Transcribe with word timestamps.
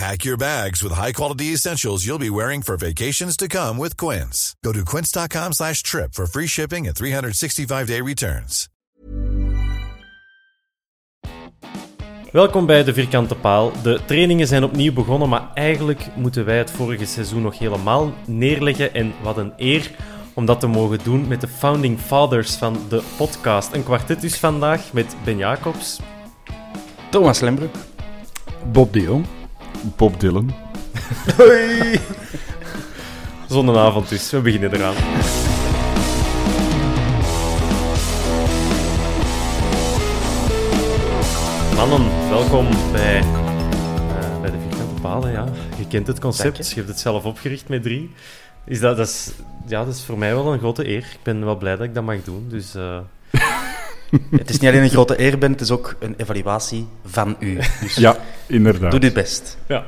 Pack 0.00 0.24
your 0.24 0.36
bags 0.36 0.82
with 0.82 0.92
high-quality 0.92 1.52
essentials 1.52 2.04
you'll 2.04 2.18
be 2.18 2.30
wearing 2.30 2.62
for 2.62 2.76
vacations 2.76 3.36
to 3.36 3.46
come 3.46 3.78
with 3.78 3.96
Quince. 3.96 4.54
Go 4.64 4.72
to 4.72 4.82
quince.com 4.82 5.52
slash 5.52 5.82
trip 5.82 6.14
for 6.14 6.26
free 6.26 6.46
shipping 6.46 6.86
and 6.86 6.96
365-day 6.96 8.00
returns. 8.00 8.68
Welkom 12.32 12.66
bij 12.66 12.84
de 12.84 12.94
Vierkante 12.94 13.34
Paal. 13.34 13.72
De 13.82 14.00
trainingen 14.06 14.46
zijn 14.46 14.64
opnieuw 14.64 14.92
begonnen, 14.92 15.28
maar 15.28 15.50
eigenlijk 15.54 16.06
moeten 16.16 16.44
wij 16.44 16.58
het 16.58 16.70
vorige 16.70 17.04
seizoen 17.04 17.42
nog 17.42 17.58
helemaal 17.58 18.12
neerleggen. 18.26 18.94
En 18.94 19.12
wat 19.22 19.36
een 19.36 19.52
eer 19.56 19.90
om 20.34 20.46
dat 20.46 20.60
te 20.60 20.66
mogen 20.66 20.98
doen 21.02 21.28
met 21.28 21.40
de 21.40 21.48
founding 21.48 21.98
fathers 21.98 22.54
van 22.54 22.78
de 22.88 23.02
podcast. 23.16 23.72
Een 23.72 23.84
kwartet 23.84 24.20
dus 24.20 24.36
vandaag 24.36 24.92
met 24.92 25.16
Ben 25.24 25.36
Jacobs, 25.36 26.00
Thomas 27.10 27.40
Lembroek. 27.40 27.74
Bob 28.72 28.92
de 28.92 29.00
Jong. 29.00 29.26
Bob 29.96 30.20
Dylan. 30.20 30.54
Zondenavond 33.48 34.08
dus. 34.08 34.30
We 34.30 34.40
beginnen 34.40 34.74
eraan. 34.74 34.94
Mannen, 41.76 42.28
welkom 42.28 42.68
bij, 42.92 43.18
eh, 43.18 44.40
bij 44.40 44.50
de 44.50 44.56
Vierkante 44.58 45.00
Palen. 45.00 45.32
Ja. 45.32 45.46
Je 45.78 45.86
kent 45.86 46.06
het 46.06 46.20
concept, 46.20 46.68
je. 46.68 46.74
hebt 46.74 46.88
het 46.88 46.98
zelf 46.98 47.24
opgericht 47.24 47.68
met 47.68 47.82
drie. 47.82 48.10
Is 48.64 48.80
dat, 48.80 48.96
dat, 48.96 49.08
is, 49.08 49.32
ja, 49.66 49.84
dat 49.84 49.94
is 49.94 50.04
voor 50.04 50.18
mij 50.18 50.34
wel 50.34 50.52
een 50.52 50.58
grote 50.58 50.88
eer. 50.88 50.98
Ik 50.98 51.18
ben 51.22 51.44
wel 51.44 51.56
blij 51.56 51.76
dat 51.76 51.86
ik 51.86 51.94
dat 51.94 52.04
mag 52.04 52.24
doen. 52.24 52.46
Dus, 52.48 52.74
eh, 52.74 52.98
Het 54.30 54.50
is 54.50 54.58
niet 54.58 54.70
alleen 54.70 54.82
een 54.82 54.90
grote 54.90 55.20
eer, 55.20 55.38
Ben, 55.38 55.50
het 55.52 55.60
is 55.60 55.70
ook 55.70 55.94
een 55.98 56.14
evaluatie 56.16 56.86
van 57.04 57.36
u. 57.38 57.58
Dus 57.80 57.94
Ja, 57.96 58.16
inderdaad. 58.46 58.90
doe 58.90 59.00
dit 59.00 59.12
best. 59.12 59.58
ja. 59.68 59.86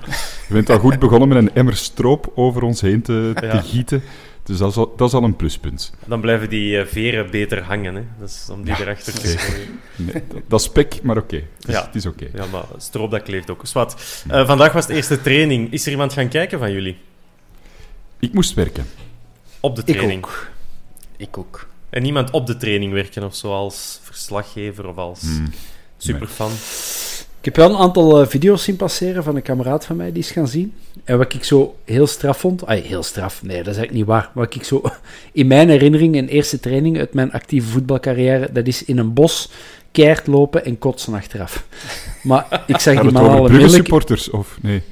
Je 0.49 0.55
bent 0.55 0.71
al 0.71 0.78
goed 0.78 0.99
begonnen 0.99 1.28
met 1.28 1.37
een 1.38 1.55
emmer 1.55 1.77
stroop 1.77 2.33
over 2.34 2.62
ons 2.62 2.81
heen 2.81 3.03
te, 3.03 3.33
te 3.34 3.47
Ja. 3.47 3.60
gieten. 3.60 4.03
Dus 4.44 4.59
dat 4.59 4.71
is, 4.71 4.77
al, 4.77 4.93
dat 4.97 5.09
is 5.09 5.15
al 5.15 5.22
een 5.22 5.37
pluspunt. 5.37 5.93
Dan 6.06 6.21
blijven 6.21 6.49
die 6.49 6.78
eh, 6.78 6.87
veren 6.87 7.31
beter 7.31 7.62
hangen. 7.62 7.94
Hè. 7.94 8.03
Dat 8.21 8.28
is 8.28 8.49
om 8.50 8.65
die 8.65 8.75
erachter 8.81 9.12
te 9.12 9.27
schrijven. 9.28 9.81
Nee, 9.97 10.22
dat, 10.28 10.41
dat 10.49 10.60
is 10.60 10.69
pek, 10.69 11.03
maar 11.03 11.16
oké. 11.16 11.37
Het 11.37 11.69
is- 11.69 11.75
Ja. 11.75 11.84
Het 11.87 11.94
is 11.94 12.06
oké. 12.06 12.27
Ja, 12.34 12.44
maar 12.53 12.65
stroop 12.77 13.10
dat 13.10 13.22
kleeft 13.22 13.50
ook. 13.50 13.66
Zwat. 13.66 14.22
Eh, 14.28 14.47
vandaag 14.47 14.72
was 14.72 14.87
de 14.87 14.94
eerste 14.94 15.21
training. 15.21 15.72
Is 15.72 15.84
er 15.84 15.91
iemand 15.91 16.12
gaan 16.12 16.28
kijken 16.28 16.59
van 16.59 16.72
jullie? 16.72 16.97
Ik 18.19 18.33
moest 18.33 18.54
werken. 18.54 18.87
Op 19.60 19.77
de 19.77 19.83
Ik 19.84 19.94
training. 19.94 20.25
ook. 20.25 20.47
Ik 21.16 21.39
ook. 21.39 21.66
En 21.92 22.03
niemand 22.03 22.30
op 22.30 22.47
de 22.47 22.56
training 22.56 22.92
werken 22.92 23.25
of 23.25 23.34
zo 23.34 23.53
als 23.53 24.00
verslaggever 24.03 24.88
of 24.88 24.97
als 24.97 25.20
Hmm. 25.20 25.50
superfan. 25.97 26.50
Ik 27.38 27.44
heb 27.44 27.56
wel 27.56 27.70
een 27.70 27.76
aantal 27.76 28.20
eh, 28.20 28.28
video's 28.28 28.64
zien 28.64 28.76
passeren 28.76 29.22
van 29.22 29.36
een 29.36 29.42
kameraad 29.42 29.84
van 29.84 29.97
mij 29.97 30.12
die 30.12 30.22
is 30.22 30.30
gaan 30.30 30.48
zien. 30.48 30.75
En 31.04 31.19
wat 31.19 31.34
ik 31.34 31.44
zo 31.44 31.76
heel 31.84 32.06
straf 32.06 32.38
vond... 32.38 32.66
Ay, 32.66 32.80
heel 32.80 33.03
straf, 33.03 33.42
nee, 33.42 33.56
dat 33.56 33.66
is 33.66 33.78
eigenlijk 33.78 33.92
niet 33.92 34.06
waar. 34.06 34.30
Wat 34.34 34.54
ik 34.54 34.64
zo 34.64 34.82
in 35.32 35.47
mijn 35.47 35.69
herinnering, 35.69 36.16
een 36.16 36.28
eerste 36.28 36.60
training 36.60 36.98
uit 36.98 37.14
mijn 37.14 37.32
actieve 37.32 37.69
voetbalcarrière, 37.69 38.53
dat 38.53 38.66
is 38.66 38.84
in 38.84 38.98
een 38.98 39.12
bos 39.12 39.50
keihard 39.91 40.26
lopen 40.26 40.64
en 40.64 40.78
kotsen 40.78 41.14
achteraf. 41.14 41.64
Maar 42.22 42.62
ik 42.66 42.78
zag 42.78 42.94
Gaat 42.94 43.03
die 43.03 43.12
man 43.12 43.30
al 43.30 43.69
supporters? 43.69 44.30
Of 44.30 44.59
nee? 44.62 44.82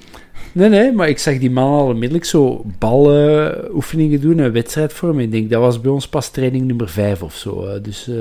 Nee, 0.53 0.69
nee, 0.69 0.93
maar 0.93 1.09
ik 1.09 1.19
zag 1.19 1.39
die 1.39 1.51
man 1.51 1.73
al 1.79 1.87
onmiddellijk 1.87 2.25
zo 2.25 2.65
baloefeningen 2.79 4.21
doen 4.21 4.39
en 4.39 4.53
wedstrijd 4.53 4.93
vormen. 4.93 5.25
Ik 5.25 5.31
denk, 5.31 5.51
dat 5.51 5.61
was 5.61 5.81
bij 5.81 5.91
ons 5.91 6.09
pas 6.09 6.31
training 6.31 6.67
nummer 6.67 6.89
5 6.89 7.23
of 7.23 7.35
zo. 7.37 7.67
eh, 7.67 7.83
Dus 7.83 8.09
eh, 8.09 8.15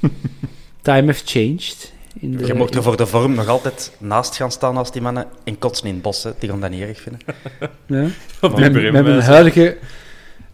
time 0.82 1.06
has 1.06 1.22
changed. 1.24 1.92
In 2.20 2.36
de, 2.36 2.46
Je 2.46 2.54
mocht 2.54 2.70
er 2.70 2.76
in- 2.76 2.82
voor 2.82 2.96
de 2.96 3.06
vorm 3.06 3.34
nog 3.34 3.48
altijd 3.48 3.92
naast 3.98 4.36
gaan 4.36 4.50
staan 4.50 4.76
als 4.76 4.92
die 4.92 5.02
mannen 5.02 5.24
en 5.44 5.58
kotsen 5.58 5.86
in 5.86 5.92
het 5.94 6.02
bos. 6.02 6.22
Hè. 6.22 6.30
Die 6.38 6.48
gaan 6.48 6.60
dat 6.60 6.70
niet 6.70 6.80
erg 6.82 7.00
vinden. 7.00 7.20
Ja. 7.86 8.06
Op 8.48 8.56
die 8.56 8.70
Met, 8.70 8.92
mijn 8.92 9.06
eh, 9.18 9.26
huidige, 9.26 9.76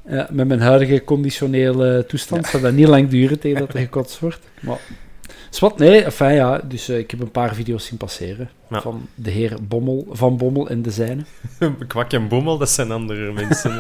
ja, 0.08 0.28
met 0.30 0.48
mijn 0.48 0.60
huidige 0.60 1.04
conditionele 1.04 2.04
toestand 2.08 2.46
zal 2.46 2.60
dat 2.60 2.72
niet 2.72 2.86
lang 2.88 3.08
duren 3.08 3.38
tegen 3.38 3.58
dat 3.60 3.74
er 3.74 3.80
gekotst 3.80 4.20
wordt. 4.20 4.38
Maar, 4.60 4.78
zwart, 5.56 5.78
nee, 5.78 6.04
enfin, 6.04 6.32
ja, 6.34 6.58
dus 6.58 6.88
eh, 6.88 6.98
ik 6.98 7.10
heb 7.10 7.20
een 7.20 7.30
paar 7.30 7.54
video's 7.54 7.84
zien 7.86 7.98
passeren 7.98 8.50
Ja. 8.70 8.80
van 8.80 9.08
de 9.14 9.30
heer 9.30 9.56
Bommel, 9.62 10.06
Van 10.10 10.36
Bommel 10.36 10.68
en 10.68 10.82
de 10.82 10.90
zijne. 10.90 11.24
Kwak 11.88 12.12
en 12.12 12.28
Bommel, 12.28 12.58
dat 12.58 12.70
zijn 12.70 12.92
andere 12.92 13.32
mensen. 13.32 13.76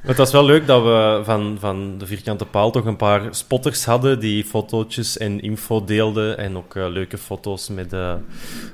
het 0.00 0.16
was 0.16 0.32
wel 0.32 0.44
leuk 0.44 0.66
dat 0.66 0.82
we 0.82 1.20
van, 1.24 1.56
van 1.60 1.98
de 1.98 2.06
Vierkante 2.06 2.44
Paal 2.44 2.70
toch 2.70 2.84
een 2.84 2.96
paar 2.96 3.34
spotters 3.34 3.84
hadden 3.84 4.20
die 4.20 4.44
fotootjes 4.44 5.18
en 5.18 5.40
info 5.40 5.84
deelden. 5.84 6.38
En 6.38 6.56
ook 6.56 6.74
eh, 6.76 6.88
leuke 6.88 7.18
foto's 7.18 7.68
met, 7.68 7.92
eh, 7.92 8.14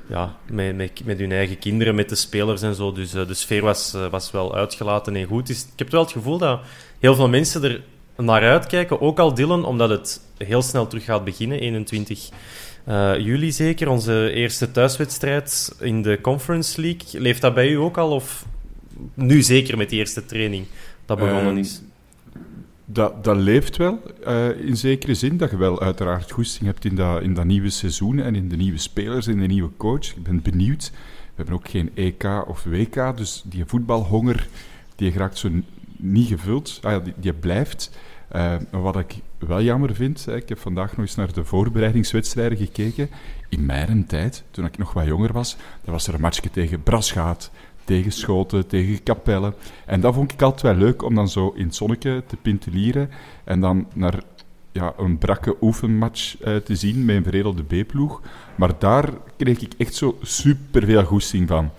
ja, 0.09 0.35
met, 0.49 0.75
met, 0.75 1.05
met 1.05 1.19
hun 1.19 1.31
eigen 1.31 1.59
kinderen, 1.59 1.95
met 1.95 2.09
de 2.09 2.15
spelers 2.15 2.61
en 2.61 2.75
zo. 2.75 2.91
Dus 2.91 3.11
de 3.11 3.33
sfeer 3.33 3.61
was, 3.61 3.95
was 4.11 4.31
wel 4.31 4.55
uitgelaten 4.55 5.15
en 5.15 5.25
goed. 5.25 5.47
Dus 5.47 5.61
ik 5.61 5.67
heb 5.79 5.91
wel 5.91 6.01
het 6.01 6.11
gevoel 6.11 6.37
dat 6.37 6.59
heel 6.99 7.15
veel 7.15 7.29
mensen 7.29 7.63
er 7.63 7.81
naar 8.17 8.41
uitkijken. 8.41 9.01
Ook 9.01 9.19
al 9.19 9.33
Dylan, 9.33 9.65
omdat 9.65 9.89
het 9.89 10.21
heel 10.37 10.61
snel 10.61 10.87
terug 10.87 11.03
gaat 11.03 11.23
beginnen, 11.23 11.59
21 11.59 12.29
eh, 12.83 13.19
juli 13.19 13.51
zeker, 13.51 13.89
onze 13.89 14.31
eerste 14.33 14.71
thuiswedstrijd 14.71 15.75
in 15.79 16.01
de 16.01 16.19
Conference 16.21 16.81
League. 16.81 17.21
Leeft 17.21 17.41
dat 17.41 17.53
bij 17.53 17.69
u 17.69 17.75
ook 17.75 17.97
al? 17.97 18.11
Of 18.11 18.45
nu 19.13 19.41
zeker 19.41 19.77
met 19.77 19.89
die 19.89 19.99
eerste 19.99 20.25
training 20.25 20.65
dat 21.05 21.17
begonnen 21.17 21.47
Ehm, 21.47 21.57
is? 21.57 21.81
Dat, 22.85 23.23
dat 23.23 23.37
leeft 23.37 23.77
wel, 23.77 24.01
eh, 24.23 24.49
in 24.59 24.77
zekere 24.77 25.13
zin. 25.13 25.37
Dat 25.37 25.51
je 25.51 25.57
wel 25.57 25.81
uiteraard 25.81 26.31
goesting 26.31 26.65
hebt 26.65 26.85
in 26.85 26.95
dat, 26.95 27.21
in 27.21 27.33
dat 27.33 27.45
nieuwe 27.45 27.69
seizoen 27.69 28.19
en 28.19 28.35
in 28.35 28.49
de 28.49 28.55
nieuwe 28.55 28.77
spelers 28.77 29.27
en 29.27 29.39
de 29.39 29.47
nieuwe 29.47 29.71
coach. 29.77 30.15
Ik 30.15 30.23
ben 30.23 30.41
benieuwd. 30.41 30.91
We 30.91 31.33
hebben 31.35 31.55
ook 31.55 31.69
geen 31.69 31.91
EK 31.93 32.43
of 32.47 32.63
WK, 32.63 33.17
dus 33.17 33.43
die 33.45 33.65
voetbalhonger 33.65 34.47
die 34.95 35.11
raakt 35.11 35.37
zo 35.37 35.49
niet 36.03 36.27
gevuld. 36.27 36.79
Ah 36.81 36.91
ja, 36.91 36.99
die, 36.99 37.13
die 37.17 37.33
blijft. 37.33 37.91
Eh, 38.27 38.55
wat 38.71 38.95
ik 38.95 39.15
wel 39.37 39.61
jammer 39.61 39.95
vind, 39.95 40.27
ik 40.27 40.49
heb 40.49 40.59
vandaag 40.59 40.89
nog 40.89 40.99
eens 40.99 41.15
naar 41.15 41.33
de 41.33 41.45
voorbereidingswedstrijden 41.45 42.57
gekeken. 42.57 43.09
In 43.49 43.65
mijn 43.65 44.05
tijd, 44.05 44.43
toen 44.51 44.65
ik 44.65 44.77
nog 44.77 44.93
wat 44.93 45.05
jonger 45.05 45.33
was, 45.33 45.57
dan 45.83 45.93
was 45.93 46.07
er 46.07 46.13
een 46.13 46.21
matchje 46.21 46.49
tegen 46.49 46.83
Brasgaat, 46.83 47.51
tegen 47.83 48.11
Schoten, 48.11 48.67
tegen 48.67 49.03
Capelle. 49.03 49.53
En 49.85 50.01
dat 50.01 50.13
vond 50.13 50.31
ik 50.31 50.41
altijd 50.41 50.61
wel 50.61 50.85
leuk 50.85 51.03
om 51.03 51.15
dan 51.15 51.29
zo 51.29 51.53
in 51.55 51.65
het 51.65 51.75
zonnetje 51.75 52.23
te 52.27 52.35
pintelieren 52.35 53.09
en 53.43 53.59
dan 53.59 53.87
naar 53.93 54.23
ja, 54.71 54.93
een 54.97 55.17
brakke 55.17 55.55
oefenmatch 55.61 56.41
eh, 56.41 56.55
te 56.55 56.75
zien 56.75 57.05
met 57.05 57.15
een 57.15 57.23
veredelde 57.23 57.63
B-ploeg. 57.63 58.21
Maar 58.55 58.71
daar 58.79 59.09
kreeg 59.37 59.61
ik 59.61 59.73
echt 59.77 59.95
zo 59.95 60.17
superveel 60.21 61.03
goesting 61.03 61.47
van. 61.47 61.71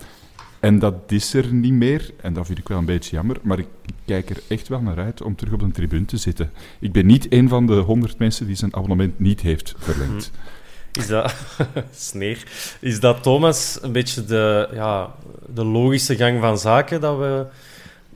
En 0.65 0.79
dat 0.79 0.93
is 1.07 1.33
er 1.33 1.53
niet 1.53 1.73
meer. 1.73 2.11
En 2.21 2.33
dat 2.33 2.45
vind 2.45 2.57
ik 2.57 2.67
wel 2.67 2.77
een 2.77 2.85
beetje 2.85 3.15
jammer. 3.15 3.37
Maar 3.41 3.59
ik 3.59 3.67
kijk 4.05 4.29
er 4.29 4.41
echt 4.47 4.67
wel 4.67 4.81
naar 4.81 4.97
uit 4.97 5.21
om 5.21 5.35
terug 5.35 5.53
op 5.53 5.61
een 5.61 5.71
tribune 5.71 6.05
te 6.05 6.17
zitten. 6.17 6.51
Ik 6.79 6.91
ben 6.91 7.05
niet 7.05 7.31
een 7.31 7.49
van 7.49 7.65
de 7.65 7.73
honderd 7.73 8.17
mensen 8.17 8.47
die 8.47 8.55
zijn 8.55 8.75
abonnement 8.75 9.19
niet 9.19 9.41
heeft 9.41 9.73
verlengd. 9.77 10.31
Is 10.91 11.07
dat, 11.07 11.35
sneer, 11.91 12.43
is 12.79 12.99
dat 12.99 13.23
Thomas 13.23 13.79
een 13.81 13.91
beetje 13.91 14.25
de, 14.25 14.69
ja, 14.73 15.15
de 15.53 15.63
logische 15.63 16.15
gang 16.15 16.41
van 16.41 16.57
zaken 16.57 17.01
dat 17.01 17.17
we, 17.17 17.45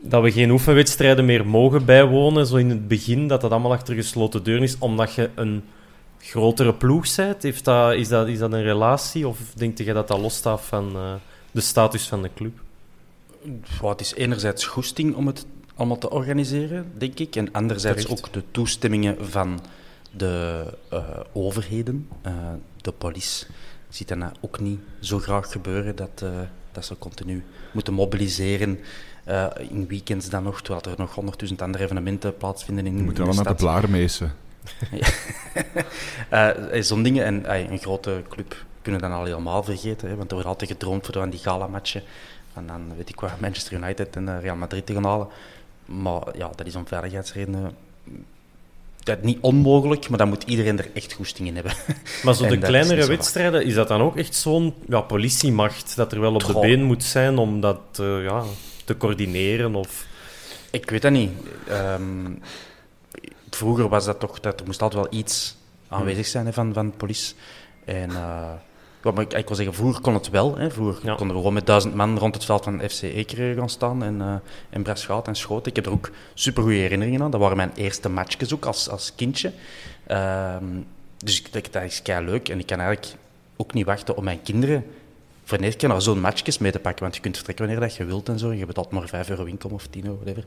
dat 0.02 0.24
we 0.24 0.32
geen 0.32 0.52
oefenwedstrijden 0.52 1.26
meer 1.26 1.48
mogen 1.48 1.86
bijwonen, 1.86 2.46
zo 2.46 2.56
in 2.56 2.70
het 2.70 2.88
begin, 2.88 3.28
dat 3.28 3.42
dat 3.42 3.52
allemaal 3.52 3.72
achter 3.72 3.96
gesloten 3.96 4.44
deuren 4.44 4.64
is, 4.64 4.78
omdat 4.78 5.14
je 5.14 5.30
een 5.36 5.64
grotere 6.20 6.74
ploeg 6.74 7.16
bent? 7.16 7.44
Heeft 7.44 7.66
dat, 7.66 7.94
is, 7.94 8.08
dat, 8.08 8.28
is 8.28 8.40
dat 8.40 8.54
een 8.54 8.64
relatie 8.64 9.28
of 9.28 9.38
denk 9.56 9.78
je 9.78 9.94
dat 9.94 10.08
dat 10.08 10.20
losstaat 10.20 10.62
van 10.62 10.92
uh, 10.96 11.14
de 11.52 11.62
status 11.62 12.08
van 12.08 12.22
de 12.22 12.30
club? 12.36 12.60
Well, 13.82 13.90
het 13.90 14.02
is 14.02 14.14
enerzijds 14.14 14.66
goesting 14.66 15.16
om 15.16 15.28
het 15.28 15.46
allemaal 15.76 15.98
te 15.98 16.10
organiseren, 16.10 16.92
denk 16.98 17.20
ik, 17.20 17.36
en 17.36 17.52
anderzijds 17.52 18.02
Terecht. 18.02 18.24
ook 18.24 18.34
de 18.34 18.44
toestemmingen 18.52 19.30
van 19.30 19.60
de 20.12 20.64
uh, 20.94 21.00
overheden, 21.34 22.08
uh, 22.28 22.34
de 22.82 22.92
politie, 22.92 23.48
ziet 23.90 24.08
dat 24.08 24.18
nou 24.18 24.32
ook 24.40 24.60
niet 24.60 24.80
zo 25.00 25.20
graag 25.20 25.52
gebeuren 25.52 25.96
dat, 25.96 26.22
uh, 26.24 26.30
dat 26.72 26.86
ze 26.86 26.98
continu 26.98 27.44
moeten 27.72 27.94
mobiliseren. 27.94 28.80
in 29.70 29.88
weekends 29.88 30.30
dan 30.30 30.44
nog, 30.44 30.62
terwijl 30.62 30.86
er 30.86 30.94
nog 30.98 31.14
honderdduizend 31.16 31.62
andere 31.62 31.84
evenementen 31.84 32.38
plaatsvinden 32.38 32.86
in, 32.86 32.98
Je 32.98 33.04
moet 33.04 33.18
in 33.18 33.24
wel 33.24 33.34
de 33.34 33.42
naar 33.44 33.56
de 33.56 33.64
blaarmeesten. 33.64 34.34
Zo'n 36.80 37.04
dingen. 37.04 37.26
En 37.26 37.72
een 37.72 37.80
grote 37.80 38.24
club 38.30 38.66
kunnen 38.90 39.10
dan 39.10 39.20
al 39.20 39.26
helemaal 39.26 39.64
vergeten, 39.64 40.10
hè, 40.10 40.16
want 40.16 40.28
er 40.30 40.34
wordt 40.34 40.50
altijd 40.50 40.72
gedroomd 40.72 41.06
voor 41.06 41.22
aan 41.22 41.30
die 41.30 41.40
gala-matchen. 41.40 42.04
En 42.54 42.68
dan 42.68 42.96
weet 42.96 43.10
ik 43.10 43.20
wat, 43.20 43.40
Manchester 43.40 43.74
United 43.74 44.16
en 44.16 44.42
Real 44.42 44.56
Madrid 44.56 44.86
te 44.86 44.94
gaan 44.94 45.06
halen. 45.06 45.28
Maar 45.86 46.38
ja, 46.38 46.50
dat 46.56 46.68
is 46.68 46.76
om 46.76 46.88
veiligheidsredenen 46.88 47.76
dat 49.04 49.22
niet 49.22 49.38
onmogelijk, 49.42 50.10
maar 50.10 50.18
dan 50.18 50.30
moet 50.30 50.44
iedereen 50.44 50.80
er 50.80 50.90
echt 50.94 51.14
goesting 51.14 51.48
in 51.48 51.56
hebben. 51.56 51.74
Maar 52.24 52.36
zo 52.36 52.48
de 52.48 52.58
kleinere 52.58 53.08
wedstrijden, 53.08 53.66
is 53.66 53.74
dat 53.74 53.88
dan 53.88 54.02
ook 54.02 54.18
echt 54.18 54.36
zo'n 54.36 54.74
ja, 54.88 55.02
politiemacht 55.02 55.96
dat 55.96 56.12
er 56.12 56.20
wel 56.20 56.34
op 56.34 56.46
de 56.46 56.60
been 56.60 56.84
moet 56.84 57.04
zijn 57.04 57.38
om 57.38 57.62
dat 57.62 57.80
uh, 58.02 58.24
ja, 58.24 58.44
te 58.86 58.98
coördineren? 58.98 59.76
Of... 59.76 60.06
Ik 60.72 60.90
weet 60.90 61.02
dat 61.02 61.12
niet. 61.12 61.32
Um, 61.70 62.42
vroeger 63.50 63.90
was 63.90 64.06
dat 64.06 64.20
toch, 64.20 64.40
dat 64.40 64.60
er 64.60 64.66
moest 64.66 64.82
altijd 64.82 65.04
wel 65.04 65.20
iets 65.20 65.58
aanwezig 65.88 66.26
zijn 66.26 66.46
hè, 66.46 66.54
van, 66.54 66.74
van 66.74 66.86
de 66.86 66.98
politie. 66.98 67.36
En 67.86 68.10
uh, 68.10 68.52
ja, 69.04 69.12
maar 69.12 69.24
ik, 69.24 69.34
ik 69.34 69.48
wil 69.48 69.56
zeggen, 69.56 69.76
vroeger 69.76 70.02
kon 70.02 70.14
het 70.14 70.30
wel. 70.30 70.58
Hè. 70.58 70.72
Vroeger 70.72 71.06
ja. 71.06 71.16
konden 71.16 71.36
we 71.36 71.42
gewoon 71.42 71.54
met 71.54 71.66
duizend 71.66 71.96
man 71.96 72.18
rond 72.18 72.36
het 72.36 72.46
veld 72.46 72.64
van 72.64 72.82
FC 72.90 73.02
Ekeren 73.02 73.56
gaan 73.56 73.70
staan 73.70 74.04
en, 74.04 74.16
uh, 74.16 74.34
en 74.70 74.84
Braschout 74.84 75.28
en 75.28 75.36
Schoten. 75.36 75.70
Ik 75.70 75.76
heb 75.76 75.86
er 75.86 75.92
ook 75.92 76.12
super 76.34 76.64
goede 76.64 76.78
herinneringen 76.78 77.22
aan. 77.22 77.32
Dat 77.32 77.40
waren 77.40 77.58
mijn 77.58 77.72
eerste 77.76 78.10
matchjes 78.10 78.54
ook 78.54 78.66
als, 78.66 78.90
als 78.90 79.16
kindje. 79.16 79.52
Uh, 80.08 80.56
dus 81.18 81.40
ik 81.40 81.54
denk, 81.54 81.72
dat 81.72 81.84
is 81.84 82.02
kei 82.02 82.26
leuk. 82.26 82.50
En 82.50 82.60
ik 82.60 82.66
kan 82.66 82.80
eigenlijk 82.80 83.16
ook 83.56 83.74
niet 83.74 83.86
wachten 83.86 84.18
om 84.18 84.24
mijn 84.24 84.42
kinderen 84.42 84.86
voor 85.44 85.62
een 85.62 85.76
keer 85.76 85.90
naar 85.90 86.02
zo'n 86.02 86.20
matchjes 86.20 86.58
mee 86.58 86.72
te 86.72 86.80
pakken. 86.80 87.02
Want 87.02 87.16
je 87.16 87.22
kunt 87.22 87.36
vertrekken 87.36 87.66
wanneer 87.66 87.84
dat 87.88 87.96
je 87.96 88.06
wilt 88.06 88.30
en 88.30 88.40
zo. 88.40 88.54
Je 88.54 88.66
betaalt 88.66 88.92
maar 88.92 89.08
5 89.08 89.30
euro 89.30 89.44
winkel 89.44 89.70
of 89.70 89.88
10 89.88 90.06
euro, 90.06 90.16
whatever. 90.16 90.44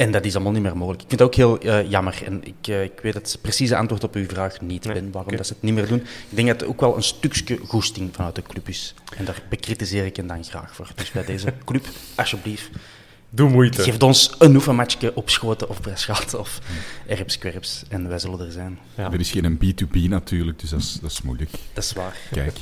En 0.00 0.10
dat 0.10 0.24
is 0.24 0.34
allemaal 0.34 0.52
niet 0.52 0.62
meer 0.62 0.76
mogelijk. 0.76 1.02
Ik 1.02 1.08
vind 1.08 1.20
het 1.20 1.28
ook 1.28 1.34
heel 1.34 1.66
uh, 1.66 1.90
jammer. 1.90 2.22
En 2.24 2.44
ik, 2.44 2.68
uh, 2.68 2.82
ik 2.82 3.00
weet 3.02 3.14
het 3.14 3.38
precieze 3.40 3.76
antwoord 3.76 4.04
op 4.04 4.14
uw 4.14 4.26
vraag 4.26 4.60
niet 4.60 4.84
nee, 4.84 4.94
ben, 4.94 5.02
waarom 5.02 5.22
okay. 5.22 5.36
dat 5.36 5.46
ze 5.46 5.52
het 5.52 5.62
niet 5.62 5.74
meer 5.74 5.86
doen. 5.86 5.98
Ik 6.00 6.36
denk 6.36 6.48
dat 6.48 6.60
het 6.60 6.68
ook 6.68 6.80
wel 6.80 6.96
een 6.96 7.02
stukje 7.02 7.58
goesting 7.66 8.14
vanuit 8.14 8.34
de 8.34 8.42
club 8.42 8.68
is. 8.68 8.94
En 9.16 9.24
daar 9.24 9.42
bekritiseer 9.48 10.04
ik 10.04 10.16
hen 10.16 10.26
dan 10.26 10.44
graag 10.44 10.74
voor. 10.74 10.92
Dus 10.94 11.10
bij 11.10 11.24
deze 11.24 11.54
club, 11.64 11.86
alsjeblieft. 12.14 12.70
Doe 13.30 13.50
moeite. 13.50 13.82
Geef 13.82 14.02
ons 14.02 14.34
een 14.38 14.54
oefenmatchje 14.54 15.16
op 15.16 15.30
Schoten 15.30 15.68
of 15.68 15.80
Breschaat 15.80 16.34
of 16.34 16.58
Erps 17.06 17.38
Kwerps. 17.38 17.82
En 17.88 18.08
wij 18.08 18.18
zullen 18.18 18.40
er 18.40 18.52
zijn. 18.52 18.78
Ja. 18.94 19.12
Er 19.12 19.20
is 19.20 19.30
geen 19.30 19.58
B2B 19.64 20.08
natuurlijk, 20.08 20.58
dus 20.60 20.70
dat 20.70 20.80
is, 20.80 20.98
dat 21.00 21.10
is 21.10 21.22
moeilijk. 21.22 21.50
Dat 21.72 21.84
is 21.84 21.92
waar. 21.92 22.16
Kijk. 22.30 22.58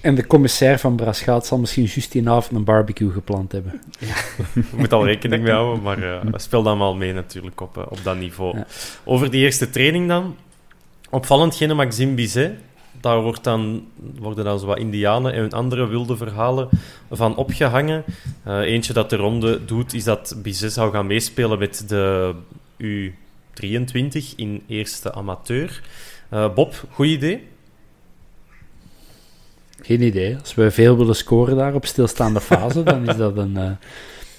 En 0.00 0.14
de 0.14 0.26
commissair 0.26 0.78
van 0.78 0.96
Braschaat 0.96 1.46
zal 1.46 1.58
misschien 1.58 1.84
juist 1.84 2.12
die 2.12 2.28
avond 2.28 2.56
een 2.56 2.64
barbecue 2.64 3.10
gepland 3.10 3.52
hebben. 3.52 3.80
Ja. 3.98 4.14
Je 4.54 4.62
moet 4.76 4.92
al 4.92 5.04
rekening 5.04 5.42
mee 5.42 5.52
houden, 5.52 5.82
maar 5.82 5.98
uh, 5.98 6.20
speel 6.34 6.62
dan 6.62 6.78
wel 6.78 6.94
mee 6.94 7.12
natuurlijk 7.12 7.60
op, 7.60 7.76
uh, 7.76 7.84
op 7.88 7.98
dat 8.02 8.16
niveau. 8.16 8.56
Ja. 8.56 8.66
Over 9.04 9.30
die 9.30 9.44
eerste 9.44 9.70
training 9.70 10.08
dan. 10.08 10.36
Opvallend 11.10 11.54
geen 11.54 11.76
Maxime 11.76 12.14
Bizet. 12.14 12.52
Daar 13.00 13.22
wordt 13.22 13.44
dan, 13.44 13.86
worden 14.18 14.44
dan 14.44 14.58
zo 14.58 14.66
wat 14.66 14.78
indianen 14.78 15.32
en 15.32 15.50
andere 15.50 15.86
wilde 15.86 16.16
verhalen 16.16 16.68
van 17.10 17.36
opgehangen. 17.36 18.04
Uh, 18.46 18.58
eentje 18.58 18.92
dat 18.92 19.10
de 19.10 19.16
ronde 19.16 19.64
doet, 19.64 19.94
is 19.94 20.04
dat 20.04 20.36
Bizet 20.42 20.72
zou 20.72 20.92
gaan 20.92 21.06
meespelen 21.06 21.58
met 21.58 21.84
de 21.88 22.34
U23 22.82 24.34
in 24.36 24.62
eerste 24.66 25.12
amateur. 25.12 25.82
Bob, 26.54 26.84
goed 26.90 27.06
idee? 27.06 27.49
Geen 29.90 30.02
idee. 30.02 30.36
Als 30.38 30.54
we 30.54 30.70
veel 30.70 30.96
willen 30.96 31.16
scoren 31.16 31.56
daar 31.56 31.74
op 31.74 31.86
stilstaande 31.86 32.40
fase, 32.40 32.82
dan 32.82 33.08
is 33.08 33.16
dat 33.16 33.36
een... 33.36 33.54
Uh... 33.56 33.70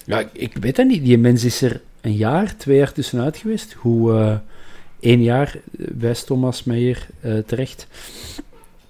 Ja, 0.04 0.24
ik 0.32 0.56
weet 0.60 0.76
dat 0.76 0.86
niet. 0.86 1.04
Die 1.04 1.18
mens 1.18 1.44
is 1.44 1.62
er 1.62 1.80
een 2.00 2.16
jaar, 2.16 2.56
twee 2.56 2.76
jaar 2.76 2.92
tussenuit 2.92 3.36
geweest. 3.36 3.72
Hoe 3.72 4.12
uh, 4.12 4.34
één 5.00 5.22
jaar 5.22 5.56
wijst 5.98 6.26
Thomas 6.26 6.64
Meijer 6.64 7.06
uh, 7.20 7.38
terecht. 7.38 7.86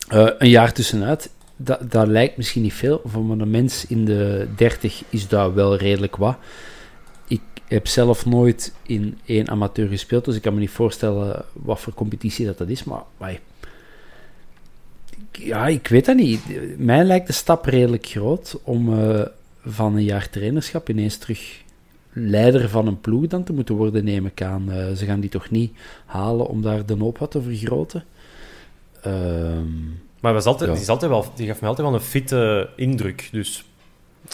een 0.08 0.48
jaar 0.48 0.72
tussenuit, 0.72 1.30
dat, 1.56 1.90
dat 1.90 2.06
lijkt 2.06 2.36
misschien 2.36 2.62
niet 2.62 2.74
veel. 2.74 3.00
Voor 3.04 3.30
een 3.30 3.50
mens 3.50 3.86
in 3.86 4.04
de 4.04 4.48
dertig 4.56 5.02
is 5.08 5.28
dat 5.28 5.52
wel 5.52 5.76
redelijk 5.76 6.16
wat. 6.16 6.36
Ik 7.28 7.40
heb 7.68 7.86
zelf 7.86 8.26
nooit 8.26 8.72
in 8.82 9.18
één 9.24 9.48
amateur 9.48 9.88
gespeeld, 9.88 10.24
dus 10.24 10.36
ik 10.36 10.42
kan 10.42 10.54
me 10.54 10.60
niet 10.60 10.70
voorstellen 10.70 11.44
wat 11.52 11.80
voor 11.80 11.94
competitie 11.94 12.46
dat, 12.46 12.58
dat 12.58 12.68
is. 12.68 12.84
Maar, 12.84 13.02
maar 13.16 13.38
ja, 15.32 15.66
ik 15.66 15.88
weet 15.88 16.04
dat 16.04 16.16
niet. 16.16 16.40
Mij 16.78 17.04
lijkt 17.04 17.26
de 17.26 17.32
stap 17.32 17.64
redelijk 17.64 18.06
groot 18.06 18.58
om 18.62 18.92
uh, 18.92 19.20
van 19.64 19.96
een 19.96 20.04
jaar 20.04 20.30
trainerschap 20.30 20.88
ineens 20.88 21.16
terug 21.16 21.62
leider 22.12 22.68
van 22.68 22.86
een 22.86 23.00
ploeg 23.00 23.26
dan 23.26 23.44
te 23.44 23.52
moeten 23.52 23.74
worden, 23.74 24.04
neem 24.04 24.26
ik 24.26 24.42
aan. 24.42 24.64
Uh, 24.68 24.92
ze 24.92 25.04
gaan 25.04 25.20
die 25.20 25.30
toch 25.30 25.50
niet 25.50 25.72
halen 26.04 26.46
om 26.46 26.62
daar 26.62 26.86
de 26.86 26.96
hoop 26.98 27.18
wat 27.18 27.30
te 27.30 27.42
vergroten. 27.42 28.04
Um, 29.06 30.00
maar 30.20 30.32
was 30.32 30.44
altijd, 30.44 30.68
ja. 30.68 30.74
die, 30.74 30.84
is 30.84 30.88
altijd 30.88 31.10
wel, 31.10 31.26
die 31.34 31.46
gaf 31.46 31.60
mij 31.60 31.68
altijd 31.68 31.88
wel 31.88 31.96
een 31.96 32.04
fitte 32.04 32.68
indruk. 32.76 33.28
Dus, 33.32 33.64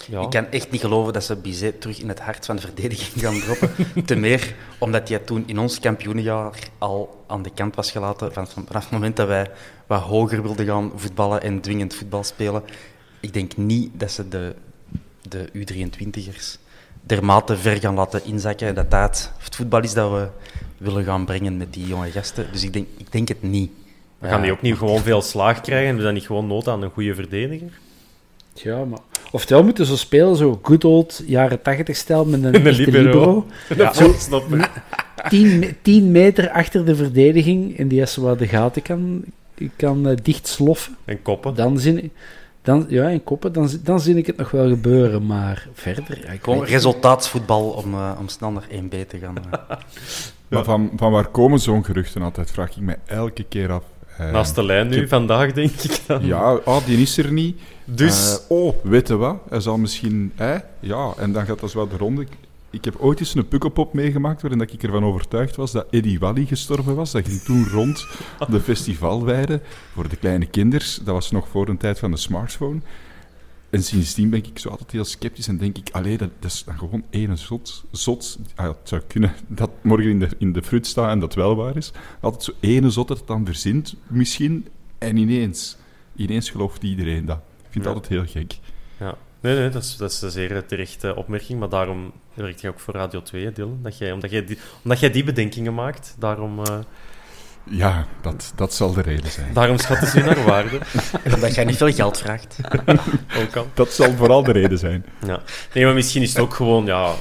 ja. 0.08 0.20
Ik 0.20 0.30
kan 0.30 0.50
echt 0.50 0.70
niet 0.70 0.80
geloven 0.80 1.12
dat 1.12 1.24
ze 1.24 1.36
Bizet 1.36 1.80
terug 1.80 2.00
in 2.00 2.08
het 2.08 2.20
hart 2.20 2.46
van 2.46 2.56
de 2.56 2.62
verdediging 2.62 3.24
gaan 3.24 3.40
droppen. 3.40 3.70
Te 4.06 4.16
meer 4.16 4.54
omdat 4.78 5.08
hij 5.08 5.18
toen 5.18 5.42
in 5.46 5.58
ons 5.58 5.80
kampioenenjaar 5.80 6.58
al 6.78 7.24
aan 7.26 7.42
de 7.42 7.50
kant 7.50 7.74
was 7.74 7.90
gelaten. 7.90 8.32
Vanaf, 8.32 8.52
vanaf 8.66 8.82
het 8.82 8.90
moment 8.90 9.16
dat 9.16 9.26
wij 9.26 9.50
wat 9.86 10.00
hoger 10.00 10.42
wilden 10.42 10.66
gaan 10.66 10.92
voetballen 10.96 11.42
en 11.42 11.60
dwingend 11.60 11.94
voetbal 11.94 12.24
spelen. 12.24 12.62
Ik 13.20 13.32
denk 13.32 13.56
niet 13.56 13.90
dat 13.92 14.10
ze 14.10 14.28
de, 14.28 14.54
de 15.28 15.48
U23ers 15.54 16.66
dermate 17.02 17.56
ver 17.56 17.76
gaan 17.76 17.94
laten 17.94 18.24
inzakken. 18.24 18.74
Dat 18.74 18.90
dat 18.90 19.32
het 19.38 19.56
voetbal 19.56 19.82
is 19.82 19.94
dat 19.94 20.10
we 20.10 20.28
willen 20.76 21.04
gaan 21.04 21.24
brengen 21.24 21.56
met 21.56 21.72
die 21.72 21.86
jonge 21.86 22.10
gasten. 22.10 22.46
Dus 22.52 22.64
ik 22.64 22.72
denk, 22.72 22.86
ik 22.96 23.12
denk 23.12 23.28
het 23.28 23.42
niet. 23.42 23.70
Maar 24.18 24.30
gaan 24.30 24.42
die 24.42 24.52
ook 24.52 24.62
niet 24.62 24.76
gewoon 24.76 25.00
veel 25.00 25.22
slaag 25.22 25.60
krijgen? 25.60 25.84
Hebben 25.84 26.00
ze 26.02 26.06
dan 26.06 26.14
niet 26.14 26.26
gewoon 26.26 26.46
nood 26.46 26.68
aan 26.68 26.82
een 26.82 26.90
goede 26.90 27.14
verdediger? 27.14 27.78
Ja, 28.62 28.84
maar... 28.84 28.98
Oftewel 29.30 29.64
moeten 29.64 29.86
ze 29.86 29.96
spelen, 29.96 30.36
zo 30.36 30.58
good 30.62 30.84
old 30.84 31.22
jaren 31.26 31.62
80 31.62 31.96
stijl 31.96 32.24
met 32.24 32.44
een, 32.44 32.54
een 32.54 32.72
libero. 32.72 33.02
libero. 33.02 33.46
Ja, 33.76 33.92
zo, 33.92 34.14
tien, 35.28 35.76
tien 35.82 36.10
meter 36.10 36.50
achter 36.50 36.84
de 36.84 36.96
verdediging 36.96 37.78
en 37.78 37.88
die 37.88 38.00
als 38.00 38.16
wat 38.16 38.38
de 38.38 38.46
gaten 38.46 38.82
kan, 38.82 39.22
kan 39.76 40.08
uh, 40.08 40.16
dicht 40.22 40.46
sloffen. 40.46 40.96
En 41.04 41.22
koppen. 41.22 41.54
Dan 41.54 41.78
zin, 41.78 42.12
dan, 42.62 42.86
ja, 42.88 43.10
en 43.10 43.24
koppen, 43.24 43.52
dan, 43.52 43.70
dan 43.82 44.00
zie 44.00 44.16
ik 44.16 44.26
het 44.26 44.36
nog 44.36 44.50
wel 44.50 44.68
gebeuren, 44.68 45.26
maar 45.26 45.68
verder... 45.72 46.18
Ja, 46.24 46.32
Gewoon 46.42 46.64
resultaatsvoetbal 46.64 47.70
om, 47.70 47.94
uh, 47.94 48.10
om 48.18 48.28
snel 48.28 48.50
naar 48.50 48.66
1B 48.70 49.06
te 49.08 49.18
gaan. 49.18 49.36
Uh. 49.36 49.76
maar 50.48 50.64
van, 50.64 50.90
van 50.96 51.12
waar 51.12 51.26
komen 51.26 51.58
zo'n 51.58 51.84
geruchten 51.84 52.22
altijd, 52.22 52.50
vraag 52.50 52.70
ik 52.70 52.82
me 52.82 52.96
elke 53.06 53.44
keer 53.44 53.72
af. 53.72 53.84
Naast 54.32 54.54
de 54.54 54.64
lijn 54.64 54.88
nu, 54.88 54.96
heb... 54.96 55.08
vandaag, 55.08 55.52
denk 55.52 55.70
ik 55.70 56.00
dan. 56.06 56.26
Ja, 56.26 56.54
oh, 56.54 56.86
die 56.86 57.02
is 57.02 57.18
er 57.18 57.32
niet. 57.32 57.60
Dus... 57.90 58.40
oh, 58.48 58.74
weet 58.82 59.08
je 59.08 59.16
wat? 59.16 59.40
Hij 59.48 59.60
zal 59.60 59.78
misschien... 59.78 60.32
Eh, 60.36 60.54
ja, 60.80 61.12
en 61.16 61.32
dan 61.32 61.46
gaat 61.46 61.60
dat 61.60 61.72
wel 61.72 61.88
de 61.88 61.96
ronde 61.96 62.26
ik 62.70 62.84
heb 62.84 62.96
ooit 62.98 63.20
eens 63.20 63.34
een 63.34 63.48
pukkelpop 63.48 63.92
meegemaakt 63.92 64.42
waarin 64.42 64.60
ik 64.60 64.82
ervan 64.82 65.04
overtuigd 65.04 65.56
was 65.56 65.72
dat 65.72 65.86
Eddie 65.90 66.18
Wally 66.18 66.46
gestorven 66.46 66.94
was. 66.94 67.12
Dat 67.12 67.26
ging 67.26 67.40
toen 67.40 67.68
rond 67.68 68.06
de 68.48 68.60
festivalweide 68.60 69.60
voor 69.92 70.08
de 70.08 70.16
kleine 70.16 70.46
kinders. 70.46 70.96
Dat 70.96 71.14
was 71.14 71.30
nog 71.30 71.48
voor 71.48 71.68
een 71.68 71.76
tijd 71.76 71.98
van 71.98 72.10
de 72.10 72.16
smartphone. 72.16 72.80
En 73.70 73.82
sindsdien 73.82 74.30
ben 74.30 74.44
ik 74.44 74.58
zo 74.58 74.68
altijd 74.68 74.90
heel 74.90 75.04
sceptisch 75.04 75.48
en 75.48 75.58
denk 75.58 75.78
ik, 75.78 75.88
allee, 75.92 76.16
dat, 76.16 76.30
dat 76.38 76.50
is 76.50 76.64
dan 76.64 76.78
gewoon 76.78 77.04
ene 77.10 77.36
zot. 77.36 77.84
zot 77.90 78.38
ah, 78.54 78.66
het 78.66 78.76
zou 78.88 79.02
kunnen 79.06 79.34
dat 79.46 79.70
morgen 79.82 80.10
in 80.10 80.18
de, 80.18 80.28
in 80.38 80.52
de 80.52 80.80
en 80.94 81.20
dat 81.20 81.34
wel 81.34 81.56
waar 81.56 81.76
is. 81.76 81.92
Altijd 82.20 82.42
zo 82.42 82.52
ene 82.60 82.90
zot 82.90 83.08
dat 83.08 83.18
het 83.18 83.26
dan 83.26 83.46
verzint, 83.46 83.94
misschien. 84.06 84.66
En 84.98 85.16
ineens, 85.16 85.76
ineens 86.16 86.50
gelooft 86.50 86.82
iedereen 86.82 87.24
dat. 87.24 87.40
Ik 87.68 87.74
vind 87.74 87.84
het 87.84 87.94
altijd 87.94 88.12
heel 88.12 88.26
gek. 88.26 88.58
Ja. 88.98 89.14
Nee, 89.40 89.56
nee, 89.56 89.68
dat 89.68 89.82
is, 89.82 89.96
dat 89.96 90.10
is 90.10 90.22
een 90.22 90.30
zeer 90.30 90.66
terechte 90.66 91.16
opmerking, 91.16 91.58
maar 91.58 91.68
daarom 91.68 92.12
werkt 92.34 92.60
jij 92.60 92.70
ook 92.70 92.80
voor 92.80 92.94
Radio 92.94 93.22
2, 93.22 93.52
Dylan. 93.52 93.78
Dat 93.82 93.98
jij, 93.98 94.12
omdat, 94.12 94.30
jij 94.30 94.44
die, 94.44 94.58
omdat 94.82 95.00
jij 95.00 95.10
die 95.10 95.24
bedenkingen 95.24 95.74
maakt, 95.74 96.16
daarom, 96.18 96.58
uh, 96.58 96.78
Ja, 97.70 98.06
dat, 98.22 98.52
dat 98.54 98.74
zal 98.74 98.92
de 98.92 99.02
reden 99.02 99.30
zijn. 99.30 99.52
daarom 99.52 99.78
schatten 99.78 100.08
ze 100.08 100.18
je 100.18 100.24
naar 100.24 100.44
waarde. 100.44 100.78
Omdat 101.34 101.54
jij 101.54 101.64
niet 101.64 101.76
veel 101.76 101.92
geld 101.92 102.18
vraagt. 102.18 102.56
Ook 103.42 103.56
al. 103.56 103.66
Dat 103.74 103.92
zal 103.92 104.12
vooral 104.16 104.42
de 104.42 104.52
reden 104.52 104.78
zijn. 104.78 105.04
Ja. 105.26 105.40
Nee, 105.74 105.84
maar 105.84 105.94
misschien 105.94 106.22
is 106.22 106.28
het 106.28 106.38
ook 106.38 106.54
gewoon 106.54 106.86
ja, 106.86 107.12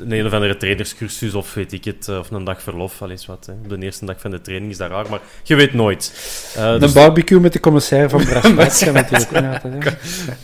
een 0.00 0.12
een 0.12 0.26
of 0.26 0.32
andere 0.32 0.56
trainerscursus 0.56 1.34
of 1.34 1.54
weet 1.54 1.72
ik 1.72 1.84
het, 1.84 2.08
eh, 2.08 2.18
of 2.18 2.30
een 2.30 2.44
dag 2.44 2.62
verlof, 2.62 3.02
al 3.02 3.10
eens 3.10 3.26
wat. 3.26 3.46
Hè. 3.46 3.52
Op 3.52 3.68
de 3.68 3.78
eerste 3.78 4.04
dag 4.04 4.20
van 4.20 4.30
de 4.30 4.40
training 4.40 4.70
is 4.72 4.78
dat 4.78 4.90
raar, 4.90 5.10
maar 5.10 5.20
je 5.42 5.54
weet 5.54 5.72
nooit. 5.74 6.12
Eh, 6.56 6.64
Een 6.64 6.80
dus 6.80 6.92
barbecue 6.92 7.40
met 7.40 7.52
de 7.52 7.60
commissaris 7.60 8.10
van 8.10 8.24
Brasmaat 8.54 8.78
kan 8.84 8.92
natuurlijk 8.92 9.64
ook 9.66 9.84
hè. 9.84 9.90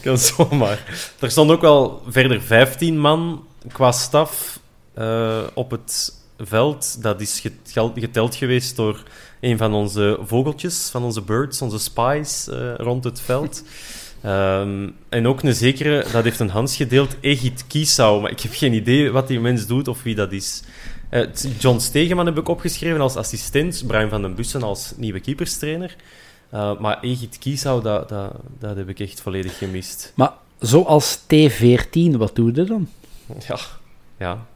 kan 0.03 0.19
zomaar. 0.19 0.79
Er 1.21 1.31
stond 1.31 1.51
ook 1.51 1.61
wel 1.61 2.03
verder 2.09 2.43
15 2.43 2.99
man 2.99 3.47
qua 3.73 3.93
staf 3.93 4.59
eh, 4.95 5.39
op 5.55 5.71
het 5.71 6.13
veld. 6.47 7.03
Dat 7.03 7.21
is 7.21 7.41
getel- 7.41 7.93
geteld 7.95 8.35
geweest 8.35 8.77
door 8.77 9.03
een 9.41 9.59
van 9.59 9.75
onze 9.75 10.19
vogeltjes, 10.23 10.89
van 10.91 11.03
onze 11.03 11.23
birds, 11.23 11.63
onze 11.63 11.79
spies 11.79 12.49
eh, 12.49 12.75
rond 12.75 13.05
het 13.05 13.21
veld. 13.21 13.63
Ehm, 14.23 14.89
en 15.09 15.27
ook 15.27 15.43
een 15.43 15.55
zekere, 15.55 16.07
dat 16.13 16.25
heeft 16.25 16.41
een 16.41 16.49
Hans 16.49 16.77
gedeeld, 16.77 17.17
Egit 17.21 17.65
Kiesau. 17.67 18.21
Maar 18.21 18.31
ik 18.31 18.41
heb 18.41 18.53
geen 18.55 18.73
idee 18.73 19.11
wat 19.11 19.29
die 19.29 19.41
mens 19.41 19.67
doet 19.67 19.89
of 19.89 20.03
wie 20.03 20.15
dat 20.15 20.33
is. 20.33 20.63
Eh, 21.09 21.27
John 21.59 21.79
Stegeman 21.79 22.27
heb 22.27 22.39
ik 22.39 22.49
opgeschreven 22.49 23.01
als 23.01 23.17
assistent, 23.17 23.87
Brian 23.87 24.09
van 24.09 24.23
den 24.23 24.35
Bussen 24.35 24.63
als 24.63 24.93
nieuwe 24.97 25.21
keeperstrainer. 25.21 25.97
Uh, 26.55 26.79
maar 26.79 27.01
Egit 27.01 27.39
Kiesau, 27.39 27.83
dat, 27.83 28.09
dat, 28.09 28.33
dat 28.59 28.77
heb 28.77 28.89
ik 28.89 29.01
echt 29.01 29.21
volledig 29.21 29.59
gemist. 29.59 30.13
Maar 30.15 30.33
zoals 30.59 31.19
T14, 31.19 32.17
wat 32.17 32.37
doe 32.37 32.55
je 32.55 32.65
dan? 32.65 32.89
Ja, 33.49 33.59
ja. 34.19 34.47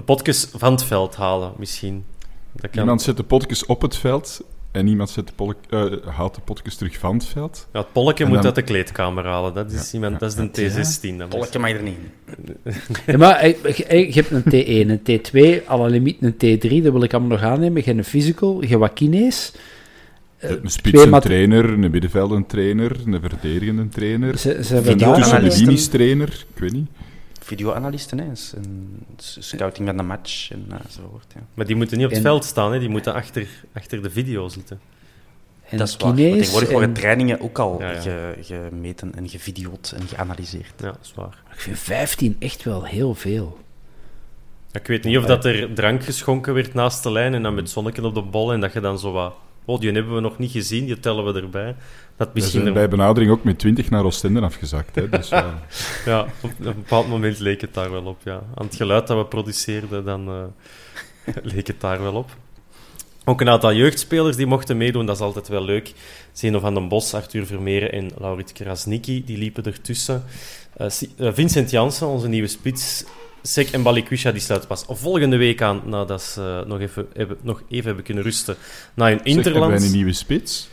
De 0.00 0.06
podcast 0.06 0.48
van 0.56 0.72
het 0.72 0.82
veld 0.84 1.16
halen, 1.16 1.52
misschien. 1.58 2.04
Dat 2.52 2.70
kan. 2.70 2.80
Iemand 2.80 3.02
zet 3.02 3.16
de 3.16 3.22
potjes 3.22 3.66
op 3.66 3.82
het 3.82 3.96
veld 3.96 4.40
en 4.70 4.86
iemand 4.86 5.10
zet 5.10 5.26
de 5.26 5.32
polk, 5.36 5.56
eh, 5.70 5.84
haalt 6.06 6.34
de 6.34 6.40
potjes 6.40 6.76
terug 6.76 6.98
van 6.98 7.14
het 7.14 7.24
veld. 7.26 7.68
Ja, 7.72 7.78
het 7.80 7.92
polken 7.92 8.24
En 8.24 8.26
moet 8.30 8.36
dan- 8.36 8.46
uit 8.46 8.54
de 8.54 8.62
kleedkamer 8.62 9.24
halen. 9.24 9.54
Dat 9.54 9.72
is, 9.72 9.86
Ja, 9.90 9.94
iemand, 9.94 10.12
ja, 10.12 10.18
dat 10.18 10.28
is 10.28 10.34
de 10.34 10.70
T16. 10.70 11.18
dat 11.18 11.28
moet- 11.28 11.38
Polkje 11.38 11.58
mag 11.58 11.70
er 11.70 11.82
niet 11.82 11.94
in. 11.96 12.56
Ja, 13.06 13.16
maar 13.16 13.36
eh, 13.36 13.76
je, 13.76 14.06
je 14.14 14.24
hebt 14.26 14.30
een 14.30 14.42
T1, 14.42 14.90
een 14.90 15.02
T2, 15.02 15.68
à 15.70 15.76
la 15.78 15.86
limiet 15.86 16.16
een 16.22 16.34
T3, 16.34 16.82
dat 16.82 16.92
wil 16.92 17.02
ik 17.02 17.12
allemaal 17.14 17.38
nog 17.38 17.42
aannemen. 17.46 17.76
Je 17.78 17.84
hebt 17.84 17.98
een 17.98 18.04
physical, 18.04 18.60
je 18.60 18.66
hebt 18.68 18.80
wat 18.80 18.92
kines. 18.92 19.52
Eh, 20.38 20.50
een 20.50 20.56
twee 20.56 20.70
spits, 20.70 21.02
een 21.02 21.10
mat- 21.10 21.22
trainer, 21.22 21.64
een 21.64 21.94
een 22.34 22.46
trainer, 22.46 22.96
een 23.06 23.20
verdedigende 23.20 23.88
trainer, 23.88 24.38
Ze, 24.38 24.48
ze 24.64 24.76
een 24.76 24.84
hebben 24.84 24.98
daar 24.98 25.32
een- 25.32 25.42
tussenlinies-trainer, 25.42 26.44
ik 26.54 26.58
weet 26.60 26.72
niet. 26.72 26.88
Videoanalisten, 27.56 28.18
hè. 28.18 28.30
is 28.30 28.52
een 28.56 28.98
s- 29.16 29.36
scouting 29.40 29.86
van 29.88 29.96
de 29.96 30.02
match 30.02 30.50
en, 30.50 30.66
enzovoort. 30.84 31.26
Ja. 31.34 31.40
Maar 31.54 31.66
die 31.66 31.76
moeten 31.76 31.96
niet 31.96 32.06
op 32.06 32.12
het 32.12 32.20
En- 32.20 32.26
veld 32.26 32.44
staan, 32.44 32.72
hè. 32.72 32.78
die 32.78 32.88
moeten 32.88 33.14
achter, 33.14 33.46
achter 33.72 34.02
de 34.02 34.10
video 34.10 34.48
zitten. 34.48 34.80
en 35.68 35.78
dat 35.78 35.88
is 35.88 35.96
waar. 35.96 36.14
Tegenwoordig 36.14 36.70
worden 36.70 36.88
en- 36.88 36.94
trainingen 36.94 37.40
ook 37.40 37.58
al 37.58 37.80
Ja, 37.80 37.90
ja. 37.90 38.00
ge- 38.00 38.34
gemeten 38.40 39.14
en 39.14 39.28
gevideoed 39.28 39.92
en 39.96 40.06
geanalyseerd. 40.08 40.72
Ja, 40.76 40.86
dat 40.86 40.98
is 41.02 41.12
waar. 41.14 41.42
Ik 41.52 41.60
vind 41.60 41.78
15 41.78 42.36
echt 42.38 42.62
wel 42.64 42.84
heel 42.84 43.14
veel. 43.14 43.58
Ik 44.72 44.86
weet 44.86 45.04
niet 45.04 45.18
of 45.18 45.24
dat 45.24 45.44
er 45.44 45.74
drank 45.74 46.04
geschonken 46.04 46.54
werd 46.54 46.74
naast 46.74 47.02
de 47.02 47.12
lijn 47.12 47.34
en 47.34 47.42
dan 47.42 47.54
met 47.54 47.70
zonneken 47.70 48.04
op 48.04 48.14
de 48.14 48.22
bol 48.22 48.52
en 48.52 48.60
dat 48.60 48.72
je 48.72 48.80
dan 48.80 48.98
zo 48.98 49.12
wat... 49.12 49.34
Oh, 49.64 49.80
die 49.80 49.92
hebben 49.92 50.14
we 50.14 50.20
nog 50.20 50.38
niet 50.38 50.50
gezien, 50.50 50.86
die 50.86 51.00
tellen 51.00 51.32
we 51.32 51.40
erbij. 51.40 51.76
Dat 52.20 52.28
We 52.28 52.40
misschien... 52.40 52.60
zijn 52.60 52.74
bij 52.74 52.88
benadering 52.88 53.32
ook 53.32 53.44
met 53.44 53.58
20 53.58 53.90
naar 53.90 54.04
Oostende 54.04 54.40
afgezakt. 54.40 54.94
Hè, 54.94 55.08
dus, 55.08 55.28
ja. 55.38 55.62
Ja, 56.04 56.26
op 56.40 56.50
een 56.58 56.74
bepaald 56.74 57.08
moment 57.08 57.38
leek 57.38 57.60
het 57.60 57.74
daar 57.74 57.90
wel 57.90 58.04
op, 58.04 58.20
ja. 58.24 58.42
Aan 58.54 58.66
het 58.66 58.74
geluid 58.74 59.06
dat 59.06 59.16
we 59.16 59.24
produceerden, 59.24 60.04
dan 60.04 60.28
eh, 60.28 61.34
leek 61.54 61.66
het 61.66 61.80
daar 61.80 62.02
wel 62.02 62.14
op. 62.14 62.30
Ook 63.24 63.40
een 63.40 63.48
aantal 63.48 63.74
jeugdspelers 63.74 64.36
die 64.36 64.46
mochten 64.46 64.76
meedoen, 64.76 65.06
dat 65.06 65.16
is 65.16 65.22
altijd 65.22 65.48
wel 65.48 65.64
leuk. 65.64 65.92
Zeno 66.32 66.58
van 66.58 66.74
den 66.74 66.88
Bos, 66.88 67.14
Arthur 67.14 67.46
Vermeeren 67.46 67.92
en 67.92 68.10
Laurit 68.18 68.52
Krasnicki, 68.52 69.24
die 69.24 69.38
liepen 69.38 69.64
ertussen. 69.64 70.24
Eh, 70.76 70.86
eh, 71.16 71.32
Vincent 71.32 71.70
Janssen, 71.70 72.06
onze 72.06 72.28
nieuwe 72.28 72.48
spits. 72.48 73.04
Sek 73.42 73.70
en 73.70 73.82
Balikwisha, 73.82 74.32
die 74.32 74.40
sluiten 74.40 74.68
pas 74.68 74.84
volgende 74.88 75.36
week 75.36 75.62
aan, 75.62 75.82
nadat 75.84 76.22
ze 76.22 76.64
nog, 76.66 76.80
even, 76.80 77.06
hebben, 77.12 77.36
nog 77.42 77.62
even 77.68 77.86
hebben 77.86 78.04
kunnen 78.04 78.24
rusten 78.24 78.56
na 78.94 79.06
hun 79.06 79.12
Zeg, 79.12 79.24
hebben 79.24 79.44
wij 79.44 79.52
interland. 79.52 79.82
een 79.82 79.92
nieuwe 79.92 80.12
spits? 80.12 80.68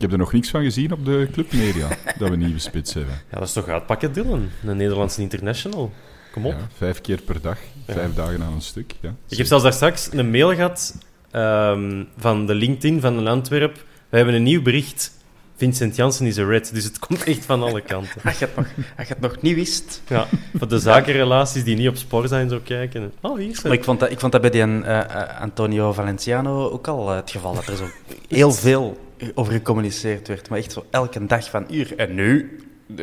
Ik 0.00 0.06
heb 0.06 0.14
er 0.14 0.24
nog 0.24 0.32
niks 0.32 0.50
van 0.50 0.62
gezien 0.62 0.92
op 0.92 1.04
de 1.04 1.28
clubmedia, 1.32 1.88
dat 2.18 2.28
we 2.28 2.34
een 2.34 2.38
nieuwe 2.38 2.58
spits 2.58 2.94
hebben. 2.94 3.14
Ja, 3.30 3.38
dat 3.38 3.46
is 3.48 3.52
toch 3.52 3.68
uitpakken, 3.68 4.12
Dylan, 4.12 4.48
een 4.66 4.76
Nederlandse 4.76 5.20
international. 5.20 5.92
Kom 6.32 6.46
op. 6.46 6.52
Ja, 6.52 6.68
vijf 6.76 7.00
keer 7.00 7.20
per 7.22 7.40
dag, 7.40 7.58
Ja. 7.86 7.94
vijf 7.94 8.14
dagen 8.14 8.42
aan 8.42 8.52
een 8.52 8.60
stuk. 8.60 8.94
Ja. 9.00 9.14
Ik 9.28 9.36
heb 9.36 9.46
zelfs 9.46 9.62
daar 9.62 9.72
straks 9.72 10.08
een 10.12 10.30
mail 10.30 10.54
gehad 10.54 10.96
ehm, 11.30 12.04
van 12.16 12.46
de 12.46 12.54
LinkedIn 12.54 13.00
van 13.00 13.16
een 13.18 13.26
Antwerp. 13.26 13.84
We 14.08 14.16
hebben 14.16 14.34
een 14.34 14.42
nieuw 14.42 14.62
bericht. 14.62 15.12
Vincent 15.56 15.96
Janssen 15.96 16.26
is 16.26 16.36
een 16.36 16.48
red. 16.48 16.74
Dus 16.74 16.84
het 16.84 16.98
komt 16.98 17.24
echt 17.24 17.44
van 17.44 17.62
alle 17.62 17.80
kanten. 17.80 18.22
Als 18.24 18.38
je 18.38 18.44
het 18.44 18.56
nog, 18.56 18.66
als 18.98 19.08
je 19.08 19.14
het 19.14 19.22
nog 19.22 19.40
niet 19.40 19.54
wist. 19.54 20.02
Ja, 20.08 20.26
voor 20.56 20.68
de 20.68 20.78
zakenrelaties 20.78 21.64
die 21.64 21.76
niet 21.76 21.88
op 21.88 21.96
spoor 21.96 22.28
zijn, 22.28 22.48
zo 22.48 22.60
kijken. 22.64 23.12
Oh, 23.20 23.38
hier 23.38 23.50
is 23.50 23.62
Maar 23.62 23.72
ik 23.72 23.84
vond 23.84 24.00
dat, 24.00 24.10
ik 24.10 24.20
vond 24.20 24.32
dat 24.32 24.40
bij 24.40 24.50
die 24.50 24.62
eh, 24.62 25.00
eh, 25.00 25.40
Antonio 25.40 25.92
Valenciano 25.92 26.68
ook 26.70 26.88
al 26.88 27.10
eh, 27.10 27.16
het 27.16 27.30
geval. 27.30 27.54
Dat 27.54 27.66
er 27.66 27.76
zo 27.76 27.88
heel 28.28 28.52
veel 28.52 29.08
over 29.34 29.52
gecommuniceerd 29.52 30.28
werd. 30.28 30.48
Maar 30.48 30.58
echt 30.58 30.72
zo 30.72 30.84
elke 30.90 31.26
dag 31.26 31.50
van 31.50 31.66
uur. 31.70 31.96
En 31.96 32.14
nu 32.14 32.58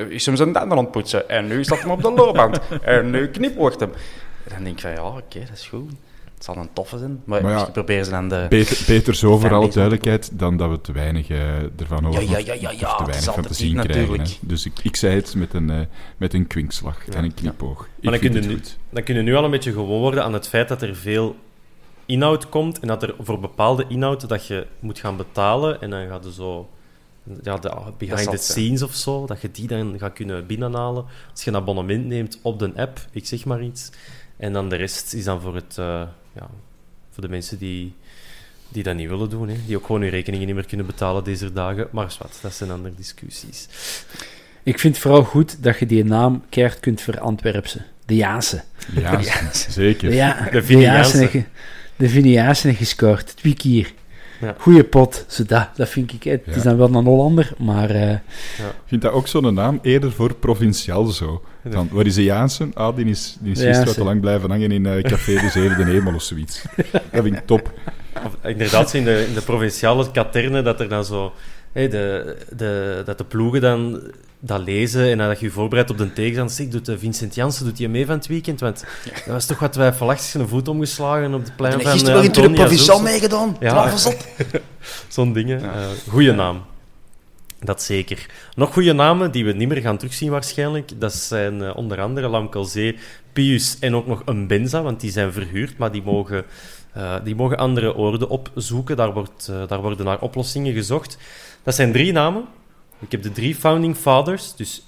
is 0.10 0.26
hem 0.26 0.36
zijn 0.36 0.54
tanden 0.54 0.78
aan 0.78 0.84
het 0.84 0.92
poetsen. 0.92 1.30
En 1.30 1.48
nu 1.48 1.64
staat 1.64 1.80
hem 1.80 1.92
op 1.92 2.02
de 2.02 2.12
loopband. 2.12 2.60
En 2.82 3.10
nu 3.10 3.28
knipoort 3.28 3.80
hem. 3.80 3.92
En 4.44 4.54
dan 4.56 4.64
denk 4.64 4.76
ik 4.76 4.82
van, 4.82 4.92
ja, 4.92 5.04
oké, 5.08 5.40
dat 5.40 5.50
is 5.54 5.68
goed. 5.68 5.92
Het 6.36 6.46
zal 6.46 6.58
een 6.58 6.70
toffe 6.74 6.98
zijn. 6.98 7.10
Maar, 7.12 7.22
Maar 7.26 7.42
ja, 7.42 7.48
misschien 7.54 7.74
proberen 7.74 8.06
ze 8.06 8.12
dan 8.12 8.30
de... 8.30 8.46
Beter, 8.50 8.78
beter 8.88 9.16
zo, 9.16 9.38
voor 9.38 9.54
alle 9.54 9.70
duidelijkheid, 9.70 10.30
dan 10.40 10.58
dat 10.58 10.70
we 10.70 10.82
te 10.82 10.92
weinig 10.92 11.30
eh, 11.30 11.40
ervan 11.80 12.04
horen. 12.04 12.22
ja, 12.30 12.38
of- 12.38 12.46
ja, 12.46 12.54
ja, 12.54 12.70
of 12.72 12.80
ja, 12.80 12.96
te 12.96 13.06
weinig 13.06 13.34
van 13.34 13.44
te 13.44 13.54
zien 13.54 13.76
niet 13.76 13.86
krijgen. 13.86 14.08
natuurlijk. 14.18 14.38
Dus 14.42 14.66
ik, 14.66 14.74
ik 14.84 14.96
zei 14.96 15.16
het 15.16 15.36
met 15.36 15.54
een, 15.54 15.70
eh, 15.70 15.80
met 16.18 16.34
een 16.34 16.48
kwinkslag 16.48 17.08
en 17.08 17.24
een 17.24 17.34
knipoog. 17.34 17.78
Maar 17.78 18.12
dan 18.12 18.20
vind 18.20 18.34
kun, 18.34 18.42
het 18.42 18.44
je 18.44 18.50
nu, 18.50 18.62
dan 18.90 19.04
kun 19.04 19.16
je 19.16 19.22
nu 19.22 19.36
al 19.36 19.44
een 19.44 19.52
beetje 19.52 19.72
gewoon 19.72 20.00
worden 20.00 20.24
aan 20.24 20.34
het 20.34 20.48
feit 20.48 20.68
dat 20.68 20.82
er 20.82 20.96
veel 20.96 21.36
inhoud 22.08 22.50
komt 22.50 22.80
en 22.80 22.88
dat 22.88 23.04
er 23.04 23.16
voor 23.20 23.40
bepaalde 23.40 23.86
inhoud 23.88 24.30
dat 24.30 24.48
je 24.48 24.68
moet 24.80 25.00
gaan 25.00 25.18
betalen 25.18 25.82
en 25.82 25.90
dan 25.90 26.08
gaat 26.08 26.26
er 26.26 26.32
zo 26.32 26.70
ja, 27.44 27.58
de 27.58 27.72
behind 27.98 28.20
the 28.20 28.24
zijn. 28.24 28.40
scenes 28.40 28.82
of 28.82 28.94
zo, 28.94 29.26
dat 29.26 29.42
je 29.42 29.52
die 29.52 29.68
dan 29.68 30.00
gaat 30.00 30.14
kunnen 30.14 30.46
binnenhalen. 30.46 31.06
Als 31.32 31.44
je 31.44 31.50
een 31.50 31.56
abonnement 31.56 32.06
neemt 32.06 32.40
op 32.42 32.60
de 32.60 32.72
app, 32.76 33.00
ik 33.12 33.26
zeg 33.26 33.46
maar 33.46 33.64
iets, 33.64 33.90
en 34.38 34.54
dan 34.54 34.70
de 34.70 34.76
rest 34.76 35.14
is 35.14 35.24
dan 35.24 35.42
voor, 35.42 35.56
het, 35.56 35.78
eh, 35.78 36.02
ja, 36.36 36.50
voor 37.12 37.24
de 37.24 37.30
mensen 37.30 37.58
die, 37.58 37.96
die 38.70 38.84
dat 38.84 38.96
niet 38.96 39.10
willen 39.10 39.30
doen, 39.30 39.50
hè, 39.50 39.56
die 39.66 39.78
ook 39.78 39.86
gewoon 39.86 40.02
hun 40.02 40.10
rekeningen 40.10 40.46
niet 40.46 40.56
meer 40.56 40.66
kunnen 40.66 40.86
betalen 40.86 41.24
deze 41.24 41.54
dagen. 41.54 41.88
Maar 41.92 42.06
is 42.06 42.18
wat, 42.18 42.40
dat 42.42 42.54
zijn 42.54 42.72
andere 42.72 42.96
discussies. 42.96 43.68
Ik 44.64 44.80
vind 44.80 44.94
het 44.94 45.04
vooral 45.04 45.24
goed 45.24 45.64
dat 45.64 45.80
je 45.80 45.86
die 45.86 46.04
naam 46.04 46.44
keihard 46.50 46.80
kunt 46.80 47.02
verantwerpsen. 47.02 47.86
De 48.06 48.16
Jaanse. 48.16 48.64
Ja, 48.96 49.22
zeker. 49.54 50.14
Ja, 50.14 50.50
De 50.52 50.64
Vini 50.64 50.86
De 51.98 52.10
Vini 52.10 52.32
Jaanse 52.32 52.68
heeft 52.68 52.80
gescoord. 52.80 53.36
Twee 53.38 53.54
keer. 53.54 53.94
Ja. 54.42 54.56
Goeie 54.60 54.84
pot. 54.84 55.26
Zo 55.28 55.44
dat, 55.46 55.68
dat 55.76 55.90
vind 55.90 56.14
ik. 56.14 56.24
Het 56.24 56.42
is 56.46 56.56
Ja. 56.56 56.62
dan 56.62 56.78
wel 56.78 56.94
een 56.94 57.06
Hollander, 57.06 57.52
maar... 57.58 57.90
eh, 57.90 58.12
Ik 58.12 58.20
vind 58.86 59.02
dat 59.02 59.12
ook 59.12 59.28
zo'n 59.28 59.54
naam 59.54 59.80
eerder 59.82 60.12
voor 60.12 60.36
provinciaal 60.36 61.06
zo. 61.06 61.42
Van, 61.70 61.90
waar 61.92 62.06
is 62.06 62.16
de 62.16 62.24
Jaansen? 62.24 62.72
Ah, 62.74 62.96
die 62.96 63.06
is, 63.06 63.38
die 63.40 63.52
is 63.52 63.62
gisteren 63.62 63.94
te 63.94 64.04
lang 64.04 64.22
blijven 64.22 64.50
hangen 64.50 64.72
in 64.72 64.86
eh, 64.86 65.02
Café 65.04 65.34
de 65.34 65.50
Zevende 65.50 65.92
Hemel 65.92 66.14
of 66.14 66.22
zoiets. 66.22 66.62
Dat 66.92 67.24
vind 67.24 67.36
ik 67.36 67.46
top. 67.46 67.72
Of, 68.26 68.38
inderdaad, 68.52 68.94
in 68.94 69.04
de, 69.04 69.26
in 69.28 69.34
de 69.34 69.42
provinciale 69.42 70.12
katerne, 70.12 70.62
dat 70.62 70.80
er 70.80 70.90
dan 70.90 71.06
zo... 71.06 71.34
de, 71.74 72.36
de, 72.56 73.02
dat 73.06 73.18
de 73.18 73.24
ploegen 73.24 73.62
dan 73.62 74.02
dat 74.40 74.62
lezen 74.62 75.10
en 75.12 75.18
dat 75.18 75.40
je 75.40 75.46
je 75.46 75.52
voorbereidt 75.52 75.90
op 75.90 75.98
de 75.98 76.14
tegenstander. 76.14 76.74
Doet 76.74 76.86
de 76.86 77.00
Vincent 77.00 77.36
Janssen 77.36 77.66
doet 77.66 77.78
hij 77.78 77.88
mee 77.88 78.06
van 78.06 78.16
het 78.16 78.28
weekend? 78.28 78.60
Want 78.60 78.84
dat 79.04 79.26
was 79.26 79.46
toch 79.46 79.60
wat 79.60 79.74
twijfelachtig 79.74 80.34
een 80.34 80.48
voet 80.48 80.68
omgeslagen 80.68 81.34
op 81.34 81.44
het 81.44 81.56
plein 81.56 81.74
En 81.74 81.82
van 81.82 81.92
gisteren 81.92 82.16
eh, 82.16 82.22
de 82.22 82.28
Antonia 82.28 82.56
provinciaal 82.56 82.98
Zulse. 82.98 83.12
meegedaan. 83.12 83.58
Ja. 83.60 83.74
Ja. 83.88 83.94
op. 84.06 84.18
Zo'n 85.08 85.34
dingen. 85.34 85.62
Eh 85.62 85.86
goeie 86.10 86.32
naam. 86.32 86.62
Dat 87.60 87.82
zeker. 87.82 88.26
Nog 88.56 88.74
goede 88.74 88.94
namen 88.94 89.32
die 89.32 89.46
we 89.46 89.52
niet 89.52 89.68
meer 89.68 89.82
gaan 89.82 89.98
terugzien 89.98 90.30
waarschijnlijk. 90.30 90.92
Dat 91.00 91.14
zijn 91.14 91.62
eh, 91.64 91.76
onder 91.78 92.02
andere 92.02 92.28
Lamkelzee, 92.28 92.98
Pius 93.34 93.80
en 93.80 93.96
ook 93.96 94.08
nog 94.08 94.22
een 94.26 94.48
Benza, 94.48 94.82
want 94.82 95.00
die 95.00 95.12
zijn 95.12 95.34
verhuurd, 95.34 95.78
maar 95.78 95.92
die 95.92 96.02
mogen, 96.04 96.46
eh, 96.94 97.16
die 97.24 97.36
mogen 97.36 97.58
andere 97.58 97.96
oorden 97.96 98.30
opzoeken. 98.30 98.96
Daar, 98.96 99.14
wordt, 99.14 99.48
eh, 99.48 99.68
daar 99.68 99.82
worden 99.82 100.06
naar 100.06 100.20
oplossingen 100.20 100.74
gezocht. 100.74 101.18
Dat 101.64 101.76
zijn 101.76 101.92
drie 101.92 102.12
namen. 102.12 102.46
Ik 103.00 103.12
heb 103.12 103.24
de 103.24 103.32
drie 103.32 103.56
founding 103.56 103.96
fathers, 103.96 104.56
dus 104.56 104.86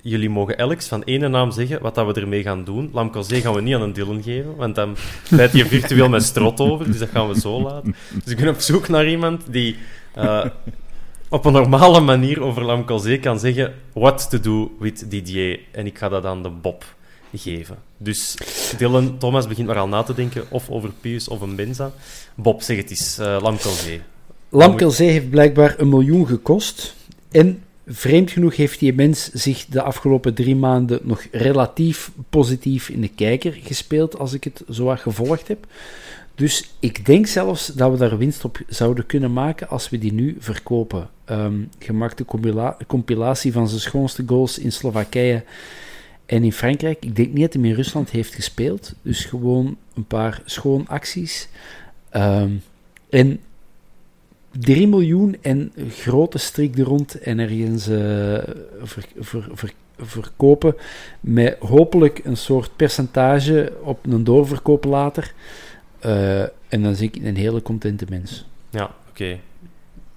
jullie 0.00 0.30
mogen 0.30 0.58
elk 0.58 0.82
van 0.82 1.02
ene 1.02 1.28
naam 1.28 1.50
zeggen 1.50 1.82
wat 1.82 1.94
dat 1.94 2.06
we 2.06 2.20
ermee 2.20 2.42
gaan 2.42 2.64
doen. 2.64 2.90
Lamkelzee 2.92 3.40
gaan 3.40 3.54
we 3.54 3.60
niet 3.60 3.74
aan 3.74 3.82
een 3.82 3.92
Dylan 3.92 4.22
geven, 4.22 4.56
want 4.56 4.74
dan 4.74 4.96
bijt 5.30 5.52
je 5.52 5.66
virtueel 5.66 6.08
met 6.08 6.22
strot 6.22 6.60
over, 6.60 6.86
dus 6.86 6.98
dat 6.98 7.08
gaan 7.08 7.28
we 7.28 7.40
zo 7.40 7.62
laten. 7.62 7.94
Dus 8.24 8.32
ik 8.32 8.38
ben 8.38 8.48
op 8.48 8.60
zoek 8.60 8.88
naar 8.88 9.08
iemand 9.08 9.52
die 9.52 9.76
eh, 10.14 10.44
op 11.28 11.44
een 11.44 11.52
normale 11.52 12.00
manier 12.00 12.42
over 12.42 12.64
Lamkelzee 12.64 13.18
kan 13.18 13.38
zeggen 13.38 13.74
what 13.92 14.30
to 14.30 14.40
do 14.40 14.76
with 14.78 15.10
Didier. 15.10 15.60
En 15.70 15.86
ik 15.86 15.98
ga 15.98 16.08
dat 16.08 16.24
aan 16.24 16.42
de 16.42 16.50
Bob 16.50 16.84
geven. 17.34 17.76
Dus 17.96 18.36
Dylan, 18.78 19.18
Thomas 19.18 19.48
begint 19.48 19.66
maar 19.66 19.78
al 19.78 19.88
na 19.88 20.02
te 20.02 20.14
denken 20.14 20.44
of 20.48 20.70
over 20.70 20.90
Pius 21.00 21.28
of 21.28 21.40
een 21.40 21.56
Benza. 21.56 21.92
Bob, 22.34 22.62
zeg 22.62 22.76
het 22.76 22.90
eens, 22.90 23.18
uh, 23.20 23.36
Lamkelzee. 23.40 24.00
Lamkelzee 24.48 25.10
heeft 25.10 25.30
blijkbaar 25.30 25.74
een 25.78 25.88
miljoen 25.88 26.26
gekost. 26.26 26.94
En 27.34 27.62
vreemd 27.86 28.30
genoeg 28.30 28.56
heeft 28.56 28.78
die 28.78 28.92
mens 28.92 29.30
zich 29.32 29.66
de 29.66 29.82
afgelopen 29.82 30.34
drie 30.34 30.56
maanden 30.56 31.00
nog 31.02 31.26
relatief 31.30 32.10
positief 32.30 32.88
in 32.88 33.00
de 33.00 33.08
kijker 33.08 33.52
gespeeld, 33.52 34.18
als 34.18 34.32
ik 34.32 34.44
het 34.44 34.62
zo 34.70 34.96
gevolgd 34.96 35.48
heb. 35.48 35.66
Dus 36.34 36.74
ik 36.80 37.06
denk 37.06 37.26
zelfs 37.26 37.66
dat 37.66 37.90
we 37.90 37.96
daar 37.96 38.18
winst 38.18 38.44
op 38.44 38.58
zouden 38.68 39.06
kunnen 39.06 39.32
maken 39.32 39.68
als 39.68 39.90
we 39.90 39.98
die 39.98 40.12
nu 40.12 40.36
verkopen. 40.38 41.08
Um, 41.30 41.68
gemaakte 41.78 42.24
compilatie 42.86 43.52
van 43.52 43.68
zijn 43.68 43.80
schoonste 43.80 44.22
goals 44.26 44.58
in 44.58 44.72
Slowakije 44.72 45.44
en 46.26 46.44
in 46.44 46.52
Frankrijk. 46.52 47.04
Ik 47.04 47.16
denk 47.16 47.32
niet 47.32 47.52
dat 47.52 47.52
hij 47.52 47.70
in 47.70 47.76
Rusland 47.76 48.10
heeft 48.10 48.34
gespeeld. 48.34 48.94
Dus 49.02 49.24
gewoon 49.24 49.76
een 49.94 50.06
paar 50.06 50.42
schoon 50.44 50.88
acties. 50.88 51.48
Um, 52.12 52.62
en 53.10 53.40
3 54.60 54.88
miljoen 54.88 55.36
en 55.42 55.72
grote 55.88 56.38
strik 56.38 56.78
er 56.78 56.84
rond 56.84 57.20
en 57.20 57.38
ergens 57.38 57.88
uh, 57.88 57.96
ver, 58.82 59.04
ver, 59.18 59.48
ver, 59.54 59.72
verkopen 59.98 60.76
met 61.20 61.56
hopelijk 61.58 62.20
een 62.24 62.36
soort 62.36 62.76
percentage 62.76 63.72
op 63.82 64.06
een 64.06 64.24
doorverkoop 64.24 64.84
later. 64.84 65.32
Uh, 66.06 66.40
en 66.42 66.82
dan 66.82 66.94
zie 66.94 67.10
ik 67.12 67.24
een 67.24 67.36
hele 67.36 67.62
contente 67.62 68.06
mens. 68.08 68.46
Ja, 68.70 68.90
oké. 69.08 69.38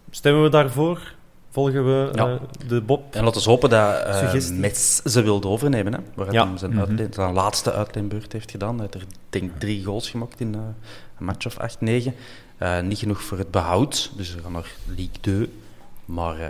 Stemmen 0.09 0.43
we 0.43 0.49
daarvoor? 0.49 1.15
Volgen 1.49 1.85
we 1.85 2.09
ja. 2.13 2.27
uh, 2.27 2.35
de 2.67 2.81
Bob? 2.81 3.15
En 3.15 3.23
laten 3.23 3.43
we 3.43 3.49
hopen 3.49 3.69
dat 3.69 4.07
uh, 4.35 4.49
Mets 4.49 5.01
ze 5.01 5.21
wilde 5.21 5.47
overnemen. 5.47 5.93
Hè, 5.93 5.99
waar 6.15 6.31
ja. 6.31 6.47
hij 6.47 6.57
zijn, 6.57 6.71
mm 6.71 6.79
-hmm. 6.79 7.07
zijn 7.11 7.33
laatste 7.33 7.73
uitleenbeurt 7.73 8.33
heeft 8.33 8.51
gedaan. 8.51 8.79
Hij 8.79 8.87
heeft 8.91 9.03
er 9.03 9.09
denk 9.29 9.51
drie 9.59 9.83
goals 9.83 10.09
gemaakt 10.09 10.39
in 10.39 10.53
een 10.53 10.75
match 11.17 11.45
of 11.45 11.57
8, 11.57 11.81
9. 11.81 12.13
Uh, 12.61 12.79
niet 12.79 12.97
genoeg 12.97 13.21
voor 13.21 13.37
het 13.37 13.51
behoud, 13.51 14.11
dus 14.15 14.35
we 14.35 14.41
gaan 14.41 14.51
naar 14.51 14.71
League 14.85 15.19
2. 15.21 15.49
Maar 16.05 16.39
uh, 16.39 16.49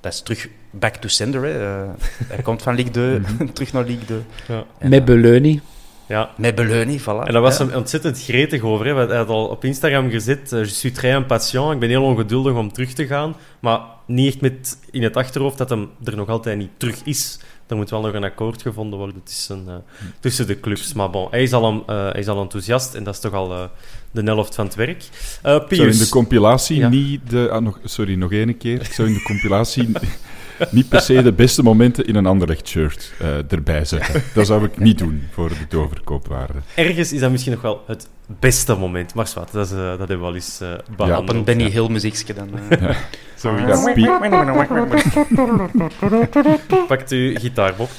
dat 0.00 0.12
is 0.12 0.20
terug 0.20 0.48
back 0.70 0.96
to 0.96 1.08
sender. 1.08 1.42
Hè. 1.42 1.84
Uh, 1.84 1.90
hij 2.26 2.42
komt 2.42 2.62
van 2.62 2.74
League 2.74 2.92
2 2.92 3.18
mhm. 3.18 3.52
terug 3.54 3.72
naar 3.72 3.84
League 3.84 4.04
2. 4.04 4.18
Ja. 4.48 4.88
Met 4.88 5.04
Beleuni. 5.04 5.60
Ja. 6.06 6.30
Met 6.36 6.54
Beleuni, 6.54 7.00
voilà. 7.00 7.24
En 7.24 7.32
daar 7.32 7.40
was 7.40 7.58
hem 7.58 7.72
ontzettend 7.74 8.22
gretig 8.22 8.62
over. 8.62 8.86
Hè. 8.86 8.94
Hij 8.94 9.16
had 9.16 9.28
al 9.28 9.46
op 9.46 9.64
Instagram 9.64 10.10
gezet, 10.10 10.50
je 10.50 10.64
suis 10.64 10.94
très 10.94 11.14
impatient, 11.14 11.72
ik 11.72 11.78
ben 11.78 11.88
heel 11.88 12.04
ongeduldig 12.04 12.54
om 12.54 12.72
terug 12.72 12.92
te 12.92 13.06
gaan. 13.06 13.36
Maar 13.60 13.80
niet 14.06 14.32
echt 14.32 14.40
met 14.40 14.78
in 14.90 15.02
het 15.02 15.16
achterhoofd 15.16 15.58
dat 15.58 15.68
hem 15.70 15.90
er 16.04 16.16
nog 16.16 16.28
altijd 16.28 16.58
niet 16.58 16.70
terug 16.76 17.02
is. 17.04 17.38
Er 17.66 17.76
moet 17.76 17.90
wel 17.90 18.00
nog 18.00 18.14
een 18.14 18.24
akkoord 18.24 18.62
gevonden 18.62 18.98
worden 18.98 19.22
tussen, 19.22 19.64
uh, 19.68 19.74
tussen 20.20 20.46
de 20.46 20.60
clubs. 20.60 20.92
Maar 20.92 21.10
bon, 21.10 21.28
hij 21.30 21.42
is 21.42 21.52
al, 21.52 21.74
uh, 21.74 21.84
hij 21.86 22.20
is 22.20 22.28
al 22.28 22.40
enthousiast 22.40 22.94
en 22.94 23.04
dat 23.04 23.14
is 23.14 23.20
toch 23.20 23.32
al 23.32 23.52
uh, 23.52 23.64
de 24.12 24.22
helft 24.22 24.54
van 24.54 24.64
het 24.64 24.74
werk. 24.74 25.04
Uh, 25.46 25.66
Pius. 25.66 25.78
Zou 25.78 25.90
in 25.90 25.98
de 25.98 26.08
compilatie 26.08 26.78
ja. 26.78 26.88
niet 26.88 27.20
de... 27.30 27.50
Ah, 27.50 27.62
nog, 27.62 27.78
sorry, 27.84 28.14
nog 28.14 28.32
één 28.32 28.56
keer. 28.56 28.80
Ik 28.80 28.92
zou 28.92 29.08
in 29.08 29.14
de 29.14 29.22
compilatie 29.22 29.88
niet 30.70 30.88
per 30.88 31.00
se 31.00 31.22
de 31.22 31.32
beste 31.32 31.62
momenten 31.62 32.06
in 32.06 32.14
een 32.14 32.26
Anderlecht 32.26 32.68
shirt 32.68 33.12
uh, 33.22 33.52
erbij 33.52 33.84
zetten. 33.84 34.22
Dat 34.34 34.46
zou 34.46 34.64
ik 34.64 34.78
niet 34.78 34.98
doen 34.98 35.22
voor 35.30 35.48
de 35.48 35.54
doorverkoopwaarde. 35.68 36.58
Ergens 36.74 37.12
is 37.12 37.20
dat 37.20 37.30
misschien 37.30 37.52
nog 37.52 37.62
wel 37.62 37.82
het 37.86 38.08
beste 38.26 38.74
moment. 38.74 39.14
Maar 39.14 39.26
zwart, 39.26 39.52
dat, 39.52 39.66
is, 39.66 39.72
uh, 39.72 39.78
dat 39.78 39.98
hebben 39.98 40.16
we 40.16 40.22
wel 40.22 40.34
eens 40.34 40.58
uh, 40.62 40.68
behandeld. 40.96 41.08
Ja, 41.08 41.18
op 41.18 41.28
een 41.28 41.44
Benny 41.44 41.70
Hill 41.70 41.88
muziekje 41.88 42.34
dan. 42.34 42.48
Ja. 42.80 42.96
Pakt 46.86 47.10
uw 47.10 47.38
gitaar, 47.38 47.74
Bob. 47.76 47.90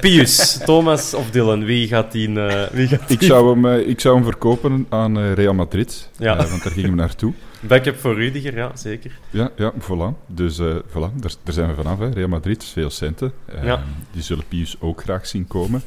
Pius, 0.00 0.58
Thomas 0.64 1.14
of 1.14 1.30
Dylan, 1.30 1.64
wie 1.64 1.88
gaat 1.88 2.12
die... 2.12 2.28
wie 2.72 2.88
gaat 2.88 3.08
die... 3.08 3.18
Ik, 3.18 3.22
zou 3.22 3.60
hem, 3.60 3.80
ik 3.88 4.00
zou 4.00 4.14
hem 4.14 4.24
verkopen 4.24 4.86
aan 4.88 5.32
Real 5.32 5.54
Madrid, 5.54 6.10
ja. 6.18 6.36
want 6.36 6.62
daar 6.62 6.72
gingen 6.72 6.90
we 6.90 6.96
naartoe. 6.96 7.32
Backup 7.62 7.96
voor 7.96 8.14
Rudiger, 8.14 8.56
ja, 8.56 8.70
zeker. 8.74 9.18
Ja, 9.30 9.50
ja 9.56 9.72
voilà. 9.72 10.26
Dus 10.26 10.58
uh, 10.58 10.76
voilà, 10.88 11.14
daar, 11.14 11.34
daar, 11.42 11.54
zijn 11.54 11.68
we 11.68 11.74
vanaf. 11.74 11.98
Hè. 11.98 12.08
Real 12.08 12.28
Madrid, 12.28 12.64
veel 12.64 12.90
centen. 12.90 13.32
Uh, 13.54 13.64
ja. 13.64 13.82
Die 14.10 14.22
zullen 14.22 14.44
Pius 14.48 14.76
ook 14.80 15.02
graag 15.02 15.26
zien 15.26 15.46
komen. 15.46 15.82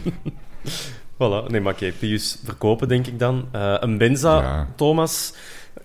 voilà, 1.18 1.46
nee, 1.46 1.60
maar 1.60 1.72
oké, 1.72 1.84
okay. 1.84 1.92
Pius 1.98 2.38
verkopen, 2.44 2.88
denk 2.88 3.06
ik 3.06 3.18
dan. 3.18 3.48
Uh, 3.54 3.74
een 3.80 3.98
Benza, 3.98 4.40
ja. 4.40 4.68
Thomas, 4.76 5.34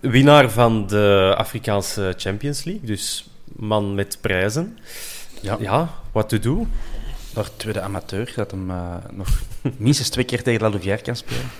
winnaar 0.00 0.50
van 0.50 0.86
de 0.86 1.34
Afrikaanse 1.36 2.14
Champions 2.16 2.64
League, 2.64 2.86
dus 2.86 3.28
man 3.56 3.94
met 3.94 4.18
prijzen. 4.20 4.78
Ja, 5.40 5.56
ja 5.60 5.94
what 6.12 6.28
to 6.28 6.38
do? 6.38 6.66
Naar 7.38 7.56
tweede 7.56 7.80
amateur, 7.80 8.32
dat 8.36 8.50
hem 8.50 8.70
uh, 8.70 8.94
nog 9.12 9.28
minstens 9.76 10.08
twee 10.08 10.24
keer 10.24 10.42
tegen 10.42 10.60
La 10.60 10.68
Louvière 10.68 11.02
kan 11.02 11.16
spelen. 11.16 11.50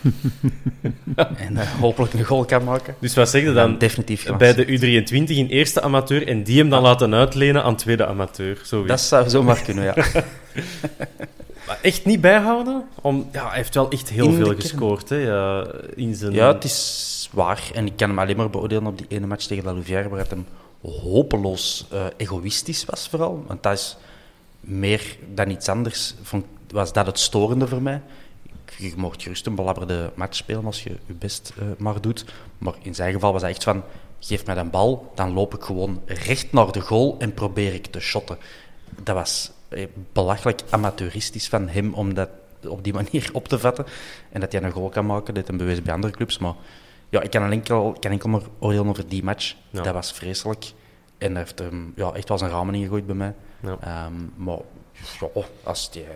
en 1.36 1.52
uh, 1.52 1.60
hopelijk 1.80 2.12
een 2.12 2.24
goal 2.24 2.44
kan 2.44 2.64
maken. 2.64 2.94
Dus 2.98 3.14
wat 3.14 3.28
zeg 3.28 3.42
je 3.42 3.52
dan? 3.52 3.78
definitief. 3.78 4.36
Bij 4.36 4.54
de 4.54 4.66
U23 4.66 5.24
in 5.26 5.46
eerste 5.46 5.80
amateur 5.80 6.28
en 6.28 6.42
die 6.42 6.58
hem 6.58 6.68
dan 6.68 6.82
laten 6.82 7.14
uitlenen 7.14 7.62
aan 7.62 7.76
tweede 7.76 8.06
amateur. 8.06 8.60
Zoiets. 8.62 8.88
Dat 8.88 9.00
zou 9.00 9.28
zomaar 9.28 9.62
kunnen, 9.62 9.84
ja. 9.84 9.94
maar 11.66 11.78
echt 11.82 12.04
niet 12.04 12.20
bijhouden? 12.20 12.84
Om, 13.00 13.28
ja, 13.32 13.48
hij 13.48 13.56
heeft 13.56 13.74
wel 13.74 13.90
echt 13.90 14.08
heel 14.08 14.32
veel 14.32 14.54
gescoord 14.54 15.08
hè, 15.08 15.16
ja, 15.16 15.66
in 15.94 16.14
zijn... 16.14 16.32
Ja, 16.32 16.52
het 16.52 16.64
is 16.64 17.28
waar. 17.32 17.70
En 17.74 17.86
ik 17.86 17.96
kan 17.96 18.08
hem 18.08 18.18
alleen 18.18 18.36
maar 18.36 18.50
beoordelen 18.50 18.86
op 18.86 18.98
die 18.98 19.06
ene 19.08 19.26
match 19.26 19.46
tegen 19.46 19.64
La 19.64 19.72
Louvière, 19.72 20.08
waar 20.08 20.18
het 20.18 20.30
hem 20.30 20.46
hopeloos 20.82 21.86
uh, 21.92 22.04
egoïstisch 22.16 22.84
was 22.84 23.08
vooral. 23.08 23.44
Want 23.46 23.62
dat 23.62 23.72
is 23.72 23.96
meer 24.68 25.16
dan 25.34 25.50
iets 25.50 25.68
anders 25.68 26.14
vond, 26.22 26.44
was 26.70 26.92
dat 26.92 27.06
het 27.06 27.18
storende 27.18 27.68
voor 27.68 27.82
mij. 27.82 28.02
Je 28.78 28.92
mocht 28.96 29.22
gerust 29.22 29.46
een 29.46 29.54
belabberde 29.54 30.12
match 30.14 30.36
spelen 30.36 30.64
als 30.64 30.82
je 30.82 30.90
je 31.06 31.12
best 31.12 31.52
uh, 31.58 31.64
maar 31.78 32.00
doet. 32.00 32.24
Maar 32.58 32.74
in 32.82 32.94
zijn 32.94 33.12
geval 33.12 33.32
was 33.32 33.42
hij 33.42 33.50
echt 33.50 33.64
van, 33.64 33.82
geef 34.20 34.46
mij 34.46 34.56
een 34.56 34.70
bal, 34.70 35.12
dan 35.14 35.32
loop 35.32 35.54
ik 35.54 35.62
gewoon 35.62 36.02
recht 36.06 36.52
naar 36.52 36.72
de 36.72 36.80
goal 36.80 37.16
en 37.18 37.34
probeer 37.34 37.74
ik 37.74 37.86
te 37.86 38.00
shotten. 38.00 38.38
Dat 39.02 39.14
was 39.14 39.50
eh, 39.68 39.86
belachelijk 40.12 40.62
amateuristisch 40.70 41.48
van 41.48 41.68
hem 41.68 41.94
om 41.94 42.14
dat 42.14 42.28
op 42.68 42.84
die 42.84 42.92
manier 43.00 43.30
op 43.32 43.48
te 43.48 43.58
vatten. 43.58 43.84
En 44.30 44.40
dat 44.40 44.52
hij 44.52 44.62
een 44.62 44.70
goal 44.70 44.88
kan 44.88 45.06
maken, 45.06 45.34
dat 45.34 45.46
hem 45.46 45.56
bewezen 45.56 45.84
bij 45.84 45.94
andere 45.94 46.12
clubs. 46.12 46.38
Maar 46.38 46.54
ja, 47.08 47.22
ik 47.22 47.30
kan 47.30 47.50
enkel, 47.50 47.96
kan 48.00 48.10
enkel 48.10 48.28
maar 48.28 48.42
oordelen 48.58 48.88
over 48.88 49.08
die 49.08 49.24
match. 49.24 49.54
Ja. 49.70 49.82
Dat 49.82 49.94
was 49.94 50.12
vreselijk. 50.12 50.72
En 51.18 51.30
hij 51.30 51.40
heeft 51.42 51.58
hem 51.58 51.92
ja, 51.96 52.12
echt 52.12 52.28
wel 52.28 52.38
zijn 52.38 52.50
ramen 52.50 52.74
ingegooid 52.74 53.06
bij 53.06 53.14
mij. 53.14 53.34
Ja. 53.60 54.06
Um, 54.06 54.32
maar 54.36 54.58
ja, 55.20 55.42
als 55.62 55.90
die, 55.90 56.02
uh, 56.02 56.08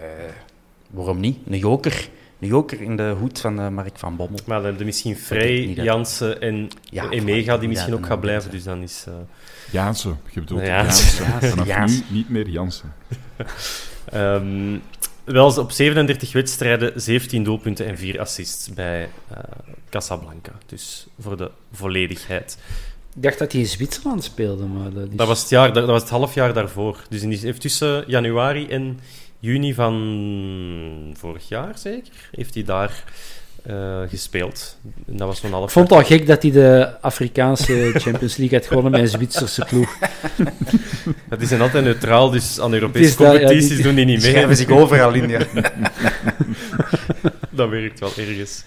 waarom 0.91 1.21
niet? 1.21 1.39
Een 1.47 1.59
joker. 1.59 2.09
Een 2.41 2.49
joker 2.49 2.81
in 2.81 2.97
de 2.97 3.15
hoed 3.19 3.41
van 3.41 3.61
uh, 3.61 3.69
Mark 3.69 3.99
van 3.99 4.17
Bommel. 4.17 4.39
Maar 4.47 4.63
dan 4.63 4.85
misschien 4.85 5.17
Vrij, 5.17 5.67
Jansen 5.67 6.41
en 6.41 6.69
ja, 6.83 7.11
Emega 7.11 7.59
die 7.59 7.69
misschien 7.69 7.95
ook 7.95 8.07
gaat 8.07 8.21
blijven. 8.21 8.51
Dus 8.51 8.65
dan 8.65 8.83
is... 8.83 9.05
Uh... 9.09 9.15
Jansen, 9.71 10.21
je 10.31 10.41
bedoelt 10.41 10.67
Jansen. 10.67 11.25
Jansen. 11.25 11.51
Vanaf 11.51 11.67
Jansen. 11.67 12.05
nu 12.09 12.17
niet 12.17 12.29
meer 12.29 12.49
Jansen. 12.49 12.95
um, 14.15 14.83
wel 15.25 15.59
op 15.59 15.71
37 15.71 16.33
wedstrijden, 16.33 17.01
17 17.01 17.45
doelpunten 17.45 17.87
en 17.87 17.99
4 17.99 18.21
assists 18.21 18.69
bij 18.69 19.09
uh, 19.33 19.39
Casablanca. 19.91 20.53
Dus 20.67 21.07
voor 21.19 21.37
de 21.37 21.51
volledigheid. 21.73 22.59
Ik 23.17 23.23
dacht 23.23 23.39
dat 23.39 23.53
hij 23.53 23.61
in 23.61 23.67
Zwitserland 23.67 24.25
speelde, 24.25 24.65
maar 24.65 24.93
dat, 24.93 25.09
is... 25.11 25.17
dat 25.17 25.27
was 25.27 25.41
het 25.41 25.49
jaar, 25.49 25.73
dat 25.73 25.87
was 25.87 26.01
het 26.01 26.11
halfjaar 26.11 26.53
daarvoor. 26.55 27.05
Dus 27.09 27.21
die 27.21 27.39
heeft 27.39 27.61
tussen 27.61 28.05
januari 28.07 28.69
en 28.69 29.01
juni 29.39 29.75
van 29.75 31.15
vorig 31.19 31.49
jaar 31.49 31.79
zeker, 31.79 32.13
heeft 32.31 32.55
hij 32.55 32.65
daar 32.65 33.05
uh, 33.67 34.01
gespeeld. 34.09 34.77
En 35.07 35.17
dat 35.17 35.27
was 35.27 35.41
zo'n 35.41 35.51
half 35.51 35.65
Ik 35.65 35.71
vond 35.71 35.89
het 35.89 35.99
al 35.99 36.05
gek 36.05 36.27
dat 36.27 36.43
hij 36.43 36.51
de 36.51 37.01
Afrikaanse 37.01 37.93
Champions 37.95 38.37
League 38.37 38.59
had 38.59 38.67
gewonnen 38.67 38.93
met 38.93 39.01
een 39.01 39.09
Zwitserse 39.09 39.65
ploeg. 39.65 39.97
Dat 41.29 41.41
is 41.41 41.61
altijd 41.61 41.85
neutraal, 41.85 42.31
dus 42.31 42.61
aan 42.61 42.73
Europese 42.73 43.17
competities 43.17 43.83
doen 43.83 43.95
die 43.95 44.05
niet 44.05 44.23
mee. 44.23 44.31
Schrijven 44.31 44.57
zich 44.57 44.69
overal 44.69 45.13
in, 45.13 45.29
ja. 45.29 45.39
dat 47.51 47.69
werkt 47.69 48.01
wel 48.01 48.13
ergens. 48.17 48.65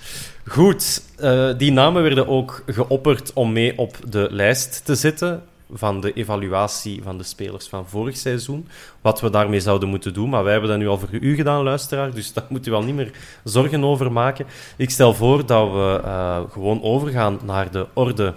Goed, 0.47 1.01
uh, 1.19 1.49
die 1.58 1.71
namen 1.71 2.03
werden 2.03 2.27
ook 2.27 2.63
geopperd 2.67 3.34
om 3.34 3.51
mee 3.51 3.77
op 3.77 3.97
de 4.10 4.27
lijst 4.31 4.86
te 4.86 4.95
zetten 4.95 5.43
van 5.71 6.01
de 6.01 6.13
evaluatie 6.13 7.03
van 7.03 7.17
de 7.17 7.23
spelers 7.23 7.67
van 7.67 7.88
vorig 7.88 8.17
seizoen. 8.17 8.67
Wat 9.01 9.21
we 9.21 9.29
daarmee 9.29 9.60
zouden 9.60 9.89
moeten 9.89 10.13
doen. 10.13 10.29
Maar 10.29 10.43
wij 10.43 10.51
hebben 10.51 10.69
dat 10.69 10.79
nu 10.79 10.88
al 10.88 10.97
voor 10.97 11.10
u 11.12 11.36
gedaan, 11.36 11.63
luisteraar. 11.63 12.13
Dus 12.13 12.34
daar 12.34 12.45
moet 12.49 12.67
u 12.67 12.71
wel 12.71 12.84
niet 12.84 12.95
meer 12.95 13.12
zorgen 13.43 13.84
over 13.84 14.12
maken. 14.12 14.45
Ik 14.75 14.89
stel 14.89 15.13
voor 15.13 15.45
dat 15.45 15.71
we 15.71 16.01
uh, 16.03 16.39
gewoon 16.51 16.84
overgaan 16.84 17.39
naar 17.43 17.71
de 17.71 17.88
orde 17.93 18.34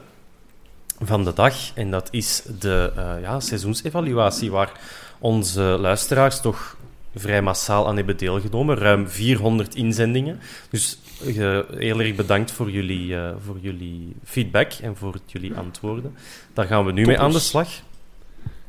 van 1.00 1.24
de 1.24 1.32
dag. 1.32 1.54
En 1.74 1.90
dat 1.90 2.08
is 2.10 2.42
de 2.58 2.92
uh, 2.96 3.12
ja, 3.22 3.40
seizoensevaluatie, 3.40 4.50
waar 4.50 4.72
onze 5.18 5.62
luisteraars 5.62 6.40
toch 6.40 6.76
vrij 7.14 7.42
massaal 7.42 7.88
aan 7.88 7.96
hebben 7.96 8.16
deelgenomen. 8.16 8.76
Ruim 8.76 9.08
400 9.08 9.74
inzendingen. 9.74 10.40
Dus 10.70 10.98
heel 11.24 12.00
erg 12.00 12.14
bedankt 12.14 12.50
voor 12.50 12.70
jullie, 12.70 13.07
uh, 13.09 13.31
voor 13.44 13.57
jullie 13.61 14.12
feedback 14.24 14.72
en 14.72 14.96
voor 14.96 15.14
jullie 15.26 15.54
antwoorden. 15.54 16.14
Daar 16.52 16.66
gaan 16.66 16.85
we 16.85 16.92
nu 16.92 16.96
Toppers. 16.96 17.16
mee 17.18 17.26
aan 17.26 17.33
de 17.33 17.38
slag. 17.38 17.68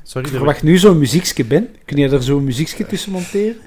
Sorry, 0.04 0.28
Ik 0.28 0.34
er 0.34 0.38
verwacht 0.40 0.64
nu 0.64 0.78
zo'n 0.78 0.98
muziekje, 1.00 1.46
Ben. 1.46 1.68
Kun 1.86 1.98
je 1.98 2.10
daar 2.10 2.22
zo'n 2.22 2.44
muziekje 2.44 2.86
tussen 2.86 3.12
monteren? 3.12 3.58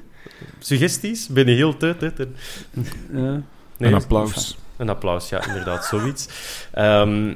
suggesties? 0.59 1.29
Ben 1.29 1.47
je 1.47 1.55
heel... 1.55 1.77
te- 1.77 1.97
te- 1.99 2.13
te- 2.13 2.29
Ja. 3.13 3.43
Nee, 3.77 3.91
een 3.91 3.95
applaus. 3.95 4.57
Een 4.77 4.89
applaus, 4.89 5.29
ja, 5.29 5.47
inderdaad, 5.47 5.85
zoiets. 5.85 6.29
Ehm, 6.73 7.33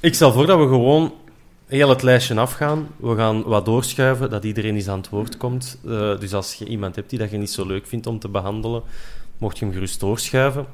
ik 0.00 0.14
stel 0.14 0.32
voor 0.32 0.46
dat 0.46 0.58
we 0.58 0.64
gewoon 0.64 1.14
heel 1.66 1.88
het 1.88 2.02
lijstje 2.02 2.34
afgaan. 2.34 2.88
We 2.96 3.16
gaan 3.16 3.42
wat 3.42 3.64
doorschuiven, 3.64 4.30
dat 4.30 4.44
iedereen 4.44 4.74
eens 4.74 4.88
aan 4.88 4.98
het 4.98 5.08
woord 5.08 5.36
komt. 5.36 5.78
Eh, 5.86 6.18
dus 6.18 6.32
als 6.34 6.54
je 6.54 6.64
iemand 6.66 6.96
hebt 6.96 7.10
die 7.10 7.18
dat 7.18 7.30
je 7.30 7.36
niet 7.38 7.50
zo 7.50 7.66
leuk 7.66 7.86
vindt 7.86 8.06
om 8.06 8.18
te 8.18 8.28
behandelen, 8.28 8.82
mocht 9.40 9.58
je 9.58 9.64
hem 9.64 9.74
gerust 9.74 10.00
doorschuiven. 10.00 10.66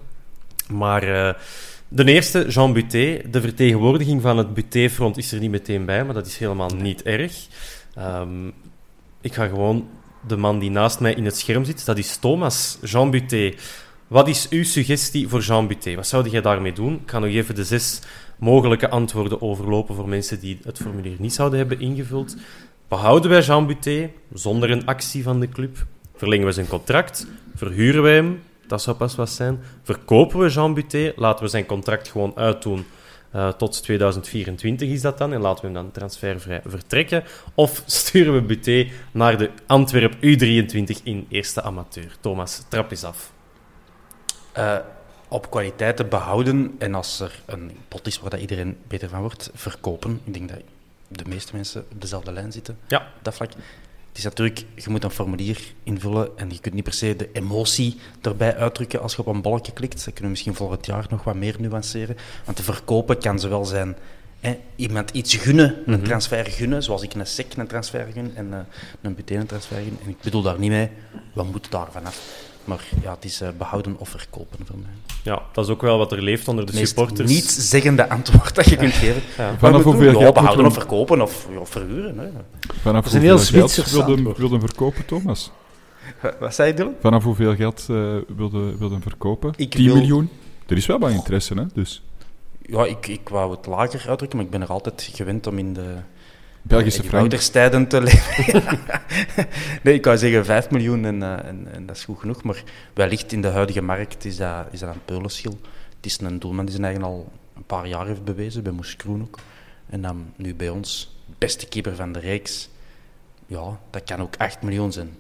Maar 0.69 1.03
eh, 1.03 1.35
de 1.89 2.05
eerste, 2.05 2.47
Jean 2.49 2.73
Buté. 2.73 3.21
De 3.31 3.41
vertegenwoordiging 3.41 4.23
van 4.23 4.39
het 4.39 4.55
Buté-front 4.55 5.17
is 5.17 5.33
er 5.33 5.41
niet 5.41 5.51
meteen 5.51 5.85
bij, 5.85 6.05
maar 6.05 6.15
dat 6.15 6.27
is 6.27 6.39
helemaal 6.39 6.71
niet 6.71 7.03
erg. 7.03 7.47
Ehm, 7.95 8.47
ik 9.21 9.35
ga 9.35 9.47
gewoon 9.47 9.89
de 10.27 10.37
man 10.37 10.59
die 10.59 10.71
naast 10.71 11.01
mij 11.01 11.15
in 11.15 11.25
het 11.25 11.37
scherm 11.37 11.65
zit, 11.65 11.85
dat 11.85 11.99
is 11.99 12.17
Thomas. 12.17 12.79
Jean 12.83 13.11
Buté. 13.11 13.55
Wat 14.07 14.29
is 14.29 14.49
uw 14.49 14.65
suggestie 14.65 15.29
voor 15.29 15.41
Jean 15.41 15.67
Buté? 15.67 15.95
Wat 15.95 16.07
zou 16.07 16.29
jij 16.29 16.41
daarmee 16.41 16.73
doen? 16.73 16.95
Ik 16.95 17.11
ga 17.11 17.19
nog 17.19 17.31
even 17.31 17.55
de 17.55 17.65
zes 17.65 18.01
mogelijke 18.39 18.89
antwoorden 18.89 19.43
overlopen 19.43 19.95
voor 19.95 20.09
mensen 20.09 20.41
die 20.41 20.59
het 20.65 20.79
formulier 20.79 21.17
niet 21.19 21.35
zouden 21.35 21.59
hebben 21.59 21.81
ingevuld. 21.81 22.37
Behouden 22.89 23.31
wij 23.31 23.41
Jean 23.41 23.67
Buté 23.67 24.11
zonder 24.33 24.71
een 24.71 24.87
actie 24.87 25.23
van 25.23 25.41
de 25.41 25.49
club? 25.49 25.87
Verlengen 26.17 26.47
we 26.47 26.53
zijn 26.53 26.69
contract? 26.69 27.27
Verhuren 27.55 28.03
wij 28.03 28.15
hem? 28.15 28.41
Dat 28.67 28.83
zou 28.83 28.97
pas 28.97 29.15
wat 29.15 29.31
zijn. 29.31 29.61
Verkopen 29.83 30.39
we 30.39 30.49
Jean 30.49 30.75
Buté? 30.75 31.13
Laten 31.17 31.45
we 31.45 31.51
zijn 31.51 31.67
contract 31.67 32.09
gewoon 32.09 32.33
uitdoen. 32.37 32.87
Eh, 33.31 33.49
tot 33.49 33.83
2024 33.83 34.89
is 34.89 35.01
dat 35.01 35.19
dan. 35.19 35.33
En 35.33 35.41
laten 35.41 35.61
we 35.61 35.71
hem 35.71 35.83
dan 35.83 35.91
transfervrij 35.93 36.61
vertrekken. 36.67 37.25
Of 37.55 37.83
sturen 37.87 38.35
we 38.35 38.43
Buté 38.43 38.89
naar 39.13 39.39
de 39.39 39.51
Antwerp 39.67 40.15
U23 40.15 41.03
in 41.03 41.27
eerste 41.29 41.63
amateur? 41.63 42.17
Thomas, 42.21 42.63
trap 42.69 42.91
eens 42.91 43.05
af. 43.05 43.33
Eh, 44.53 44.77
op 45.29 45.51
kwaliteiten 45.51 46.09
behouden 46.09 46.75
en 46.79 46.95
als 46.95 47.21
er 47.21 47.43
een 47.47 47.71
pot 47.89 48.07
is 48.07 48.19
waar 48.19 48.31
dat 48.31 48.41
iedereen 48.41 48.79
beter 48.89 49.09
van 49.09 49.21
wordt, 49.21 49.51
verkopen. 49.55 50.21
Ik 50.25 50.33
denk 50.35 50.49
dat 50.49 50.59
de 51.09 51.25
meeste 51.29 51.57
mensen 51.57 51.85
op 51.93 52.01
dezelfde 52.01 52.33
lijn 52.33 52.53
zitten 52.53 52.79
Ja. 52.89 53.07
dat 53.23 53.35
vlak. 53.35 53.51
Het 54.17 54.25
is 54.25 54.31
natuurlijk, 54.31 54.65
je 54.75 54.91
moet 54.91 55.05
een 55.05 55.11
formulier 55.11 55.61
invullen 55.83 56.29
en 56.37 56.51
je 56.51 56.61
kunt 56.61 56.75
niet 56.75 56.85
per 56.85 56.93
se 56.93 57.17
de 57.17 57.29
emotie 57.33 57.99
erbij 58.21 58.57
uitdrukken 58.57 59.03
als 59.03 59.15
je 59.15 59.19
op 59.19 59.27
een 59.27 59.43
balkje 59.43 59.73
klikt. 59.73 59.95
Dat 59.95 60.05
kunnen 60.05 60.23
we 60.23 60.29
misschien 60.29 60.55
volgend 60.55 60.87
jaar 60.87 61.07
nog 61.11 61.25
wat 61.25 61.35
meer 61.35 61.57
nuanceren. 61.59 62.17
Want 62.45 62.57
te 62.57 62.63
verkopen 62.63 63.19
kan 63.19 63.41
zowel 63.41 63.65
zijn 63.65 63.97
hè, 64.41 64.59
iemand 64.77 65.11
iets 65.11 65.35
gunnen, 65.35 65.77
een 65.87 66.03
transfer 66.03 66.47
gunnen, 66.47 66.83
zoals 66.83 67.03
ik 67.03 67.15
een 67.15 67.27
sec 67.27 67.57
een 67.57 67.67
transfer 67.67 68.07
gun 68.13 68.33
en 68.35 68.67
een 69.01 69.15
buteen 69.15 69.41
een 69.41 69.47
transfer 69.47 69.77
gun. 69.77 69.99
En 70.05 70.09
ik 70.09 70.21
bedoel 70.21 70.43
daar 70.43 70.59
niet 70.59 70.71
mee, 70.71 70.91
we 71.33 71.43
moeten 71.43 71.71
daar 71.71 71.93
vanaf. 71.93 72.46
Maar 72.67 72.85
ja, 73.03 73.11
het 73.15 73.25
is 73.25 73.41
eh, 73.41 73.49
behouden 73.59 73.95
of 73.99 74.09
verkopen 74.09 74.59
voor 74.67 74.77
mij. 74.79 74.91
Ja, 75.23 75.43
dat 75.53 75.65
is 75.65 75.71
ook 75.71 75.81
wel 75.83 75.99
wat 75.99 76.13
er 76.13 76.23
leeft 76.23 76.49
onder 76.49 76.67
de 76.67 76.73
meest 76.73 76.87
supporters. 76.87 77.31
niet 77.31 77.45
zeggende 77.45 78.09
antwoord 78.09 78.55
dat 78.55 78.65
je 78.69 78.77
kunt 78.77 78.93
geven. 78.93 79.23
Ja. 79.37 79.55
Vanaf 79.59 79.83
hoeveel 79.83 80.03
ja, 80.03 80.11
geld 80.11 80.23
moeten 80.23 80.35
behouden 80.35 80.65
we- 80.65 80.71
of 80.71 80.75
verkopen 80.77 81.21
of, 81.21 81.47
of 81.59 81.69
verhuren. 81.71 82.19
Hè. 82.19 82.29
Vanaf 82.83 83.03
Dat 83.05 83.07
is 83.07 83.13
een 83.13 83.21
heel 83.25 83.37
hoeveel 83.37 83.59
geld 83.59 83.71
Zwitsers 83.71 84.37
wilde 84.39 84.61
verkopen, 84.61 85.07
Thomas? 85.07 85.51
Wat 86.41 86.55
zei 86.55 86.69
je, 86.69 86.75
Dylan? 86.75 86.95
Vanaf 87.01 87.25
hoeveel 87.25 87.55
geld 87.57 87.81
eh 87.91 87.97
wilde, 88.37 88.77
wilde 88.79 88.95
hem 88.95 89.03
verkopen? 89.03 89.53
Ik 89.57 89.71
10 89.71 89.85
wil- 89.85 89.95
miljoen? 89.97 90.31
Er 90.67 90.77
is 90.77 90.87
wel 90.87 90.99
wat 90.99 91.11
interesse, 91.11 91.55
hè? 91.55 91.65
Dus 91.75 92.03
Ja, 92.63 92.85
ik, 92.85 93.07
ik 93.07 93.29
wou 93.29 93.51
het 93.57 93.67
lager 93.67 94.09
uitdrukken, 94.09 94.37
maar 94.39 94.47
ik 94.47 94.53
ben 94.53 94.63
er 94.63 94.69
altijd 94.69 95.11
gewend 95.15 95.47
om 95.47 95.59
in 95.59 95.73
de 95.73 95.95
Belgische 96.67 97.03
frank. 97.03 97.23
ouderstijden 97.23 97.89
te 97.89 98.01
leven. 98.01 98.63
nee, 99.83 99.95
ik 99.95 100.05
wou 100.05 100.17
zeggen 100.17 100.45
5 100.45 100.71
miljoen 100.71 101.05
en, 101.05 101.23
eh, 101.23 101.49
en, 101.49 101.69
en 101.73 101.87
dat 101.87 101.97
is 101.97 102.05
goed 102.05 102.19
genoeg. 102.19 102.43
Maar 102.43 102.63
wellicht 102.95 103.33
in 103.33 103.41
de 103.41 103.49
huidige 103.49 103.83
markt 103.83 104.25
is 104.25 104.37
dat, 104.37 104.67
is 104.71 104.81
dat 104.81 104.95
een 104.95 105.05
peulenschil. 105.05 105.59
Het 105.97 106.07
is 106.07 106.21
een 106.21 106.39
doelman 106.39 106.65
die 106.65 106.75
zijn 106.75 106.87
eigen 106.87 107.03
al 107.03 107.33
een 107.57 107.65
paar 107.65 107.87
jaar 107.87 108.07
heeft 108.07 108.25
bewezen, 108.25 108.63
bij 108.63 108.73
Moes 108.73 108.97
Kroen 108.97 109.23
ook. 109.23 109.39
En 109.87 110.03
dan 110.03 110.33
nu 110.37 110.55
bij 110.55 110.69
ons, 110.69 111.17
beste 111.39 111.67
keeper 111.67 111.97
van 111.97 112.13
de 112.13 112.19
reeks. 112.19 112.69
Ja, 113.47 113.81
dat 113.91 114.05
kan 114.05 114.21
ook 114.21 114.37
8 114.37 114.63
miljoen 114.63 114.93
zijn. 114.93 115.17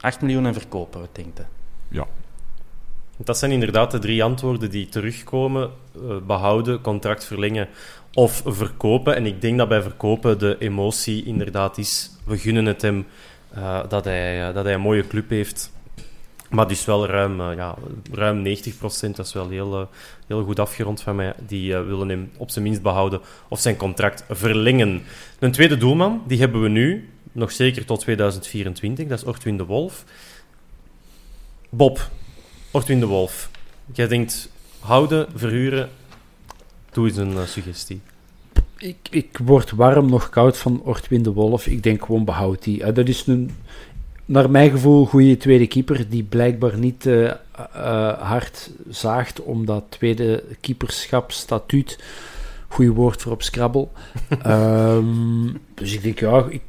8 0.00 0.20
miljoen 0.20 0.46
en 0.46 0.54
verkopen, 0.54 1.00
wat 1.00 1.14
denkt 1.14 1.40
u? 1.40 1.42
Ja. 1.88 2.06
Dat 3.16 3.38
zijn 3.38 3.50
inderdaad 3.50 3.90
de 3.90 3.98
drie 3.98 4.24
antwoorden 4.24 4.70
die 4.70 4.88
terugkomen. 4.88 5.70
Eh, 5.94 6.16
behouden, 6.26 6.80
contract 6.80 7.24
verlengen 7.24 7.68
of 8.16 8.42
verkopen. 8.44 9.16
En 9.16 9.26
ik 9.26 9.40
denk 9.40 9.58
dat 9.58 9.68
bij 9.68 9.82
verkopen 9.82 10.38
de 10.38 10.56
emotie 10.58 11.24
inderdaad 11.24 11.78
is... 11.78 12.10
We 12.24 12.38
gunnen 12.38 12.66
het 12.66 12.82
hem 12.82 13.06
eh, 13.48 13.80
dat, 13.88 14.04
hij, 14.04 14.48
eh, 14.48 14.54
dat 14.54 14.64
hij 14.64 14.74
een 14.74 14.80
mooie 14.80 15.06
club 15.06 15.30
heeft. 15.30 15.72
Maar 16.50 16.68
dus 16.68 16.84
wel 16.84 17.06
ruim, 17.06 17.40
eh, 17.40 17.56
ja, 17.56 17.74
ruim 18.12 18.42
90% 18.42 19.16
dat 19.16 19.26
is 19.26 19.32
wel 19.32 19.48
heel, 19.48 19.88
heel 20.26 20.44
goed 20.44 20.58
afgerond 20.58 21.00
van 21.00 21.16
mij. 21.16 21.34
Die 21.46 21.76
willen 21.76 22.08
hem 22.08 22.30
op 22.36 22.50
zijn 22.50 22.64
minst 22.64 22.82
behouden 22.82 23.20
of 23.48 23.60
zijn 23.60 23.76
contract 23.76 24.24
verlengen. 24.28 25.02
Een 25.38 25.52
tweede 25.52 25.76
doelman, 25.76 26.22
die 26.26 26.38
hebben 26.38 26.62
we 26.62 26.68
nu, 26.68 27.08
nog 27.32 27.52
zeker 27.52 27.84
tot 27.84 28.00
2024. 28.00 29.06
Dat 29.06 29.18
is 29.18 29.24
Ortwin 29.24 29.56
de 29.56 29.64
Wolf. 29.64 30.04
Bob, 31.70 32.10
Ortwin 32.70 33.00
de 33.00 33.06
Wolf. 33.06 33.50
Jij 33.92 34.08
denkt 34.08 34.50
houden, 34.80 35.26
verhuren. 35.34 35.90
Doe 36.96 37.06
eens 37.06 37.16
een 37.16 37.36
eh, 37.36 37.46
suggestie. 37.46 38.00
Ik, 38.78 38.96
ik 39.10 39.38
word 39.44 39.70
warm 39.70 40.10
nog 40.10 40.28
koud 40.28 40.56
van 40.56 40.80
Ortwin 40.82 41.22
de 41.22 41.32
Wolf. 41.32 41.66
Ik 41.66 41.82
denk 41.82 42.04
gewoon 42.04 42.24
behoud 42.24 42.62
die. 42.62 42.82
Eh, 42.82 42.94
dat 42.94 43.08
is 43.08 43.26
een, 43.26 43.50
naar 44.24 44.50
mijn 44.50 44.70
gevoel, 44.70 45.06
goede 45.06 45.36
tweede 45.36 45.66
keeper 45.66 46.08
die 46.08 46.22
blijkbaar 46.22 46.78
niet 46.78 47.06
eh, 47.06 47.32
hard 48.18 48.70
zaagt 48.88 49.40
om 49.40 49.66
dat 49.66 49.84
tweede 49.88 50.44
keeperschap 50.60 51.32
statuut. 51.32 51.98
Goeie 52.76 52.92
woord 52.92 53.22
voor 53.22 53.32
op 53.32 53.42
Scrabble. 53.42 53.88
Ehm, 54.42 55.48
dus 55.74 55.94
ik 55.94 56.02
denk, 56.02 56.18
ja, 56.18 56.46
ik, 56.48 56.62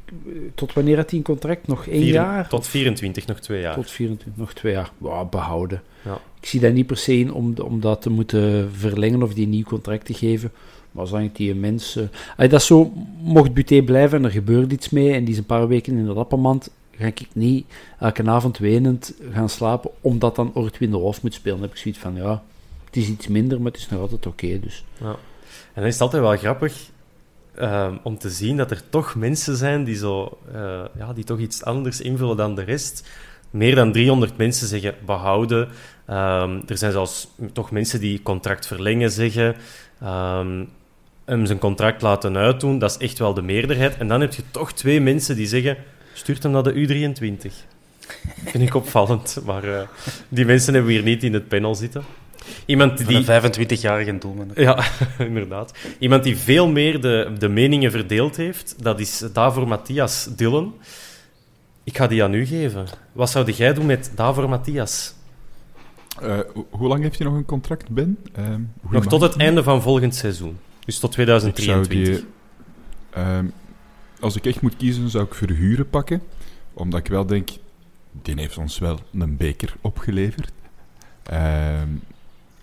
tot 0.54 0.72
wanneer 0.72 0.96
had 0.96 1.10
hij 1.10 1.18
een 1.18 1.24
contract? 1.24 1.66
Nog 1.66 1.86
één 1.86 2.02
Vier- 2.02 2.12
jaar? 2.12 2.48
Tot 2.48 2.66
24, 2.66 3.26
nog 3.26 3.40
twee 3.40 3.60
jaar. 3.60 3.74
Tot 3.74 3.90
24, 3.90 4.40
nog 4.40 4.52
twee 4.52 4.72
jaar. 4.72 4.90
Ja, 5.02 5.24
behouden. 5.24 5.82
Ja. 6.04 6.20
Ik 6.40 6.46
zie 6.46 6.60
dat 6.60 6.72
niet 6.72 6.86
per 6.86 6.96
se 6.96 7.18
in 7.18 7.32
om, 7.32 7.54
om 7.62 7.80
dat 7.80 8.02
te 8.02 8.10
moeten 8.10 8.70
verlengen 8.72 9.22
of 9.22 9.34
die 9.34 9.44
een 9.44 9.50
nieuw 9.50 9.64
contract 9.64 10.04
te 10.04 10.14
geven. 10.14 10.52
Maar 10.92 11.06
zolang 11.06 11.32
die 11.32 11.54
mensen... 11.54 12.10
Als 12.36 12.48
dat 12.48 12.62
zo 12.62 12.92
mocht 13.20 13.54
Buté 13.54 13.82
blijven 13.82 14.18
en 14.18 14.24
er 14.24 14.30
gebeurt 14.30 14.72
iets 14.72 14.88
mee 14.88 15.12
en 15.12 15.24
die 15.24 15.32
is 15.32 15.38
een 15.38 15.46
paar 15.46 15.68
weken 15.68 15.96
in 15.96 16.06
de 16.06 16.12
lappenmand, 16.12 16.70
ga 16.90 17.06
ik 17.06 17.20
niet 17.32 17.66
elke 17.98 18.24
avond 18.30 18.58
wenend 18.58 19.14
gaan 19.32 19.48
slapen 19.48 19.90
omdat 20.00 20.36
dan 20.36 20.50
Ortwin 20.54 20.90
de 20.90 20.96
Wolf 20.96 21.22
moet 21.22 21.34
spelen. 21.34 21.58
Dan 21.58 21.66
heb 21.66 21.76
ik 21.76 21.82
zoiets 21.82 22.00
van, 22.00 22.14
ja, 22.14 22.42
het 22.84 22.96
is 22.96 23.08
iets 23.08 23.26
minder, 23.26 23.60
maar 23.60 23.72
het 23.72 23.80
is 23.80 23.88
nog 23.88 24.00
altijd 24.00 24.26
oké. 24.26 24.60
dus. 24.60 24.84
Ja. 25.00 25.16
En 25.78 25.84
dan 25.84 25.92
is 25.92 25.98
het 25.98 26.12
altijd 26.12 26.22
wel 26.22 26.36
grappig 26.36 26.90
ehm, 27.54 27.96
om 28.02 28.18
te 28.18 28.30
zien 28.30 28.56
dat 28.56 28.70
er 28.70 28.82
toch 28.90 29.14
mensen 29.14 29.56
zijn 29.56 29.84
die, 29.84 29.96
zo, 29.96 30.38
eh, 30.52 30.84
ja, 30.98 31.12
die 31.12 31.24
toch 31.24 31.38
iets 31.38 31.64
anders 31.64 32.00
invullen 32.00 32.36
dan 32.36 32.54
de 32.54 32.62
rest. 32.62 33.08
Meer 33.50 33.74
dan 33.74 33.92
300 33.92 34.36
mensen 34.36 34.66
zeggen 34.66 34.94
behouden. 35.06 35.68
Ehm, 36.06 36.60
er 36.66 36.78
zijn 36.78 36.92
zelfs 36.92 37.28
toch 37.52 37.70
mensen 37.70 38.00
die 38.00 38.22
contract 38.22 38.66
verlengen 38.66 39.10
zeggen. 39.10 39.56
Ehm, 40.00 40.64
hem 41.24 41.46
zijn 41.46 41.58
contract 41.58 42.02
laten 42.02 42.36
uitdoen. 42.36 42.78
Dat 42.78 42.90
is 42.90 42.96
echt 42.96 43.18
wel 43.18 43.34
de 43.34 43.42
meerderheid. 43.42 43.96
En 43.96 44.08
dan 44.08 44.20
heb 44.20 44.34
je 44.34 44.42
toch 44.50 44.72
twee 44.72 45.00
mensen 45.00 45.36
die 45.36 45.46
zeggen: 45.46 45.76
stuurt 46.12 46.42
hem 46.42 46.52
naar 46.52 46.62
de 46.62 46.72
U23. 46.74 47.52
Vind 48.50 48.64
ik 48.64 48.74
opvallend. 48.74 49.38
Maar 49.44 49.64
eh, 49.64 49.88
die 50.28 50.44
mensen 50.44 50.74
hebben 50.74 50.92
we 50.92 50.98
hier 50.98 51.08
niet 51.08 51.24
in 51.24 51.34
het 51.34 51.48
panel 51.48 51.74
zitten. 51.74 52.04
Iemand 52.66 53.06
die. 53.06 53.16
een 53.30 53.42
25-jarige 53.42 54.18
doelman. 54.18 54.50
Ja, 54.54 54.84
inderdaad. 55.18 55.72
Iemand 55.98 56.22
die 56.24 56.36
veel 56.36 56.68
meer 56.68 57.00
de, 57.00 57.32
de 57.38 57.48
meningen 57.48 57.90
verdeeld 57.90 58.36
heeft, 58.36 58.74
dat 58.82 59.00
is 59.00 59.24
Davor 59.32 59.68
Matthias 59.68 60.28
Dillen. 60.36 60.72
Ik 61.84 61.96
ga 61.96 62.06
die 62.06 62.22
aan 62.24 62.34
u 62.34 62.46
geven. 62.46 62.86
Wat 63.12 63.30
zou 63.30 63.50
jij 63.52 63.74
doen 63.74 63.86
met 63.86 64.10
Davor 64.14 64.48
Matthias? 64.48 65.14
Eh, 66.20 66.38
ho- 66.54 66.66
hoe 66.70 66.88
lang 66.88 67.02
heeft 67.02 67.18
hij 67.18 67.26
nog 67.26 67.36
een 67.36 67.44
contract, 67.44 67.88
Ben? 67.88 68.18
Ehm, 68.32 68.60
hoe 68.80 68.92
Nog 68.92 69.06
tot 69.06 69.20
het 69.20 69.36
einde 69.36 69.62
van 69.62 69.82
volgend 69.82 70.14
seizoen. 70.14 70.58
Dus 70.84 70.98
tot 70.98 71.18
Ik 71.18 71.24
zou 71.24 71.26
2023. 71.84 72.16
die, 72.24 72.26
ehm, 73.10 73.46
als 74.20 74.36
ik 74.36 74.46
echt 74.46 74.60
moet 74.60 74.76
kiezen, 74.76 75.10
zou 75.10 75.24
ik 75.24 75.34
verhuren 75.34 75.88
pakken. 75.90 76.22
Omdat 76.74 77.00
ik 77.00 77.06
wel 77.06 77.26
denk, 77.26 77.48
die 78.22 78.34
heeft 78.36 78.58
ons 78.58 78.78
wel 78.78 79.00
een 79.12 79.36
beker 79.36 79.74
opgeleverd. 79.80 80.50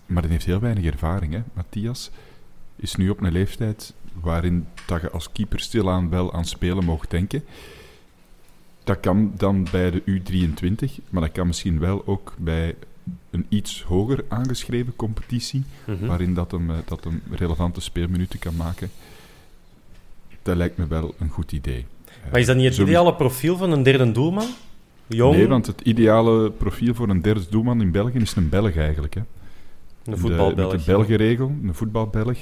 Maar 0.06 0.22
die 0.22 0.30
heeft 0.30 0.44
heel 0.44 0.60
weinig 0.60 0.84
ervaring, 0.84 1.32
hè. 1.32 1.42
Matthias 1.52 2.10
is 2.76 2.94
nu 2.96 3.10
op 3.10 3.20
een 3.22 3.32
leeftijd 3.32 3.94
waarin 4.20 4.66
dat 4.86 5.00
je 5.00 5.10
als 5.10 5.32
keeper 5.32 5.60
stilaan 5.60 6.10
wel 6.10 6.32
aan 6.32 6.44
spelen 6.44 6.84
mocht 6.84 7.10
denken. 7.10 7.44
Dat 8.84 9.00
kan 9.00 9.32
dan 9.36 9.66
bij 9.70 9.90
de 9.90 10.02
U23, 10.06 11.00
maar 11.10 11.22
dat 11.22 11.32
kan 11.32 11.46
misschien 11.46 11.78
wel 11.78 12.02
ook 12.06 12.34
bij 12.38 12.74
een 13.30 13.46
iets 13.48 13.82
hoger 13.82 14.24
aangeschreven 14.28 14.96
competitie 14.96 15.64
Mhm. 15.86 16.06
waarin 16.06 16.34
dat 16.34 16.50
hem, 16.50 16.70
eh, 16.70 16.76
dat 16.84 17.04
hem 17.04 17.22
relevante 17.30 17.80
speelminuten 17.80 18.38
kan 18.38 18.56
maken. 18.56 18.90
Dat 20.42 20.56
lijkt 20.56 20.76
me 20.76 20.86
wel 20.86 21.14
een 21.18 21.28
goed 21.28 21.52
idee. 21.52 21.86
Maar 22.30 22.40
is 22.40 22.46
dat 22.46 22.56
niet 22.56 22.64
het 22.64 22.74
Zo- 22.74 22.82
ideale 22.82 23.14
profiel 23.14 23.56
van 23.56 23.70
een 23.72 23.82
derde 23.82 24.12
doelman? 24.12 24.46
Jong, 25.06 25.36
Nee, 25.36 25.46
want 25.48 25.66
het 25.66 25.80
ideale 25.80 26.50
profiel 26.50 26.94
voor 26.94 27.08
een 27.08 27.22
derde 27.22 27.44
doelman 27.50 27.80
in 27.80 27.90
België 27.90 28.18
is 28.18 28.34
een 28.36 28.48
Belg 28.48 28.76
eigenlijk. 28.76 29.14
Hè. 29.14 29.20
Een 30.06 30.12
De- 30.12 30.18
voetbalbelg. 30.18 30.72
Met 30.72 30.84
de 30.84 30.92
Belgenregel, 30.92 31.52
een 31.62 31.74
voetbalbelg. 31.74 32.38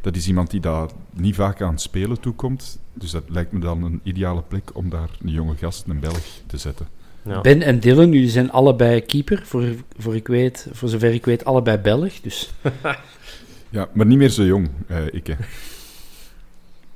Dat 0.00 0.16
is 0.16 0.28
iemand 0.28 0.50
die 0.50 0.60
daar 0.60 0.88
niet 1.12 1.34
vaak 1.34 1.62
aan 1.62 1.70
het 1.72 1.80
spelen 1.80 2.20
toekomt. 2.20 2.78
Dus 2.94 3.10
dat 3.10 3.22
lijkt 3.28 3.52
me 3.52 3.58
dan 3.60 3.82
een 3.82 4.00
ideale 4.02 4.42
plek 4.42 4.70
om 4.76 4.88
daar 4.90 5.08
een 5.22 5.30
jonge 5.30 5.54
gast, 5.56 5.84
een 5.88 6.00
Belg, 6.00 6.24
te 6.46 6.56
zetten. 6.56 6.86
Ja. 7.22 7.40
Ben 7.40 7.62
en 7.62 7.80
Dylan, 7.80 8.12
jullie 8.12 8.28
zijn 8.28 8.50
allebei 8.50 9.00
keeper. 9.00 9.42
Voor, 9.44 9.64
voor, 9.98 10.14
ik 10.16 10.26
weet, 10.26 10.68
voor 10.72 10.88
zover 10.88 11.12
ik 11.14 11.24
weet, 11.24 11.44
allebei 11.44 11.78
Belg. 11.78 12.20
Dus, 12.20 12.50
Ja, 13.70 13.88
maar 13.92 14.06
niet 14.06 14.18
meer 14.18 14.28
zo 14.28 14.44
jong, 14.44 14.68
eh, 14.86 15.06
ik. 15.10 15.26
Hè. 15.26 15.34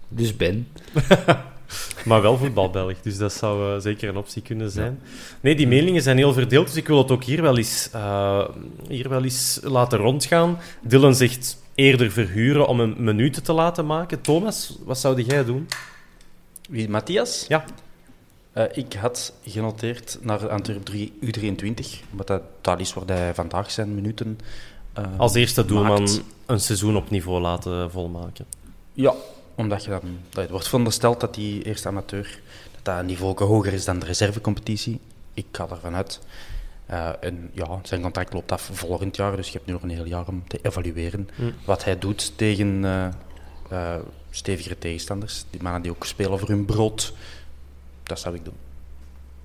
dus 0.08 0.36
Ben. 0.36 0.66
Maar 2.04 2.22
wel 2.22 2.36
voetbalbelg, 2.38 3.00
dus 3.00 3.18
dat 3.18 3.32
zou 3.32 3.74
eh, 3.74 3.80
zeker 3.80 4.08
een 4.08 4.16
optie 4.16 4.42
kunnen 4.42 4.70
zijn. 4.70 5.00
Nee, 5.40 5.54
die 5.54 5.66
meningen 5.66 6.02
zijn 6.02 6.16
heel 6.16 6.32
verdeeld, 6.32 6.66
dus 6.66 6.76
ik 6.76 6.86
wil 6.86 6.98
het 6.98 7.10
ook 7.10 7.24
hier 7.24 7.42
wel 7.42 7.56
eens, 7.56 7.88
eh, 7.92 8.48
hier 8.88 9.08
wel 9.08 9.24
eens 9.24 9.60
laten 9.62 9.98
rondgaan. 9.98 10.58
Dylan 10.82 11.14
zegt 11.14 11.62
eerder 11.74 12.10
verhuren 12.10 12.66
om 12.66 12.80
een 12.80 12.94
minuten 12.98 13.42
te 13.42 13.52
laten 13.52 13.86
maken. 13.86 14.20
Thomas, 14.20 14.78
wat 14.84 14.98
zou 14.98 15.22
jij 15.22 15.44
doen? 15.44 15.68
Wie, 16.68 16.88
Matthias? 16.88 17.44
Ja. 17.48 17.64
Eh, 18.52 18.64
ik 18.72 18.92
had 18.92 19.32
genoteerd 19.46 20.18
naar 20.22 20.48
Antwerp 20.48 20.84
3 20.84 21.12
U23, 21.20 22.02
omdat 22.10 22.26
dat 22.26 22.42
dat 22.60 22.80
is 22.80 22.94
waar 22.94 23.06
hij 23.06 23.34
vandaag 23.34 23.70
zijn 23.70 23.94
minuten 23.94 24.38
Als 25.16 25.34
eerste 25.34 25.64
doelman 25.64 25.98
maakt. 25.98 26.22
een 26.46 26.60
seizoen 26.60 26.96
op 26.96 27.10
niveau 27.10 27.40
laten 27.40 27.90
volmaken. 27.90 28.46
Ja, 28.92 29.14
omdat 29.54 29.84
je 29.84 29.90
dan, 29.90 30.00
dat 30.28 30.42
het 30.42 30.50
wordt 30.50 30.66
verondersteld 30.68 31.20
dat 31.20 31.34
die 31.34 31.62
eerste 31.62 31.88
amateur 31.88 32.40
dat 32.72 32.84
dat 32.84 32.98
een 32.98 33.06
niveau 33.06 33.30
ook 33.30 33.38
hoger 33.38 33.72
is 33.72 33.84
dan 33.84 33.98
de 33.98 34.06
reservecompetitie. 34.06 35.00
Ik 35.34 35.46
ga 35.52 35.66
ervan 35.70 35.94
uit. 35.94 36.20
Eh, 36.86 37.08
en 37.20 37.50
ja, 37.52 37.80
zijn 37.82 38.00
contract 38.02 38.32
loopt 38.32 38.52
af 38.52 38.70
volgend 38.72 39.16
jaar, 39.16 39.36
dus 39.36 39.46
je 39.46 39.52
hebt 39.52 39.66
nu 39.66 39.72
nog 39.72 39.82
een 39.82 39.90
heel 39.90 40.04
jaar 40.04 40.26
om 40.28 40.48
te 40.48 40.58
evalueren 40.62 41.28
Hm. 41.34 41.50
wat 41.64 41.84
hij 41.84 41.98
doet 41.98 42.32
tegen 42.38 42.84
eh, 43.68 43.96
stevigere 44.30 44.78
tegenstanders. 44.78 45.44
Die 45.50 45.62
mannen 45.62 45.82
die 45.82 45.90
ook 45.90 46.04
spelen 46.06 46.38
voor 46.38 46.48
hun 46.48 46.64
brood. 46.64 47.12
Dat 48.02 48.18
zou 48.20 48.34
ik 48.34 48.44
doen. 48.44 48.54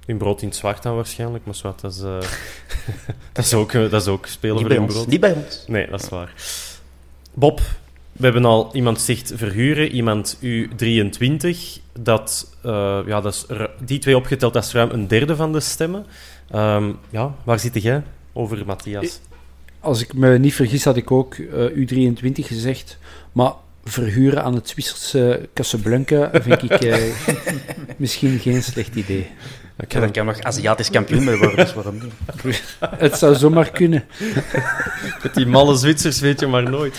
In 0.06 0.18
brood 0.18 0.42
in 0.42 0.48
het 0.48 0.58
zwart 0.58 0.84
dan 0.84 0.96
waarschijnlijk, 0.96 1.46
maar 1.46 1.56
zwart, 1.56 1.82
dat 1.82 1.92
is, 1.92 2.00
dat 3.34 3.46
is, 3.46 3.54
ook, 3.54 3.72
dat 3.72 3.94
is 4.02 4.08
ook 4.08 4.26
spelen 4.26 4.56
Niet 4.56 4.66
voor 4.66 4.76
hun 4.76 4.84
ons. 4.84 4.94
brood. 4.94 5.08
Niet 5.08 5.20
bij 5.20 5.34
ons. 5.34 5.64
Nee, 5.68 5.90
dat 5.90 6.02
is 6.04 6.10
waar. 6.10 6.34
Bob, 7.34 7.62
we 8.20 8.26
hebben 8.26 8.46
al 8.46 8.70
iemand 8.74 9.02
zegt 9.02 9.32
verhuren, 9.36 9.92
iemand 9.92 10.38
U23. 10.42 11.58
Dat, 12.00 12.56
eh, 12.64 13.00
ja, 13.06 13.22
dat 13.22 13.34
is 13.34 13.46
die 13.86 14.00
twee 14.00 14.18
opgeteld, 14.18 14.54
dat 14.54 14.64
is 14.64 14.74
ruim 14.74 14.90
een 14.90 15.08
derde 15.08 15.36
van 15.36 15.52
de 15.52 15.60
stemmen. 15.60 16.06
Ehm, 16.52 16.92
ja, 17.10 17.36
waar 17.44 17.60
zit 17.60 17.84
jij 17.84 18.04
over 18.34 18.66
Matthias? 18.66 19.20
Als 19.80 20.02
ik 20.02 20.14
me 20.14 20.38
niet 20.38 20.54
vergis, 20.54 20.84
had 20.84 20.98
ik 20.98 21.12
ook 21.12 21.34
eh, 21.34 21.66
U23 21.66 22.46
gezegd. 22.46 22.98
Maar 23.32 23.52
verhuren 23.84 24.44
aan 24.44 24.56
het 24.56 24.70
Zwitserse 24.70 25.50
Casablanca 25.54 26.30
vind 26.34 26.64
ik 26.64 26.72
eh, 26.72 27.04
misschien 27.98 28.40
geen 28.40 28.64
slecht 28.64 28.96
idee. 28.96 29.28
Ik 29.78 29.94
Ja, 29.94 30.00
dan 30.00 30.12
kan 30.12 30.26
nog 30.26 30.42
Aziatisch 30.42 30.90
kampioen 30.90 31.24
mee 31.24 31.38
worden, 31.38 31.56
dus 31.56 31.74
waarom 31.74 32.00
niet? 32.44 32.64
Het 32.80 33.18
zou 33.18 33.36
zomaar 33.36 33.72
kunnen. 33.72 34.04
Met 35.24 35.34
die 35.34 35.46
malle 35.46 35.76
Zwitsers 35.76 36.20
weet 36.20 36.40
je 36.40 36.48
maar 36.48 36.70
nooit. 36.70 36.98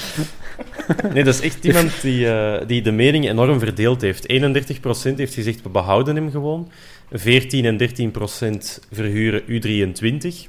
Nee, 1.14 1.24
dat 1.24 1.34
is 1.34 1.40
echt 1.40 1.64
iemand 1.64 2.00
die, 2.02 2.32
eh, 2.32 2.66
die 2.66 2.82
de 2.82 2.90
mening 2.92 3.28
enorm 3.28 3.58
verdeeld 3.58 4.00
heeft. 4.00 4.26
31% 4.32 5.16
heeft 5.16 5.34
gezegd, 5.34 5.62
we 5.62 5.68
behouden 5.68 6.16
hem 6.16 6.30
gewoon. 6.30 6.70
14 7.12 7.64
en 7.64 7.76
13% 7.76 8.80
verhuren 8.92 9.42
U23. 9.42 10.48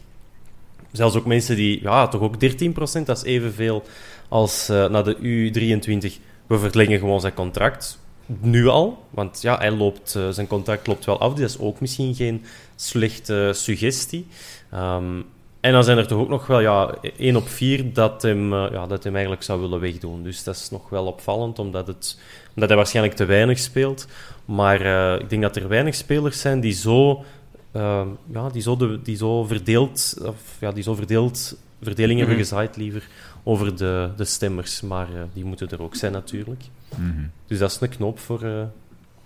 Zelfs 0.91 1.15
ook 1.15 1.25
mensen 1.25 1.55
die, 1.55 1.81
ja, 1.81 2.07
toch 2.07 2.21
ook 2.21 2.39
13%, 2.39 3.05
dat 3.05 3.17
is 3.17 3.23
evenveel 3.23 3.83
als 4.27 4.69
eh, 4.69 4.89
naar 4.89 5.03
de 5.03 5.15
U23. 5.15 6.21
We 6.47 6.59
verlengen 6.59 6.99
gewoon 6.99 7.21
zijn 7.21 7.33
contract. 7.33 7.99
Nu 8.25 8.67
al, 8.67 9.05
want 9.09 9.41
ja, 9.41 9.57
hij 9.57 9.71
loopt, 9.71 10.15
eh, 10.15 10.29
zijn 10.29 10.47
contract 10.47 10.87
loopt 10.87 11.05
wel 11.05 11.19
af. 11.19 11.33
Dat 11.33 11.49
is 11.49 11.59
ook 11.59 11.79
misschien 11.79 12.15
geen 12.15 12.45
slechte 12.75 13.51
suggestie. 13.53 14.27
Ehm, 14.71 15.21
en 15.61 15.71
dan 15.71 15.83
zijn 15.83 15.97
er 15.97 16.07
toch 16.07 16.19
ook 16.19 16.29
nog 16.29 16.47
wel 16.47 16.59
ja, 16.59 16.95
1 17.17 17.35
op 17.35 17.47
4 17.47 17.93
dat 17.93 18.21
hem, 18.21 18.53
eh, 18.53 18.65
ja, 18.71 18.87
dat 18.87 19.03
hem 19.03 19.13
eigenlijk 19.13 19.43
zou 19.43 19.61
willen 19.61 19.79
wegdoen. 19.79 20.23
Dus 20.23 20.43
dat 20.43 20.55
is 20.55 20.69
nog 20.69 20.89
wel 20.89 21.05
opvallend, 21.05 21.59
omdat, 21.59 21.87
het, 21.87 22.19
omdat 22.53 22.69
hij 22.69 22.77
waarschijnlijk 22.77 23.15
te 23.15 23.25
weinig 23.25 23.59
speelt. 23.59 24.07
Maar 24.45 24.81
eh, 24.81 25.21
ik 25.21 25.29
denk 25.29 25.41
dat 25.41 25.55
er 25.55 25.67
weinig 25.67 25.95
spelers 25.95 26.41
zijn 26.41 26.59
die 26.59 26.73
zo, 26.73 27.23
eh, 27.71 28.01
ja, 28.31 28.49
die 28.49 28.61
zo, 28.61 28.75
de, 28.77 29.01
die 29.01 29.17
zo 29.17 29.43
verdeeld, 29.43 30.15
of, 30.25 30.57
ja, 30.59 30.71
die 30.71 30.83
zo 30.83 30.95
verdeeld, 30.95 31.55
verdeling 31.81 32.19
hebben 32.19 32.35
Mhm. 32.37 32.45
gezaaid 32.45 32.77
liever 32.77 33.07
over 33.43 33.77
de, 33.77 34.09
de 34.15 34.25
stemmers. 34.25 34.81
Maar 34.81 35.07
die 35.33 35.45
moeten 35.45 35.69
er 35.69 35.81
ook 35.81 35.95
zijn 35.95 36.11
natuurlijk. 36.11 36.63
Mhm. 36.97 37.23
Dus 37.47 37.59
dat 37.59 37.71
is 37.71 37.81
een 37.81 37.89
knoop 37.89 38.19
voor 38.19 38.69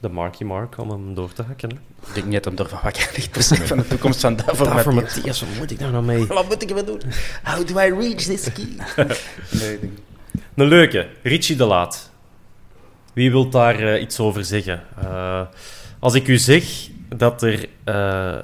de 0.07 0.11
Marky 0.13 0.43
Mark 0.43 0.77
om 0.77 0.89
hem 0.89 1.13
door 1.13 1.33
te 1.33 1.43
hakken. 1.43 1.69
Ik 2.07 2.13
denk 2.13 2.25
niet 2.25 2.43
dat 2.43 2.45
hem 2.45 2.65
ervan 2.65 2.79
wakker 2.83 3.09
ligt 3.15 3.31
per 3.31 3.43
se 3.43 3.55
van 3.67 3.77
de 3.77 3.87
toekomst 3.87 4.19
van 4.19 4.35
daarvoor. 4.35 4.65
Daarvoor 4.65 4.93
Matthias. 4.93 5.15
Matthias, 5.15 5.39
wat 5.41 5.57
moet 5.57 5.71
ik 5.71 5.79
daar 5.79 5.91
nou 5.91 6.03
mee? 6.03 6.25
Wat 6.25 6.47
moet 6.47 6.61
ik 6.63 6.69
ermee 6.69 6.83
doen? 6.83 7.01
How 7.43 7.67
do 7.67 7.79
I 7.79 7.89
reach 7.89 8.21
this 8.21 8.53
key? 8.53 8.67
nee, 9.59 9.79
denk... 9.79 9.97
Een 10.55 10.67
leuke, 10.67 11.07
Richie 11.23 11.55
de 11.55 11.65
Laat. 11.65 12.09
Wie 13.13 13.31
wil 13.31 13.49
daar 13.49 13.79
eh, 13.79 14.01
iets 14.01 14.19
over 14.19 14.45
zeggen? 14.45 14.83
Eh, 15.03 15.41
als 15.99 16.13
ik 16.13 16.27
u 16.27 16.37
zeg 16.37 16.63
dat 17.15 17.41
er... 17.41 17.65
eh, 17.83 18.37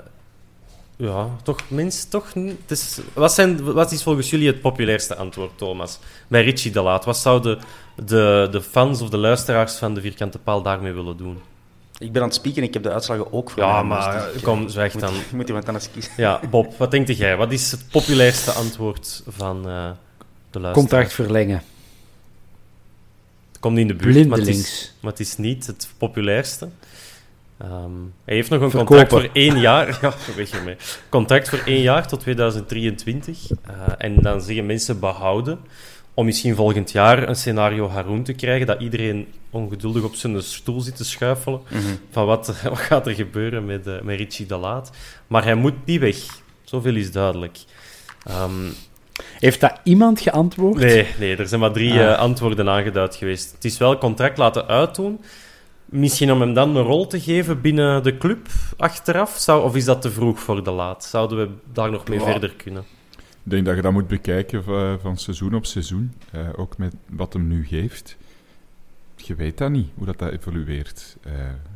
ja, 0.97 1.27
toch 1.43 1.59
minst... 1.67 2.09
Toch, 2.09 2.35
niet- 2.35 2.57
het 2.61 2.71
is, 2.71 2.99
wat, 3.13 3.33
zijn, 3.33 3.73
wat 3.73 3.91
is 3.91 4.03
volgens 4.03 4.29
jullie 4.29 4.47
het 4.47 4.61
populairste 4.61 5.15
antwoord, 5.15 5.57
Thomas? 5.57 5.99
Bij 6.27 6.43
Richie 6.43 6.71
de 6.71 6.81
Laat. 6.81 7.05
Wat 7.05 7.17
zouden 7.17 7.59
de, 8.05 8.47
de 8.51 8.61
fans 8.61 9.01
of 9.01 9.09
de 9.09 9.17
luisteraars 9.17 9.75
van 9.75 9.93
de 9.93 10.01
Vierkante 10.01 10.39
Paal 10.39 10.61
daarmee 10.61 10.91
willen 10.91 11.17
doen? 11.17 11.41
Ik 12.01 12.11
ben 12.11 12.21
aan 12.21 12.27
het 12.27 12.37
spieken 12.37 12.61
en 12.61 12.67
ik 12.67 12.73
heb 12.73 12.83
de 12.83 12.91
uitslagen 12.91 13.33
ook 13.33 13.49
voor 13.49 13.63
Ja, 13.63 13.73
mij, 13.73 13.83
maar 13.83 14.25
dus 14.25 14.35
ik- 14.35 14.43
kom, 14.43 14.69
zwijg 14.69 14.93
moet, 14.93 15.01
dan. 15.01 15.13
Moet 15.33 15.47
iemand 15.47 15.67
anders 15.67 15.91
kiezen? 15.91 16.11
Ja, 16.17 16.39
Bob, 16.49 16.77
wat 16.77 16.91
denkt 16.91 17.17
jij? 17.17 17.37
Wat 17.37 17.51
is 17.51 17.71
het 17.71 17.85
populairste 17.91 18.51
antwoord 18.51 19.23
van 19.27 19.57
eh, 19.57 19.63
de 19.63 19.69
luisteraars? 20.59 20.73
Contract 20.77 21.13
verlengen. 21.13 21.61
Het 23.51 23.59
komt 23.59 23.77
in 23.77 23.87
de 23.87 23.95
buurt, 23.95 24.27
maar 24.27 24.37
het, 24.37 24.47
is, 24.47 24.93
maar 24.99 25.11
het 25.11 25.19
is 25.19 25.37
niet 25.37 25.67
het 25.67 25.89
populairste. 25.97 26.69
Ehm, 27.57 27.71
hij 28.25 28.35
heeft 28.35 28.49
nog 28.49 28.61
een 28.61 28.69
Verkopen. 28.69 28.95
contract 28.97 29.11
voor 29.11 29.29
één 29.41 29.59
jaar. 29.59 29.87
Ja, 30.01 30.13
weg 30.35 30.49
ermee. 30.49 30.75
Contract 31.09 31.49
voor 31.49 31.61
één 31.65 31.81
jaar 31.81 32.07
tot 32.07 32.19
2023. 32.19 33.49
Eh, 33.51 33.73
en 33.97 34.15
dan 34.15 34.41
zeggen 34.41 34.65
mensen 34.65 34.99
behouden. 34.99 35.59
Om 36.13 36.25
misschien 36.25 36.55
volgend 36.55 36.91
jaar 36.91 37.27
een 37.29 37.35
scenario 37.35 37.89
Haroon 37.89 38.23
te 38.23 38.33
krijgen. 38.33 38.67
Dat 38.67 38.81
iedereen 38.81 39.27
ongeduldig 39.49 40.03
op 40.03 40.15
zijn 40.15 40.41
stoel 40.43 40.81
zit 40.81 40.95
te 40.95 41.03
schuifelen. 41.05 41.61
Mhm. 41.69 41.81
Van 42.11 42.25
wat, 42.25 42.47
wat 42.63 42.77
gaat 42.79 43.07
er 43.07 43.13
gebeuren 43.13 43.65
met, 43.65 43.87
eh, 43.87 44.01
met 44.01 44.17
Richie 44.17 44.45
de 44.45 44.57
Laat. 44.57 44.91
Maar 45.27 45.43
hij 45.43 45.55
moet 45.55 45.85
niet 45.85 45.99
weg. 45.99 46.17
Zoveel 46.63 46.95
is 46.95 47.11
duidelijk. 47.11 47.57
Ehm, 48.23 48.69
Heeft 49.39 49.59
dat 49.59 49.79
iemand 49.83 50.19
geantwoord? 50.21 50.77
Nee, 50.77 51.07
nee, 51.19 51.35
er 51.35 51.47
zijn 51.47 51.59
maar 51.59 51.71
drie 51.71 51.91
Ah. 51.93 52.11
eh, 52.11 52.17
antwoorden 52.17 52.69
aangeduid 52.69 53.15
geweest. 53.15 53.51
Het 53.51 53.65
is 53.65 53.77
wel 53.77 53.97
contract 53.97 54.37
laten 54.37 54.67
uitdoen. 54.67 55.19
Misschien 55.85 56.31
om 56.31 56.41
hem 56.41 56.53
dan 56.53 56.75
een 56.75 56.83
rol 56.83 57.07
te 57.07 57.19
geven 57.21 57.61
binnen 57.61 58.03
de 58.03 58.17
club 58.17 58.47
achteraf? 58.77 59.37
Zou, 59.37 59.63
of 59.63 59.75
is 59.75 59.85
dat 59.85 60.01
te 60.01 60.11
vroeg 60.11 60.39
voor 60.39 60.63
de 60.63 60.71
laat? 60.71 61.03
Zouden 61.03 61.37
we 61.37 61.49
daar 61.73 61.91
nog 61.91 62.07
mee 62.07 62.19
verder 62.21 62.53
kunnen? 62.57 62.83
Ik 63.43 63.51
denk 63.51 63.65
dat 63.65 63.75
je 63.75 63.81
dat 63.81 63.91
moet 63.91 64.07
bekijken 64.07 64.63
van, 64.63 64.99
van 64.99 65.17
seizoen 65.17 65.55
op 65.55 65.65
seizoen. 65.65 66.13
eh, 66.31 66.49
ook 66.55 66.77
met 66.77 66.93
wat 67.09 67.33
hem 67.33 67.47
nu 67.47 67.65
geeft. 67.65 68.17
Je 69.15 69.35
weet 69.35 69.57
dat 69.57 69.71
niet, 69.71 69.89
hoe 69.95 70.05
dat, 70.05 70.19
dat 70.19 70.31
evolueert. 70.31 71.17
Eh, 71.23 71.33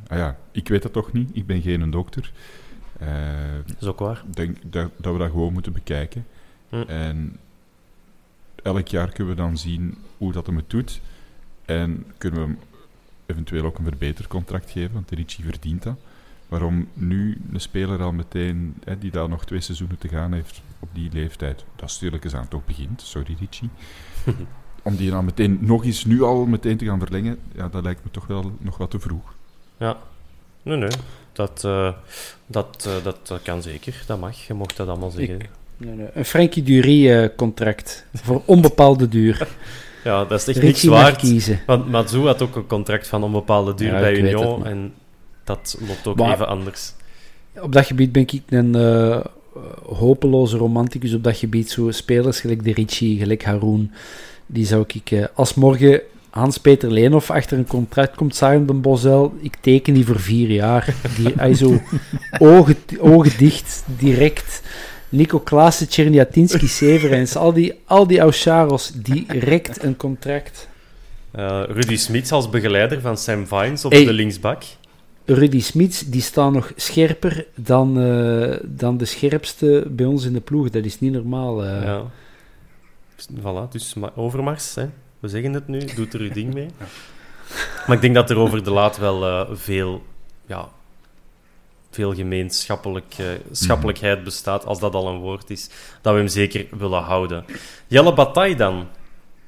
ah 0.08 0.18
ja, 0.18 0.38
ik 0.52 0.68
weet 0.68 0.82
dat 0.82 0.94
toch 0.94 1.12
niet. 1.14 1.30
Ik 1.34 1.46
ben 1.46 1.62
geen 1.62 1.90
dokter. 1.92 2.32
Eh, 3.00 3.08
Dat 3.66 3.82
is 3.82 3.88
ook 3.88 4.00
waar. 4.00 4.24
Ik 4.28 4.36
denk 4.36 4.58
dat, 4.64 4.92
dat 4.98 5.14
we 5.14 5.20
dat 5.20 5.30
gewoon 5.32 5.54
moeten 5.54 5.74
bekijken. 5.74 6.26
Hm. 6.70 6.76
En 6.88 7.38
elk 8.64 8.88
jaar 8.88 9.10
kunnen 9.12 9.36
we 9.36 9.42
dan 9.42 9.58
zien 9.58 9.98
hoe 10.18 10.32
dat 10.32 10.46
hem 10.46 10.56
het 10.56 10.70
doet. 10.70 11.02
En 11.66 12.06
kunnen 12.18 12.40
we 12.40 12.46
hem 12.46 12.60
eventueel 13.26 13.66
ook 13.66 13.78
een 13.78 13.84
verbetercontract 13.86 14.72
geven, 14.72 14.94
want 14.94 15.12
Ricci 15.12 15.44
verdient 15.44 15.84
dat. 15.84 15.96
Waarom 16.56 16.88
nu 16.94 17.38
een 17.54 17.60
speler 17.62 18.02
al 18.02 18.12
meteen, 18.12 18.76
hè, 18.84 18.98
die 18.98 19.12
daar 19.12 19.30
nog 19.30 19.46
twee 19.46 19.62
seizoenen 19.62 19.98
te 19.98 20.08
gaan 20.08 20.34
heeft, 20.34 20.62
op 20.80 20.90
die 20.94 21.10
leeftijd, 21.14 21.64
dat 21.76 21.92
stilletjes 21.92 22.34
aan 22.36 22.48
toch 22.48 22.66
begint, 22.66 23.02
sorry 23.02 23.36
Ricci, 23.40 23.70
om 24.84 24.96
die 24.96 25.12
dan 25.12 25.26
meteen 25.26 25.58
nog 25.62 25.86
eens 25.86 26.06
nu 26.06 26.22
al 26.22 26.46
meteen 26.46 26.78
te 26.78 26.86
gaan 26.86 27.00
verlengen, 27.00 27.38
ja, 27.56 27.68
dat 27.68 27.84
lijkt 27.84 28.04
me 28.04 28.12
toch 28.12 28.28
wel 28.28 28.52
nog 28.60 28.78
wat 28.78 28.92
te 28.92 29.00
vroeg. 29.00 29.34
Ja. 29.78 29.98
Nee, 30.62 30.78
nee. 30.78 30.90
Dat, 31.34 31.64
eh, 31.64 31.92
dat, 32.48 32.86
eh, 32.88 33.04
dat, 33.04 33.28
dat 33.28 33.42
kan 33.42 33.62
zeker. 33.62 34.04
Dat 34.08 34.20
mag. 34.20 34.48
Je 34.48 34.54
mocht 34.54 34.78
dat 34.78 34.88
allemaal 34.88 35.10
zeggen. 35.12 35.40
Nee, 35.78 35.96
nee. 35.96 36.08
Een 36.14 36.26
Frankie 36.26 36.64
Dury-contract. 36.64 38.06
voor 38.14 38.42
onbepaalde 38.46 39.08
duur. 39.08 39.48
Ja, 40.04 40.26
dat 40.26 40.40
is 40.40 40.48
echt 40.48 40.62
niks 40.62 40.74
Richie 40.74 40.90
mag 40.90 41.02
waard. 41.02 41.16
kiezen. 41.18 41.60
Want 41.66 41.90
Mazou 41.90 42.26
had 42.26 42.42
ook 42.42 42.56
een 42.56 42.68
contract 42.68 43.08
van 43.08 43.24
onbepaalde 43.24 43.74
duur 43.74 43.94
Ja, 43.94 44.00
bij 44.00 44.18
Union. 44.18 44.58
het, 44.60 44.68
en 44.68 44.94
dat 45.46 45.78
loopt 45.88 46.08
ook 46.08 46.18
Maar- 46.18 46.34
even 46.34 46.48
anders. 46.48 46.94
Op 47.62 47.72
dat 47.74 47.86
gebied 47.86 48.12
ben 48.12 48.22
ik 48.22 48.42
een 48.50 48.76
eh, 48.76 49.20
hopeloze 49.86 50.58
romanticus. 50.58 51.14
Op 51.14 51.24
dat 51.24 51.38
gebied, 51.38 51.70
zo 51.72 51.92
spelers 51.92 52.40
gelijk 52.40 52.64
de 52.64 52.74
Ricci, 52.74 53.18
gelijk 53.18 53.44
Haroon, 53.44 53.92
die 54.46 54.66
zou 54.66 54.84
ik... 54.88 55.12
eh, 55.12 55.26
als 55.34 55.54
morgen 55.54 56.02
Hans-Peter 56.30 56.92
Leenhoff 56.92 57.32
achter 57.32 57.58
een 57.58 57.68
contract 57.68 58.16
komt 58.16 58.36
zagen 58.36 58.66
de 58.66 58.74
Bosel, 58.74 59.34
ik 59.42 59.56
teken 59.62 59.94
die 59.94 60.06
voor 60.06 60.20
vier 60.20 60.52
jaar. 60.52 60.94
Die, 61.18 61.34
hij 61.36 61.54
zo 61.54 61.82
ogen, 62.40 62.76
ogen 63.00 63.38
dicht, 63.38 63.84
direct... 63.98 64.62
Nico 65.10 65.40
Klaassen, 65.40 65.88
Tjerniatinski, 65.90 66.68
Severens, 66.68 67.36
al 67.36 67.54
die, 67.54 67.74
al 67.86 68.08
die 68.08 68.20
Aucharos, 68.20 68.92
direct 68.96 69.84
een 69.84 69.96
contract. 69.98 70.68
Eh, 71.32 71.62
Rudy 71.68 71.96
Smits 71.98 72.32
als 72.32 72.50
begeleider 72.50 73.02
van 73.02 73.18
Sam 73.18 73.48
Vines 73.48 73.86
op 73.86 73.92
Hey. 73.92 74.06
de 74.06 74.14
linksbak. 74.14 74.64
Rudy 75.26 75.60
Smits, 75.62 76.00
die 76.00 76.22
staan 76.22 76.54
nog 76.54 76.72
scherper 76.76 77.46
dan, 77.56 78.00
eh, 78.02 78.58
dan 78.64 78.98
de 78.98 79.06
scherpste 79.06 79.86
bij 79.90 80.06
ons 80.06 80.26
in 80.26 80.34
de 80.34 80.40
ploeg. 80.42 80.70
Dat 80.70 80.86
is 80.86 81.00
niet 81.00 81.12
normaal. 81.14 81.64
eh. 81.66 81.84
Ja. 81.84 82.04
Voilà, 83.40 83.70
dus 83.72 83.94
ma- 83.94 84.12
Overmars, 84.16 84.76
hè. 84.76 84.86
we 85.20 85.28
zeggen 85.28 85.54
het 85.54 85.68
nu, 85.68 85.80
doet 85.96 86.14
er 86.14 86.20
uw 86.20 86.32
ding 86.32 86.54
mee. 86.54 86.68
Maar 87.88 87.96
ik 87.96 88.02
denk 88.02 88.16
dat 88.16 88.30
er 88.30 88.38
over 88.38 88.64
de 88.64 88.72
laat 88.72 88.98
wel 88.98 89.26
eh, 89.26 89.56
veel, 89.56 90.04
ja, 90.46 90.70
veel 91.90 92.14
gemeenschappelijk, 92.14 93.14
eh, 93.18 93.26
schappelijkheid 93.52 94.24
bestaat, 94.24 94.66
als 94.66 94.80
dat 94.80 94.94
al 94.94 95.08
een 95.08 95.20
woord 95.20 95.50
is, 95.50 95.70
dat 96.02 96.14
we 96.14 96.20
hem 96.20 96.28
zeker 96.28 96.66
willen 96.78 97.02
houden. 97.02 97.46
Jelle 97.88 98.14
Bataille 98.14 98.56
dan. 98.56 98.88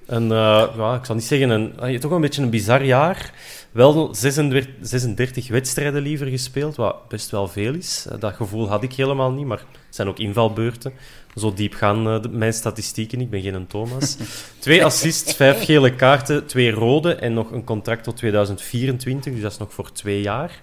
Een, 0.07 0.31
eh, 0.31 0.67
ja, 0.77 0.95
ik 0.95 1.05
zal 1.05 1.15
niet 1.15 1.23
zeggen, 1.23 1.49
een, 1.49 1.79
eh, 1.79 1.99
toch 1.99 2.11
een 2.11 2.21
beetje 2.21 2.41
een 2.41 2.49
bizar 2.49 2.83
jaar. 2.85 3.31
Wel 3.71 4.15
36, 4.15 4.73
36 4.81 5.47
wedstrijden 5.47 6.01
liever 6.01 6.27
gespeeld, 6.27 6.75
wat 6.75 7.07
best 7.07 7.29
wel 7.31 7.47
veel 7.47 7.73
is. 7.73 8.07
Eh, 8.11 8.19
Dat 8.19 8.33
gevoel 8.33 8.69
had 8.69 8.83
ik 8.83 8.93
helemaal 8.93 9.31
niet, 9.31 9.45
maar 9.45 9.57
het 9.57 9.95
zijn 9.95 10.07
ook 10.07 10.19
invalbeurten. 10.19 10.93
Zo 11.35 11.53
diep 11.53 11.73
gaan 11.73 12.07
eh, 12.07 12.31
mijn 12.31 12.53
statistieken. 12.53 13.21
Ik 13.21 13.29
ben 13.29 13.41
geen 13.41 13.67
Thomas. 13.67 14.17
Twee 14.59 14.85
assists, 14.85 15.33
vijf 15.33 15.63
gele 15.65 15.95
kaarten, 15.95 16.45
twee 16.45 16.71
rode 16.71 17.15
en 17.15 17.33
nog 17.33 17.51
een 17.51 17.63
contract 17.63 18.03
tot 18.03 18.15
2024. 18.15 19.33
Dus 19.33 19.41
dat 19.41 19.51
is 19.51 19.57
nog 19.57 19.73
voor 19.73 19.91
twee 19.91 20.21
jaar. 20.21 20.61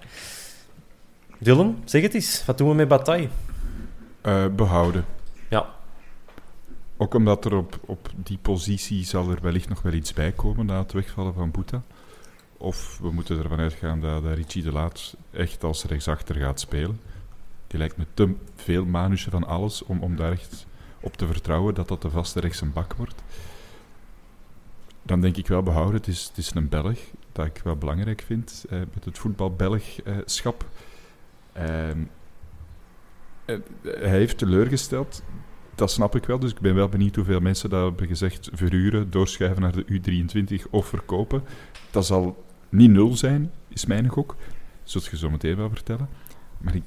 Dylan, 1.39 1.81
zeg 1.85 2.01
het 2.01 2.13
eens. 2.13 2.43
Wat 2.45 2.57
doen 2.57 2.69
we 2.69 2.75
met 2.75 2.87
Bataille? 2.87 3.27
Eh, 4.21 4.45
behouden. 4.55 5.05
Ja, 5.49 5.65
Ook 6.97 7.13
omdat 7.13 7.45
er 7.45 7.55
op, 7.55 7.79
op 7.85 8.09
die 8.15 8.37
positie 8.37 9.05
zal 9.05 9.29
er 9.29 9.41
wellicht 9.41 9.69
nog 9.69 9.81
wel 9.81 9.93
iets 9.93 10.13
bij 10.13 10.31
komen 10.31 10.65
na 10.65 10.77
het 10.77 10.91
wegvallen 10.91 11.33
van 11.33 11.51
Boeta. 11.51 11.81
Of 12.57 12.97
we 13.01 13.11
moeten 13.11 13.43
ervan 13.43 13.59
uitgaan 13.59 13.99
dat, 13.99 14.23
dat 14.23 14.33
Richie 14.33 14.63
de 14.63 14.71
Laat 14.71 15.15
echt 15.31 15.63
als 15.63 15.83
rechtsachter 15.83 16.35
gaat 16.35 16.59
spelen. 16.59 16.99
Die 17.67 17.79
lijkt 17.79 17.97
me 17.97 18.05
te 18.13 18.35
veel 18.55 18.85
manusje 18.85 19.29
van 19.29 19.47
alles 19.47 19.83
om, 19.83 20.03
om 20.03 20.15
daar 20.15 20.31
echt 20.31 20.65
op 21.01 21.17
te 21.17 21.27
vertrouwen 21.27 21.73
dat 21.73 21.87
dat 21.87 22.01
de 22.01 22.09
vaste 22.09 22.39
rechtse 22.39 22.65
bak 22.65 22.93
wordt. 22.93 23.23
Dan 25.01 25.21
denk 25.21 25.37
ik 25.37 25.47
wel 25.47 25.63
behouden, 25.63 25.95
het 25.95 26.07
is, 26.07 26.23
het 26.23 26.37
is 26.37 26.51
een 26.53 26.69
Belg, 26.69 26.99
dat 27.31 27.45
ik 27.45 27.61
wel 27.63 27.75
belangrijk 27.75 28.21
vind 28.21 28.65
eh, 28.69 28.79
met 28.93 29.05
het 29.05 29.17
voetbal-Belgschap. 29.17 30.65
Ehm, 31.53 32.03
eh, 33.45 33.57
hij 33.81 34.09
heeft 34.09 34.37
teleurgesteld, 34.37 35.23
dat 35.75 35.91
snap 35.91 36.15
ik 36.15 36.25
wel. 36.25 36.39
Dus 36.39 36.51
ik 36.51 36.59
ben 36.59 36.75
wel 36.75 36.89
benieuwd 36.89 37.15
hoeveel 37.15 37.39
mensen 37.39 37.69
dat 37.69 37.89
hebben 37.89 38.07
gezegd 38.07 38.49
verhuren, 38.53 39.11
doorschuiven 39.11 39.61
naar 39.61 39.71
de 39.71 39.85
U23 39.85 40.69
of 40.69 40.87
verkopen. 40.87 41.43
Dat 41.91 42.05
zal 42.05 42.43
niet 42.69 42.91
nul 42.91 43.15
zijn, 43.15 43.51
is 43.67 43.85
mijn 43.85 44.07
gok. 44.07 44.35
Zult 44.83 45.05
je 45.05 45.17
zo 45.17 45.29
meteen 45.29 45.55
wel 45.55 45.69
vertellen. 45.69 46.09
Maar 46.57 46.75
ik 46.75 46.83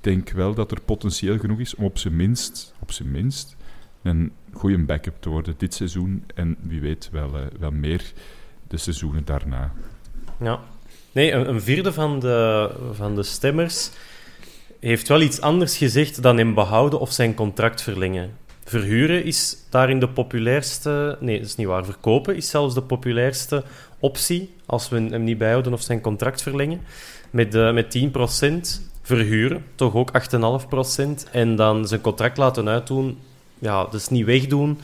denk 0.00 0.30
wel 0.30 0.54
dat 0.54 0.70
er 0.70 0.80
potentieel 0.80 1.38
genoeg 1.38 1.58
is 1.58 1.74
om 1.74 1.84
op 1.84 1.98
zijn 1.98 2.16
minst, 2.16 2.74
op 2.78 2.92
zijn 2.92 3.10
minst 3.10 3.56
een 4.02 4.32
goede 4.52 4.78
backup 4.78 5.14
te 5.20 5.28
worden 5.28 5.54
dit 5.56 5.74
seizoen. 5.74 6.24
En 6.34 6.56
wie 6.60 6.80
weet 6.80 7.08
wel, 7.12 7.36
eh, 7.36 7.42
wel 7.58 7.70
meer 7.70 8.12
de 8.68 8.76
seizoenen 8.76 9.24
daarna. 9.24 9.72
Ja. 10.40 10.60
Nee, 11.12 11.32
een, 11.32 11.48
een 11.48 11.60
vierde 11.60 11.92
van 11.92 12.20
de, 12.20 12.70
van 12.92 13.14
de 13.14 13.22
stemmers 13.22 13.90
heeft 14.88 15.08
wel 15.08 15.20
iets 15.20 15.40
anders 15.40 15.76
gezegd 15.76 16.22
dan 16.22 16.36
hem 16.36 16.54
behouden 16.54 17.00
of 17.00 17.12
zijn 17.12 17.34
contract 17.34 17.82
verlengen. 17.82 18.36
Verhuren 18.64 19.24
is 19.24 19.56
daarin 19.70 20.00
de 20.00 20.08
populairste... 20.08 21.16
Nee, 21.20 21.38
dat 21.38 21.46
is 21.46 21.56
niet 21.56 21.66
waar. 21.66 21.84
Verkopen 21.84 22.36
is 22.36 22.50
zelfs 22.50 22.74
de 22.74 22.82
populairste 22.82 23.64
optie 23.98 24.54
als 24.66 24.88
we 24.88 24.96
hem 24.96 25.24
niet 25.24 25.38
bijhouden 25.38 25.72
of 25.72 25.82
zijn 25.82 26.00
contract 26.00 26.42
verlengen. 26.42 26.80
Met, 27.30 27.54
eh, 27.54 27.72
met 27.72 27.90
10%. 27.90 28.82
Verhuren, 29.02 29.64
toch 29.74 29.94
ook 29.94 30.10
8,5%. 30.12 31.26
En 31.32 31.56
dan 31.56 31.88
zijn 31.88 32.00
contract 32.00 32.36
laten 32.36 32.68
uitdoen. 32.68 33.18
Ja, 33.58 33.84
dus 33.84 34.08
niet 34.08 34.24
wegdoen. 34.24 34.80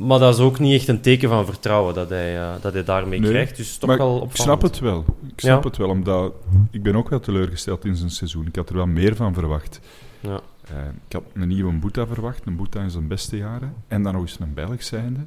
Maar 0.00 0.18
dat 0.18 0.34
is 0.34 0.40
ook 0.40 0.58
niet 0.58 0.74
echt 0.74 0.88
een 0.88 1.00
teken 1.00 1.28
van 1.28 1.44
vertrouwen 1.46 1.94
dat 1.94 2.08
hij, 2.08 2.38
eh, 2.40 2.52
dat 2.60 2.72
hij 2.72 2.84
daarmee 2.84 3.20
Nee, 3.20 3.30
krijgt. 3.30 3.56
Dus 3.56 3.76
toch 3.76 3.88
maar 3.88 3.98
wel 3.98 4.24
ik 4.24 4.36
snap 4.36 4.62
het 4.62 4.78
wel. 4.78 5.04
Ik 5.26 5.40
snap 5.40 5.62
Ja. 5.62 5.68
het 5.68 5.76
wel, 5.78 5.88
omdat 5.88 6.32
ik 6.70 6.82
ben 6.82 6.96
ook 6.96 7.08
wel 7.08 7.20
teleurgesteld 7.20 7.84
in 7.84 7.96
zijn 7.96 8.10
seizoen. 8.10 8.46
Ik 8.46 8.56
had 8.56 8.68
er 8.68 8.76
wel 8.76 8.86
meer 8.86 9.16
van 9.16 9.34
verwacht. 9.34 9.80
Ja. 10.20 10.40
Eh, 10.68 10.76
ik 11.06 11.12
had 11.12 11.22
een 11.32 11.48
nieuwe 11.48 11.72
Boeta 11.72 12.06
verwacht, 12.06 12.46
een 12.46 12.56
Boeta 12.56 12.80
in 12.82 12.90
zijn 12.90 13.06
beste 13.08 13.36
jaren. 13.36 13.74
En 13.88 14.02
dan 14.02 14.12
nog 14.12 14.22
eens 14.22 14.38
een 14.40 14.54
Belg 14.54 14.82
zijnde. 14.82 15.20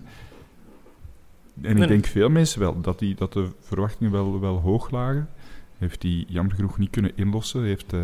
En 1.61 1.77
ik 1.77 1.87
denk 1.87 2.05
veel 2.05 2.29
mensen 2.29 2.59
wel, 2.59 2.81
dat, 2.81 2.99
die, 2.99 3.15
dat 3.15 3.33
de 3.33 3.47
verwachtingen 3.59 4.11
wel, 4.11 4.39
wel 4.39 4.57
hoog 4.59 4.91
lagen. 4.91 5.29
Heeft 5.77 6.03
hij 6.03 6.25
jammer 6.27 6.55
genoeg 6.55 6.77
niet 6.77 6.89
kunnen 6.89 7.11
inlossen. 7.15 7.63
Heeft 7.63 7.93
eh, 7.93 7.99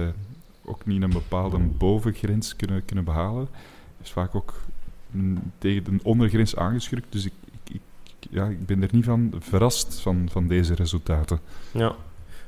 ook 0.66 0.86
niet 0.86 1.02
een 1.02 1.10
bepaalde 1.10 1.58
bovengrens 1.58 2.56
kunnen, 2.56 2.86
kunnen 2.86 3.04
behalen. 3.06 3.48
Is 4.04 4.12
vaak 4.12 4.36
ook 4.36 4.54
tegen 5.58 5.84
de 5.84 6.00
ondergrens 6.04 6.56
aangeschrukt. 6.56 7.12
Dus 7.12 7.26
ik, 7.26 7.34
ik, 7.64 7.76
ik- 8.04 8.28
ja, 8.30 8.46
ik 8.46 8.66
ben 8.66 8.82
er 8.82 8.90
niet 8.92 9.06
van 9.06 9.34
verrast 9.40 10.00
van, 10.02 10.28
van 10.32 10.48
deze 10.48 10.74
resultaten. 10.76 11.40
Ja, 11.72 11.96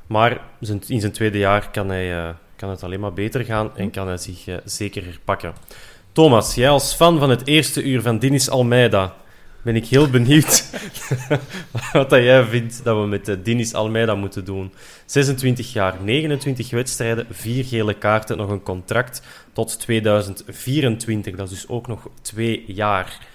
maar 0.08 0.42
in 0.88 1.00
zijn 1.02 1.12
tweede 1.12 1.38
jaar 1.38 1.70
kan, 1.72 1.90
hij, 1.90 2.18
eh, 2.28 2.30
kan 2.56 2.70
het 2.70 2.84
alleen 2.84 3.00
maar 3.00 3.14
beter 3.14 3.46
gaan 3.46 3.78
en 3.78 3.92
kan 3.92 4.08
hij 4.08 4.18
zich 4.18 4.48
eh, 4.48 4.56
zeker 4.66 5.04
herpakken. 5.04 5.54
Thomas, 6.12 6.56
jij 6.56 6.70
als 6.70 6.94
fan 6.94 7.20
van 7.20 7.30
het 7.30 7.48
eerste 7.48 7.84
uur 7.84 8.02
van 8.02 8.20
Dinis 8.20 8.50
Almeida, 8.50 9.16
ben 9.64 9.76
ik 9.76 9.86
heel 9.86 10.10
benieuwd 10.10 10.70
wat 11.94 12.10
dat 12.10 12.24
jij 12.24 12.44
vindt 12.44 12.84
dat 12.84 13.00
we 13.02 13.08
met 13.08 13.28
eh, 13.28 13.36
Dinis 13.44 13.74
Almeida 13.74 14.16
moeten 14.16 14.46
doen. 14.46 14.74
26 15.06 15.74
jaar, 15.74 15.98
29 16.04 16.70
wedstrijden, 16.70 17.28
4 17.30 17.66
gele 17.66 17.94
kaarten, 17.94 18.38
nog 18.38 18.50
een 18.50 18.64
contract 18.64 19.22
tot 19.54 19.80
2024. 19.80 21.36
Dat 21.36 21.52
is 21.52 21.60
dus 21.60 21.70
ook 21.70 21.88
nog 21.88 22.10
twee 22.22 22.64
jaar. 22.68 23.30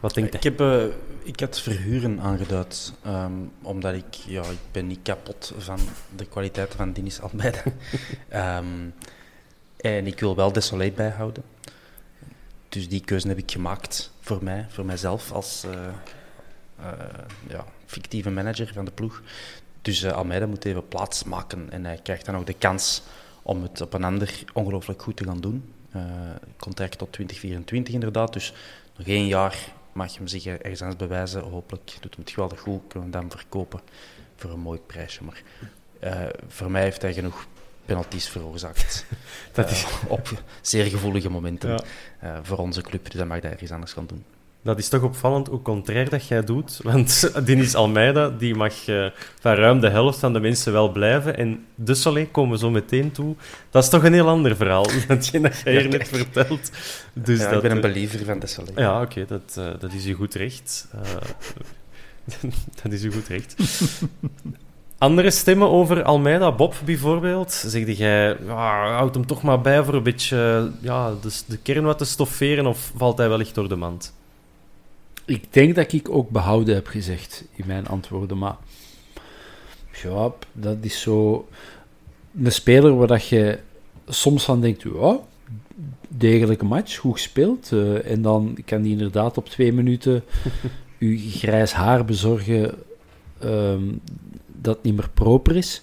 Wat 0.00 0.14
denkt 0.14 0.34
Ik, 0.34 0.42
hij? 0.42 0.52
heb, 0.56 0.60
eh, 0.60 0.96
ik 1.22 1.40
had 1.40 1.60
verhuren 1.60 2.20
aangeduid, 2.20 2.92
ehm, 3.04 3.32
omdat 3.62 3.94
ik, 3.94 4.14
ja, 4.26 4.42
ik 4.42 4.58
ben 4.72 4.86
niet 4.86 5.00
kapot 5.02 5.54
van 5.58 5.78
de 6.16 6.24
kwaliteiten 6.24 6.76
van 6.76 6.92
Denis 6.92 7.20
Almeida. 7.20 7.62
Ehm, 8.28 8.64
en 9.76 10.06
ik 10.06 10.20
wil 10.20 10.36
wel 10.36 10.52
Desolé 10.52 10.90
bijhouden. 10.90 11.42
Dus 12.70 12.88
die 12.88 13.00
keuze 13.00 13.28
heb 13.28 13.38
ik 13.38 13.50
gemaakt 13.50 14.12
voor 14.20 14.44
mij, 14.44 14.66
voor 14.68 14.84
mijzelf 14.84 15.32
als 15.32 15.64
eh, 15.64 15.86
eh, 16.78 17.08
ja, 17.48 17.64
fictieve 17.86 18.30
manager 18.30 18.70
van 18.74 18.84
de 18.84 18.90
ploeg. 18.90 19.22
Dus 19.82 20.02
eh, 20.02 20.12
Almeida 20.12 20.46
moet 20.46 20.64
even 20.64 20.88
plaats 20.88 21.24
maken 21.24 21.70
en 21.70 21.84
hij 21.84 22.00
krijgt 22.02 22.24
dan 22.24 22.36
ook 22.36 22.46
de 22.46 22.54
kans 22.54 23.02
om 23.42 23.62
het 23.62 23.80
op 23.80 23.92
een 23.92 24.04
ander 24.04 24.44
ongelooflijk 24.52 25.02
goed 25.02 25.16
te 25.16 25.24
gaan 25.24 25.40
doen. 25.40 25.72
Contract 26.56 26.98
tot 26.98 27.12
2024 27.12 27.94
inderdaad, 27.94 28.32
dus 28.32 28.52
nog 28.96 29.06
één 29.06 29.26
jaar 29.26 29.72
mag 29.92 30.12
je 30.12 30.18
hem 30.18 30.26
zich 30.26 30.46
ergens 30.46 30.82
anders 30.82 31.00
bewijzen. 31.00 31.42
Hopelijk 31.42 31.96
doet 32.00 32.14
hem 32.14 32.24
het 32.24 32.30
geweldig 32.30 32.60
goed, 32.60 32.80
kunnen 32.88 33.10
we 33.10 33.16
hem 33.16 33.28
dan 33.28 33.38
verkopen 33.38 33.80
voor 34.36 34.50
een 34.50 34.60
mooi 34.60 34.80
prijsje. 34.86 35.24
Maar 35.24 35.42
voor 36.48 36.70
mij 36.70 36.82
heeft 36.82 37.02
hij 37.02 37.12
genoeg 37.12 37.46
penalties 37.90 38.28
veroorzaakt 38.28 39.06
Dat 39.52 39.70
is, 39.70 39.84
eh, 39.84 40.10
op 40.10 40.42
zeer 40.60 40.84
gevoelige 40.84 41.30
momenten 41.30 41.82
eh, 42.20 42.36
voor 42.42 42.58
onze 42.58 42.82
club. 42.82 43.04
Dus 43.04 43.14
dan 43.14 43.28
mag 43.28 43.42
hij 43.42 43.50
ergens 43.50 43.70
anders 43.70 43.92
gaan 43.92 44.06
doen. 44.06 44.24
Dat 44.62 44.78
is 44.78 44.88
toch 44.88 45.02
opvallend 45.02 45.46
hoe 45.46 45.62
contrair 45.62 46.08
dat 46.08 46.26
jij 46.26 46.44
doet. 46.44 46.80
Want 46.82 47.30
Denis 47.46 47.74
Almeida 47.74 48.28
die 48.28 48.54
mag 48.54 48.88
eh, 48.88 49.06
van 49.40 49.54
ruim 49.54 49.80
de 49.80 49.88
helft 49.88 50.18
van 50.18 50.32
de 50.32 50.40
mensen 50.40 50.72
wel 50.72 50.92
blijven. 50.92 51.36
En 51.36 51.66
De 51.74 51.94
Soleil 51.94 52.26
komen 52.26 52.52
we 52.52 52.58
zo 52.58 52.70
meteen 52.70 53.12
toe. 53.12 53.34
Dat 53.70 53.82
is 53.82 53.88
toch 53.88 54.04
een 54.04 54.12
heel 54.12 54.28
ander 54.28 54.56
verhaal 54.56 54.86
dan 55.08 55.18
je 55.32 55.40
dat 55.40 55.60
jij 55.64 55.72
hier 55.72 55.88
net 55.88 56.08
vertelt. 56.08 56.70
Dus 57.12 57.38
ja, 57.38 57.44
dat, 57.44 57.54
ik 57.54 57.62
ben 57.62 57.70
een 57.70 57.80
believer 57.80 58.24
van 58.24 58.38
Desolé. 58.38 58.70
Ja, 58.74 59.00
oké, 59.02 59.24
dat, 59.26 59.54
dat 59.80 59.92
is 59.92 60.06
u 60.06 60.14
goed 60.14 60.34
recht. 60.34 60.88
Dat 62.82 62.92
is 62.92 63.02
u 63.04 63.12
goed 63.12 63.28
recht. 63.28 63.54
Andere 65.00 65.30
stemmen 65.30 65.68
over 65.68 66.02
Almeida, 66.02 66.52
Bob 66.52 66.74
bijvoorbeeld. 66.84 67.52
Zegde 67.52 67.94
jij, 67.94 68.36
ja, 68.46 68.92
houd 68.92 69.14
hem 69.14 69.26
toch 69.26 69.42
maar 69.42 69.60
bij 69.60 69.84
voor 69.84 69.94
een 69.94 70.02
beetje 70.02 70.70
ja, 70.80 71.14
de, 71.22 71.40
de 71.46 71.56
kern 71.56 71.84
wat 71.84 71.98
te 71.98 72.04
stofferen, 72.04 72.66
of 72.66 72.92
valt 72.96 73.18
hij 73.18 73.28
wellicht 73.28 73.54
door 73.54 73.68
de 73.68 73.76
mand? 73.76 74.14
Ik 75.24 75.52
denk 75.52 75.74
dat 75.74 75.92
ik 75.92 76.08
ook 76.10 76.30
behouden 76.30 76.74
heb 76.74 76.86
gezegd 76.86 77.44
in 77.54 77.64
mijn 77.66 77.86
antwoorden, 77.88 78.38
maar 78.38 78.56
ja, 80.02 80.32
dat 80.52 80.76
is 80.80 81.00
zo. 81.00 81.48
een 82.42 82.52
speler 82.52 82.96
waar 82.96 83.06
dat 83.06 83.28
je 83.28 83.58
soms 84.08 84.44
van 84.44 84.60
denkt, 84.60 84.82
ja, 84.82 85.18
degelijke 86.08 86.64
match, 86.64 86.96
goed 86.96 87.12
gespeeld. 87.12 87.72
eh, 87.72 88.10
en 88.10 88.22
dan 88.22 88.58
kan 88.64 88.82
die 88.82 88.92
inderdaad 88.92 89.36
op 89.36 89.48
twee 89.48 89.72
minuten 89.72 90.24
uw 90.98 91.18
grijs 91.18 91.72
haar 91.72 92.04
bezorgen 92.04 92.74
ehm, 93.38 93.88
dat 94.62 94.82
niet 94.82 94.96
meer 94.96 95.10
proper 95.14 95.56
is. 95.56 95.82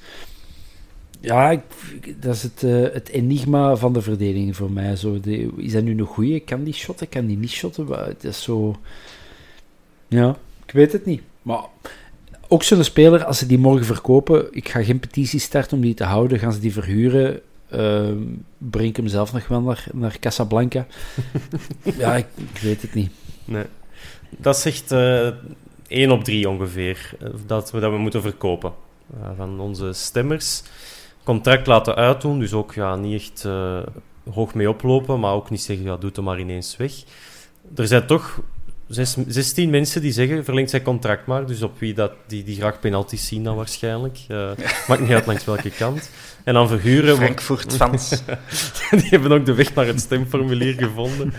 Ja, 1.20 1.50
ik, 1.52 1.62
dat 2.22 2.36
is 2.36 2.44
het, 2.44 2.64
eh, 2.64 2.94
het 2.94 3.10
enigma 3.10 3.76
van 3.76 3.94
de 3.94 4.02
verdediging 4.02 4.56
voor 4.56 4.72
mij. 4.72 4.96
Zo, 4.96 5.20
de, 5.20 5.50
is 5.58 5.72
dat 5.72 5.84
nu 5.84 5.98
een 5.98 6.06
goeie? 6.06 6.40
Kan 6.40 6.64
die 6.64 6.74
shotten? 6.74 7.10
Kan 7.10 7.26
die 7.26 7.38
niet 7.38 7.50
shotten? 7.50 7.88
Het 7.88 8.24
is 8.24 8.44
zo... 8.44 8.76
Ja, 10.08 10.38
ik 10.66 10.72
weet 10.72 10.92
het 10.92 11.06
niet. 11.06 11.22
Maar 11.42 11.64
ook 12.48 12.64
zo'n 12.64 12.84
speler, 12.84 13.26
als 13.26 13.38
ze 13.38 13.46
die 13.46 13.58
morgen 13.58 13.86
verkopen, 13.86 14.48
ik 14.52 14.70
ga 14.70 14.84
geen 14.84 15.00
petitie 15.00 15.40
starten 15.40 15.78
om 15.78 15.84
die 15.84 15.94
te 15.94 16.04
houden, 16.04 16.40
gaan 16.40 16.54
ze 16.54 16.60
die 16.60 16.74
verhuren, 16.74 17.42
breng 18.58 18.90
ik 18.90 18.96
hem 18.96 19.08
zelf 19.08 19.34
nog 19.34 19.48
wel 19.48 19.62
naar, 19.62 19.86
naar 19.94 20.20
Casablanca. 20.20 20.88
ja, 21.98 22.16
ik, 22.16 22.26
ik 22.36 22.60
weet 22.62 22.82
het 22.82 22.94
niet. 22.94 23.12
Nee. 23.46 23.66
Dat 24.30 24.58
zegt 24.58 24.92
eh 24.92 25.30
1 25.88 26.12
op 26.12 26.24
3 26.24 26.50
ongeveer, 26.50 27.12
eh, 27.20 27.30
dat 27.46 27.72
we, 27.72 27.80
dat 27.80 27.92
we 27.92 27.98
moeten 27.98 28.22
verkopen. 28.22 28.74
Eh, 29.14 29.30
van 29.38 29.60
onze 29.60 29.94
stemmers. 29.94 30.64
Contract 31.24 31.68
laten 31.68 31.96
uitdoen, 31.96 32.40
dus 32.40 32.54
ook 32.54 32.74
ja, 32.74 32.96
niet 32.96 33.22
echt 33.22 33.46
eh, 33.46 33.80
hoog 34.34 34.54
mee 34.54 34.70
oplopen, 34.70 35.20
maar 35.20 35.34
ook 35.34 35.50
niet 35.50 35.62
zeggen, 35.62 35.86
ja, 35.86 35.98
doe 35.98 36.10
het 36.10 36.22
maar 36.22 36.40
ineens 36.40 36.78
weg. 36.78 36.94
Er 37.76 37.88
zijn 37.88 38.08
toch 38.08 38.42
zes, 38.88 39.16
16 39.28 39.70
mensen 39.70 40.02
die 40.02 40.12
zeggen, 40.12 40.44
verlengt 40.44 40.70
zijn 40.70 40.82
contract 40.82 41.26
maar, 41.26 41.46
dus 41.46 41.62
op 41.62 41.80
wie 41.80 41.94
dat, 41.94 42.12
die, 42.28 42.44
die 42.44 42.56
graag 42.56 42.80
penalties 42.80 43.28
zien 43.28 43.44
dan 43.44 43.56
waarschijnlijk. 43.56 44.18
Eh, 44.28 44.50
maakt 44.88 45.02
niet 45.02 45.12
uit 45.12 45.26
langs 45.26 45.46
welke 45.46 45.70
kant. 45.70 46.10
En 46.44 46.54
dan 46.54 46.68
verhuren... 46.68 47.16
Frankfurt-fans. 47.16 48.10
die 49.00 49.10
hebben 49.10 49.32
ook 49.32 49.46
de 49.46 49.54
weg 49.54 49.74
naar 49.74 49.86
het 49.86 50.00
stemformulier 50.00 50.74
gevonden. 50.74 51.34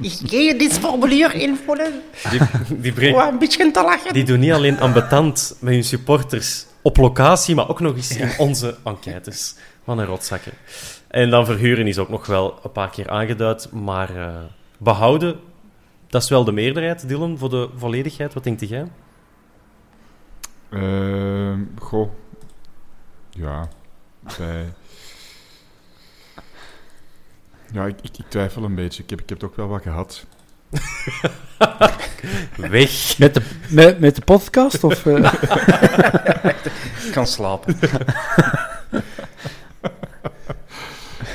Ik 0.00 0.12
gehe 0.24 0.56
dit 0.56 0.72
formulier 0.72 1.34
invullen 1.34 1.92
Die, 2.30 2.40
die 2.80 2.92
brengen... 2.92 3.28
een 3.28 3.38
beetje 3.38 3.70
te 3.70 3.82
lachen. 3.82 4.12
Die 4.12 4.24
doen 4.24 4.40
niet 4.40 4.52
alleen 4.52 4.80
ambetant 4.80 5.56
met 5.60 5.74
hun 5.74 5.84
supporters 5.84 6.66
op 6.82 6.96
locatie, 6.96 7.54
maar 7.54 7.68
ook 7.68 7.80
nog 7.80 7.96
eens 7.96 8.16
in 8.16 8.30
onze 8.38 8.76
enquêtes. 8.84 9.54
Van 9.84 9.98
een 9.98 10.06
rotzakken. 10.06 10.52
En 11.08 11.30
dan 11.30 11.44
verhuren 11.44 11.86
is 11.86 11.98
ook 11.98 12.08
nog 12.08 12.26
wel 12.26 12.58
een 12.62 12.72
paar 12.72 12.90
keer 12.90 13.10
aangeduid, 13.10 13.68
maar 13.72 14.16
eh, 14.16 14.28
behouden, 14.78 15.36
dat 16.12 16.22
is 16.22 16.28
wel 16.28 16.44
de 16.44 16.52
meerderheid, 16.52 17.08
Dylan, 17.08 17.38
voor 17.38 17.50
de 17.50 17.68
volledigheid. 17.76 18.34
Wat 18.34 18.44
denkt 18.44 18.68
jij? 18.68 18.86
Ehm, 20.70 21.60
goh. 21.78 22.10
Ja. 23.30 23.68
Bij... 24.38 24.72
Ja, 27.72 27.86
ik, 27.86 27.96
ik, 28.02 28.18
ik 28.18 28.24
twijfel 28.28 28.64
een 28.64 28.74
beetje. 28.74 29.02
Ik 29.02 29.10
heb, 29.10 29.20
ik 29.20 29.28
heb 29.28 29.38
toch 29.38 29.56
wel 29.56 29.68
wat 29.68 29.82
gehad. 29.82 30.26
Weg. 32.56 33.18
Met 33.18 33.34
de, 33.34 33.42
met, 33.70 33.98
met 34.00 34.16
de 34.16 34.22
podcast? 34.24 34.84
Of, 34.84 35.06
eh? 35.06 35.32
Ik 37.06 37.12
kan 37.12 37.26
slapen. 37.26 37.78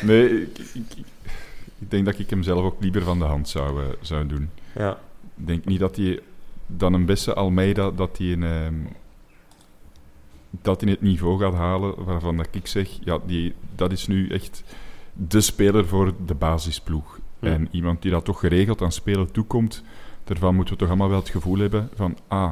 Nee, 0.01 0.41
ik, 0.41 0.57
ik, 0.57 0.73
ik- 0.73 1.05
ik 1.80 1.91
denk 1.91 2.05
dat 2.05 2.19
ik 2.19 2.30
hem 2.30 2.43
zelf 2.43 2.61
ook 2.63 2.82
liever 2.82 3.01
van 3.03 3.19
de 3.19 3.25
hand 3.25 3.49
zou, 3.49 3.84
eh, 3.84 3.89
zou 4.01 4.28
doen. 4.28 4.49
Ja. 4.78 4.99
Ik 5.36 5.47
denk 5.47 5.65
niet 5.65 5.80
dat 5.80 5.95
hij 5.95 6.19
dan 6.65 6.93
een 6.93 7.05
beste 7.05 7.34
Almeida, 7.34 7.91
dat 7.91 8.17
hij 8.17 8.32
een, 8.32 8.43
ehm, 8.43 8.75
dat 10.49 10.82
in 10.82 10.88
het 10.88 11.01
niveau 11.01 11.39
gaat 11.39 11.53
halen 11.53 12.03
waarvan 12.03 12.38
dat 12.38 12.47
ik 12.51 12.67
zeg, 12.67 12.89
ja, 13.03 13.19
die, 13.25 13.53
dat 13.75 13.91
is 13.91 14.07
nu 14.07 14.30
echt 14.30 14.63
de 15.13 15.41
speler 15.41 15.88
voor 15.88 16.13
de 16.25 16.36
basisploeg. 16.36 17.19
Ja. 17.39 17.51
En 17.51 17.67
iemand 17.71 18.01
die 18.01 18.11
dat 18.11 18.25
toch 18.25 18.39
geregeld 18.39 18.82
aan 18.82 18.91
spelen 18.91 19.32
toekomt, 19.32 19.84
daarvan 20.23 20.55
moeten 20.55 20.73
we 20.73 20.80
toch 20.80 20.89
allemaal 20.89 21.09
wel 21.09 21.19
het 21.19 21.30
gevoel 21.30 21.57
hebben 21.57 21.89
van, 21.95 22.17
ah, 22.28 22.51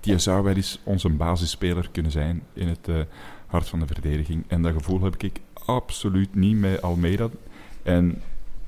die 0.00 0.18
zou 0.18 0.44
wel 0.44 0.54
eens 0.54 0.80
onze 0.82 1.08
basisspeler 1.08 1.88
kunnen 1.92 2.12
zijn 2.12 2.42
in 2.52 2.68
het 2.68 2.88
eh, 2.88 2.96
hart 3.46 3.68
van 3.68 3.80
de 3.80 3.86
verdediging. 3.86 4.44
En 4.48 4.62
dat 4.62 4.72
gevoel 4.72 5.02
heb 5.02 5.22
ik 5.22 5.40
absoluut 5.64 6.34
niet 6.34 6.56
met 6.56 6.82
Almeida. 6.82 7.28
En 7.82 8.22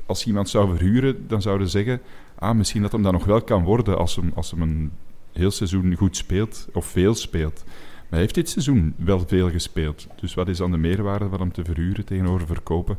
als 0.06 0.26
iemand 0.26 0.48
zou 0.48 0.76
verhuren, 0.76 1.28
dan 1.28 1.42
zouden 1.42 1.68
ze 1.68 1.78
zeggen, 1.78 2.00
ah, 2.40 2.56
misschien 2.56 2.82
dat 2.82 2.92
hem 2.92 3.02
dat 3.02 3.12
nog 3.12 3.24
wel 3.24 3.42
kan 3.42 3.64
worden 3.64 3.98
als 3.98 4.16
hem, 4.16 4.32
als 4.34 4.50
hem 4.50 4.62
een 4.62 4.92
heel 5.32 5.50
seizoen 5.50 5.94
goed 5.94 6.16
speelt, 6.16 6.66
of 6.72 6.86
veel 6.86 7.14
speelt. 7.14 7.62
Maar 7.64 8.18
hij 8.18 8.20
heeft 8.20 8.34
dit 8.34 8.48
seizoen 8.48 8.94
wel 8.96 9.24
veel 9.26 9.50
gespeeld. 9.50 10.06
Dus 10.20 10.34
wat 10.34 10.48
is 10.48 10.56
dan 10.56 10.70
de 10.70 10.76
meerwaarde 10.76 11.28
van 11.28 11.40
hem 11.40 11.52
te 11.52 11.64
verhuren 11.64 12.04
tegenover 12.04 12.46
verkopen? 12.46 12.98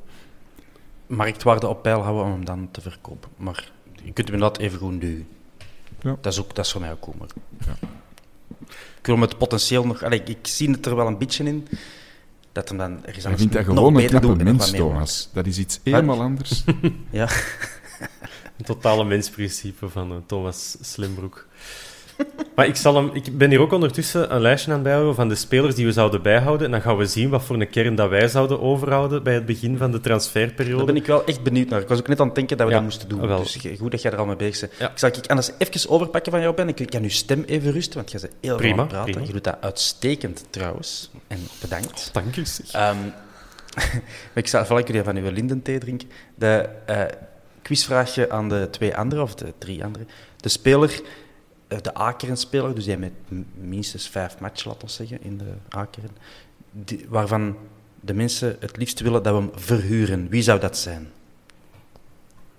Marktwaarde 1.07 1.67
op 1.67 1.83
peil 1.83 2.01
houden 2.01 2.25
om 2.25 2.31
hem 2.31 2.45
dan 2.45 2.69
te 2.71 2.81
verkopen. 2.81 3.29
Maar 3.37 3.71
je 4.03 4.11
kunt 4.13 4.27
hem 4.27 4.39
dat 4.39 4.57
even 4.57 4.79
goed 4.79 5.01
doen. 5.01 5.27
Ja. 6.01 6.17
Dat, 6.21 6.33
is 6.33 6.39
ook, 6.39 6.55
dat 6.55 6.65
is 6.65 6.71
voor 6.71 6.81
mij 6.81 6.91
ook. 6.91 7.15
Maar... 7.15 7.27
Ja. 7.65 7.87
Ik 8.99 9.07
wil 9.07 9.19
het 9.19 9.37
potentieel 9.37 9.85
nog... 9.85 10.03
Allee, 10.03 10.23
ik 10.23 10.47
zie 10.47 10.69
het 10.69 10.85
er 10.85 10.95
wel 10.95 11.07
een 11.07 11.17
beetje 11.17 11.43
in. 11.43 11.67
Dat 12.51 12.69
hem 12.69 12.77
dan 12.77 13.05
ergens 13.05 13.25
anders 13.25 13.41
vindt 13.41 13.57
dat 13.57 13.65
gewoon 13.65 13.87
een 13.87 13.93
beter 13.93 14.19
knappe 14.19 14.43
mens, 14.43 14.71
Thomas. 14.71 15.29
Dat 15.33 15.45
is 15.45 15.57
iets 15.57 15.79
helemaal 15.83 16.21
anders. 16.21 16.63
Ja. 17.09 17.27
Een 18.61 18.67
totale 18.67 19.03
mensprincipe 19.03 19.89
van 19.89 20.11
eh, 20.11 20.17
Thomas 20.25 20.77
Slimbroek. 20.81 21.45
Maar 22.55 22.67
ik, 22.67 22.75
zal 22.75 22.95
hem, 22.95 23.09
ik 23.13 23.37
ben 23.37 23.49
hier 23.49 23.59
ook 23.59 23.71
ondertussen 23.71 24.35
een 24.35 24.41
lijstje 24.41 24.67
aan 24.69 24.75
het 24.75 24.83
bijhouden 24.83 25.15
van 25.15 25.29
de 25.29 25.35
spelers 25.35 25.75
die 25.75 25.85
we 25.85 25.91
zouden 25.91 26.21
bijhouden. 26.21 26.65
En 26.65 26.71
dan 26.71 26.81
gaan 26.81 26.97
we 26.97 27.05
zien 27.05 27.29
wat 27.29 27.43
voor 27.43 27.55
een 27.61 27.69
kern 27.69 27.95
dat 27.95 28.09
wij 28.09 28.27
zouden 28.27 28.61
overhouden 28.61 29.23
bij 29.23 29.33
het 29.33 29.45
begin 29.45 29.77
van 29.77 29.91
de 29.91 29.99
transferperiode. 29.99 30.77
Daar 30.77 30.85
ben 30.85 30.95
ik 30.95 31.05
wel 31.05 31.25
echt 31.25 31.43
benieuwd 31.43 31.69
naar. 31.69 31.81
Ik 31.81 31.87
was 31.87 31.99
ook 31.99 32.07
net 32.07 32.19
aan 32.19 32.25
het 32.25 32.35
denken 32.35 32.57
dat 32.57 32.67
we 32.67 32.73
Ja, 32.73 32.79
dat 32.79 32.89
moesten 32.89 33.09
doen. 33.09 33.27
wel. 33.27 33.37
Dus 33.37 33.57
goed 33.79 33.91
dat 33.91 34.01
jij 34.01 34.11
er 34.11 34.17
al 34.17 34.25
mee 34.25 34.35
bezig 34.35 34.69
bent. 34.69 34.81
Ja. 34.81 34.89
Ik 34.91 34.97
zal 34.97 35.09
ik 35.09 35.27
anders 35.27 35.51
even 35.57 35.89
overpakken 35.89 36.31
van 36.31 36.41
jou, 36.41 36.55
Ben. 36.55 36.67
Ik 36.69 36.87
kan 36.89 37.03
je 37.03 37.09
stem 37.09 37.43
even 37.43 37.71
rusten, 37.71 37.95
want 37.95 38.11
jij 38.11 38.19
bent 38.21 38.33
heel 38.41 38.55
Prima, 38.57 38.81
aan 38.81 38.87
praten. 38.87 39.11
prima. 39.11 39.27
Je 39.27 39.33
doet 39.33 39.43
dat 39.43 39.57
uitstekend, 39.61 40.45
trouwens. 40.49 41.11
En 41.27 41.39
bedankt. 41.61 42.09
Dank 42.13 42.35
je. 42.35 42.45
zeg. 42.45 42.71
Ehm, 42.71 42.97
maar 44.33 44.43
ik 44.43 44.47
zal, 44.47 44.61
vooral 44.61 44.79
ik 44.79 44.87
jullie 44.87 45.03
van 45.03 45.15
uw 45.17 45.31
lindenthee 45.31 45.77
drinken, 45.77 46.09
de 46.35 46.69
eh, 46.85 47.01
quizvraagje 47.61 48.31
aan 48.31 48.49
de 48.49 48.67
twee 48.71 48.95
anderen, 48.97 49.23
of 49.23 49.35
de 49.35 49.53
drie 49.57 49.83
anderen. 49.83 50.07
De 50.37 50.49
speler, 50.49 51.01
eh, 51.67 51.81
de 51.81 51.97
A-kernspeler, 51.97 52.75
dus 52.75 52.85
die 52.85 52.97
met 52.97 53.11
minstens 53.53 54.09
vijf 54.09 54.39
matchen, 54.39 54.67
laten 54.71 54.87
we 54.87 54.93
zeggen, 54.93 55.23
in 55.23 55.37
de 55.37 55.53
A-kern, 55.77 56.17
die- 56.71 57.05
waarvan 57.09 57.57
de 57.99 58.13
mensen 58.13 58.55
het 58.59 58.77
liefst 58.77 58.99
willen 58.99 59.23
dat 59.23 59.33
we 59.35 59.39
hem 59.41 59.51
verhuren. 59.55 60.29
Wie 60.29 60.41
zou 60.41 60.59
dat 60.59 60.77
zijn? 60.77 61.09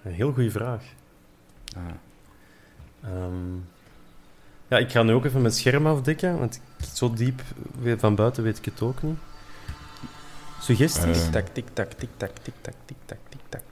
Een 0.02 0.12
heel 0.12 0.32
goede 0.32 0.50
vraag. 0.50 0.82
Ah. 1.76 1.82
Ehm, 3.04 3.54
ja, 4.68 4.78
ik 4.78 4.90
ga 4.90 5.02
nu 5.02 5.12
ook 5.12 5.24
even 5.24 5.40
mijn 5.40 5.52
scherm 5.54 5.86
afdekken, 5.86 6.38
want 6.38 6.54
ik- 6.54 6.84
zo 6.94 7.12
diep 7.12 7.42
van 7.96 8.14
buiten 8.14 8.42
weet 8.42 8.58
ik 8.58 8.64
het 8.64 8.80
ook 8.82 9.02
niet. 9.02 9.16
Suggesties? 10.60 11.22
Tik-tak, 11.22 11.46
tik-tak, 11.46 11.92
tik-tak, 11.92 12.30
tik-tak, 12.42 12.74
tik-tak, 12.84 13.18
tik-tak, 13.28 13.60
tik-tak. 13.60 13.62
De- 13.70 13.71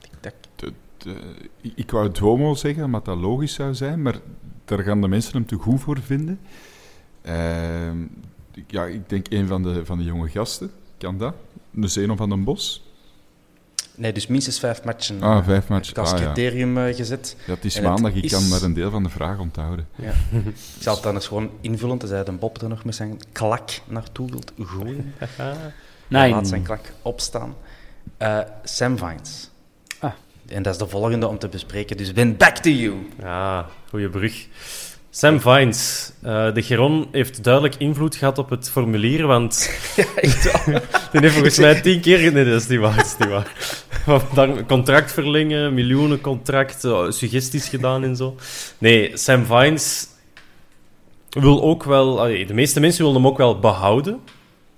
ik 1.75 1.91
wou 1.91 2.11
Duomo 2.11 2.53
zeggen, 2.55 2.83
omdat 2.83 3.05
dat 3.05 3.17
logisch 3.17 3.53
zou 3.53 3.73
zijn, 3.73 4.01
maar 4.01 4.15
daar 4.65 4.79
gaan 4.79 5.01
de 5.01 5.07
mensen 5.07 5.33
hem 5.33 5.45
te 5.45 5.55
goed 5.55 5.81
voor 5.81 5.99
vinden. 6.01 6.39
Ehm, 7.21 7.97
ja, 8.67 8.85
ik 8.85 9.09
denk 9.09 9.25
een 9.29 9.47
van 9.47 9.63
de, 9.63 9.85
van 9.85 9.97
de 9.97 10.03
jonge 10.03 10.29
gasten. 10.29 10.71
Kan 10.97 11.17
dat? 11.17 11.33
De 11.71 11.87
Zenon 11.87 12.17
van 12.17 12.29
den 12.29 12.43
Bos? 12.43 12.85
Nee, 13.95 14.13
dus 14.13 14.27
minstens 14.27 14.59
vijf 14.59 14.83
matchen. 14.83 15.21
Ah, 15.21 15.37
eh, 15.37 15.43
vijf 15.43 15.59
heb 15.59 15.69
matchen. 15.69 15.91
ik 15.93 15.97
als 15.99 16.11
Ah, 16.13 16.17
criterium 16.19 16.77
eh, 16.77 16.95
gezet. 16.95 17.35
Ja, 17.47 17.53
het 17.53 17.65
is 17.65 17.75
En 17.75 17.83
het 17.83 17.91
maandag, 17.91 18.13
ik 18.13 18.23
is- 18.23 18.31
kan 18.31 18.47
maar 18.47 18.61
een 18.61 18.73
deel 18.73 18.91
van 18.91 19.03
de 19.03 19.09
vraag 19.09 19.39
onthouden. 19.39 19.87
Ja. 19.95 20.11
Ik 20.49 20.55
zal 20.79 20.93
het 20.93 21.03
dan 21.03 21.13
eens 21.15 21.27
gewoon 21.27 21.49
invullen, 21.61 21.97
tenzij 21.97 22.23
de 22.23 22.31
Bob 22.31 22.61
er 22.61 22.69
nog 22.69 22.83
met 22.85 22.95
zijn 22.95 23.19
klak 23.31 23.69
naartoe 23.87 24.29
wilt 24.29 24.51
gooien. 24.59 25.13
Nee. 26.07 26.31
Laat 26.31 26.47
zijn 26.47 26.63
klak 26.63 26.93
opstaan. 27.01 27.55
Eh, 28.17 28.39
Sam 28.63 28.97
Vines. 28.97 29.49
En 30.51 30.63
dat 30.63 30.73
is 30.73 30.79
de 30.79 30.87
volgende 30.87 31.27
om 31.27 31.37
te 31.37 31.47
bespreken, 31.47 31.97
dus 31.97 32.13
ben 32.13 32.37
back 32.37 32.57
to 32.57 32.69
you. 32.69 32.95
Ja, 33.19 33.67
goede 33.89 34.09
brug. 34.09 34.47
Sam 35.13 35.41
Vines. 35.41 36.11
Eh, 36.21 36.53
de 36.53 36.61
Geron 36.61 37.07
heeft 37.11 37.43
duidelijk 37.43 37.75
invloed 37.75 38.15
gehad 38.15 38.37
op 38.37 38.49
het 38.49 38.69
formulier, 38.69 39.27
want 39.27 39.69
die 41.11 41.21
heeft 41.21 41.33
volgens 41.33 41.57
mij 41.57 41.81
tien 41.81 42.01
keer... 42.01 42.31
Nee, 42.31 42.45
dat 42.45 42.61
is 42.61 42.67
niet 42.67 42.79
waar. 42.79 42.95
Dat 42.95 43.05
is 43.05 43.15
niet 43.19 43.29
waar. 43.29 43.51
Dan 44.33 44.65
contract 44.65 45.11
verlengen, 45.11 45.73
miljoenencontract, 45.73 46.83
eh, 46.83 47.09
suggesties 47.09 47.69
gedaan 47.69 48.03
en 48.03 48.15
zo. 48.15 48.35
Nee, 48.77 49.17
Sam 49.17 49.45
Vines 49.45 50.07
wil 51.29 51.61
ook 51.61 51.83
wel... 51.83 52.19
allee, 52.19 52.45
De 52.45 52.53
meeste 52.53 52.79
mensen 52.79 53.03
willen 53.03 53.21
hem 53.21 53.27
ook 53.27 53.37
wel 53.37 53.59
behouden. 53.59 54.19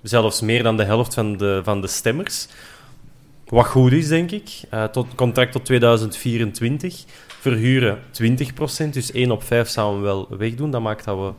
Zelfs 0.01 0.41
meer 0.41 0.63
dan 0.63 0.77
de 0.77 0.83
helft 0.83 1.13
van 1.13 1.37
de, 1.37 1.61
van 1.63 1.81
de 1.81 1.87
stemmers. 1.87 2.47
Wat 3.53 3.65
goed 3.65 3.91
is, 3.91 4.07
denk 4.07 4.31
ik. 4.31 4.61
Eh, 4.69 4.83
tot, 4.83 5.15
contract 5.15 5.51
tot 5.51 5.65
2024. 5.65 7.03
Verhuren 7.27 7.99
20%, 8.11 8.93
dus 8.93 9.11
1 9.11 9.31
op 9.31 9.43
5 9.43 9.69
zouden 9.69 10.01
we 10.01 10.07
wel 10.07 10.37
wegdoen. 10.37 10.71
Dat 10.71 10.81
maakt 10.81 11.05
dat 11.05 11.17
we 11.17 11.33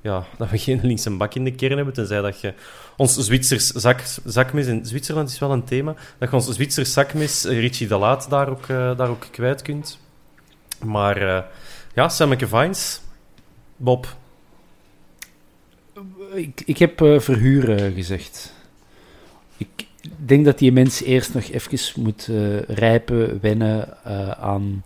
ja, 0.00 0.24
dat 0.38 0.50
we 0.50 0.58
geen 0.58 0.80
linkse 0.82 1.10
bak 1.16 1.34
in 1.34 1.44
de 1.44 1.54
kern 1.54 1.76
hebben, 1.76 1.94
tenzij 1.94 2.20
dat 2.20 2.40
je 2.40 2.54
ons 2.96 3.16
Zwitsers 3.16 3.66
zak, 3.66 4.00
zakmes, 4.24 4.66
in 4.66 4.86
Zwitserland 4.86 5.28
is 5.28 5.38
wel 5.38 5.52
een 5.52 5.64
thema, 5.64 5.94
dat 6.18 6.30
je 6.30 6.36
ons 6.36 6.48
Zwitsers 6.48 6.92
zakmes, 6.92 7.44
eh, 7.44 7.60
Richie 7.60 7.88
de 7.88 7.96
Laat, 7.96 8.30
daar 8.30 8.48
ook, 8.48 8.66
uh, 8.68 8.96
daar 8.96 9.08
ook 9.08 9.26
kwijt 9.30 9.62
kunt. 9.62 9.98
Maar 10.84 11.46
ja, 11.94 12.08
Sammeke 12.08 12.48
Vines, 12.48 13.00
Bob. 13.76 14.16
Ik, 16.34 16.62
ik 16.64 16.78
heb 16.78 16.98
verhuren 16.98 17.92
gezegd. 17.92 18.54
Ik 19.56 19.90
denk 20.16 20.44
dat 20.44 20.58
die 20.58 20.72
mens 20.72 21.02
eerst 21.02 21.34
nog 21.34 21.50
even 21.50 22.02
moet 22.02 22.28
rijpen, 22.66 23.38
wennen 23.40 24.04
aan 24.38 24.84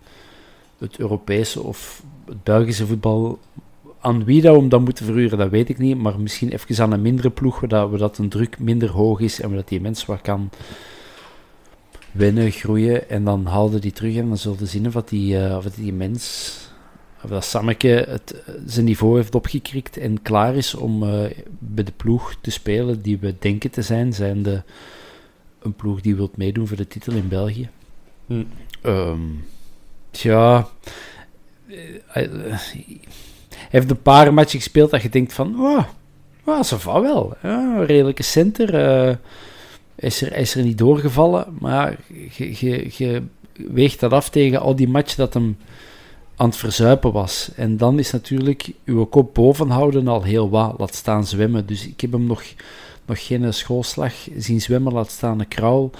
het 0.77 0.99
Europese 0.99 1.61
of 1.61 2.03
het 2.25 2.43
Belgische 2.43 2.85
voetbal 2.85 3.39
aan 3.99 4.23
wie 4.23 4.41
dat 4.41 4.61
we 4.61 4.67
dan 4.67 4.83
moeten 4.83 5.05
verhuren, 5.05 5.37
dat 5.37 5.49
weet 5.49 5.69
ik 5.69 5.77
niet. 5.77 5.97
Maar 5.97 6.19
misschien 6.19 6.51
even 6.51 6.83
aan 6.83 6.91
een 6.91 7.01
mindere 7.01 7.29
ploeg, 7.29 7.59
waar 7.59 7.69
dat, 7.69 7.99
dat 7.99 8.17
een 8.17 8.29
druk 8.29 8.59
minder 8.59 8.89
hoog 8.89 9.19
is 9.19 9.41
en 9.41 9.55
dat 9.55 9.67
die 9.67 9.81
mens 9.81 10.05
wat 10.05 10.21
kan 10.21 10.49
winnen, 12.11 12.51
groeien. 12.51 13.09
En 13.09 13.23
dan 13.23 13.45
haalde 13.45 13.79
die 13.79 13.91
terug 13.91 14.15
en 14.15 14.27
dan 14.27 14.37
zullen 14.37 14.67
zien 14.67 14.87
of, 14.87 15.03
die, 15.03 15.37
uh, 15.37 15.55
of 15.57 15.65
die 15.65 15.93
mens, 15.93 16.53
of 17.23 17.29
dat 17.29 17.45
Sammeke 17.45 18.05
het, 18.09 18.35
zijn 18.65 18.85
niveau 18.85 19.15
heeft 19.15 19.35
opgekrikt 19.35 19.97
en 19.97 20.21
klaar 20.21 20.55
is 20.55 20.75
om 20.75 20.99
bij 21.59 21.83
de 21.83 21.93
ploeg 21.97 22.35
te 22.41 22.51
spelen 22.51 23.01
die 23.01 23.17
we 23.17 23.35
denken 23.39 23.71
te 23.71 23.81
zijn. 23.81 24.13
Zijn 24.13 24.43
de, 24.43 24.61
een 25.67 25.75
ploeg 25.75 26.01
die 26.01 26.15
wilt 26.15 26.37
meedoen 26.37 26.67
voor 26.67 26.77
de 26.77 26.87
titel 26.87 27.13
in 27.13 27.27
België. 27.27 27.69
Hm. 28.25 28.43
Um, 28.83 29.45
tja. 30.11 30.67
Uh, 31.67 31.77
hij 32.05 32.29
heeft 33.69 33.89
een 33.89 34.01
paar 34.01 34.33
matchen 34.33 34.59
gespeeld 34.59 34.91
dat 34.91 35.01
je 35.01 35.09
denkt 35.09 35.33
van, 35.33 35.55
wow, 35.55 35.83
wow, 36.43 36.63
ça 36.63 36.77
va 36.77 37.01
wel. 37.01 37.35
Ja, 37.43 37.83
redelijke 37.83 38.23
center. 38.23 38.73
Uh, 39.09 39.15
is, 39.95 40.21
er, 40.21 40.35
is 40.37 40.55
er 40.55 40.63
niet 40.63 40.77
doorgevallen, 40.77 41.57
maar 41.59 41.97
je, 42.31 42.65
je, 42.65 42.89
je 42.97 43.23
weegt 43.53 43.99
dat 43.99 44.11
af 44.11 44.29
tegen 44.29 44.59
al 44.59 44.75
die 44.75 44.87
matchen 44.87 45.17
dat 45.17 45.33
hem 45.33 45.57
aan 46.35 46.49
het 46.49 46.57
verzuipen 46.57 47.11
was. 47.11 47.49
En 47.55 47.77
dan 47.77 47.99
is 47.99 48.11
natuurlijk 48.11 48.71
uw 48.85 49.05
kop 49.05 49.33
boven 49.33 49.69
houden 49.69 50.07
al 50.07 50.23
heel 50.23 50.49
wat, 50.49 50.75
laat 50.77 50.95
staan 50.95 51.25
zwemmen. 51.25 51.65
Dus 51.65 51.87
ik 51.87 52.01
heb 52.01 52.11
hem 52.11 52.25
nog, 52.25 52.43
nog 53.07 53.25
geen 53.25 53.53
schoolslag 53.53 54.13
zien 54.37 54.61
zwemmen, 54.61 54.93
laat 54.93 55.11
staan 55.11 55.39
een 55.39 55.47
kraul 55.47 55.91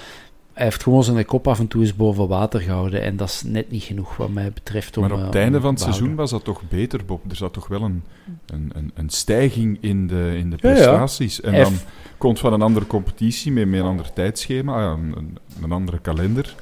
hij 0.58 0.66
heeft 0.66 0.82
gewoon 0.82 1.04
zijn 1.04 1.24
kop 1.24 1.48
af 1.48 1.58
en 1.58 1.68
toe 1.68 1.80
eens 1.80 1.96
boven 1.96 2.28
water 2.28 2.60
gehouden. 2.60 3.02
En 3.02 3.16
dat 3.16 3.28
is 3.28 3.42
net 3.42 3.70
niet 3.70 3.82
genoeg 3.82 4.16
wat 4.16 4.30
mij 4.30 4.52
betreft. 4.52 4.96
Om, 4.96 5.02
maar 5.02 5.12
op 5.12 5.20
het 5.20 5.34
uh, 5.34 5.40
einde 5.40 5.60
van 5.60 5.70
het 5.70 5.80
seizoen 5.80 6.14
was 6.14 6.30
dat 6.30 6.44
toch 6.44 6.62
beter, 6.68 7.04
Bob? 7.04 7.30
Er 7.30 7.36
zat 7.36 7.52
toch 7.52 7.68
wel 7.68 7.82
een, 7.82 8.02
een, 8.46 8.70
een, 8.74 8.90
een 8.94 9.08
stijging 9.08 9.78
in 9.80 10.06
de, 10.06 10.34
in 10.38 10.50
de 10.50 10.56
prestaties. 10.56 11.36
Ja, 11.36 11.50
ja. 11.50 11.56
En 11.56 11.62
dan 11.62 11.72
komt 12.16 12.38
van 12.38 12.52
een 12.52 12.62
andere 12.62 12.86
competitie 12.86 13.52
met, 13.52 13.68
met 13.68 13.80
een 13.80 13.86
ander 13.86 14.12
tijdschema, 14.12 14.92
een, 14.92 15.14
een, 15.16 15.38
een, 15.62 15.72
andere 15.72 15.98
kalender. 15.98 16.54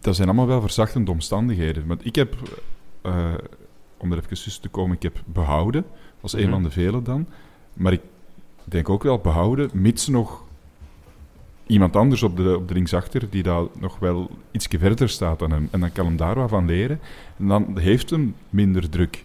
Dat 0.00 0.16
zijn 0.16 0.28
allemaal 0.28 0.46
wel 0.46 0.60
verzachtende 0.60 1.10
omstandigheden. 1.10 1.86
Want 1.86 2.06
ik 2.06 2.14
heb, 2.14 2.34
uh, 3.02 3.34
om 3.96 4.12
er 4.12 4.16
even 4.16 4.28
tussen 4.28 4.62
te 4.62 4.68
komen, 4.68 4.96
ik 4.96 5.02
heb 5.02 5.22
behouden. 5.24 5.84
als 6.20 6.32
een 6.32 6.38
mm 6.38 6.44
-hmm. 6.44 6.52
van 6.52 6.62
de 6.62 6.70
velen 6.70 7.04
dan. 7.04 7.26
Maar 7.72 7.92
ik 7.92 8.00
denk 8.64 8.88
ook 8.88 9.02
wel 9.02 9.18
behouden, 9.18 9.70
mits 9.72 10.08
nog 10.08 10.42
iemand 11.66 11.96
anders 11.96 12.22
op 12.22 12.36
de, 12.36 12.56
op 12.56 12.68
de 12.68 12.74
linksachter 12.74 13.30
die 13.30 13.42
daar 13.42 13.64
nog 13.78 13.98
wel 13.98 14.30
iets 14.50 14.66
verder 14.78 15.08
staat 15.08 15.38
dan 15.38 15.50
hem. 15.50 15.68
En 15.70 15.80
dan 15.80 15.92
kan 15.92 16.06
hem 16.06 16.16
daar 16.16 16.34
wat 16.34 16.50
van 16.50 16.66
leren. 16.66 17.00
En 17.38 17.48
dan 17.48 17.78
heeft 17.78 18.10
hem 18.10 18.34
minder 18.50 18.88
druk. 18.88 19.24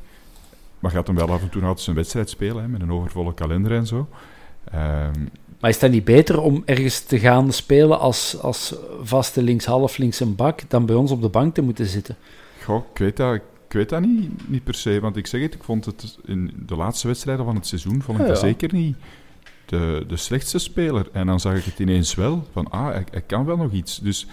Maar 0.80 0.92
gaat 0.92 1.08
hem 1.08 1.16
wel 1.16 1.32
af 1.32 1.42
en 1.42 1.50
toe 1.50 1.62
altijd 1.62 1.80
zijn 1.80 1.96
wedstrijd 1.96 2.30
spelen, 2.30 2.62
hè, 2.62 2.68
met 2.68 2.82
een 2.82 2.92
overvolle 2.92 3.34
kalender 3.34 3.72
en 3.72 3.88
zo. 3.88 4.08
Um, 4.76 5.30
maar 5.60 5.70
is 5.70 5.80
dat 5.80 5.92
niet 5.92 6.04
beter 6.04 6.42
om 6.42 6.62
ergens 6.66 7.00
te 7.00 7.20
gaan 7.20 7.52
spelen 7.52 8.00
als, 8.00 8.42
als 8.42 8.76
vaste 9.02 9.42
linkshalf, 9.42 9.98
links 9.98 10.20
een 10.20 10.36
bak, 10.36 10.62
dan 10.68 10.86
bij 10.86 10.96
ons 10.96 11.12
op 11.12 11.22
de 11.22 11.30
bank 11.30 11.54
te 11.54 11.62
moeten 11.62 11.86
zitten? 11.86 12.16
Goh, 12.64 12.84
ik 12.92 12.98
weet 12.98 13.18
dat, 13.18 13.36
ik 13.36 13.42
weet 13.68 13.90
dat 13.90 14.02
niet, 14.02 14.50
niet 14.50 14.64
per 14.64 14.74
se. 14.74 15.00
Want 15.00 15.18
ik 15.18 15.28
zeg 15.28 15.42
het, 15.42 15.54
ik 15.54 15.64
vond 15.64 15.86
het 15.86 16.18
in 16.26 16.54
de 16.66 16.76
laatste 16.76 17.08
wedstrijden 17.08 17.46
van 17.46 17.56
het 17.56 17.68
seizoen 17.68 18.02
vond 18.02 18.20
ik 18.20 18.26
ja, 18.26 18.32
dat 18.32 18.40
zeker 18.40 18.74
niet 18.74 18.96
de, 19.70 20.04
de 20.08 20.18
slechtste 20.18 20.60
speler. 20.60 21.10
En 21.12 21.26
dan 21.26 21.40
zag 21.40 21.56
ik 21.58 21.64
het 21.64 21.80
ineens 21.80 22.16
wel, 22.16 22.48
van 22.52 22.70
ah, 22.70 22.86
hij, 22.86 23.06
hij 23.12 23.22
kan 23.22 23.46
wel 23.46 23.58
nog 23.58 23.72
iets. 23.72 24.00
Dus 24.00 24.28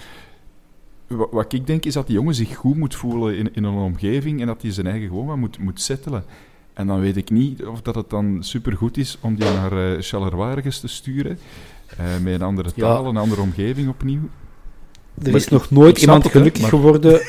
wat, 1.07 1.29
wat, 1.31 1.53
ik 1.53 1.67
denk 1.67 1.85
is 1.85 1.95
dat 1.95 2.07
die 2.07 2.17
jongen 2.17 2.35
zich 2.35 2.57
goed 2.57 2.77
moet 2.77 2.95
voelen 2.95 3.37
in, 3.37 3.55
in 3.55 3.65
een 3.65 3.75
omgeving 3.75 4.41
en 4.41 4.47
dat 4.47 4.63
hij 4.63 4.73
zijn 4.73 4.87
eigen 4.87 5.09
gewoon 5.09 5.39
moet, 5.39 5.59
moet 5.59 5.81
settelen. 5.81 6.25
En 6.73 6.87
dan 6.87 7.01
weet 7.01 7.17
ik 7.17 7.31
niet 7.31 7.65
of 7.65 7.83
dat 7.83 7.95
het 7.95 8.11
dan 8.11 8.39
supergoed 8.41 8.97
is 8.97 9.19
om 9.21 9.35
die 9.35 9.45
naar 9.45 9.73
uh, 9.73 9.99
te 10.71 10.89
sturen. 10.89 11.39
Uh, 12.01 12.19
met 12.23 12.35
een 12.35 12.43
andere 12.43 12.73
taal, 12.73 13.03
ja. 13.03 13.09
een 13.09 13.17
andere 13.17 13.41
omgeving 13.41 13.89
opnieuw. 13.89 14.29
Er 15.23 15.35
is 15.35 15.49
nog 15.49 15.71
nooit 15.71 16.01
iemand 16.01 16.31
gelukkig 16.31 16.61
maar... 16.61 16.71
geworden. 16.71 17.13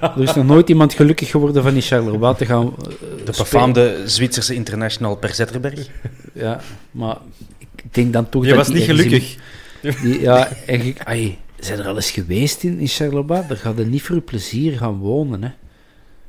er 0.00 0.22
is 0.22 0.34
nog 0.34 0.46
nooit 0.46 0.68
iemand 0.68 0.94
gelukkig 0.94 1.30
geworden 1.30 1.62
van 1.62 1.72
die 1.72 1.82
Charleroi 1.82 2.34
te 2.34 2.46
gaan. 2.46 2.64
Uh, 2.66 2.94
de 3.24 3.32
befaamde 3.36 4.02
Zwitserse 4.04 4.54
international 4.54 5.16
Per 5.16 5.34
Zetterberg. 5.34 5.88
Ja, 6.32 6.60
maar 6.90 7.16
ik 7.76 7.94
denk 7.94 8.12
dan 8.12 8.28
toch. 8.28 8.42
Je 8.42 8.48
dat 8.48 8.58
was 8.58 8.68
niet 8.68 8.84
gelukkig. 8.84 9.36
In, 9.82 9.94
die, 10.02 10.20
ja, 10.20 10.48
eigenlijk. 10.66 11.02
Ai, 11.04 11.38
zijn 11.58 11.78
er 11.78 11.86
al 11.86 11.94
eens 11.94 12.10
geweest 12.10 12.62
in, 12.62 12.78
in 12.78 12.86
Charleroi? 12.86 13.42
Daar 13.48 13.56
gaat 13.56 13.76
niet 13.76 14.02
voor 14.02 14.14
uw 14.14 14.24
plezier 14.24 14.78
gaan 14.78 14.98
wonen. 14.98 15.42
Hè? 15.42 15.50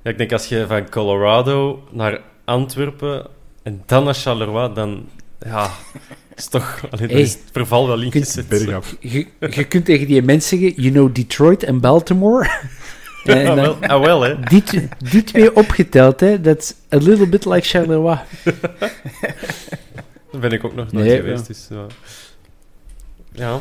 Ja, 0.03 0.11
ik 0.11 0.17
denk 0.17 0.31
als 0.31 0.45
je 0.45 0.65
van 0.67 0.89
Colorado 0.89 1.83
naar 1.91 2.21
Antwerpen 2.45 3.27
en 3.63 3.83
dan 3.85 4.03
naar 4.03 4.13
Charleroi, 4.13 4.73
dan. 4.73 5.07
Ja, 5.39 5.71
is 6.35 6.47
toch, 6.47 6.85
allee, 6.91 7.07
hey, 7.07 7.21
is 7.21 7.33
het 7.33 7.41
verval 7.51 7.87
wel 7.87 8.01
ingezet. 8.01 8.45
Je, 8.99 9.27
je 9.39 9.63
kunt 9.63 9.85
tegen 9.85 10.07
die 10.07 10.21
mensen 10.21 10.59
zeggen, 10.59 10.81
you 10.81 10.93
know 10.93 11.15
Detroit 11.15 11.63
en 11.63 11.79
Baltimore. 11.79 12.49
en 13.23 13.45
dan, 13.45 13.59
ah, 13.59 13.65
wel, 13.65 13.77
ah, 13.81 14.05
wel, 14.05 14.21
hè. 14.21 14.39
Die, 14.39 14.63
die 15.11 15.23
twee 15.23 15.55
opgeteld, 15.55 16.19
hè, 16.19 16.41
that's 16.41 16.73
a 16.93 16.97
little 16.97 17.27
bit 17.27 17.45
like 17.45 17.67
Charleroi. 17.67 18.19
Daar 20.31 20.41
ben 20.41 20.51
ik 20.51 20.63
ook 20.63 20.75
nog 20.75 20.91
nooit 20.91 21.05
nee, 21.05 21.15
geweest. 21.15 21.47
Ja. 21.47 21.47
Dus, 21.47 21.67
uh, 21.71 21.79
ja. 23.31 23.59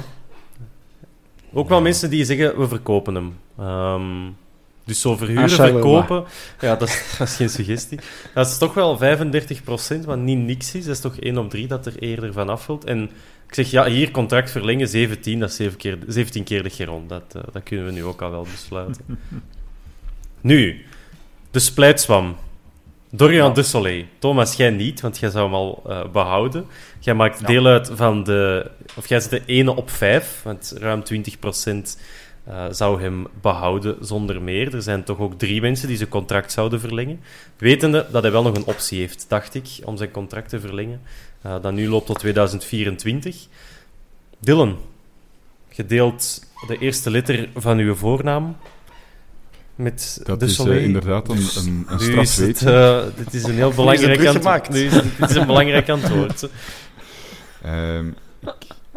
Ook 1.52 1.68
wel 1.68 1.80
mensen 1.80 2.10
die 2.10 2.24
zeggen, 2.24 2.58
we 2.58 2.68
verkopen 2.68 3.14
hem. 3.14 3.38
Um, 3.66 4.36
dus 4.84 5.00
zo 5.00 5.16
verhuren, 5.16 5.44
ah, 5.44 5.50
verkopen, 5.50 6.24
ja, 6.60 6.76
dat 6.76 6.88
is, 6.88 7.04
dat 7.18 7.28
is, 7.28 7.36
geen 7.36 7.48
suggestie. 7.48 7.98
Dat 8.34 8.46
is 8.46 8.58
toch 8.58 8.74
wel 8.74 8.98
35%, 8.98 10.04
wat 10.04 10.18
niet 10.18 10.38
niks 10.38 10.74
is. 10.74 10.84
Dat 10.84 10.94
is 10.94 11.00
toch 11.00 11.18
1 11.18 11.38
op 11.38 11.50
3 11.50 11.66
dat 11.66 11.86
er 11.86 11.98
eerder 11.98 12.32
van 12.32 12.48
afvult. 12.48 12.84
En 12.84 13.10
ik 13.48 13.54
zeg, 13.54 13.70
ja, 13.70 13.86
hier 13.86 14.10
contract 14.10 14.50
verlengen, 14.50 14.88
17, 14.88 15.38
dat 15.38 15.48
is 15.48 15.56
7 15.56 15.76
keer, 15.76 15.98
17 16.06 16.44
keer 16.44 16.62
de 16.62 16.70
Geron. 16.70 17.08
Dat, 17.08 17.22
uh, 17.36 17.42
dat 17.52 17.62
kunnen 17.62 17.86
we 17.86 17.92
nu 17.92 18.04
ook 18.04 18.22
al 18.22 18.30
wel 18.30 18.46
besluiten. 18.50 19.04
nu, 20.40 20.84
de 21.50 21.58
splijtswam. 21.58 22.36
Dorian 23.10 23.48
ja. 23.48 23.54
de 23.54 23.62
Soleil. 23.62 24.04
Thomas, 24.18 24.54
jij 24.56 24.70
niet, 24.70 25.00
want 25.00 25.18
jij 25.18 25.30
zou 25.30 25.44
hem 25.44 25.54
al 25.54 25.82
uh, 25.86 26.04
behouden. 26.12 26.66
Jij 26.98 27.14
maakt 27.14 27.40
ja. 27.40 27.46
deel 27.46 27.66
uit 27.66 27.90
van 27.94 28.24
de... 28.24 28.70
Of 28.96 29.08
jij 29.08 29.20
zit 29.20 29.30
de 29.30 29.42
ene 29.46 29.76
op 29.76 29.90
5, 29.90 30.40
want 30.42 30.74
ruim 30.78 31.02
20% 31.12 31.98
uh, 32.48 32.64
zou 32.70 33.02
hem 33.02 33.26
behouden 33.40 33.96
zonder 34.00 34.42
meer. 34.42 34.74
Er 34.74 34.82
zijn 34.82 35.04
toch 35.04 35.18
ook 35.18 35.38
drie 35.38 35.60
mensen 35.60 35.88
die 35.88 35.96
zijn 35.96 36.08
contract 36.08 36.52
zouden 36.52 36.80
verlengen. 36.80 37.20
Wetende 37.56 38.06
dat 38.10 38.22
hij 38.22 38.32
wel 38.32 38.42
nog 38.42 38.56
een 38.56 38.66
optie 38.66 38.98
heeft, 38.98 39.26
dacht 39.28 39.54
ik, 39.54 39.68
om 39.84 39.96
zijn 39.96 40.10
contract 40.10 40.48
te 40.48 40.60
verlengen. 40.60 41.00
Uh, 41.46 41.56
dat 41.62 41.72
nu 41.72 41.88
loopt 41.88 42.06
tot 42.06 42.18
2024. 42.18 43.46
Dylan, 44.38 44.78
gedeeld 45.68 46.46
de 46.66 46.78
eerste 46.78 47.10
letter 47.10 47.48
van 47.54 47.78
uw 47.78 47.94
voornaam 47.94 48.56
met 49.74 50.20
dat 50.22 50.40
de 50.40 50.46
is 50.46 50.58
uh, 50.58 50.82
inderdaad 50.82 51.28
een, 51.28 51.36
een, 51.36 51.86
een 51.88 52.00
straf 52.00 52.36
het, 52.36 52.62
uh, 52.62 53.02
dit 53.16 53.34
is 53.34 53.42
een 53.42 53.54
heel 53.54 53.72
belangrijk 53.72 54.26
antwoord. 54.26 54.70
Nu 54.70 54.84
is 54.84 54.94
het, 54.94 55.04
dit 55.18 55.30
is 55.30 55.36
een 55.36 55.46
belangrijk 55.46 55.88
antwoord. 55.88 56.48
um, 57.66 58.08
ik, 58.40 58.52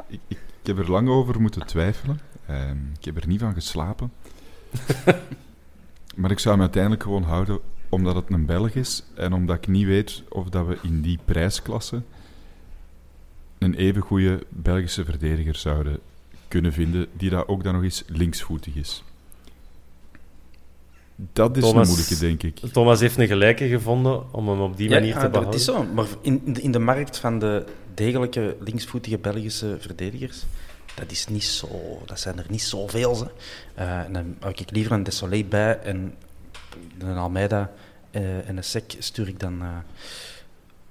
ik, 0.08 0.20
ik, 0.28 0.38
heb 0.64 0.78
er 0.78 0.92
lang 0.92 1.10
over 1.10 1.42
moeten 1.42 1.66
twijfelen. 1.66 2.20
Um, 2.50 2.92
ik 3.00 3.06
heb 3.06 3.18
er 3.18 3.28
niet 3.28 3.40
van 3.40 3.54
geslapen. 3.54 4.12
maar 6.16 6.32
ik 6.32 6.40
zou 6.40 6.54
hem 6.54 6.64
uiteindelijk 6.64 7.04
gewoon 7.04 7.24
houden 7.24 7.60
omdat 7.90 8.16
het 8.16 8.30
een 8.30 8.46
Belg 8.46 8.72
is 8.72 9.04
en 9.16 9.34
omdat 9.34 9.56
ik 9.56 9.68
niet 9.68 9.86
weet 9.86 10.24
of 10.30 10.50
dat 10.50 10.68
we 10.68 10.78
in 10.82 11.02
die 11.02 11.20
prijsklasse 11.26 12.02
een 13.58 13.74
even 13.74 14.02
goede 14.02 14.46
Belgische 14.50 15.06
verdediger 15.06 15.56
zouden 15.56 16.00
kunnen 16.48 16.74
vinden 16.74 17.08
die 17.14 17.30
daar 17.30 17.48
ook 17.48 17.64
dan 17.64 17.74
nog 17.74 17.84
eens 17.84 18.04
linksvoetig 18.08 18.76
is. 18.76 19.04
Dat 21.34 21.58
is 21.58 21.64
Thomas, 21.64 21.88
een 21.88 21.96
moeilijke, 21.96 22.20
denk 22.20 22.44
ik. 22.44 22.72
Thomas 22.72 23.00
heeft 23.00 23.18
een 23.18 23.28
gelijke 23.28 23.68
gevonden 23.68 24.34
om 24.34 24.50
hem 24.50 24.62
op 24.62 24.78
die 24.78 24.90
manier 24.90 25.14
ja, 25.14 25.20
te 25.20 25.30
behouden. 25.30 25.46
Het 25.46 25.60
is 25.60 25.66
zo, 25.66 25.84
maar 25.84 26.06
in, 26.22 26.56
in 26.62 26.72
de 26.72 26.80
markt 26.80 27.18
van 27.18 27.40
de 27.40 27.66
degelijke 27.94 28.56
linksvoetige 28.60 29.18
Belgische 29.18 29.78
verdedigers 29.80 30.46
dat, 30.98 31.12
is 31.12 31.28
niet 31.28 31.44
zo, 31.44 32.02
dat 32.06 32.20
zijn 32.20 32.38
er 32.38 32.46
niet 32.50 32.62
zoveel. 32.62 33.32
Uh, 33.80 34.00
en 34.00 34.14
dan 34.14 34.36
hou 34.40 34.54
ik 34.56 34.72
liever 34.72 34.92
een 34.92 35.04
Desolé 35.04 35.44
bij 35.44 35.80
en 35.80 36.16
een 36.98 37.18
Almeida 37.18 37.72
uh, 38.12 38.50
en 38.50 38.58
een 38.58 38.64
Sec 38.64 38.96
stuur 39.00 39.28
ik 39.28 39.40
dan 39.40 39.62
uh, 39.62 39.78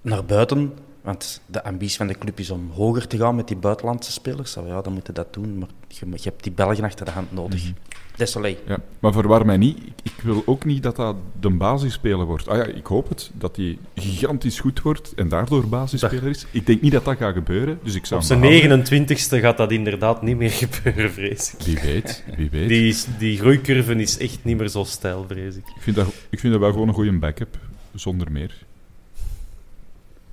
naar 0.00 0.24
buiten. 0.24 0.78
Want 1.00 1.40
de 1.46 1.64
ambitie 1.64 1.96
van 1.96 2.06
de 2.06 2.18
club 2.18 2.38
is 2.38 2.50
om 2.50 2.70
hoger 2.70 3.06
te 3.06 3.16
gaan 3.16 3.34
met 3.34 3.48
die 3.48 3.56
buitenlandse 3.56 4.12
spelers. 4.12 4.54
Ja, 4.54 4.80
dan 4.80 4.92
moeten 4.92 5.14
dat 5.14 5.32
doen. 5.32 5.58
Maar 5.58 5.68
je, 5.88 6.06
je 6.10 6.28
hebt 6.28 6.42
die 6.42 6.52
Belgen 6.52 6.84
achter 6.84 7.04
de 7.04 7.10
hand 7.10 7.32
nodig. 7.32 7.62
Mhm. 7.62 7.72
Desolé. 8.16 8.56
Ja, 8.66 8.78
maar 8.98 9.12
verwar 9.12 9.46
mij 9.46 9.56
niet. 9.56 9.78
Ik, 9.78 9.92
ik 10.02 10.20
wil 10.22 10.42
ook 10.46 10.64
niet 10.64 10.82
dat 10.82 10.96
dat 10.96 11.16
de 11.40 11.50
basisspeler 11.50 12.26
wordt. 12.26 12.48
Ah 12.48 12.56
ja, 12.56 12.64
ik 12.64 12.86
hoop 12.86 13.08
het, 13.08 13.30
dat 13.34 13.56
hij 13.56 13.78
gigantisch 13.94 14.60
goed 14.60 14.82
wordt 14.82 15.14
en 15.14 15.28
daardoor 15.28 15.68
basisspeler 15.68 16.28
is. 16.28 16.46
Ik 16.50 16.66
denk 16.66 16.80
niet 16.80 16.92
dat 16.92 17.04
dat 17.04 17.16
gaat 17.16 17.34
gebeuren, 17.34 17.78
dus 17.82 17.94
ik 17.94 18.06
zou 18.06 18.20
Op 18.20 18.26
zijn 18.26 18.40
behouden. 18.40 18.84
29ste 19.08 19.40
gaat 19.40 19.56
dat 19.56 19.72
inderdaad 19.72 20.22
niet 20.22 20.36
meer 20.36 20.50
gebeuren, 20.66 21.12
vrees 21.12 21.54
ik. 21.54 21.60
Wie 21.64 21.78
weet, 21.80 22.24
wie 22.36 22.50
weet. 22.50 22.68
Die, 22.68 22.96
die 23.18 23.38
groeicurve 23.38 23.94
is 23.94 24.18
echt 24.18 24.38
niet 24.42 24.58
meer 24.58 24.68
zo 24.68 24.84
stijl, 24.84 25.24
vrees 25.28 25.56
ik. 25.56 25.66
Ik, 25.76 25.82
vind 25.82 25.96
dat, 25.96 26.06
ik 26.30 26.38
vind 26.38 26.52
dat 26.52 26.62
wel 26.62 26.72
gewoon 26.72 26.88
een 26.88 26.94
goede 26.94 27.12
backup, 27.18 27.58
zonder 27.94 28.32
meer. 28.32 28.64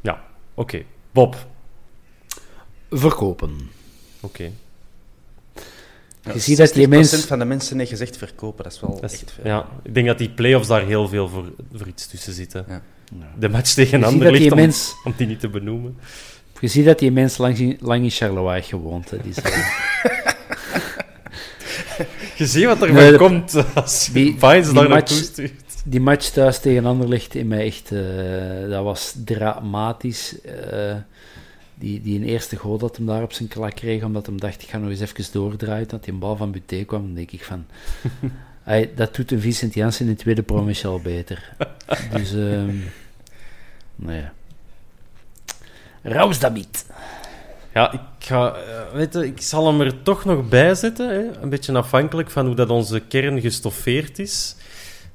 Ja, 0.01 0.23
oké. 0.53 0.83
Bob, 1.11 1.47
Verkopen. 2.89 3.69
oké. 4.19 4.51
Je 6.33 6.39
ziet 6.39 6.57
dat 6.57 6.73
die 6.73 6.87
60% 6.87 6.89
mens- 6.89 7.25
van 7.25 7.39
de 7.39 7.45
mensen 7.45 7.77
heeft 7.77 7.89
gezegd 7.89 8.17
verkopen. 8.17 8.63
Dat 8.63 8.73
is 8.73 8.79
wel 8.79 8.99
Dat 9.01 9.11
is- 9.11 9.21
echt 9.21 9.31
veel. 9.31 9.45
Ja, 9.51 9.67
ik 9.83 9.93
denk 9.93 10.07
dat 10.07 10.17
die 10.17 10.29
play-offs 10.29 10.67
daar 10.67 10.85
heel 10.85 11.07
veel 11.07 11.29
voor, 11.29 11.43
voor 11.73 11.87
iets 11.87 12.07
tussen 12.07 12.33
zitten. 12.33 12.65
Ja. 12.67 12.81
De 13.39 13.49
match 13.49 13.73
tegen 13.73 14.03
Anderlecht, 14.03 14.51
om, 14.51 14.57
mens, 14.57 14.93
om 15.03 15.13
die 15.17 15.27
niet 15.27 15.39
te 15.39 15.49
benoemen. 15.49 15.97
je 16.59 16.67
ziet 16.67 16.85
dat 16.85 16.99
die 16.99 17.11
mens 17.11 17.37
lang, 17.37 17.57
in- 17.57 17.77
lang 17.81 18.03
in 18.03 18.09
Charleroi 18.09 18.61
gewoond. 18.61 19.09
Hè. 19.09 19.17
Die 19.21 19.31
is, 19.31 19.37
eh, 19.41 19.57
Je 22.35 22.45
ziet 22.45 22.65
wat 22.65 22.81
er 22.81 22.93
Nee, 22.93 23.11
de- 23.11 23.17
komt 23.17 23.75
als 23.75 24.05
je 24.05 24.11
die- 24.11 24.35
Vines 24.37 24.65
daar 24.65 24.73
match- 24.73 24.89
naartoe 24.89 25.17
stuurt. 25.17 25.53
die 25.85 25.99
match 26.01 26.29
thuis 26.29 26.59
tegen 26.59 26.85
Anderlecht 26.85 27.35
in 27.35 27.47
mij 27.47 27.65
echt, 27.65 27.91
eh, 27.91 28.69
dat 28.69 28.83
was 28.83 29.13
dramatisch. 29.25 30.41
Eh, 30.41 30.93
die, 31.83 32.01
die 32.01 32.19
een 32.19 32.27
eerste 32.27 32.55
goal 32.55 32.77
dat 32.77 32.95
hem 32.97 33.05
daar 33.05 33.23
op 33.23 33.33
zijn 33.33 33.47
klak 33.47 33.75
kreeg, 33.75 34.03
omdat 34.03 34.25
hij 34.25 34.35
dacht, 34.35 34.61
ik 34.61 34.69
ga 34.69 34.77
nog 34.77 34.89
eens 34.89 34.99
even 34.99 35.25
doordraaien, 35.31 35.87
dat 35.87 36.03
die 36.03 36.13
een 36.13 36.19
bal 36.19 36.35
van 36.35 36.51
Buté 36.51 36.83
kwam, 36.83 37.01
dan 37.01 37.13
denk 37.13 37.31
ik 37.31 37.43
van... 37.43 37.65
Dat 38.95 39.15
doet 39.15 39.31
een 39.31 39.39
Vincent 39.39 39.73
Janssen 39.73 40.05
in 40.05 40.11
de 40.11 40.17
tweede 40.17 40.43
provinciaal 40.43 40.99
beter. 40.99 41.55
Dus, 42.17 42.33
ehm 42.33 42.75
nou 43.95 44.17
ja. 44.17 44.33
Raus 46.01 46.39
damit. 46.39 46.85
Ja, 47.73 47.91
ik, 47.91 47.99
ga, 48.19 48.53
eh, 48.53 48.93
weet 48.93 49.13
je, 49.13 49.25
ik 49.25 49.41
zal 49.41 49.67
hem 49.67 49.81
er 49.81 50.03
toch 50.03 50.25
nog 50.25 50.49
bij 50.49 50.75
zetten. 50.75 51.09
Hè? 51.09 51.41
Een 51.41 51.49
beetje 51.49 51.73
afhankelijk 51.73 52.31
van 52.31 52.45
hoe 52.45 52.55
dat 52.55 52.69
onze 52.69 52.99
kern 52.99 53.41
gestoffeerd 53.41 54.19
is. 54.19 54.55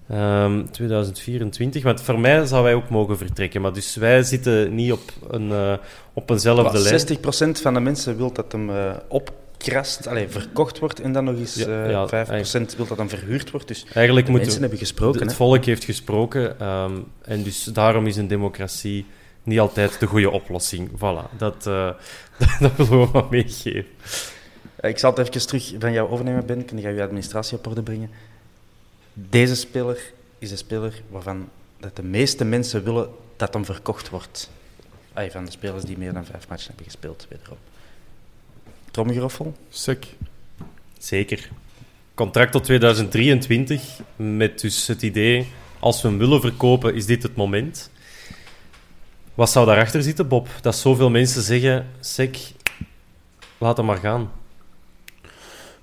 Ehm, 0.09 0.65
2024. 0.71 1.83
Want 1.83 2.03
voor 2.03 2.21
mij 2.21 2.47
zou 2.47 2.63
wij 2.65 2.75
ook 2.75 2.89
mogen 2.89 3.19
vertrekken. 3.19 3.61
Maar 3.61 3.73
dus 3.73 3.97
wij 3.97 4.23
zitten 4.23 4.75
niet 4.75 4.93
op, 4.93 5.13
een, 5.31 5.53
eh, 5.53 5.73
op 6.13 6.31
eenzelfde 6.31 6.79
lijn. 6.79 6.99
60% 6.99 7.61
van 7.61 7.75
de 7.75 7.81
mensen 7.81 8.17
wil 8.17 8.33
dat 8.33 8.53
hem 8.53 8.71
eh, 8.71 8.91
opkrast, 9.09 10.07
allee, 10.07 10.29
verkocht 10.29 10.79
wordt. 10.79 11.01
En 11.01 11.13
dan 11.13 11.25
nog 11.25 11.37
eens 11.37 11.55
Ja, 11.55 11.85
eh, 11.85 11.91
ja, 11.91 12.09
5% 12.09 12.77
wil 12.77 12.87
dat 12.87 12.99
hem 12.99 13.09
verhuurd 13.09 13.51
wordt. 13.51 13.69
Dus 13.69 13.85
Eigenlijk 13.93 14.27
de 14.27 14.33
moeten 14.33 14.41
mensen 14.41 14.61
hebben 14.61 14.79
gesproken. 14.79 15.21
het 15.21 15.31
hè. 15.31 15.37
volk 15.37 15.65
heeft 15.65 15.85
gesproken. 15.85 16.61
ehm, 16.61 16.93
en 17.23 17.43
dus 17.43 17.65
daarom 17.65 18.07
is 18.07 18.17
een 18.17 18.29
democratie 18.29 19.07
niet 19.43 19.61
altijd 19.61 20.01
de 20.01 20.07
goede 20.07 20.31
oplossing. 20.31 20.91
Voilà, 20.91 21.37
dat, 21.37 21.67
eh, 21.67 21.91
dat 22.61 22.77
willen 22.77 23.01
we 23.01 23.09
maar 23.13 23.27
meegeven. 23.31 23.85
Ik 24.81 24.99
zal 24.99 25.11
het 25.11 25.19
even 25.19 25.47
terug 25.47 25.75
van 25.79 25.93
jou 25.93 26.11
overnemen, 26.11 26.47
Ben. 26.47 26.65
Kun 26.65 26.81
je 26.81 26.89
je 26.89 27.03
administratie 27.03 27.59
op 27.59 27.67
orde 27.67 27.83
brengen? 27.83 28.11
Deze 29.21 29.55
speler 29.55 30.13
is 30.39 30.51
een 30.51 30.59
speler 30.59 31.03
waarvan 31.11 31.49
dat 31.81 31.97
de 31.97 32.03
meeste 32.03 32.45
mensen 32.45 32.85
willen 32.85 33.09
dat 33.37 33.55
hem 33.55 33.65
verkocht 33.65 34.09
wordt. 34.09 34.51
Ay, 35.13 35.31
van 35.31 35.45
de 35.45 35.51
spelers 35.51 35.85
die 35.85 35.99
meer 35.99 36.13
dan 36.13 36.25
vijf 36.25 36.49
matchen 36.49 36.67
hebben 36.67 36.85
gespeeld, 36.85 37.27
wederom. 37.29 37.59
Tromgeroffel? 38.91 39.55
Sec. 39.69 40.07
Zeker. 40.99 41.49
Contract 42.15 42.53
tot 42.53 42.65
2023, 42.65 44.01
met 44.17 44.61
dus 44.61 44.87
het 44.87 45.03
idee, 45.03 45.49
als 45.79 46.03
we 46.03 46.09
hem 46.09 46.19
willen 46.19 46.41
verkopen, 46.41 46.95
is 46.95 47.07
dit 47.07 47.23
het 47.23 47.37
moment. 47.37 47.91
Wat 49.35 49.51
zou 49.51 49.67
daarachter 49.67 50.03
zitten, 50.03 50.29
Bob? 50.29 50.49
Dat 50.61 50.77
zoveel 50.77 51.11
mensen 51.11 51.43
zeggen, 51.43 51.91
sec, 52.01 52.37
laat 53.59 53.77
hem 53.77 53.87
maar 53.87 53.97
gaan. 53.97 54.31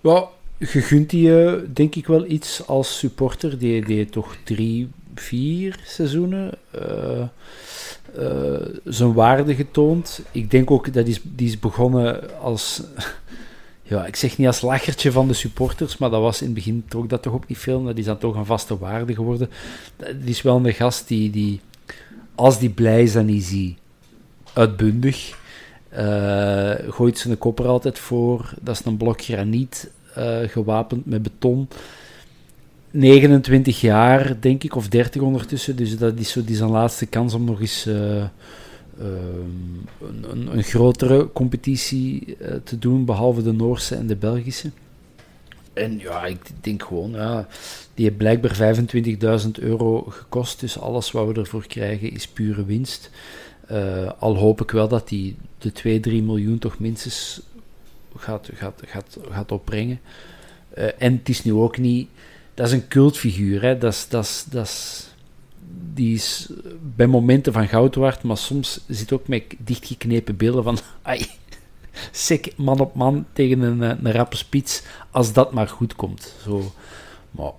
Wel, 0.01 0.34
je 0.57 0.81
gunt 0.81 1.13
eh, 1.13 1.53
denk 1.73 1.95
ik 1.95 2.07
wel 2.07 2.25
iets 2.25 2.67
als 2.67 2.97
supporter. 2.97 3.57
Die, 3.57 3.83
heeft 3.85 4.11
toch 4.11 4.35
drie, 4.43 4.89
vier 5.15 5.79
seizoenen 5.83 6.51
eh, 6.71 7.21
eh, 8.15 8.67
zijn 8.83 9.13
waarde 9.13 9.55
getoond. 9.55 10.21
Ik 10.31 10.51
denk 10.51 10.71
ook 10.71 10.93
dat 10.93 11.07
is, 11.07 11.19
die 11.23 11.47
is 11.47 11.59
begonnen 11.59 12.39
als... 12.39 12.81
Ja, 13.87 14.05
ik 14.05 14.15
zeg 14.15 14.37
niet 14.37 14.47
als 14.47 14.61
lachertje 14.61 15.11
van 15.11 15.27
de 15.27 15.33
supporters, 15.33 15.97
maar 15.97 16.09
dat 16.09 16.21
was 16.21 16.39
in 16.39 16.45
het 16.45 16.55
begin 16.55 16.83
trok 16.87 17.09
dat 17.09 17.21
toch 17.21 17.33
ook 17.33 17.47
niet 17.47 17.57
veel. 17.57 17.83
Dat 17.83 17.97
is 17.97 18.05
dan 18.05 18.17
toch 18.17 18.35
een 18.35 18.45
vaste 18.45 18.77
waarde 18.77 19.13
geworden. 19.13 19.49
Dat 19.97 20.09
is 20.23 20.41
wel 20.41 20.65
een 20.65 20.73
gast 20.73 21.07
die, 21.07 21.29
die 21.29 21.61
als 22.35 22.59
die 22.59 22.69
blij 22.69 23.03
is, 23.03 23.13
dan 23.13 23.29
is 23.29 23.49
hij 23.49 23.77
uitbundig. 24.53 25.37
Eh, 25.89 26.73
gooit 26.89 27.17
zijn 27.17 27.37
kop 27.37 27.59
er 27.59 27.67
altijd 27.67 27.99
voor. 27.99 28.53
Dat 28.61 28.75
is 28.79 28.85
een 28.85 28.97
blok 28.97 29.21
graniet, 29.21 29.89
gewapend 30.47 31.05
met 31.05 31.23
beton. 31.23 31.67
29 32.95 33.81
jaar, 33.81 34.39
denk 34.39 34.63
ik, 34.63 34.75
of 34.75 34.87
30 34.87 35.21
ondertussen. 35.21 35.75
Dus 35.75 35.97
dat 35.97 36.19
is 36.19 36.31
zo 36.31 36.43
die 36.43 36.55
zijn 36.55 36.69
laatste 36.69 37.05
kans 37.05 37.33
om 37.33 37.43
nog 37.43 37.61
eens 37.61 37.85
eh, 37.85 38.21
ehm, 38.21 38.29
een, 40.31 40.47
een, 40.57 40.63
grotere 40.63 41.31
competitie 41.33 42.37
eh, 42.39 42.55
te 42.63 42.79
doen, 42.79 43.05
behalve 43.05 43.43
de 43.43 43.51
Noorse 43.51 43.95
en 43.95 44.07
de 44.07 44.15
Belgische. 44.15 44.69
En 45.73 45.97
ja, 45.99 46.25
ik 46.25 46.39
denk 46.61 46.83
gewoon, 46.83 47.11
ja, 47.11 47.47
die 47.93 48.05
heeft 48.05 48.17
blijkbaar 48.17 48.75
25.000 49.41 49.49
euro 49.59 50.01
gekost. 50.01 50.59
Dus 50.59 50.79
alles 50.79 51.11
wat 51.11 51.27
we 51.27 51.33
ervoor 51.33 51.67
krijgen 51.67 52.11
is 52.11 52.27
pure 52.27 52.65
winst. 52.65 53.09
Eh, 53.67 54.11
al 54.19 54.37
hoop 54.37 54.61
ik 54.61 54.71
wel 54.71 54.87
dat 54.87 55.07
die 55.07 55.35
de 55.57 55.71
2, 55.71 55.99
3 55.99 56.23
miljoen 56.23 56.59
toch 56.59 56.79
minstens 56.79 57.41
gaat, 58.17 58.49
gaat, 58.53 58.81
gaat, 58.85 59.17
gaat 59.29 59.51
opbrengen. 59.51 59.99
Eh, 60.69 60.87
en 60.97 61.13
het 61.17 61.29
is 61.29 61.43
nu 61.43 61.53
ook 61.53 61.77
niet... 61.77 62.09
Dat 62.53 62.67
is 62.67 62.73
een 62.73 62.87
cultfiguur, 62.87 63.61
hè. 63.61 63.77
Dat 63.77 63.93
is, 63.93 64.07
dat 64.07 64.23
is, 64.23 64.45
dat 64.49 64.65
is, 64.65 65.07
die 65.93 66.15
is 66.15 66.49
bij 66.95 67.07
momenten 67.07 67.53
van 67.53 67.67
goud 67.67 67.95
waard, 67.95 68.23
maar 68.23 68.37
soms 68.37 68.79
zit 68.87 69.11
ook 69.11 69.27
met 69.27 69.43
dichtgeknepen 69.57 70.37
beelden 70.37 70.63
van... 70.63 70.77
Ai, 71.01 71.25
sick, 72.11 72.57
man 72.57 72.79
op 72.79 72.95
man 72.95 73.25
tegen 73.33 73.61
een, 73.61 73.81
een 73.81 74.11
rappe 74.11 74.37
spits, 74.37 74.83
als 75.11 75.33
dat 75.33 75.51
maar 75.51 75.67
goed 75.67 75.95
komt. 75.95 76.33
Zo, 76.43 76.71
maar 77.31 77.51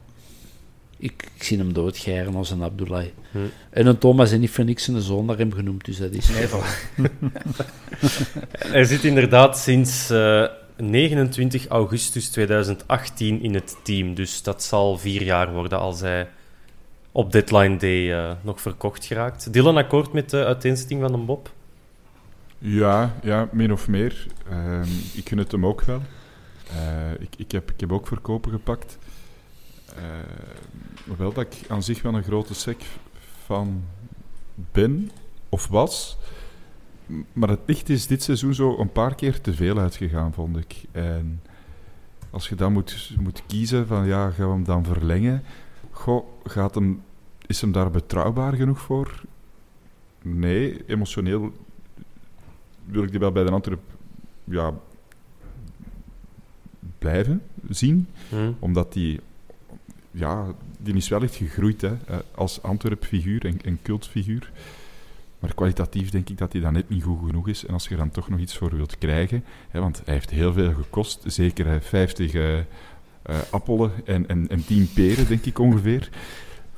ik, 0.96 1.28
ik 1.34 1.42
zie 1.42 1.58
hem 1.58 1.72
doodgeiren 1.72 2.34
als 2.34 2.50
een 2.50 2.62
Abdullah. 2.62 3.04
Hm. 3.30 3.38
En 3.70 3.86
een 3.86 3.98
Thomas 3.98 4.32
en 4.32 4.40
niet 4.40 4.50
voor 4.50 4.64
niks 4.64 4.86
een 4.86 5.00
zoon 5.00 5.24
naar 5.24 5.38
hem 5.38 5.52
genoemd, 5.52 5.84
dus 5.84 5.96
dat 5.98 6.12
is... 6.12 6.28
Nee. 6.28 6.46
Hij 8.72 8.84
zit 8.84 9.04
inderdaad 9.04 9.58
sinds 9.58 10.10
eh, 10.10 10.44
29 10.76 11.66
augustus 11.66 12.28
2018 12.28 13.42
in 13.42 13.54
het 13.54 13.76
team. 13.82 14.14
Dus 14.14 14.42
dat 14.42 14.62
zal 14.62 14.98
vier 14.98 15.22
jaar 15.22 15.52
worden 15.52 15.78
als 15.78 16.00
hij 16.00 16.28
op 17.12 17.32
deadline 17.32 17.76
day 17.76 18.12
eh, 18.12 18.32
nog 18.42 18.60
verkocht 18.60 19.04
geraakt. 19.04 19.52
Dylan, 19.52 19.76
akkoord 19.76 20.12
met 20.12 20.30
de 20.30 20.44
uiteenzetting 20.44 21.00
van 21.00 21.12
een 21.12 21.26
Bob? 21.26 21.50
Ja, 22.58 23.14
ja, 23.22 23.48
min 23.52 23.72
of 23.72 23.88
meer. 23.88 24.26
Ehm, 24.50 24.88
ik 25.14 25.28
gun 25.28 25.38
het 25.38 25.52
hem 25.52 25.66
ook 25.66 25.82
wel. 25.82 26.02
Eh, 26.70 27.12
ik, 27.18 27.34
ik, 27.36 27.52
heb, 27.52 27.70
ik 27.70 27.80
heb 27.80 27.92
ook 27.92 28.06
verkopen 28.06 28.50
gepakt. 28.50 28.98
Eh, 29.94 30.02
hoewel 31.06 31.32
dat 31.32 31.44
ik 31.44 31.70
aan 31.70 31.82
zich 31.82 32.02
wel 32.02 32.14
een 32.14 32.22
grote 32.22 32.54
sec 32.54 32.82
van 33.44 33.84
ben, 34.54 35.10
of 35.48 35.68
was. 35.68 36.16
Maar 37.32 37.48
het 37.48 37.60
licht 37.66 37.88
is 37.88 38.06
dit 38.06 38.22
seizoen 38.22 38.54
zo 38.54 38.78
een 38.78 38.92
paar 38.92 39.14
keer 39.14 39.40
te 39.40 39.54
veel 39.54 39.78
uitgegaan, 39.78 40.32
vond 40.32 40.56
ik. 40.56 40.84
En 40.92 41.42
als 42.30 42.48
je 42.48 42.54
dan 42.54 42.72
moet, 42.72 43.14
moet 43.20 43.42
kiezen 43.46 43.86
van, 43.86 44.06
ja, 44.06 44.30
gaan 44.30 44.46
we 44.46 44.52
hem 44.52 44.64
dan 44.64 44.84
verlengen? 44.84 45.42
Goh, 45.90 46.26
gaat 46.44 46.74
hem, 46.74 47.02
is 47.46 47.60
hem 47.60 47.72
daar 47.72 47.90
betrouwbaar 47.90 48.52
genoeg 48.52 48.80
voor? 48.80 49.22
Nee, 50.22 50.84
emotioneel 50.86 51.52
wil 52.84 53.02
ik 53.02 53.10
die 53.10 53.20
wel 53.20 53.32
bij 53.32 53.44
de 53.44 53.50
Antwerp 53.50 53.82
ja, 54.44 54.72
blijven 56.98 57.42
zien. 57.68 58.08
Hm? 58.28 58.52
Omdat 58.58 58.92
die, 58.92 59.20
ja, 60.16 60.46
die 60.78 60.94
is 60.94 61.08
wel 61.08 61.22
echt 61.22 61.36
gegroeid 61.36 61.80
hè, 61.80 61.96
eh, 62.06 62.16
als 62.34 62.62
Antwerp-figuur 62.62 63.44
en, 63.44 63.58
en 63.64 63.78
cultfiguur. 63.82 64.50
Maar 65.38 65.54
kwalitatief 65.54 66.10
denk 66.10 66.28
ik 66.28 66.38
dat 66.38 66.52
hij 66.52 66.60
dan 66.60 66.72
net 66.72 66.88
niet 66.88 67.02
goed 67.02 67.26
genoeg 67.26 67.48
is. 67.48 67.66
En 67.66 67.72
als 67.72 67.84
je 67.84 67.90
er 67.90 67.96
dan 67.96 68.10
toch 68.10 68.28
nog 68.28 68.38
iets 68.38 68.56
voor 68.56 68.76
wilt 68.76 68.98
krijgen, 68.98 69.44
hè, 69.68 69.80
want 69.80 70.02
hij 70.04 70.14
heeft 70.14 70.30
heel 70.30 70.52
veel 70.52 70.72
gekost, 70.72 71.22
zeker 71.26 71.66
hè, 71.66 71.80
50 71.80 72.34
eh, 72.34 72.58
eh, 72.58 72.64
appelen 73.50 73.92
en, 74.04 74.28
en, 74.28 74.48
en 74.48 74.64
10 74.64 74.90
peren, 74.94 75.28
denk 75.28 75.44
ik 75.44 75.58
ongeveer. 75.58 76.08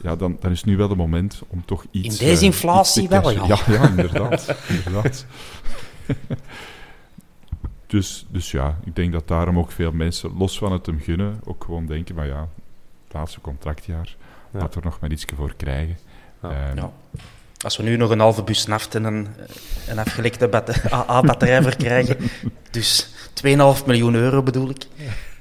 ja, 0.03 0.17
dan, 0.17 0.37
dan 0.41 0.51
is 0.51 0.65
nu 0.65 0.77
wel 0.77 0.89
het 0.89 0.99
moment 0.99 1.43
om 1.49 1.65
toch 1.65 1.85
iets... 1.91 2.21
In 2.21 2.27
deze 2.27 2.41
eh, 2.41 2.47
inflatie 2.47 3.03
iets 3.03 3.13
te 3.13 3.21
wel, 3.21 3.31
ja. 3.31 3.47
Ja, 3.47 3.59
ja, 3.67 3.89
inderdaad. 3.89 4.57
inderdaad. 4.77 5.27
dus, 7.87 8.27
dus 8.31 8.51
ja, 8.51 8.79
ik 8.85 8.97
denk 8.97 9.13
dat 9.13 9.29
daarom 9.29 9.59
ook 9.59 9.73
veel 9.73 9.93
mensen, 9.93 10.37
los 10.37 10.59
van 10.59 10.73
het 10.73 10.87
hem 10.87 11.01
gunnen, 11.01 11.41
ook 11.45 11.65
gewoon 11.65 11.87
denken, 11.87 12.15
maar 12.15 12.27
ja, 12.27 12.49
laatste 13.13 13.41
contractjaar, 13.41 14.17
Ja. 14.53 14.59
laten 14.59 14.71
we 14.75 14.79
er 14.81 14.85
nog 14.91 15.01
maar 15.01 15.11
iets 15.11 15.25
voor 15.37 15.55
krijgen. 15.57 15.99
Ja. 16.43 16.51
Ehm, 16.51 16.77
Ja. 16.77 16.91
Als 17.65 17.77
we 17.77 17.83
nu 17.83 17.97
nog 17.97 18.11
een 18.11 18.21
halve 18.21 18.43
bus 18.43 18.67
naft 18.67 18.95
en 18.95 19.05
een, 19.05 19.27
een 19.89 19.99
afgelekte 19.99 20.49
batte- 20.49 20.91
AA-batterij 20.93 21.63
voor 21.67 21.77
krijgen, 21.77 22.17
dus 22.71 23.09
2,5 23.35 23.87
miljoen 23.87 24.15
euro 24.15 24.43
bedoel 24.43 24.71
ik, 24.71 24.83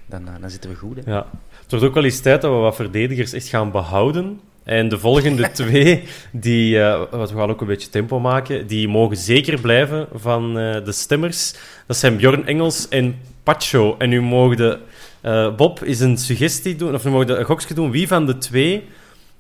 dan, 0.06 0.28
eh, 0.28 0.34
dan 0.42 0.50
zitten 0.50 0.70
we 0.70 0.76
goed. 0.76 1.06
Hè. 1.06 1.12
Ja. 1.12 1.26
Het 1.62 1.72
wordt 1.72 1.86
ook 1.86 1.94
wel 1.94 2.04
eens 2.04 2.20
tijd 2.20 2.42
dat 2.42 2.52
we 2.52 2.58
wat 2.58 2.76
verdedigers 2.76 3.34
echt 3.34 3.48
gaan 3.48 3.72
behouden. 3.72 4.40
En 4.64 4.90
de 4.90 5.00
volgende 5.00 5.52
twee, 5.62 6.04
die, 6.32 6.82
eh, 6.82 7.04
wat 7.12 7.32
we 7.32 7.38
gaan 7.38 7.50
ook 7.50 7.62
een 7.62 7.68
beetje 7.68 7.90
tempo 7.90 8.20
maken, 8.20 8.68
die 8.68 8.88
mogen 8.88 9.18
zeker 9.18 9.62
blijven 9.62 10.08
van 10.14 10.58
eh, 10.60 10.86
de 10.86 10.92
stemmers. 10.92 11.54
Dat 11.86 11.98
zijn 11.98 12.18
Bjorn 12.18 12.46
Engels 12.46 12.88
en 12.88 13.20
Pacho. 13.44 13.96
En 13.98 14.10
nu 14.10 14.22
mogen 14.22 14.58
de, 14.58 14.80
eh, 15.22 15.56
Bob 15.56 15.84
is 15.84 16.00
een 16.00 16.18
suggestie 16.18 16.76
doen, 16.76 16.94
of 16.94 17.04
nu 17.04 17.12
mogen 17.12 17.40
een 17.40 17.46
gokje 17.46 17.74
doen, 17.74 17.92
wie 17.92 18.08
van 18.08 18.26
de 18.26 18.38
twee 18.38 18.84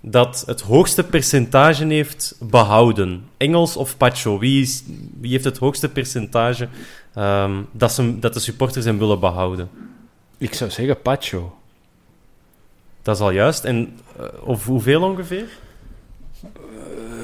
dat 0.01 0.43
het 0.45 0.61
hoogste 0.61 1.03
percentage 1.03 1.85
heeft 1.85 2.35
behouden. 2.39 3.23
Engels 3.37 3.77
of 3.77 3.97
Pacho? 3.97 4.39
Wie, 4.39 4.61
is, 4.61 4.83
wie 5.19 5.31
heeft 5.31 5.43
het 5.43 5.57
hoogste 5.57 5.89
percentage 5.89 6.67
ehm, 7.13 7.61
dat, 7.71 7.91
ze, 7.91 8.19
dat 8.19 8.33
de 8.33 8.39
supporters 8.39 8.85
hem 8.85 8.97
willen 8.97 9.19
behouden? 9.19 9.69
Ik 10.37 10.53
zou 10.53 10.69
zeggen 10.69 11.01
Pacho. 11.01 11.57
Dat 13.01 13.15
is 13.15 13.21
al 13.21 13.31
juist. 13.31 13.63
En 13.63 13.93
eh, 14.17 14.25
of 14.43 14.65
hoeveel 14.65 15.01
ongeveer? 15.01 15.45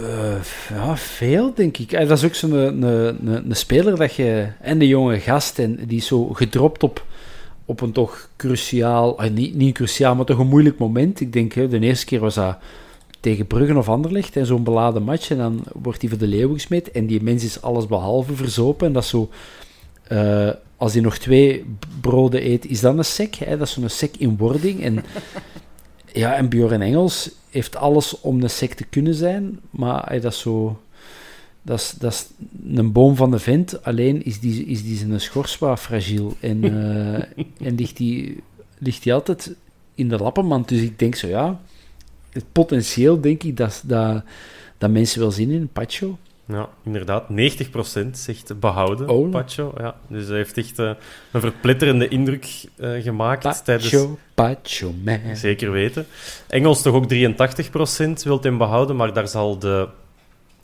Eh, 0.03 0.43
ja, 0.69 0.97
veel, 0.97 1.53
denk 1.53 1.77
ik. 1.77 1.91
Dat 1.91 2.11
is 2.11 2.23
ook 2.23 2.35
zo'n 2.35 2.51
een, 2.51 2.81
een, 2.81 3.27
een, 3.27 3.49
een 3.49 3.55
speler 3.55 3.97
dat 3.97 4.15
je... 4.15 4.47
En 4.61 4.79
de 4.79 4.87
jonge 4.87 5.19
gast, 5.19 5.59
en 5.59 5.75
die 5.87 5.97
is 5.97 6.07
zo 6.07 6.27
gedropt 6.27 6.83
op, 6.83 7.05
op 7.65 7.81
een 7.81 7.91
toch 7.91 8.29
cruciaal... 8.35 9.19
eh, 9.19 9.31
niet, 9.31 9.55
niet 9.55 9.73
cruciaal, 9.75 10.15
maar 10.15 10.25
toch 10.25 10.39
een 10.39 10.47
moeilijk 10.47 10.77
moment. 10.77 11.19
Ik 11.19 11.33
denk, 11.33 11.53
hè, 11.53 11.67
de 11.67 11.79
eerste 11.79 12.05
keer 12.05 12.19
was 12.19 12.35
dat 12.35 12.57
tegen 13.19 13.47
Bruggen 13.47 13.77
of 13.77 13.89
Anderlecht, 13.89 14.35
en 14.35 14.45
zo'n 14.45 14.63
beladen 14.63 15.03
match, 15.03 15.29
en 15.29 15.37
dan 15.37 15.63
wordt 15.73 16.01
hij 16.01 16.09
voor 16.09 16.19
de 16.19 16.27
leeuw 16.27 16.53
gesmeed, 16.53 16.91
en 16.91 17.05
die 17.05 17.23
mens 17.23 17.43
is 17.43 17.61
alles 17.61 17.87
behalve 17.87 18.35
verzopen, 18.35 18.87
en 18.87 18.93
dat 18.93 19.03
is 19.03 19.09
zo... 19.09 19.29
eh, 20.07 20.49
als 20.77 20.93
hij 20.93 21.01
nog 21.01 21.17
twee 21.17 21.65
broden 22.01 22.45
eet, 22.45 22.65
is 22.65 22.81
dat 22.81 22.97
een 22.97 23.05
sec. 23.05 23.35
Hè? 23.35 23.57
Dat 23.57 23.67
is 23.67 23.73
zo'n 23.73 23.89
sec 23.89 24.15
in 24.17 24.37
wording. 24.37 24.83
En, 24.83 25.03
ja, 26.21 26.35
en 26.35 26.49
Bjorn 26.49 26.81
Engels 26.81 27.29
heeft 27.49 27.75
alles 27.75 28.21
om 28.21 28.41
een 28.41 28.49
sec 28.49 28.73
te 28.73 28.83
kunnen 28.83 29.13
zijn, 29.13 29.59
maar 29.69 30.21
dat 30.21 30.31
is 30.31 30.39
zo... 30.39 30.79
Dat 31.65 31.79
is, 31.79 31.93
dat 31.99 32.11
is 32.11 32.27
een 32.75 32.91
boom 32.91 33.15
van 33.15 33.31
de 33.31 33.39
vent, 33.39 33.83
alleen 33.83 34.25
is 34.25 34.39
die, 34.39 34.65
is 34.65 34.83
die 34.83 34.97
zijn 34.97 35.21
schors 35.21 35.57
wat 35.57 35.79
fragiel. 35.79 36.35
En, 36.39 36.63
eh, 36.73 37.67
en 37.67 37.75
ligt 37.75 37.97
die, 37.97 38.43
ligt 38.77 39.03
die 39.03 39.13
altijd 39.13 39.55
in 39.95 40.09
de 40.09 40.17
lappenmand. 40.17 40.69
Dus 40.69 40.81
ik 40.81 40.99
denk 40.99 41.15
zo, 41.15 41.27
ja... 41.27 41.59
Het 42.29 42.45
potentieel, 42.51 43.21
denk 43.21 43.43
ik, 43.43 43.57
dat, 43.57 43.83
dat, 43.85 44.23
dat 44.77 44.89
mensen 44.89 45.19
wel 45.19 45.31
zien 45.31 45.49
in 45.49 45.69
Pacho. 45.73 46.17
Ja, 46.45 46.69
inderdaad. 46.83 47.25
90% 47.29 48.09
zegt 48.11 48.59
behouden, 48.59 49.09
Oh. 49.09 49.31
Pacho. 49.31 49.73
Ja, 49.77 49.95
dus 50.07 50.27
hij 50.27 50.37
heeft 50.37 50.57
echt 50.57 50.79
eh, 50.79 50.91
een 51.31 51.41
verpletterende 51.41 52.07
indruk 52.07 52.65
eh, 52.75 53.01
gemaakt 53.01 53.65
tijdens... 53.65 53.89
Pacho, 53.89 54.17
Pacho, 54.33 54.93
man. 55.03 55.35
Zeker 55.35 55.71
weten. 55.71 56.05
Engels 56.47 56.81
toch 56.81 56.93
ook 56.93 57.13
83% 57.13 58.23
wil 58.23 58.41
hem 58.41 58.57
behouden, 58.57 58.95
maar 58.95 59.13
daar 59.13 59.27
zal, 59.27 59.59
de, 59.59 59.87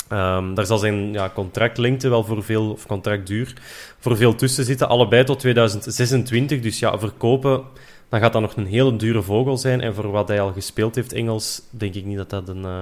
ehm, 0.10 0.54
daar 0.54 0.66
zal 0.66 0.78
zijn 0.78 1.14
ja, 1.14 1.32
contractlengte 1.34 2.10
wel 2.10 2.24
voor 2.24 2.44
veel, 2.44 2.72
of 2.72 2.86
contractduur, 2.86 3.54
voor 4.00 4.18
veel 4.18 4.36
tussen 4.36 4.66
zitten. 4.66 4.90
Allebei 4.90 5.24
tot 5.24 5.40
2026. 5.40 6.60
Dus 6.62 6.80
ja, 6.80 7.00
verkopen, 7.00 7.62
dan 8.10 8.20
gaat 8.20 8.34
dat 8.34 8.42
nog 8.42 8.56
een 8.56 8.66
hele 8.66 8.96
dure 8.96 9.22
vogel 9.22 9.58
zijn. 9.58 9.82
En 9.82 9.96
voor 9.96 10.12
wat 10.12 10.28
hij 10.28 10.42
al 10.42 10.52
gespeeld 10.52 10.96
heeft, 10.96 11.14
Engels, 11.14 11.62
denk 11.70 11.94
ik 11.96 12.06
niet 12.06 12.18
dat 12.18 12.30
dat 12.30 12.50
een, 12.50 12.66
eh, 12.66 12.82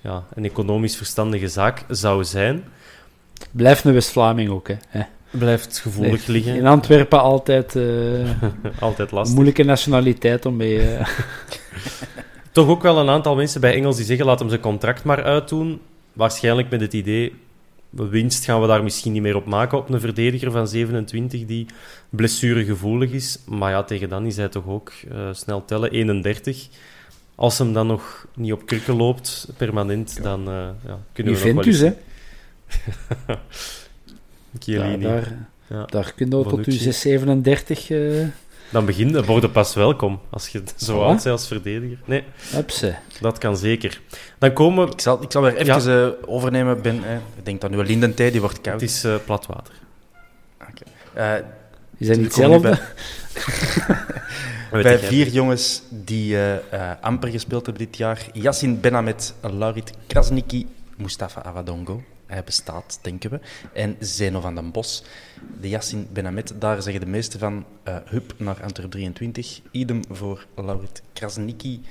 ja, 0.00 0.24
een 0.34 0.44
economisch 0.44 0.96
verstandige 0.96 1.48
zaak 1.48 1.84
zou 1.88 2.24
zijn. 2.24 2.64
Blijft 3.50 3.84
een 3.84 3.92
West-Vlaming 3.92 4.50
ook, 4.50 4.68
hè. 4.88 5.00
Blijft 5.30 5.78
gevoelig 5.78 6.26
Nee, 6.26 6.36
liggen. 6.36 6.54
In 6.54 6.66
Antwerpen 6.66 7.20
altijd 7.20 7.76
eh, 7.76 7.84
Altijd 8.80 9.10
lastig. 9.10 9.34
moeilijke 9.34 9.62
nationaliteit 9.64 10.46
om 10.46 10.56
mee... 10.56 10.80
eh, 10.96 11.06
Toch 12.52 12.68
ook 12.68 12.82
wel 12.82 12.98
een 12.98 13.08
aantal 13.08 13.34
mensen 13.34 13.60
bij 13.60 13.74
Engels 13.74 13.96
die 13.96 14.04
zeggen: 14.04 14.26
laat 14.26 14.38
hem 14.38 14.48
zijn 14.48 14.60
contract 14.60 15.04
maar 15.04 15.22
uitdoen. 15.22 15.80
Waarschijnlijk 16.20 16.70
met 16.70 16.80
het 16.80 16.92
idee: 16.92 17.34
winst 17.90 18.44
gaan 18.44 18.60
we 18.60 18.66
daar 18.66 18.82
misschien 18.82 19.12
niet 19.12 19.22
meer 19.22 19.36
op 19.36 19.46
maken 19.46 19.78
op 19.78 19.90
een 19.90 20.00
verdediger 20.00 20.50
van 20.50 20.68
27 20.68 21.46
die 21.46 21.66
blessuregevoelig 22.10 23.10
is. 23.10 23.38
Maar 23.46 23.70
ja, 23.70 23.82
tegen 23.82 24.08
dan 24.08 24.26
is 24.26 24.36
hij 24.36 24.48
toch 24.48 24.66
ook 24.66 24.92
eh, 25.10 25.28
snel 25.32 25.64
tellen: 25.64 25.90
31. 25.90 26.68
Als 27.34 27.58
hem 27.58 27.72
dan 27.72 27.86
nog 27.86 28.26
niet 28.34 28.52
op 28.52 28.66
kurken 28.66 28.96
loopt, 28.96 29.48
permanent, 29.56 30.22
dan 30.22 30.48
eh, 30.48 30.68
ja, 30.86 30.98
kunnen 31.12 31.34
we 31.34 31.52
nog 31.52 31.54
wel 31.54 31.64
eens... 31.64 31.78
hè. 31.78 31.92
Chiellini. 34.58 35.02
daar, 35.02 35.48
Ja. 35.66 35.84
daar 35.84 36.12
kun 36.16 36.26
je 36.26 36.44
tot 36.44 36.64
je 36.64 36.72
637... 36.72 37.90
eh 37.90 38.26
Dan 38.70 38.84
begin 38.84 39.12
de 39.12 39.22
borden 39.22 39.50
pas 39.50 39.74
welkom, 39.74 40.20
als 40.30 40.48
je 40.48 40.62
zo 40.76 40.94
Voilà. 40.96 41.00
oud 41.02 41.14
bent 41.14 41.26
als 41.26 41.46
verdediger. 41.46 41.98
Nee, 42.04 42.24
dat 43.20 43.38
kan 43.38 43.56
zeker. 43.56 44.00
Dan 44.38 44.52
komen... 44.52 44.88
Ik 44.90 45.00
zal, 45.00 45.22
ik 45.22 45.32
zal 45.32 45.42
weer 45.42 45.56
even 45.56 46.04
eh, 46.04 46.28
overnemen. 46.28 46.82
Ben, 46.82 47.04
eh, 47.04 47.14
ik 47.14 47.44
denk 47.44 47.60
dat 47.60 47.70
nu 47.70 47.84
lindentij, 47.84 48.30
die 48.30 48.40
wordt 48.40 48.56
Het 48.56 48.66
koud. 48.66 48.82
is 48.82 49.04
eh, 49.04 49.14
plat 49.24 49.46
water. 49.46 49.74
Eh, 51.12 51.34
Is 51.98 52.06
dat 52.06 52.16
niet 52.16 52.24
hetzelfde? 52.26 52.78
Bij 54.70 54.98
vier 55.08 55.24
het? 55.24 55.34
jongens 55.34 55.82
die 55.88 56.36
eh, 56.36 56.54
eh, 56.54 56.90
amper 57.00 57.28
gespeeld 57.28 57.66
hebben 57.66 57.84
dit 57.86 57.96
jaar. 57.96 58.26
Yassin 58.32 58.80
Benamet, 58.80 59.34
Laurit 59.40 59.92
Krasniki, 60.06 60.66
Mustafa 60.96 61.42
Avadongo. 61.42 62.02
Hij 62.30 62.44
bestaat, 62.44 62.98
denken 63.02 63.30
we. 63.30 63.40
En 63.72 63.96
Zeno 63.98 64.40
van 64.40 64.54
den 64.54 64.70
Bos. 64.70 65.02
De 65.60 65.68
Yassin 65.68 66.08
Benamet, 66.12 66.54
daar 66.58 66.82
zeggen 66.82 67.00
de 67.00 67.10
meesten 67.10 67.38
van 67.38 67.64
eh, 67.82 67.96
hup 68.04 68.34
naar 68.36 68.62
Antwerp 68.62 68.90
23. 68.90 69.60
Idem 69.70 70.02
voor 70.10 70.46
Laurit 70.54 71.02
Krasniki. 71.12 71.82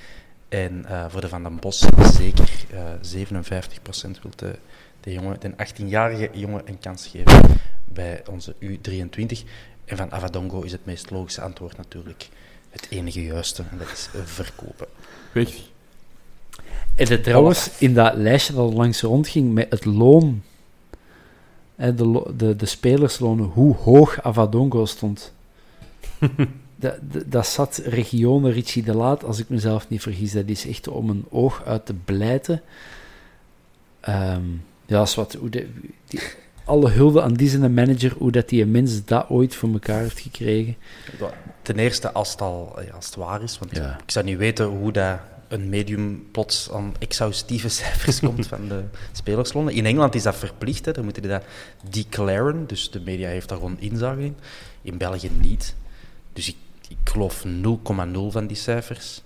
En 0.50 0.86
eh, 0.86 1.06
voor 1.10 1.22
de 1.22 1.28
Van 1.28 1.44
den 1.44 1.60
Bos 1.60 1.86
zeker 2.14 2.50
eh 2.72 2.94
57% 3.28 4.22
wil 4.22 4.32
de, 4.36 4.56
de, 5.00 5.14
jongen, 5.14 5.40
de 5.40 5.52
18-jarige 5.52 6.30
jongen 6.34 6.62
een 6.66 6.80
kans 6.80 7.08
geven 7.08 7.60
bij 7.86 8.24
onze 8.30 8.56
U23. 8.62 9.48
En 9.86 9.98
van 9.98 10.12
Avadongo 10.12 10.62
is 10.62 10.72
het 10.72 10.86
meest 10.86 11.10
logische 11.10 11.42
antwoord 11.42 11.78
natuurlijk 11.78 12.30
het 12.70 12.88
enige 12.90 13.24
juiste. 13.24 13.64
En 13.72 13.78
dat 13.78 13.92
is 13.92 14.10
verkopen. 14.26 14.88
Weg. 15.32 15.69
En 17.00 17.08
het 17.10 17.24
trouwens, 17.24 17.70
in 17.78 17.94
dat 17.94 18.16
lijstje 18.16 18.54
dat 18.54 18.74
langs 18.74 19.02
rondging 19.02 19.54
met 19.54 19.68
het 19.70 19.86
loon, 19.86 20.42
hè, 21.76 21.96
de, 21.96 22.34
de, 22.38 22.56
de 22.56 22.66
spelerslonen, 22.66 23.46
hoe 23.46 23.76
hoog 23.76 24.22
Avadongo 24.22 24.86
stond. 24.86 25.34
dat, 26.76 26.98
dat, 27.02 27.24
dat 27.26 27.48
zat 27.48 27.82
regionen 27.86 28.52
Richie 28.52 28.84
de 28.84 28.94
Laat, 28.96 29.24
als 29.24 29.40
ik 29.40 29.50
mezelf 29.50 29.90
niet 29.90 30.02
vergis. 30.02 30.32
Dat 30.32 30.48
is 30.48 30.68
echt 30.68 30.88
om 30.88 31.10
een 31.10 31.26
oog 31.30 31.64
uit 31.66 31.86
te 31.86 31.94
blijten. 31.94 32.62
Ehm, 34.00 34.44
ja, 34.86 34.98
dat 34.98 35.08
is 35.08 35.16
wat, 35.16 35.34
hoe 35.34 35.50
de, 35.50 35.68
die, 36.08 36.20
alle 36.64 36.90
hulde 36.90 37.22
aan 37.22 37.34
die 37.34 37.50
zijn 37.50 37.74
manager, 37.74 38.14
hoe 38.18 38.32
dat 38.32 38.50
die 38.50 38.66
mens 38.66 39.06
dat 39.06 39.30
ooit 39.30 39.56
voor 39.56 39.70
elkaar 39.72 40.02
heeft 40.02 40.20
gekregen. 40.20 40.76
Ten 41.62 41.80
eerste 41.80 42.12
als 42.12 42.32
het, 42.32 42.42
al, 42.42 42.80
ja, 42.86 42.92
als 42.92 43.06
het 43.06 43.16
waar 43.16 43.42
is, 43.44 43.60
want 43.60 43.76
Ja. 43.76 44.00
ik 44.04 44.12
zou 44.12 44.26
niet 44.26 44.38
weten 44.38 44.66
hoe 44.66 44.92
dat 44.92 45.20
een 45.50 45.70
medium 45.70 46.28
plots 46.32 46.72
aan 46.72 46.94
exhaustieve 47.00 47.70
cijfers 47.80 48.20
komt 48.20 48.48
van 48.48 48.68
de 48.68 48.84
spelerslonen. 49.12 49.74
In 49.74 49.86
Engeland 49.86 50.16
is 50.16 50.24
dat 50.24 50.36
verplicht, 50.36 50.86
hè. 50.86 50.92
dan 50.92 51.04
moeten 51.04 51.22
die 51.22 51.32
dat 51.32 51.44
declaren, 51.90 52.68
dus 52.68 52.92
de 52.92 53.00
media 53.00 53.28
heeft 53.28 53.50
daar 53.50 53.58
gewoon 53.58 53.80
inzage 53.80 54.22
in. 54.24 54.36
In 54.82 54.98
België 54.98 55.30
niet. 55.40 55.76
Dus 56.34 56.48
ik, 56.48 56.56
ik 56.90 56.98
geloof 57.04 57.44
0,0 57.46 57.52
van 58.30 58.48
die 58.48 58.58
cijfers. 58.58 59.22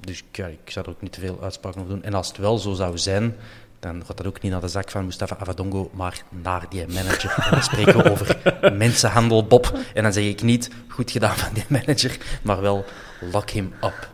Dus 0.00 0.22
ik- 0.32 0.70
zou 0.70 0.84
er 0.84 0.90
ook 0.90 1.02
niet 1.02 1.12
te 1.12 1.20
veel 1.20 1.38
uitspraken 1.42 1.80
over 1.80 1.92
doen. 1.92 2.02
En 2.02 2.14
als 2.14 2.28
het 2.28 2.36
wel 2.36 2.58
zo 2.58 2.72
zou 2.72 2.98
zijn, 2.98 3.36
dan 3.80 4.02
gaat 4.06 4.16
dat 4.16 4.26
ook 4.26 4.42
niet 4.42 4.52
naar 4.52 4.60
de 4.60 4.68
zak 4.68 4.90
van 4.90 5.04
Mustafa 5.04 5.36
Avadongo, 5.38 5.90
maar 5.94 6.22
naar 6.28 6.66
die 6.68 6.86
manager. 6.86 7.48
We 7.50 7.60
spreken 7.72 8.10
over 8.10 8.38
mensenhandel, 8.76 9.46
Bob. 9.46 9.78
En 9.94 10.02
dan 10.02 10.12
zeg 10.12 10.24
ik 10.24 10.42
niet, 10.42 10.70
goed 10.88 11.10
gedaan 11.10 11.36
van 11.36 11.54
die 11.54 11.64
manager, 11.68 12.18
maar 12.42 12.60
wel 12.60 12.84
lock 13.32 13.50
him 13.50 13.72
up. 13.82 14.08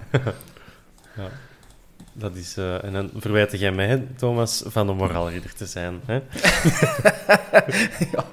Dat 2.13 2.37
is, 2.37 2.57
eh, 2.57 2.85
en 2.85 2.93
dan 2.93 3.11
verwijt 3.17 3.59
jij 3.61 3.73
mij, 3.73 4.07
Thomas, 4.17 4.63
van 4.67 4.87
de 4.87 4.93
moraalridder 4.93 5.55
te 5.55 5.67
zijn. 5.67 6.01
Hè? 6.07 6.21
Ja. 8.13 8.25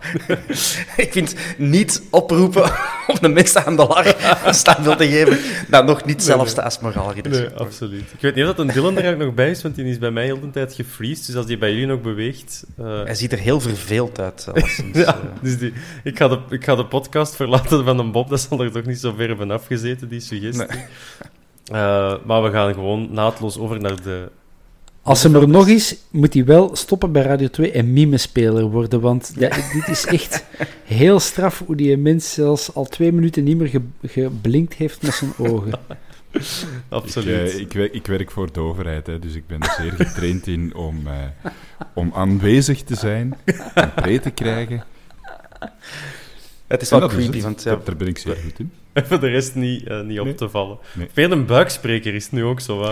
ik 0.97 1.11
vind 1.11 1.35
niet 1.57 2.03
oproepen 2.11 2.63
om 3.07 3.15
de 3.21 3.27
mensenhandelaar 3.27 4.41
een 4.45 4.53
standbeeld 4.53 4.97
te 4.97 5.07
geven, 5.07 5.39
dat 5.69 5.85
nog 5.85 6.05
niet 6.05 6.23
zelfs 6.23 6.53
de 6.53 6.61
als 6.63 6.79
moraalridder. 6.79 7.31
Nee, 7.31 7.49
absoluut. 7.49 8.01
Ik 8.13 8.21
weet 8.21 8.35
niet 8.35 8.43
of 8.45 8.49
dat 8.55 8.59
een 8.67 8.73
Dylan 8.73 8.97
er 8.97 9.13
ook 9.13 9.19
nog 9.19 9.33
bij 9.33 9.49
is, 9.49 9.61
want 9.61 9.75
die 9.75 9.85
is 9.85 9.97
bij 9.97 10.11
mij 10.11 10.23
heel 10.23 10.39
de 10.39 10.49
tijd 10.49 10.73
gefreezed. 10.73 11.25
Dus 11.25 11.35
als 11.35 11.45
die 11.45 11.57
bij 11.57 11.71
jullie 11.71 11.85
nog 11.87 12.01
beweegt... 12.01 12.63
eh, 12.77 13.03
Hij 13.03 13.15
ziet 13.15 13.31
er 13.31 13.39
heel 13.39 13.59
verveeld 13.59 14.19
uit. 14.19 14.47
ja, 14.93 15.15
Eh, 15.15 15.15
dus 15.41 15.57
die, 15.57 15.73
ik, 16.03 16.17
ga 16.17 16.27
de, 16.27 16.39
ik 16.49 16.63
ga 16.63 16.75
de 16.75 16.85
podcast 16.85 17.35
verlaten 17.35 17.83
van 17.85 17.99
een 17.99 18.11
Bob. 18.11 18.29
Dat 18.29 18.39
zal 18.49 18.61
er 18.63 18.71
toch 18.71 18.85
niet 18.85 18.99
zo 18.99 19.13
ver 19.17 19.35
van 19.35 19.51
afgezeten, 19.51 20.07
die 20.07 20.19
suggestie. 20.19 20.65
Eh, 21.71 22.13
maar 22.25 22.43
we 22.43 22.51
gaan 22.51 22.73
gewoon 22.73 23.07
naadloos 23.11 23.57
over 23.57 23.79
naar 23.81 24.01
de... 24.01 24.29
Als 25.01 25.23
hem 25.23 25.35
er 25.35 25.47
nog 25.47 25.67
is, 25.67 25.95
moet 26.11 26.33
hij 26.33 26.45
wel 26.45 26.75
stoppen 26.75 27.11
bij 27.11 27.21
Radio 27.23 27.47
2 27.47 27.71
en 27.71 27.93
mimespeler 27.93 28.63
worden. 28.69 28.99
Want 29.01 29.33
ja, 29.35 29.49
dit 29.73 29.87
is 29.87 30.05
echt 30.05 30.43
heel 30.83 31.19
straf 31.19 31.63
hoe 31.65 31.75
die 31.75 31.97
mens 31.97 32.33
zelfs 32.33 32.73
al 32.73 32.85
twee 32.85 33.11
minuten 33.11 33.43
niet 33.43 33.57
meer 33.57 33.67
ge- 33.67 33.81
geblinkt 34.07 34.73
heeft 34.73 35.01
met 35.01 35.13
zijn 35.13 35.31
ogen. 35.37 35.71
Ik, 36.31 36.43
Absoluut. 36.89 37.51
eh, 37.53 37.59
ik, 37.59 37.73
werk, 37.73 37.93
ik 37.93 38.07
werk 38.07 38.31
voor 38.31 38.51
de 38.51 38.59
overheid, 38.59 39.07
hè, 39.07 39.19
dus 39.19 39.33
ik 39.35 39.47
ben 39.47 39.59
er 39.61 39.75
zeer 39.79 39.91
getraind 39.91 40.47
in 40.47 40.75
om, 40.75 41.07
eh, 41.07 41.49
om 41.93 42.11
aanwezig 42.15 42.83
te 42.83 42.95
zijn, 42.95 43.37
een 43.73 43.93
pre 43.93 44.19
te 44.19 44.29
krijgen. 44.29 44.83
het 46.67 46.81
is 46.81 46.91
En 46.91 46.99
wel 46.99 47.07
creepy, 47.07 47.33
het. 47.33 47.43
want 47.43 47.63
ja, 47.63 47.75
Daar 47.83 47.95
ben 47.95 48.07
ik 48.07 48.17
zeer 48.17 48.35
goed 48.35 48.59
in. 48.59 48.71
Voor 49.07 49.19
de 49.19 49.27
rest 49.27 49.55
niet, 49.55 49.87
eh, 49.87 50.01
niet 50.01 50.19
op 50.19 50.37
te 50.37 50.49
vallen. 50.49 50.77
Nee. 50.93 51.07
Veel 51.13 51.31
een 51.31 51.45
buikspreker 51.45 52.13
is 52.13 52.23
het 52.23 52.31
nu 52.33 52.43
ook 52.43 52.59
zo. 52.59 52.79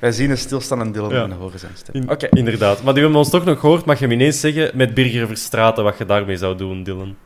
Wij 0.00 0.12
zien 0.12 0.30
een 0.30 0.38
stilstaande 0.38 0.90
Dylan 0.90 1.10
Ja. 1.10 1.22
en 1.22 1.32
horen 1.32 1.58
zijn 1.58 1.72
stem. 1.76 1.94
In- 1.94 2.10
Oké. 2.10 2.28
Inderdaad. 2.30 2.82
Maar 2.82 2.92
die 2.94 3.02
hebben 3.02 3.20
ons 3.20 3.30
toch 3.30 3.44
nog 3.44 3.60
gehoord. 3.60 3.84
Mag 3.84 3.98
je 3.98 4.04
hem 4.04 4.12
ineens 4.14 4.40
zeggen 4.40 4.70
met 4.76 4.94
Birger 4.94 5.26
Verstraten 5.26 5.84
wat 5.84 5.98
je 5.98 6.04
daarmee 6.04 6.36
zou 6.36 6.56
doen, 6.56 6.82
Dylan? 6.82 7.16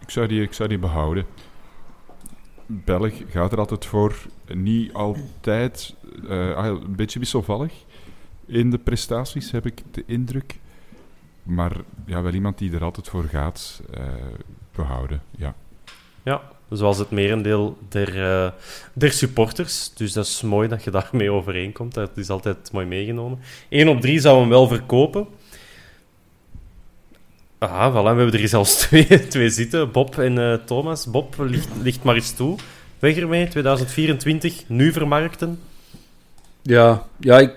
Ik 0.00 0.10
zou 0.10 0.26
die, 0.26 0.42
ik 0.42 0.52
zou 0.52 0.68
die 0.68 0.78
behouden. 0.78 1.26
Belg 2.66 3.12
gaat 3.30 3.52
er 3.52 3.58
altijd 3.58 3.86
voor. 3.86 4.14
Niet 4.54 4.92
altijd, 4.92 5.94
eh, 6.28 6.54
ah, 6.56 6.66
een 6.66 6.96
beetje 6.96 7.18
wisselvallig 7.18 7.72
in 8.46 8.70
de 8.70 8.78
prestaties, 8.78 9.50
heb 9.50 9.66
ik 9.66 9.82
de 9.90 10.02
indruk. 10.06 10.58
Maar 11.42 11.72
ja, 12.06 12.22
wel 12.22 12.32
iemand 12.32 12.58
die 12.58 12.72
er 12.74 12.84
altijd 12.84 13.08
voor 13.08 13.24
gaat, 13.24 13.80
eh, 13.94 14.02
behouden. 14.80 15.22
Ja. 15.36 15.54
Ja, 16.22 16.40
zoals 16.70 16.98
het 16.98 17.10
merendeel 17.10 17.78
der, 17.88 18.22
eh, 18.24 18.50
der 18.92 19.12
supporters. 19.12 19.90
Dus 19.94 20.12
dat 20.12 20.26
is 20.26 20.42
mooi 20.42 20.68
dat 20.68 20.84
je 20.84 20.90
daarmee 20.90 21.30
overeenkomt. 21.32 21.94
Dat 21.94 22.10
is 22.16 22.28
altijd 22.30 22.72
mooi 22.72 22.86
meegenomen. 22.86 23.38
1 23.68 23.88
op 23.88 24.00
3 24.00 24.20
zou 24.20 24.40
hem 24.40 24.48
wel 24.48 24.68
verkopen. 24.68 25.26
Ah, 27.58 27.90
voilà, 27.94 28.02
we 28.14 28.22
hebben 28.22 28.32
er 28.40 28.48
zelfs 28.48 28.76
twee, 28.86 29.28
twee 29.28 29.50
zitten. 29.50 29.90
Bob 29.92 30.18
en 30.18 30.38
eh, 30.38 30.54
Thomas. 30.64 31.06
Bob, 31.10 31.34
ligt, 31.38 31.68
ligt 31.82 32.02
maar 32.02 32.14
eens 32.14 32.32
toe. 32.32 32.58
Weg 32.98 33.16
ermee, 33.16 33.48
2024, 33.48 34.62
nu 34.68 34.92
vermarkten. 34.92 35.60
Ja, 36.62 37.06
ja, 37.20 37.38
ik... 37.38 37.52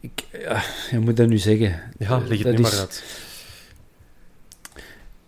ik 0.00 0.24
ja, 0.40 0.62
je 0.90 0.98
moet 0.98 1.16
dat 1.16 1.28
nu 1.28 1.38
zeggen. 1.38 1.80
Ja, 1.98 2.18
leg 2.18 2.38
het 2.38 2.42
Dat 2.42 2.56
nu 2.56 2.64
is- 2.64 2.70
maar 2.70 2.80
uit. 2.80 3.04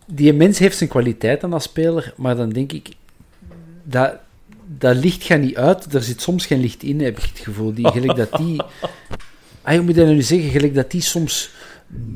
Die 0.06 0.32
mens 0.32 0.58
heeft 0.58 0.76
zijn 0.76 0.90
kwaliteiten 0.90 1.52
als 1.52 1.62
speler, 1.62 2.14
maar 2.16 2.36
dan 2.36 2.50
denk 2.50 2.72
ik... 2.72 2.88
Dat, 3.82 4.14
dat 4.78 4.96
licht 4.96 5.24
gaat 5.24 5.40
niet 5.40 5.56
uit. 5.56 5.94
Er 5.94 6.02
zit 6.02 6.20
soms 6.20 6.46
geen 6.46 6.60
licht 6.60 6.82
in, 6.82 7.00
heb 7.00 7.18
ik 7.18 7.24
het 7.24 7.38
gevoel. 7.38 7.74
Die, 7.74 7.88
gelijk 7.88 8.16
dat 8.16 8.32
die... 8.36 8.60
Ah, 9.66 9.74
je 9.74 9.80
moet 9.80 9.94
dat 9.94 10.06
nu 10.06 10.22
zeggen, 10.22 10.50
gelijk 10.50 10.74
dat 10.74 10.90
die 10.90 11.00
soms 11.00 11.50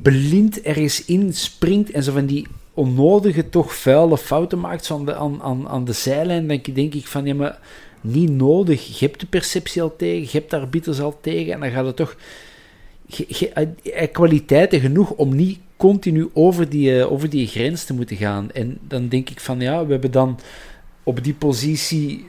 blind 0.03 0.61
ergens 0.61 1.05
in 1.05 1.35
springt 1.35 1.91
en 1.91 2.03
zo 2.03 2.13
van 2.13 2.27
die 2.27 2.47
onnodige, 2.75 3.49
toch 3.49 3.75
vuile 3.75 4.19
fouten 4.19 4.61
maakt 4.61 4.85
zo 4.85 4.95
aan, 4.95 5.05
de, 5.05 5.15
aan, 5.15 5.43
aan, 5.43 5.69
aan 5.69 5.85
de 5.85 5.93
zijlijn. 5.93 6.47
Dan 6.47 6.61
denk, 6.75 6.95
ik 6.95 7.07
van, 7.07 7.25
ja, 7.25 7.35
maar 7.35 7.59
niet 8.01 8.31
nodig. 8.31 8.99
Je 8.99 9.07
hebt 9.07 9.21
de 9.21 9.27
perceptie 9.27 9.83
al 9.83 9.97
tegen, 9.97 10.23
je 10.23 10.29
hebt 10.39 10.51
de 10.51 10.59
arbiters 10.59 11.01
al 11.01 11.19
tegen 11.21 11.53
en 11.53 11.61
dan 11.61 11.71
gaat 11.71 11.87
het 11.87 11.97
toch... 11.97 12.17
Je, 13.07 13.25
je, 13.29 13.51
hij 13.55 13.75
heeft 13.83 14.13
kwaliteiten 14.13 14.81
genoeg 14.81 15.11
om 15.11 15.37
niet 15.37 15.59
continu 15.79 16.31
over 16.33 16.69
die, 16.69 16.99
eh, 16.99 17.13
over 17.13 17.31
die 17.31 17.47
grens 17.47 17.85
te 17.85 17.95
moeten 17.95 18.17
gaan. 18.17 18.51
En 18.51 18.79
dan 18.81 19.09
denk 19.09 19.31
ik 19.31 19.41
van, 19.41 19.61
ja, 19.61 19.87
we 19.87 19.93
hebben 19.93 20.11
dan 20.11 20.39
op 21.03 21.25
die 21.25 21.35
positie 21.35 22.27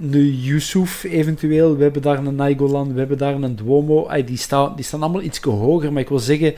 een 0.00 0.40
Yusuf 0.40 1.04
eventueel, 1.04 1.76
we 1.76 1.82
hebben 1.82 2.02
daar 2.02 2.18
een 2.18 2.34
Nainggolan, 2.34 2.92
we 2.92 2.98
hebben 2.98 3.18
daar 3.18 3.34
een 3.34 3.56
Duomo. 3.56 4.08
Die, 4.24 4.36
staan, 4.36 4.76
die 4.76 4.84
staan 4.84 5.02
allemaal 5.02 5.22
iets 5.22 5.40
hoger, 5.40 5.92
maar 5.92 6.02
ik 6.02 6.08
wil 6.08 6.18
zeggen, 6.18 6.54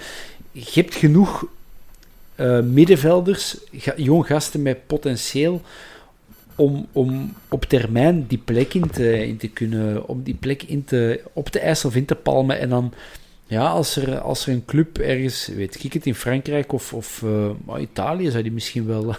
je 0.53 0.71
hebt 0.75 0.95
genoeg 0.95 1.47
eh, 2.35 2.61
middenvelders, 2.61 3.57
jong 3.97 4.27
gasten 4.27 4.63
met 4.63 4.87
potentieel, 4.87 5.61
om, 6.55 6.87
om 6.93 7.35
op 7.49 7.65
termijn 7.65 8.27
die 8.27 8.39
plek 8.39 8.75
in 8.75 8.91
te, 8.91 9.27
in 9.27 9.37
te 9.37 9.49
kunnen, 9.49 10.09
om 10.09 10.23
die 10.23 10.35
plek 10.35 10.63
in 10.63 10.85
te, 10.85 11.21
op 11.33 11.49
te 11.49 11.61
eisen 11.61 11.89
of 11.89 11.97
in 11.97 12.05
te 12.05 12.15
palmen. 12.15 12.59
En 12.59 12.69
dan, 12.69 12.93
ja, 13.47 13.67
als 13.67 13.97
er, 13.97 14.19
als 14.19 14.47
er 14.47 14.53
een 14.53 14.65
club 14.65 14.99
ergens, 14.99 15.47
weet 15.57 15.85
ik 15.85 15.93
het, 15.93 16.07
in 16.07 16.15
Frankrijk 16.15 16.73
of, 16.73 16.93
of 16.93 17.25
maar 17.65 17.81
Italië, 17.81 18.31
zou 18.31 18.43
die 18.43 18.53
misschien 18.53 18.87
wel, 18.87 19.15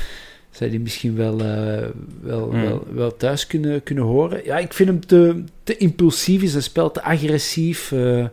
zou 0.56 0.70
die 0.70 0.80
misschien 0.80 1.16
wel, 1.16 1.40
eh, 1.40 1.88
wel, 2.20 2.50
Hmm. 2.50 2.62
wel, 2.62 2.86
wel 2.92 3.16
thuis 3.16 3.46
kunnen, 3.46 3.82
kunnen 3.82 4.04
horen. 4.04 4.40
Ja, 4.44 4.58
ik 4.58 4.72
vind 4.72 4.88
hem 4.88 5.06
te, 5.06 5.44
te 5.62 5.76
impulsief 5.76 6.42
in 6.42 6.48
zijn 6.48 6.62
spel, 6.62 6.90
te 6.90 7.02
agressief. 7.02 7.92
eh. 7.92 8.26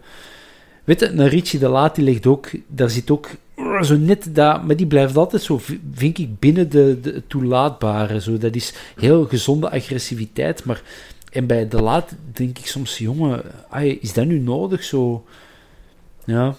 weet 0.83 0.99
je, 0.99 1.07
een 1.09 1.27
Richie 1.27 1.59
de 1.59 1.67
Laat, 1.69 1.95
die 1.95 2.03
ligt 2.03 2.25
ook, 2.25 2.49
daar 2.67 2.89
zit 2.89 3.11
ook 3.11 3.29
uh, 3.57 3.81
zo 3.81 3.97
net 3.97 4.27
dat, 4.35 4.63
maar 4.63 4.75
die 4.75 4.87
blijft 4.87 5.17
altijd 5.17 5.41
zo, 5.41 5.61
vind 5.93 6.17
ik, 6.17 6.39
binnen 6.39 6.69
de, 6.69 6.99
de 7.01 7.23
toelaatbare. 7.27 8.21
Zo. 8.21 8.37
Dat 8.37 8.55
is 8.55 8.73
heel 8.99 9.25
gezonde 9.25 9.69
agressiviteit, 9.71 10.63
maar 10.65 10.81
en 11.29 11.47
bij 11.47 11.67
de 11.67 11.81
Laat 11.81 12.15
denk 12.33 12.57
ik 12.57 12.65
soms, 12.65 12.97
jongen, 12.97 13.43
ai, 13.69 13.97
is 14.01 14.13
dat 14.13 14.25
nu 14.25 14.39
nodig 14.39 14.83
zo? 14.83 15.25
Ja, 16.25 16.55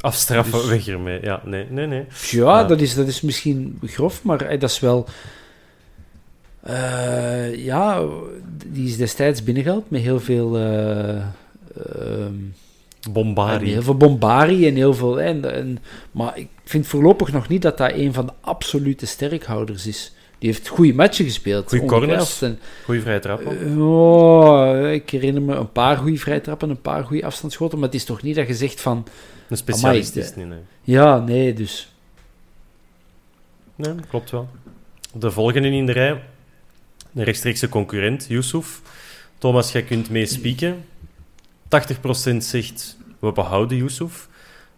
Afstraffen, 0.00 0.58
Dus- 0.58 0.68
weg 0.68 0.88
ermee. 0.88 1.22
Ja, 1.22 1.40
nee, 1.44 1.66
nee, 1.70 1.86
nee. 1.86 2.04
ja. 2.30 2.64
Dat, 2.64 2.80
is, 2.80 2.94
dat 2.94 3.06
is 3.06 3.20
misschien 3.20 3.78
grof, 3.82 4.22
maar 4.22 4.58
dat 4.58 4.70
is 4.70 4.80
wel... 4.80 5.06
eh, 6.62 7.64
ja, 7.64 8.02
die 8.66 8.88
is 8.88 8.96
destijds 8.96 9.42
binnengehaald 9.42 9.90
met 9.90 10.00
heel 10.00 10.20
veel... 10.20 10.58
Bombari. 13.10 13.70
heel 13.70 13.82
veel 13.82 13.96
bombarie 13.96 14.66
en 14.66 14.74
heel 14.74 14.94
veel... 14.94 15.20
En, 15.20 15.54
en, 15.54 15.78
maar 16.10 16.38
ik 16.38 16.48
vind 16.64 16.86
voorlopig 16.86 17.32
nog 17.32 17.48
niet 17.48 17.62
dat 17.62 17.78
dat 17.78 17.92
een 17.92 18.12
van 18.12 18.26
de 18.26 18.32
absolute 18.40 19.06
sterkhouders 19.06 19.86
is. 19.86 20.14
Die 20.38 20.48
heeft 20.50 20.68
goede 20.68 20.94
matchen 20.94 21.24
gespeeld. 21.24 21.72
Ongetwijfeld. 21.72 22.00
corners. 22.00 22.42
En, 22.42 22.58
Goeie 22.84 23.00
vrije 23.00 23.18
trap. 23.18 23.40
ook. 23.46 23.52
eh, 23.52 23.80
oh, 23.88 24.92
ik 24.92 25.10
herinner 25.10 25.42
me 25.42 25.54
een 25.54 25.72
paar 25.72 25.96
goede 25.96 26.18
vrijtrappen, 26.18 26.70
een 26.70 26.80
paar 26.80 27.04
goede 27.04 27.24
afstandsschoten, 27.24 27.78
maar 27.78 27.86
het 27.86 27.96
is 27.96 28.04
toch 28.04 28.22
niet 28.22 28.34
dat 28.36 28.46
je 28.46 28.54
zegt 28.54 28.80
van... 28.80 29.06
Een 29.48 29.56
specialist 29.56 29.84
amai, 29.84 30.24
is 30.24 30.26
het 30.26 30.36
niet, 30.36 30.46
nee. 30.48 30.58
Ja, 30.82 31.18
nee, 31.18 31.52
dus... 31.52 31.92
Nee, 33.74 33.94
klopt 34.08 34.30
wel. 34.30 34.48
De 35.12 35.30
volgende 35.30 35.68
in 35.68 35.86
de 35.86 35.92
rij, 35.92 36.10
een 37.14 37.24
rechtstreekse 37.24 37.68
concurrent, 37.68 38.26
Yusuf. 38.28 38.80
Thomas, 39.38 39.72
jij 39.72 39.82
kunt 39.82 40.10
mee 40.10 40.26
spieken. 40.26 40.84
80% 42.32 42.36
zegt, 42.36 42.96
we 43.18 43.32
behouden 43.32 43.76
Yusuf. 43.76 44.28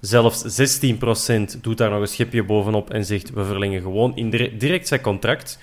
Zelfs 0.00 0.60
16% 0.60 1.60
doet 1.60 1.78
daar 1.78 1.90
nog 1.90 2.00
een 2.00 2.06
schepje 2.08 2.44
bovenop 2.44 2.90
en 2.90 3.04
zegt, 3.04 3.30
we 3.30 3.44
verlengen 3.44 3.82
gewoon 3.82 4.16
in 4.16 4.30
direct 4.58 4.88
zijn 4.88 5.00
contract. 5.00 5.58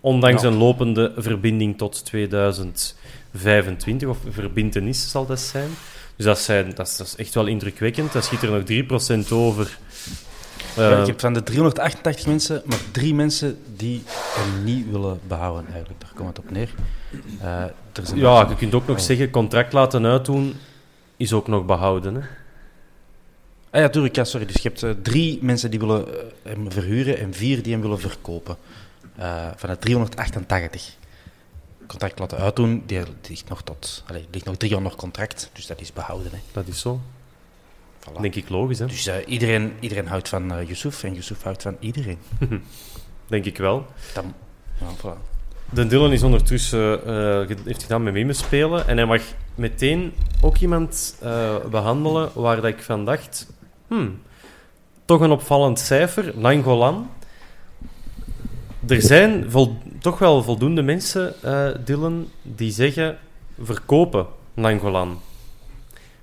Ondanks 0.00 0.42
Ja. 0.42 0.48
een 0.48 0.56
lopende 0.56 1.12
verbinding 1.16 1.78
tot 1.78 2.04
2025, 2.04 4.08
of 4.08 4.18
verbintenis 4.30 5.10
zal 5.10 5.26
dat 5.26 5.40
zijn. 5.40 5.68
Dus 6.16 6.24
dat, 6.26 6.38
zijn, 6.38 6.72
dat, 6.74 6.86
is, 6.88 6.96
dat 6.96 7.06
is 7.06 7.16
echt 7.16 7.34
wel 7.34 7.46
indrukwekkend. 7.46 8.12
Dan 8.12 8.22
schiet 8.22 8.42
er 8.42 8.50
nog 8.50 8.62
3% 9.26 9.32
over. 9.32 9.78
Ja, 10.76 10.90
Eh, 10.92 11.00
ik 11.00 11.06
heb 11.06 11.20
van 11.20 11.32
de 11.32 11.42
388 11.42 12.26
mensen 12.26 12.62
maar 12.64 12.78
drie 12.92 13.14
mensen 13.14 13.58
die 13.76 14.02
hem 14.08 14.64
niet 14.64 14.90
willen 14.90 15.20
behouden, 15.28 15.66
eigenlijk. 15.72 16.00
Daar 16.00 16.12
komt 16.14 16.28
het 16.36 16.38
op 16.38 16.50
neer. 16.50 16.70
Eh, 17.40 17.62
er 17.62 17.72
Ja, 18.14 18.46
je 18.48 18.54
kunt 18.56 18.74
ook 18.74 18.86
nog 18.86 18.96
Oh. 18.96 19.02
zeggen, 19.02 19.30
contract 19.30 19.72
laten 19.72 20.06
uitdoen 20.06 20.54
is 21.16 21.32
ook 21.32 21.46
nog 21.48 21.66
behouden. 21.66 22.14
Hè? 22.14 22.20
Ah 23.70 23.80
ja, 23.80 23.88
tuurlijk, 23.88 24.16
ja, 24.16 24.24
sorry. 24.24 24.46
Dus 24.46 24.54
je 24.62 24.68
hebt 24.68 24.82
eh, 24.82 24.90
drie 25.02 25.38
mensen 25.42 25.70
die 25.70 25.78
willen 25.80 26.06
eh, 26.08 26.24
hem 26.42 26.72
verhuren 26.72 27.18
en 27.18 27.34
vier 27.34 27.62
die 27.62 27.72
hem 27.72 27.80
willen 27.82 28.00
verkopen. 28.00 28.56
Eh, 29.16 29.46
van 29.56 29.68
de 29.70 29.78
388. 29.78 30.96
Contract 31.86 32.18
laten 32.18 32.38
uitdoen, 32.38 32.82
die 32.86 33.02
ligt 33.28 33.48
nog 33.48 33.62
tot... 33.62 34.04
Allee, 34.06 34.26
ligt 34.30 34.44
nog 34.44 34.56
drie 34.56 34.70
jaar 34.70 34.82
nog 34.82 34.94
contract, 34.94 35.50
dus 35.52 35.66
dat 35.66 35.80
is 35.80 35.92
behouden. 35.92 36.32
Hè. 36.32 36.38
Dat 36.52 36.66
is 36.66 36.80
zo. 36.80 37.00
Voilà. 38.00 38.20
Denk 38.20 38.34
ik 38.34 38.48
logisch, 38.48 38.78
hè? 38.78 38.86
Dus 38.86 39.10
iedereen, 39.26 39.72
iedereen 39.80 40.06
houdt 40.06 40.28
van 40.28 40.52
eh 40.52 40.68
Yusuf 40.68 41.04
en 41.04 41.14
Yusuf 41.14 41.42
houdt 41.42 41.62
van 41.62 41.76
iedereen. 41.80 42.18
Denk 43.26 43.44
ik 43.44 43.56
wel. 43.58 43.86
Dan, 44.14 44.34
ja, 44.80 44.86
voilà. 44.96 45.18
De 45.70 45.86
Dylan 45.86 46.12
is 46.12 46.22
ondertussen 46.22 46.98
ge- 47.46 47.56
heeft 47.64 47.82
gedaan 47.82 48.02
met 48.02 48.12
me 48.14 48.32
spelen. 48.32 48.86
En 48.88 48.96
hij 48.96 49.06
mag 49.06 49.22
meteen 49.54 50.12
ook 50.40 50.56
iemand 50.58 51.16
eh, 51.20 51.56
behandelen 51.70 52.30
waar 52.34 52.56
dat 52.56 52.64
ik 52.64 52.82
van 52.82 53.04
dacht... 53.04 53.46
Hmm, 53.88 54.22
toch 55.04 55.20
een 55.20 55.30
opvallend 55.30 55.78
cijfer. 55.78 56.38
Nangolan. 56.38 57.10
Er 58.86 59.02
zijn 59.02 59.50
toch 60.00 60.18
wel 60.18 60.42
voldoende 60.42 60.82
mensen, 60.82 61.42
eh, 61.42 61.68
Dylan, 61.84 62.28
die 62.42 62.70
zeggen... 62.70 63.18
Verkopen 63.62 64.26
Nangolan. 64.54 65.20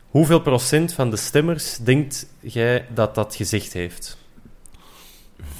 Hoeveel 0.10 0.42
procent 0.42 0.94
van 0.94 1.10
de 1.10 1.18
stemmers 1.18 1.78
denkt 1.78 2.28
jij 2.40 2.88
dat 2.94 3.16
dat 3.16 3.36
gezegd 3.36 3.74
heeft? 3.74 4.18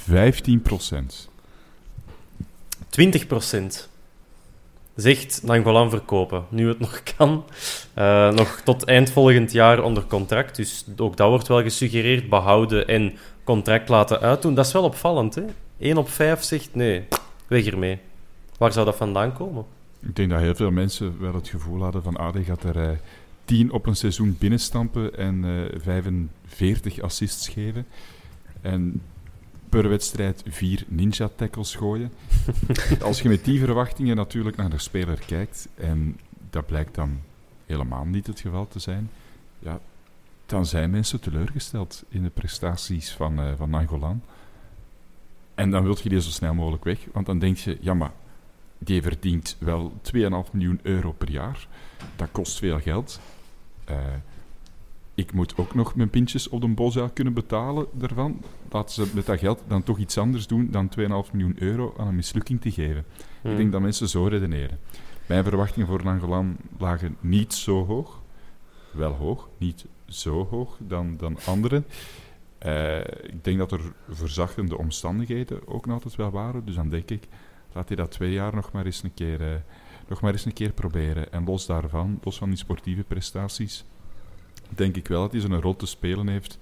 15 0.04 0.62
procent. 0.62 1.28
20% 2.90 3.88
zegt 4.96 5.42
Nangolan 5.42 5.90
verkopen, 5.90 6.44
nu 6.48 6.68
het 6.68 6.78
nog 6.78 7.02
kan. 7.16 7.44
Eh, 7.94 8.30
nog 8.30 8.60
tot 8.64 8.84
eind 8.84 9.10
volgend 9.10 9.52
jaar 9.52 9.82
onder 9.82 10.04
contract. 10.04 10.56
Dus 10.56 10.86
ook 10.96 11.16
dat 11.16 11.28
wordt 11.28 11.48
wel 11.48 11.62
gesuggereerd. 11.62 12.28
Behouden 12.28 12.86
en 12.86 13.16
contract 13.44 13.88
laten 13.88 14.20
uitdoen. 14.20 14.54
Dat 14.54 14.66
is 14.66 14.72
wel 14.72 14.82
opvallend, 14.82 15.34
hè? 15.34 15.44
1 15.78 15.96
op 15.96 16.08
5 16.08 16.42
zegt 16.42 16.74
nee, 16.74 17.04
weg 17.46 17.66
ermee. 17.66 17.98
Waar 18.58 18.72
zou 18.72 18.86
dat 18.86 18.96
vandaan 18.96 19.32
komen? 19.32 19.64
Ik 20.00 20.16
denk 20.16 20.30
dat 20.30 20.40
heel 20.40 20.54
veel 20.54 20.70
mensen 20.70 21.20
wel 21.20 21.34
het 21.34 21.48
gevoel 21.48 21.82
hadden 21.82 22.02
van 22.02 22.16
ah, 22.16 22.32
die 22.32 22.44
gaat 22.44 22.64
er 22.64 22.78
eh 22.78 22.96
10 23.44 23.72
op 23.72 23.86
een 23.86 23.96
seizoen 23.96 24.36
binnenstampen 24.38 25.16
en 25.16 25.44
eh 25.44 25.80
45 25.82 27.00
assists 27.00 27.48
geven. 27.48 27.86
En 28.60 29.02
per 29.68 29.88
wedstrijd 29.88 30.42
vier 30.48 30.84
ninja-tackles 30.88 31.74
gooien. 31.74 32.12
Als 33.02 33.20
je 33.20 33.28
met 33.28 33.44
die 33.44 33.58
verwachtingen 33.58 34.16
natuurlijk 34.16 34.56
naar 34.56 34.70
de 34.70 34.78
speler 34.78 35.18
kijkt, 35.26 35.68
en 35.74 36.20
dat 36.50 36.66
blijkt 36.66 36.94
dan 36.94 37.20
helemaal 37.66 38.04
niet 38.04 38.26
het 38.26 38.40
geval 38.40 38.68
te 38.68 38.78
zijn, 38.78 39.10
ja, 39.58 39.80
dan 40.46 40.66
zijn 40.66 40.90
mensen 40.90 41.20
teleurgesteld 41.20 42.04
in 42.08 42.22
de 42.22 42.30
prestaties 42.30 43.12
van, 43.12 43.38
eh 43.38 43.52
van 43.56 43.70
Nangolan. 43.70 44.22
En 45.54 45.70
dan 45.70 45.82
wil 45.82 45.96
je 46.02 46.08
die 46.08 46.20
zo 46.20 46.30
snel 46.30 46.54
mogelijk 46.54 46.84
weg, 46.84 46.98
want 47.12 47.26
dan 47.26 47.38
denk 47.38 47.56
je, 47.56 47.78
ja 47.80 47.94
maar, 47.94 48.12
die 48.78 49.02
verdient 49.02 49.56
wel 49.58 49.92
2,5 50.14 50.18
miljoen 50.52 50.80
euro 50.82 51.12
per 51.12 51.30
jaar. 51.30 51.68
Dat 52.16 52.28
kost 52.32 52.58
veel 52.58 52.80
geld. 52.80 53.20
Eh, 53.84 53.96
ik 55.16 55.32
moet 55.32 55.56
ook 55.56 55.74
nog 55.74 55.94
mijn 55.94 56.10
pintjes 56.10 56.48
op 56.48 56.60
de 56.60 56.68
bosuil 56.68 57.10
kunnen 57.10 57.32
betalen 57.32 57.86
daarvan. 57.92 58.42
Laten 58.70 58.94
ze 58.94 59.14
met 59.14 59.26
dat 59.26 59.38
geld 59.38 59.62
dan 59.66 59.82
toch 59.82 59.98
iets 59.98 60.18
anders 60.18 60.46
doen 60.46 60.70
dan 60.70 60.90
2,5 60.98 61.06
miljoen 61.32 61.56
euro 61.58 61.94
aan 61.98 62.06
een 62.06 62.14
mislukking 62.14 62.60
te 62.60 62.70
geven. 62.70 63.04
Hmm. 63.40 63.50
Ik 63.50 63.56
denk 63.56 63.72
dat 63.72 63.80
mensen 63.80 64.08
zo 64.08 64.26
redeneren. 64.26 64.78
Mijn 65.26 65.44
verwachtingen 65.44 65.88
voor 65.88 66.04
Nangolan 66.04 66.56
lagen 66.78 67.16
niet 67.20 67.54
zo 67.54 67.86
hoog. 67.86 68.22
Wel 68.90 69.12
hoog, 69.12 69.48
niet 69.58 69.86
zo 70.06 70.46
hoog 70.50 70.76
dan, 70.80 71.16
dan 71.16 71.38
anderen. 71.46 71.86
Eh, 72.58 72.98
ik 73.00 73.44
denk 73.44 73.58
dat 73.58 73.72
er 73.72 73.80
verzachtende 74.08 74.78
omstandigheden 74.78 75.68
ook 75.68 75.86
nog 75.86 75.94
altijd 75.94 76.16
wel 76.16 76.30
waren. 76.30 76.64
Dus 76.64 76.74
dan 76.74 76.88
denk 76.88 77.10
ik, 77.10 77.28
laat 77.72 77.88
hij 77.88 77.96
dat 77.96 78.10
twee 78.10 78.32
jaar 78.32 78.54
nog 78.54 78.72
maar 78.72 78.84
eens 78.84 79.02
een 79.02 79.14
keer, 79.14 79.40
eh, 79.40 79.60
nog 80.08 80.20
maar 80.20 80.32
eens 80.32 80.44
een 80.44 80.52
keer 80.52 80.72
proberen. 80.72 81.32
En 81.32 81.44
los 81.44 81.66
daarvan, 81.66 82.18
los 82.22 82.38
van 82.38 82.48
die 82.48 82.58
sportieve 82.58 83.02
prestaties, 83.02 83.84
denk 84.68 84.96
ik 84.96 85.08
wel 85.08 85.22
dat 85.22 85.32
hij 85.32 85.40
zo'n 85.40 85.60
rol 85.60 85.76
te 85.76 85.86
spelen 85.86 86.28
heeft 86.28 86.58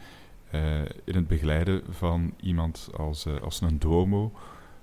eh, 0.50 0.80
in 1.04 1.14
het 1.14 1.26
begeleiden 1.26 1.82
van 1.90 2.34
iemand 2.40 2.88
als, 2.96 3.26
eh, 3.26 3.32
als 3.42 3.60
een 3.60 3.78
Duomo 3.78 4.32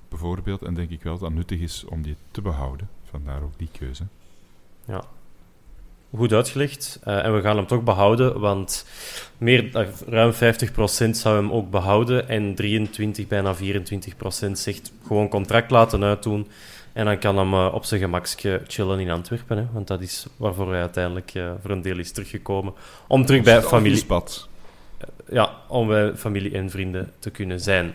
bijvoorbeeld. 0.10 0.62
En 0.62 0.74
denk 0.74 0.90
ik 0.90 1.04
wel 1.04 1.14
dat 1.14 1.28
het 1.28 1.38
nuttig 1.38 1.60
is 1.60 1.86
om 1.86 2.02
die 2.02 2.16
te 2.32 2.42
behouden. 2.42 2.90
Vandaar 3.04 3.42
ook 3.44 3.58
die 3.58 3.70
keuze. 3.80 4.04
Ja. 4.86 5.04
Goed 6.16 6.34
uitgelegd. 6.34 7.00
Eh, 7.04 7.26
en 7.26 7.36
we 7.36 7.42
gaan 7.42 7.58
hem 7.58 7.68
toch 7.68 7.84
behouden, 7.84 8.40
want 8.40 8.86
meer, 9.38 9.90
ruim 10.08 10.34
50% 10.34 11.18
zou 11.18 11.36
hem 11.36 11.52
ook 11.52 11.70
behouden. 11.70 12.30
En 12.30 12.56
23, 12.56 13.28
bijna 13.28 13.56
24% 13.56 14.60
zegt 14.60 14.92
gewoon 15.08 15.30
contract 15.30 15.72
laten 15.72 16.04
uitdoen. 16.04 16.48
En 16.94 17.06
dan 17.06 17.20
kan 17.20 17.38
hem 17.38 17.54
eh, 17.54 17.74
op 17.74 17.86
zijn 17.86 18.02
gemakje 18.02 18.62
chillen 18.68 19.00
in 19.00 19.10
Antwerpen. 19.10 19.58
Hè? 19.58 19.66
Want 19.72 19.88
dat 19.88 20.02
is 20.02 20.26
waarvoor 20.38 20.70
hij 20.72 20.80
uiteindelijk 20.80 21.34
eh, 21.34 21.52
voor 21.62 21.72
een 21.72 21.82
deel 21.82 21.98
is 21.98 22.12
teruggekomen. 22.12 22.74
Om 23.08 23.26
terug 23.26 23.44
bij 23.44 23.62
familie, 23.62 24.06
ja, 25.30 25.56
om 25.68 25.88
bij 25.88 26.16
familie 26.16 26.54
en 26.54 26.70
vrienden 26.70 27.12
te 27.20 27.30
kunnen 27.30 27.60
zijn. 27.60 27.94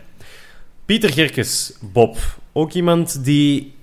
Pieter 0.85 1.13
Gerkes, 1.13 1.77
Bob. 1.81 2.17
Ook 2.53 2.73
iemand 2.73 3.25
die 3.25 3.75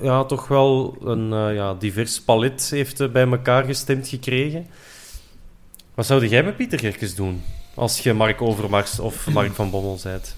ja, 0.00 0.24
toch 0.24 0.48
wel 0.48 0.96
een 1.04 1.32
eh, 1.32 1.54
ja, 1.54 1.74
divers 1.74 2.20
palet 2.20 2.70
heeft 2.70 3.12
bij 3.12 3.26
elkaar 3.26 3.64
gestemd 3.64 4.08
gekregen. 4.08 4.66
Wat 5.94 6.06
zou 6.06 6.26
jij 6.26 6.42
met 6.42 6.56
Pieter 6.56 6.78
Gerkes 6.78 7.14
doen? 7.14 7.42
Als 7.74 8.00
je 8.00 8.12
Mark 8.12 8.42
Overmars 8.42 8.98
of 8.98 9.30
Mark 9.30 9.52
van 9.52 9.70
Bommel 9.70 9.98
zijt. 9.98 10.36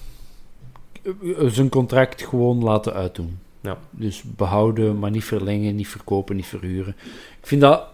Zijn 1.47 1.69
contract 1.69 2.23
gewoon 2.23 2.63
laten 2.63 2.93
uitdoen. 2.93 3.39
Ja. 3.63 3.77
Dus 3.91 4.23
behouden, 4.23 4.99
maar 4.99 5.11
niet 5.11 5.23
verlengen, 5.23 5.75
niet 5.75 5.87
verkopen, 5.87 6.35
niet 6.35 6.45
verhuren. 6.45 6.95
Ik 7.41 7.47
vind 7.47 7.61
dat... 7.61 7.87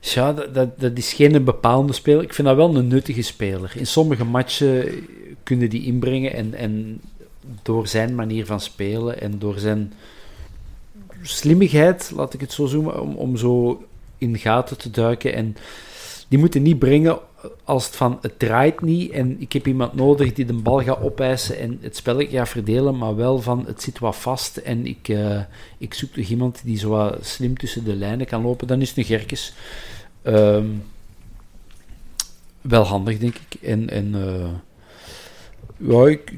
Ja, 0.00 0.32
dat, 0.32 0.80
dat, 0.80 0.98
is 0.98 1.12
geen 1.12 1.44
bepaalde 1.44 1.92
speler. 1.92 2.22
Ik 2.22 2.34
vind 2.34 2.48
dat 2.48 2.56
wel 2.56 2.76
een 2.76 2.88
nuttige 2.88 3.22
speler. 3.22 3.72
In 3.76 3.86
sommige 3.86 4.24
matchen 4.24 5.06
kunnen 5.42 5.70
die 5.70 5.84
inbrengen 5.84 6.32
en, 6.32 6.54
en 6.54 7.00
door 7.62 7.88
zijn 7.88 8.14
manier 8.14 8.46
van 8.46 8.60
spelen 8.60 9.20
en 9.20 9.38
door 9.38 9.58
zijn 9.58 9.92
slimmigheid, 11.22 12.12
laat 12.14 12.34
ik 12.34 12.40
het 12.40 12.52
zo 12.52 12.66
zoomen, 12.66 13.00
om, 13.00 13.14
om 13.14 13.36
zo 13.36 13.84
in 14.18 14.38
gaten 14.38 14.78
te 14.78 14.90
duiken. 14.90 15.34
En 15.34 15.56
die 16.28 16.38
moeten 16.38 16.62
niet 16.62 16.78
brengen 16.78 17.18
als 17.64 17.86
het 17.86 17.96
van 17.96 18.18
het 18.20 18.38
draait 18.38 18.80
niet 18.80 19.10
en 19.10 19.40
ik 19.40 19.52
heb 19.52 19.66
iemand 19.66 19.94
nodig 19.94 20.32
die 20.32 20.44
de 20.44 20.52
bal 20.52 20.82
gaat 20.82 21.02
opeisen 21.02 21.58
en 21.58 21.78
het 21.80 21.96
spelletje 21.96 22.36
gaat 22.36 22.48
verdelen, 22.48 22.98
maar 22.98 23.16
wel 23.16 23.40
van 23.40 23.64
het 23.66 23.82
zit 23.82 23.98
wat 23.98 24.16
vast 24.16 24.56
en 24.56 24.86
ik, 24.86 25.08
eh, 25.08 25.40
ik 25.78 25.94
zoek 25.94 26.10
toch 26.10 26.24
iemand 26.24 26.60
die 26.64 26.78
zo 26.78 26.88
wat 26.88 27.26
slim 27.26 27.58
tussen 27.58 27.84
de 27.84 27.94
lijnen 27.94 28.26
kan 28.26 28.42
lopen. 28.42 28.66
Dan 28.66 28.80
is 28.80 28.88
het 28.88 28.98
een 28.98 29.04
Gerkes. 29.04 29.54
Ehm, 30.22 30.66
wel 32.60 32.82
handig, 32.82 33.18
denk 33.18 33.34
ik. 33.34 33.60
En, 33.60 33.90
en 33.90 34.14
eh, 34.14 34.50
ja, 35.76 36.06
ik, 36.06 36.32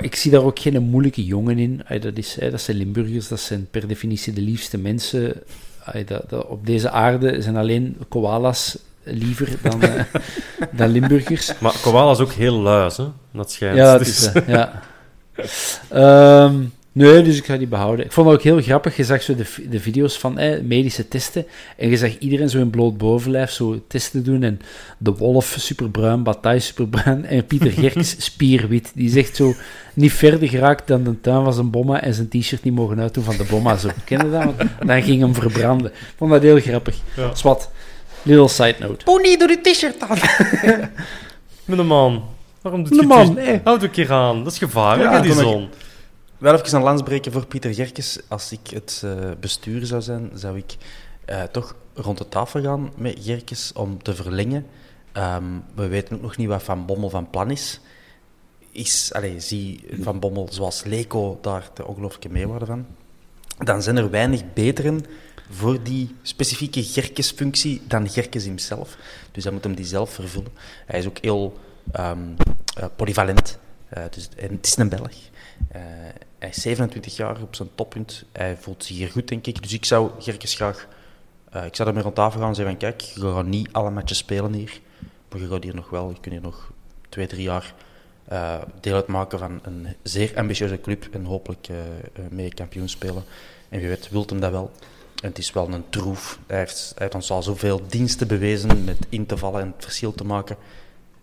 ik, 0.00 0.14
zie 0.14 0.30
daar 0.30 0.44
ook 0.44 0.58
geen 0.58 0.82
moeilijke 0.82 1.24
jongen 1.24 1.58
in. 1.58 1.82
Dat, 2.00 2.16
is, 2.16 2.36
dat 2.50 2.60
zijn 2.60 2.76
Limburgers, 2.76 3.28
dat 3.28 3.40
zijn 3.40 3.66
per 3.70 3.88
definitie 3.88 4.32
de 4.32 4.40
liefste 4.40 4.78
mensen. 4.78 5.42
Ay, 5.84 6.04
dat, 6.04 6.22
dat, 6.28 6.46
op 6.46 6.66
deze 6.66 6.90
aarde 6.90 7.42
zijn 7.42 7.56
alleen 7.56 7.96
koalas 8.08 8.78
liever 9.02 9.48
dan, 9.62 9.82
eh, 9.82 10.04
dan 10.78 10.88
Limburgers. 10.88 11.58
Maar 11.58 11.74
Koala 11.82 12.10
is 12.10 12.18
ook 12.18 12.32
heel 12.32 12.54
luis, 12.60 12.96
hè? 12.96 13.04
Dat 13.32 13.50
schijnt. 13.50 13.76
Ja, 13.76 13.92
dat 13.92 13.98
Dus- 13.98 14.08
is 14.26 14.32
eh, 14.32 14.48
ja. 14.48 14.72
Ehm, 15.88 16.54
nee, 16.92 17.22
dus 17.22 17.36
ik 17.36 17.44
ga 17.44 17.56
die 17.56 17.66
behouden. 17.66 18.04
Ik 18.04 18.12
vond 18.12 18.26
het 18.28 18.36
ook 18.36 18.42
heel 18.42 18.60
grappig. 18.60 18.96
Je 18.96 19.04
zag 19.04 19.22
zo 19.22 19.34
de, 19.34 19.44
de 19.70 19.80
video's 19.80 20.18
van 20.18 20.38
eh, 20.38 20.60
medische 20.60 21.08
testen. 21.08 21.46
En 21.76 21.88
je 21.90 21.96
zag 21.96 22.18
iedereen 22.18 22.48
zo 22.48 22.58
in 22.58 22.70
bloot 22.70 22.96
bovenlijf 22.98 23.50
zo 23.50 23.82
testen 23.86 24.24
doen. 24.24 24.42
En 24.42 24.60
de 24.98 25.10
Wolf 25.12 25.54
superbruin, 25.58 26.22
Bataille 26.22 26.60
superbruin. 26.60 27.24
En 27.24 27.46
Pieter 27.46 27.70
Gerks 27.80 28.14
spierwit. 28.24 28.90
Die 28.94 29.08
zegt 29.10 29.36
zo 29.36 29.54
niet 29.94 30.12
verder 30.12 30.48
geraakt 30.48 30.86
dan 30.86 31.02
de 31.04 31.20
tuin 31.20 31.44
van 31.44 31.52
zijn 31.52 31.70
bomma. 31.70 32.00
En 32.02 32.14
zijn 32.14 32.28
t-shirt 32.28 32.62
niet 32.62 32.74
mogen 32.74 33.00
uitdoen 33.00 33.24
van 33.24 33.36
de 33.36 33.44
bomma. 33.50 33.76
Zo. 33.76 33.88
Ken 34.04 34.24
je 34.26 34.30
dat? 34.30 34.44
Want 34.44 34.70
dan 34.86 35.02
ging 35.02 35.20
hem 35.20 35.34
verbranden. 35.34 35.90
Ik 35.90 35.98
vond 36.16 36.30
dat 36.30 36.42
heel 36.42 36.60
grappig. 36.60 36.96
Ja. 37.16 37.34
Swat. 37.34 37.70
Little 38.22 38.48
side 38.48 38.74
note. 38.78 39.04
Pony, 39.04 39.36
doe 39.36 39.48
die 39.48 39.60
t-shirt 39.72 40.00
aan. 40.00 40.18
Meneer 41.64 41.84
man, 41.84 42.24
waarom 42.62 42.84
doet 42.84 43.06
Meneer 43.06 43.44
je 43.44 43.50
eh. 43.50 43.58
Houd 43.64 43.82
een 43.82 43.90
keer 43.90 44.12
aan. 44.12 44.44
Dat 44.44 44.52
is 44.52 44.58
gevaarlijk, 44.58 45.10
Ja, 45.10 45.16
hè, 45.16 45.22
die 45.22 45.30
ik- 45.32 45.38
zon. 45.38 45.68
Wel 46.42 46.54
even 46.54 46.76
een 46.76 46.82
lans 46.82 47.02
breken 47.02 47.32
voor 47.32 47.46
Pieter 47.46 47.74
Gerkes. 47.74 48.18
Als 48.28 48.52
ik 48.52 48.70
het 48.70 49.02
eh, 49.04 49.30
bestuur 49.40 49.86
zou 49.86 50.02
zijn, 50.02 50.30
zou 50.34 50.56
ik 50.56 50.76
eh, 51.24 51.42
toch 51.42 51.74
rond 51.94 52.18
de 52.18 52.28
tafel 52.28 52.62
gaan 52.62 52.92
met 52.96 53.18
Gerkes 53.20 53.72
om 53.72 54.02
te 54.02 54.14
verlengen. 54.14 54.66
Ehm, 55.12 55.44
we 55.74 55.88
weten 55.88 56.16
ook 56.16 56.22
nog 56.22 56.36
niet 56.36 56.48
wat 56.48 56.62
Van 56.62 56.86
Bommel 56.86 57.10
van 57.10 57.30
plan 57.30 57.50
is. 57.50 57.80
Is, 58.70 59.12
allez, 59.12 59.46
zie 59.46 59.84
Van 60.00 60.18
Bommel 60.18 60.48
zoals 60.50 60.84
Leco 60.84 61.38
daar 61.40 61.70
de 61.74 61.86
ongelooflijke 61.86 62.28
meewaarde 62.28 62.66
van. 62.66 62.86
Dan 63.58 63.82
zijn 63.82 63.96
er 63.96 64.10
weinig 64.10 64.52
beteren 64.52 65.04
voor 65.50 65.82
die 65.82 66.14
specifieke 66.22 66.82
Gerkes-functie 66.82 67.82
dan 67.86 68.10
Gerkes 68.10 68.44
hemzelf. 68.44 68.96
Dus 69.32 69.44
dan 69.44 69.52
moet 69.52 69.64
hem 69.64 69.74
die 69.74 69.84
zelf 69.84 70.10
vervullen. 70.10 70.52
Hij 70.86 70.98
is 70.98 71.06
ook 71.06 71.18
heel 71.18 71.58
ehm, 71.92 72.18
eh, 72.76 72.86
polyvalent. 72.96 73.58
Dus, 74.10 74.28
en 74.36 74.50
het 74.50 74.66
is 74.66 74.76
een 74.76 74.88
Belg. 74.88 75.14
Hij 76.42 76.50
is 76.50 76.62
27 76.62 77.16
jaar 77.16 77.42
op 77.42 77.54
zijn 77.54 77.68
toppunt. 77.74 78.24
Hij 78.32 78.56
voelt 78.56 78.84
zich 78.84 78.96
hier 78.96 79.10
goed, 79.10 79.28
denk 79.28 79.46
ik. 79.46 79.62
Dus 79.62 79.72
ik 79.72 79.84
zou 79.84 80.10
Gerkes 80.18 80.54
graag... 80.54 80.88
eh, 81.50 81.64
ik 81.64 81.76
zou 81.76 81.88
ermee 81.88 82.02
rond 82.02 82.14
tafel 82.14 82.40
gaan 82.40 82.48
en 82.48 82.54
zeggen 82.54 82.78
van, 82.78 82.88
kijk, 82.88 83.00
je 83.00 83.32
gaat 83.32 83.46
niet 83.46 83.72
alle 83.72 83.90
matches 83.90 84.18
spelen 84.18 84.52
hier. 84.52 84.80
Maar 85.28 85.40
je 85.40 85.48
gaat 85.48 85.62
hier 85.62 85.74
nog 85.74 85.90
wel... 85.90 86.08
Je 86.08 86.20
kunt 86.20 86.34
hier 86.34 86.42
nog 86.42 86.72
twee, 87.08 87.26
drie 87.26 87.42
jaar 87.42 87.74
eh, 88.24 88.62
deel 88.80 88.94
uitmaken 88.94 89.38
van 89.38 89.60
een 89.62 89.88
zeer 90.02 90.32
ambitieuze 90.36 90.80
club 90.80 91.08
en 91.12 91.24
hopelijk 91.24 91.68
eh, 91.68 91.76
mee 92.30 92.54
kampioen 92.54 92.88
spelen. 92.88 93.24
En 93.68 93.78
wie 93.78 93.88
weet 93.88 94.10
wilt 94.10 94.30
hem 94.30 94.40
dat 94.40 94.50
wel. 94.50 94.70
En 95.22 95.28
het 95.28 95.38
is 95.38 95.52
wel 95.52 95.68
een 95.68 95.88
troef. 95.88 96.38
Hij 96.46 96.58
heeft, 96.58 96.92
hij 96.94 97.02
heeft 97.02 97.14
ons 97.14 97.30
al 97.30 97.42
zoveel 97.42 97.80
diensten 97.88 98.26
bewezen 98.26 98.84
met 98.84 99.06
in 99.08 99.26
te 99.26 99.36
vallen 99.36 99.60
en 99.60 99.72
het 99.74 99.84
verschil 99.84 100.12
te 100.12 100.24
maken. 100.24 100.56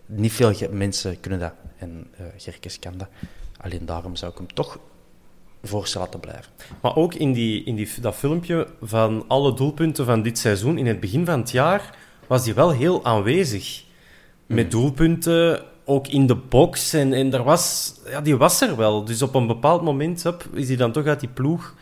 Niet 0.05 0.34
veel 0.34 0.53
mensen 0.72 1.20
kunnen 1.20 1.39
dat. 1.39 1.53
En 1.78 2.07
Gerkes 2.38 2.80
kan 2.80 2.97
dat. 2.97 3.07
Alleen 3.57 3.86
daarom 3.86 4.15
zou 4.15 4.32
ik 4.32 4.38
hem 4.38 4.53
toch 4.53 4.80
voorstellen 5.64 6.10
te 6.10 6.18
blijven. 6.18 6.51
Maar 6.82 6.95
ook 6.95 7.14
in, 7.14 7.34
die, 7.34 7.64
in 7.64 7.76
die, 7.76 7.89
dat 8.01 8.16
filmpje 8.16 8.68
van 8.82 9.24
alle 9.28 9.53
doelpunten 9.53 10.05
van 10.05 10.22
dit 10.22 10.38
seizoen, 10.38 10.78
in 10.78 10.88
het 10.88 10.99
begin 10.99 11.26
van 11.26 11.39
het 11.39 11.51
jaar, 11.51 11.97
was 12.28 12.45
hij 12.45 12.53
wel 12.53 12.72
heel 12.72 13.05
aanwezig. 13.05 13.84
Met 14.45 14.72
doelpunten, 14.72 15.64
ook 15.86 16.07
in 16.07 16.28
de 16.28 16.36
box. 16.36 16.93
En, 16.93 17.14
en 17.14 17.34
er 17.34 17.43
was, 17.43 17.93
ja, 18.10 18.22
die 18.22 18.38
was 18.38 18.62
er 18.62 18.76
wel. 18.76 19.03
Dus 19.05 19.22
op 19.22 19.36
een 19.36 19.47
bepaald 19.47 19.82
moment 19.82 20.26
is 20.53 20.68
hij 20.68 20.78
dan 20.78 20.91
toch 20.91 21.05
uit 21.05 21.20
die 21.20 21.30
ploeg 21.30 21.76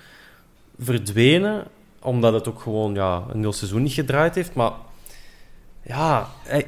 verdwenen. 0.80 1.64
Omdat 2.02 2.34
het 2.34 2.48
ook 2.48 2.60
gewoon 2.60 2.94
ja, 2.94 3.24
een 3.30 3.40
heel 3.40 3.54
seizoen 3.54 3.84
niet 3.84 3.94
gedraaid 3.94 4.36
heeft. 4.36 4.54
Maar 4.54 4.72
ja, 5.82 6.28
hij, 6.44 6.66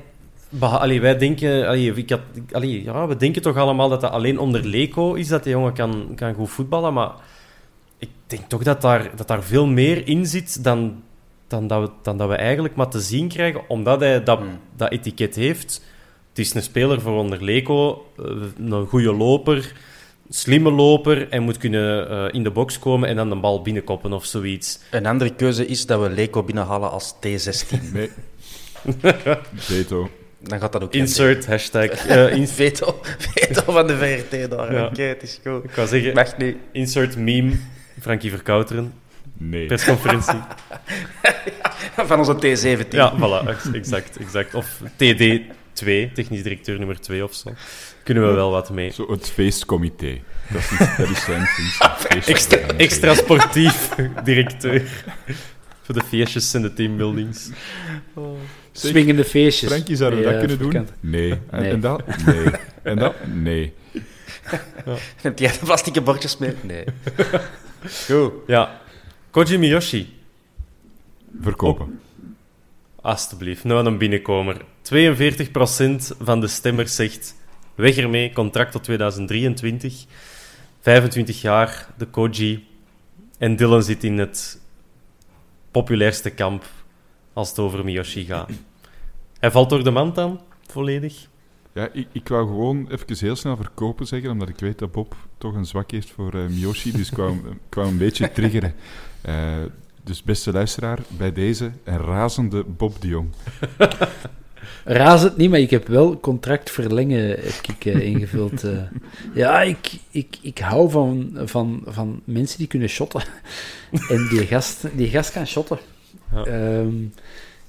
allee, 0.60 1.02
wij 1.02 1.18
denken, 1.18 1.68
allee, 1.68 1.94
ik 1.94 2.10
had, 2.10 2.20
allee, 2.52 2.84
ja, 2.84 3.08
we 3.08 3.16
denken 3.16 3.42
toch 3.42 3.58
allemaal 3.58 3.90
dat 3.90 4.02
dat 4.02 4.12
alleen 4.12 4.40
onder 4.40 4.66
Leco 4.66 5.14
is 5.14 5.28
dat 5.28 5.44
die 5.44 5.52
jongen 5.52 5.74
kan, 5.74 6.12
kan 6.16 6.34
goed 6.34 6.50
voetballen. 6.50 6.94
Maar 6.94 7.12
ik 7.98 8.10
denk 8.28 8.42
toch 8.48 8.64
dat 8.64 8.82
daar, 8.82 9.12
dat 9.16 9.28
daar 9.28 9.44
veel 9.44 9.68
meer 9.68 10.08
in 10.08 10.26
zit 10.26 10.64
dan, 10.64 11.04
dan, 11.48 11.68
dat 11.68 11.82
we, 11.82 11.90
dan 12.02 12.18
dat 12.18 12.30
we 12.30 12.36
eigenlijk 12.36 12.76
maar 12.76 12.90
te 12.90 13.00
zien 13.00 13.28
krijgen, 13.28 13.62
omdat 13.68 14.00
hij 14.00 14.24
dat, 14.24 14.40
Hmm. 14.40 14.60
dat 14.76 14.92
etiket 14.92 15.36
heeft. 15.36 15.86
Het 16.30 16.40
is 16.40 16.54
een 16.54 16.62
speler 16.62 17.02
voor 17.02 17.18
onder 17.18 17.44
Leco, 17.44 18.06
eh, 18.18 18.26
een 18.58 18.86
goede 18.88 19.14
loper, 19.14 19.74
slimme 20.30 20.72
loper 20.72 21.30
en 21.30 21.44
moet 21.44 21.58
kunnen 21.58 22.10
eh, 22.10 22.26
in 22.34 22.44
de 22.44 22.52
box 22.52 22.80
komen 22.80 23.10
en 23.10 23.16
dan 23.16 23.30
de 23.30 23.36
bal 23.36 23.62
binnenkoppen 23.62 24.14
of 24.14 24.26
zoiets. 24.26 24.80
Een 24.92 25.06
andere 25.06 25.36
keuze 25.36 25.66
is 25.66 25.86
dat 25.86 26.02
we 26.02 26.10
Leco 26.10 26.44
binnenhalen 26.44 26.92
als 26.92 27.16
T16. 27.16 27.94
Nee. 27.94 28.10
Dan 30.42 30.60
gaat 30.60 30.72
dat 30.72 30.84
ook 30.84 30.94
Insert 30.94 31.46
hashtag. 31.46 31.90
eh, 32.08 32.34
in, 32.36 32.48
Veto, 32.48 33.00
veto 33.18 33.72
van 33.72 33.88
de 33.88 33.98
VRT 33.98 34.50
daar. 34.52 34.74
Ja. 34.74 34.86
Oké, 34.86 35.02
het 35.02 35.24
is 35.24 35.40
goed. 35.46 35.64
ik 35.64 35.72
wou 35.72 35.88
zeggen, 35.88 36.14
Mag 36.14 36.38
niet. 36.38 36.56
insert 36.72 37.18
meme. 37.18 37.52
Frankie 38.02 38.30
Verkouteren, 38.32 38.94
Nee. 39.38 39.66
persconferentie. 39.66 40.40
Van 41.96 42.20
onze 42.20 42.36
T17. 42.36 42.88
Ja, 42.90 43.14
voilà, 43.18 43.48
ex- 43.48 43.72
exact, 43.74 44.18
exact. 44.18 44.54
Of 44.54 44.82
TD2, 44.94 46.12
technisch 46.14 46.44
directeur 46.44 46.78
nummer 46.78 47.00
2 47.02 47.24
of 47.24 47.34
zo. 47.34 47.54
Kunnen 48.04 48.28
we 48.28 48.34
wel 48.34 48.52
wat 48.52 48.70
mee. 48.70 48.92
Zo 48.92 49.12
het 49.12 49.30
feestcomité. 49.30 50.20
Dat 50.50 50.62
is, 50.62 50.70
niet- 50.80 50.98
dat 50.98 51.10
is 51.10 51.24
zijn 51.24 51.46
functie. 51.46 51.88
Feestje 52.10 52.34
Extra, 52.34 52.58
extra 52.78 53.14
sportief 53.14 53.90
directeur. 54.24 54.82
Voor 55.84 55.96
de 55.96 56.04
feestjes 56.08 56.54
en 56.54 56.62
de 56.62 56.74
teambuildings. 56.74 57.44
Zeg, 57.46 57.56
Swingende 58.72 59.24
feestjes. 59.26 59.70
Frankie, 59.70 59.96
zouden 59.96 60.20
we 60.20 60.26
Nee, 60.26 60.34
dat 60.38 60.48
kunnen 60.48 60.72
doen? 60.72 60.88
Nee. 61.00 61.32
En, 61.50 61.62
Nee. 61.62 61.72
en 61.72 61.80
dat? 61.80 62.04
Nee. 62.26 62.46
En 62.84 62.98
dat? 62.98 63.16
Nee. 63.34 63.74
Neemt 65.24 65.40
jij 65.40 65.52
de 65.52 65.60
plastieke 65.64 66.02
bordjes 66.02 66.38
mee? 66.38 66.54
Nee. 66.62 66.84
Goed. 68.06 68.32
Ja. 68.48 68.82
Koji 69.32 69.58
Miyoshi, 69.58 70.14
Verkopen. 71.42 72.00
alstublieft, 73.02 73.64
nou 73.64 73.86
een 73.86 73.98
binnenkomer. 73.98 74.62
42% 74.82 76.18
van 76.20 76.40
de 76.42 76.48
stemmers 76.48 76.96
zegt 76.96 77.36
weg 77.76 77.98
ermee, 77.98 78.34
contract 78.34 78.72
tot 78.72 78.84
2023. 78.84 80.06
25 80.82 81.42
jaar, 81.42 81.88
de 81.98 82.06
Koji. 82.06 82.68
En 83.38 83.56
Dylan 83.56 83.84
zit 83.84 84.04
in 84.04 84.18
het 84.18 84.60
populairste 85.72 86.30
kamp 86.30 86.66
als 87.40 87.50
het 87.50 87.60
over 87.60 87.86
Miyoshi 87.86 88.26
gaat. 88.26 88.50
Hij 89.40 89.52
valt 89.52 89.70
door 89.70 89.84
de 89.84 89.92
mand 89.92 90.16
dan, 90.16 90.40
volledig. 90.68 91.28
Ja, 91.74 91.90
ik, 91.94 92.08
ik 92.12 92.28
wou 92.28 92.48
gewoon 92.48 92.88
even 92.92 93.18
heel 93.20 93.36
snel 93.36 93.56
verkopen 93.56 94.08
zeggen, 94.08 94.32
omdat 94.32 94.50
ik 94.50 94.60
weet 94.60 94.80
dat 94.80 94.92
Bob 94.92 95.16
toch 95.38 95.54
een 95.54 95.66
zwak 95.66 95.92
heeft 95.92 96.10
voor 96.10 96.34
eh, 96.34 96.48
Miyoshi. 96.48 96.92
Dus 96.92 97.10
ik 97.12 97.18
wou, 97.18 97.34
ik 97.70 97.76
een 97.76 97.98
beetje 97.98 98.32
triggeren. 98.32 98.74
Eh, 99.22 99.58
dus 100.04 100.24
beste 100.24 100.52
luisteraar, 100.52 101.00
bij 101.08 101.34
deze 101.34 101.72
een 101.84 101.98
razende 101.98 102.64
Bob 102.64 103.02
de 103.02 103.08
Jong. 103.08 103.30
Raas 104.84 105.22
het 105.22 105.38
niet, 105.38 105.50
maar 105.50 105.60
ik 105.60 105.70
heb 105.70 105.88
wel 105.88 106.20
contract 106.20 106.72
verlengen 106.72 107.28
heb 107.30 107.66
ik, 107.68 107.86
eh, 107.86 108.02
ingevuld. 108.02 108.64
eh. 108.64 108.82
Ja, 109.34 109.62
ik, 109.62 109.92
ik, 110.12 110.38
ik 110.42 110.58
hou 110.58 110.90
van, 110.90 111.32
van, 111.46 111.82
van 111.86 112.22
mensen 112.24 112.58
die 112.58 112.68
kunnen 112.68 112.90
shotten. 112.90 113.22
En 114.10 114.28
die 114.30 114.46
gast, 114.48 114.86
die 114.96 115.08
gast 115.10 115.32
kan 115.32 115.48
shotten. 115.48 115.80
Ehm, 116.34 116.96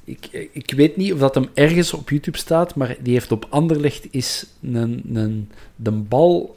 ik, 0.05 0.49
ik 0.53 0.73
weet 0.77 0.97
niet 0.97 1.13
of 1.13 1.19
dat 1.19 1.35
hem 1.35 1.49
ergens 1.55 1.93
op 1.93 2.11
YouTube 2.11 2.39
staat, 2.39 2.75
maar 2.75 2.97
die 3.01 3.13
heeft 3.13 3.33
op 3.33 3.47
Anderlecht 3.51 4.07
is 4.11 4.47
een, 4.63 5.03
een, 5.13 5.51
de 5.77 5.91
bal 5.91 6.57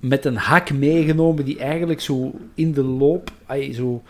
met 0.00 0.24
een 0.24 0.36
hak 0.36 0.72
meegenomen 0.72 1.44
die 1.44 1.58
eigenlijk 1.58 2.00
zo 2.00 2.32
in 2.54 2.72
de 2.72 2.82
loop, 2.82 3.32
ai, 3.46 3.74
zo 3.74 4.02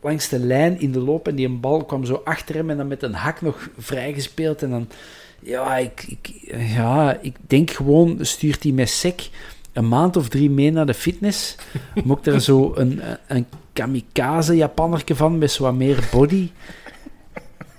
langs 0.00 0.28
de 0.28 0.38
lijn 0.38 0.80
in 0.80 0.92
de 0.92 1.00
loop 1.00 1.28
en 1.28 1.34
die 1.34 1.46
een 1.46 1.60
bal 1.60 1.84
kwam 1.84 2.04
zo 2.04 2.20
achter 2.24 2.54
hem 2.54 2.70
en 2.70 2.76
dan 2.76 2.86
met 2.86 3.02
een 3.02 3.14
hak 3.14 3.40
nog 3.40 3.68
vrijgespeeld 3.78 4.62
en 4.62 4.70
dan 4.70 4.88
ja, 5.40 5.76
ik, 5.76 6.04
ik, 6.08 6.32
ja, 6.74 7.18
ik 7.20 7.36
denk 7.46 7.70
gewoon 7.70 8.18
stuurt 8.20 8.62
hij 8.62 8.72
met 8.72 8.88
sec 8.88 9.28
een 9.76 9.88
maand 9.88 10.16
of 10.16 10.28
drie 10.28 10.50
mee 10.50 10.70
naar 10.70 10.86
de 10.86 10.94
fitness. 10.94 11.56
Ik 11.94 12.26
er 12.26 12.40
zo 12.40 12.72
een, 12.74 13.00
een 13.26 13.46
kamikaze 13.72 14.56
Japannerke 14.56 15.14
van 15.14 15.38
met 15.38 15.50
zo 15.50 15.62
wat 15.62 15.74
meer 15.74 16.08
body. 16.12 16.48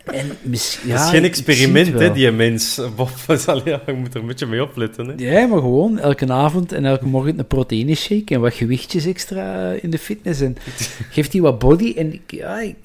En 0.05 0.31
mis, 0.41 0.79
ja, 0.83 0.95
dat 0.95 1.03
is 1.03 1.09
geen 1.09 1.23
experiment, 1.23 1.87
het 1.87 1.99
hè, 1.99 2.11
die 2.11 2.31
mens. 2.31 2.81
Bob, 2.95 3.09
ja, 3.65 3.81
je 3.85 3.93
moet 3.93 4.13
er 4.13 4.21
een 4.21 4.27
beetje 4.27 4.45
mee 4.45 4.61
opletten. 4.61 5.07
Hè. 5.07 5.13
Ja, 5.17 5.47
maar 5.47 5.59
gewoon 5.59 5.99
elke 5.99 6.31
avond 6.31 6.71
en 6.71 6.85
elke 6.85 7.05
morgen 7.05 7.39
een 7.39 7.47
proteïne 7.47 7.95
shake 7.95 8.33
en 8.33 8.41
wat 8.41 8.53
gewichtjes 8.53 9.05
extra 9.05 9.71
in 9.71 9.89
de 9.89 9.97
fitness. 9.97 10.41
En 10.41 10.57
geeft 11.15 11.33
hij 11.33 11.41
wat 11.41 11.59
body 11.59 11.93
en 11.97 12.19
ja, 12.27 12.59
ik, 12.59 12.75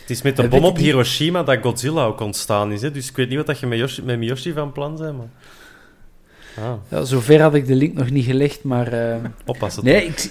Het 0.00 0.10
is 0.10 0.22
met 0.22 0.36
de 0.36 0.48
bom 0.48 0.64
op 0.64 0.74
het. 0.74 0.84
Hiroshima 0.84 1.42
dat 1.42 1.58
Godzilla 1.62 2.04
ook 2.04 2.20
ontstaan 2.20 2.72
is. 2.72 2.82
Hè? 2.82 2.90
Dus 2.90 3.08
ik 3.08 3.16
weet 3.16 3.28
niet 3.28 3.36
wat 3.36 3.46
dat 3.46 3.60
je 3.60 3.66
met, 3.66 3.78
Yoshi, 3.78 4.02
met 4.02 4.18
Miyoshi 4.18 4.52
van 4.52 4.72
plan 4.72 4.96
bent. 4.96 5.16
Maar... 5.16 5.28
Ah, 6.62 6.74
ja, 6.90 7.04
zover 7.04 7.40
had 7.40 7.54
ik 7.54 7.66
de 7.66 7.74
link 7.74 7.94
nog 7.94 8.10
niet 8.10 8.24
gelegd, 8.24 8.62
maar... 8.62 8.92
eh, 8.92 9.24
oppassen. 9.46 9.84
Nee, 9.84 10.04
ik, 10.06 10.30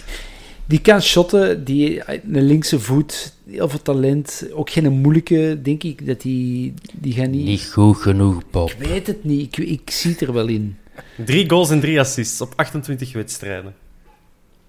die 0.65 0.81
kan 0.81 1.01
shotten, 1.01 1.63
die, 1.63 2.01
een 2.33 2.43
linkse 2.45 2.79
voet, 2.79 3.33
heel 3.49 3.69
veel 3.69 3.81
talent. 3.81 4.43
Ook 4.53 4.69
geen 4.69 4.91
moeilijke, 4.91 5.59
denk 5.61 5.83
ik, 5.83 6.05
dat 6.05 6.21
die, 6.21 6.73
die 6.93 7.13
gaan 7.13 7.29
niet... 7.29 7.63
goed 7.73 7.97
genoeg, 7.97 8.41
Bob. 8.51 8.69
Ik 8.69 8.87
weet 8.87 9.07
het 9.07 9.23
niet, 9.23 9.57
ik, 9.57 9.65
ik 9.67 9.89
zie 9.89 10.11
het 10.11 10.21
er 10.21 10.33
wel 10.33 10.47
in. 10.47 10.77
Drie 11.25 11.49
goals 11.49 11.69
en 11.69 11.79
drie 11.79 11.99
assists 11.99 12.41
op 12.41 12.53
28 12.55 13.13
wedstrijden. 13.13 13.75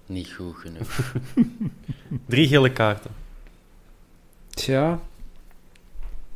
Niet 0.05 0.31
goed 0.37 0.55
genoeg. 0.55 1.13
Drie 2.27 2.47
gele 2.47 2.71
kaarten. 2.71 3.11
Tja, 4.49 4.99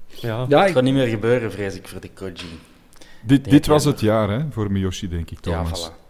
Ja. 0.07 0.45
ja, 0.49 0.59
Het 0.59 0.67
ik, 0.69 0.73
gaat 0.75 0.83
niet 0.83 0.93
meer 0.93 1.07
gebeuren, 1.07 1.51
vrees 1.51 1.75
ik, 1.75 1.87
voor 1.87 2.01
de 2.01 2.09
Koji. 2.13 2.45
Dit, 3.25 3.49
dit 3.49 3.65
was 3.65 3.85
het 3.85 3.99
jaar 3.99 4.29
hè, 4.29 4.51
voor 4.51 4.71
Miyoshi, 4.71 5.07
denk 5.09 5.31
ik, 5.31 5.45
Ja, 5.45 5.63
Thomas. 5.63 5.89
voilà. 5.89 6.01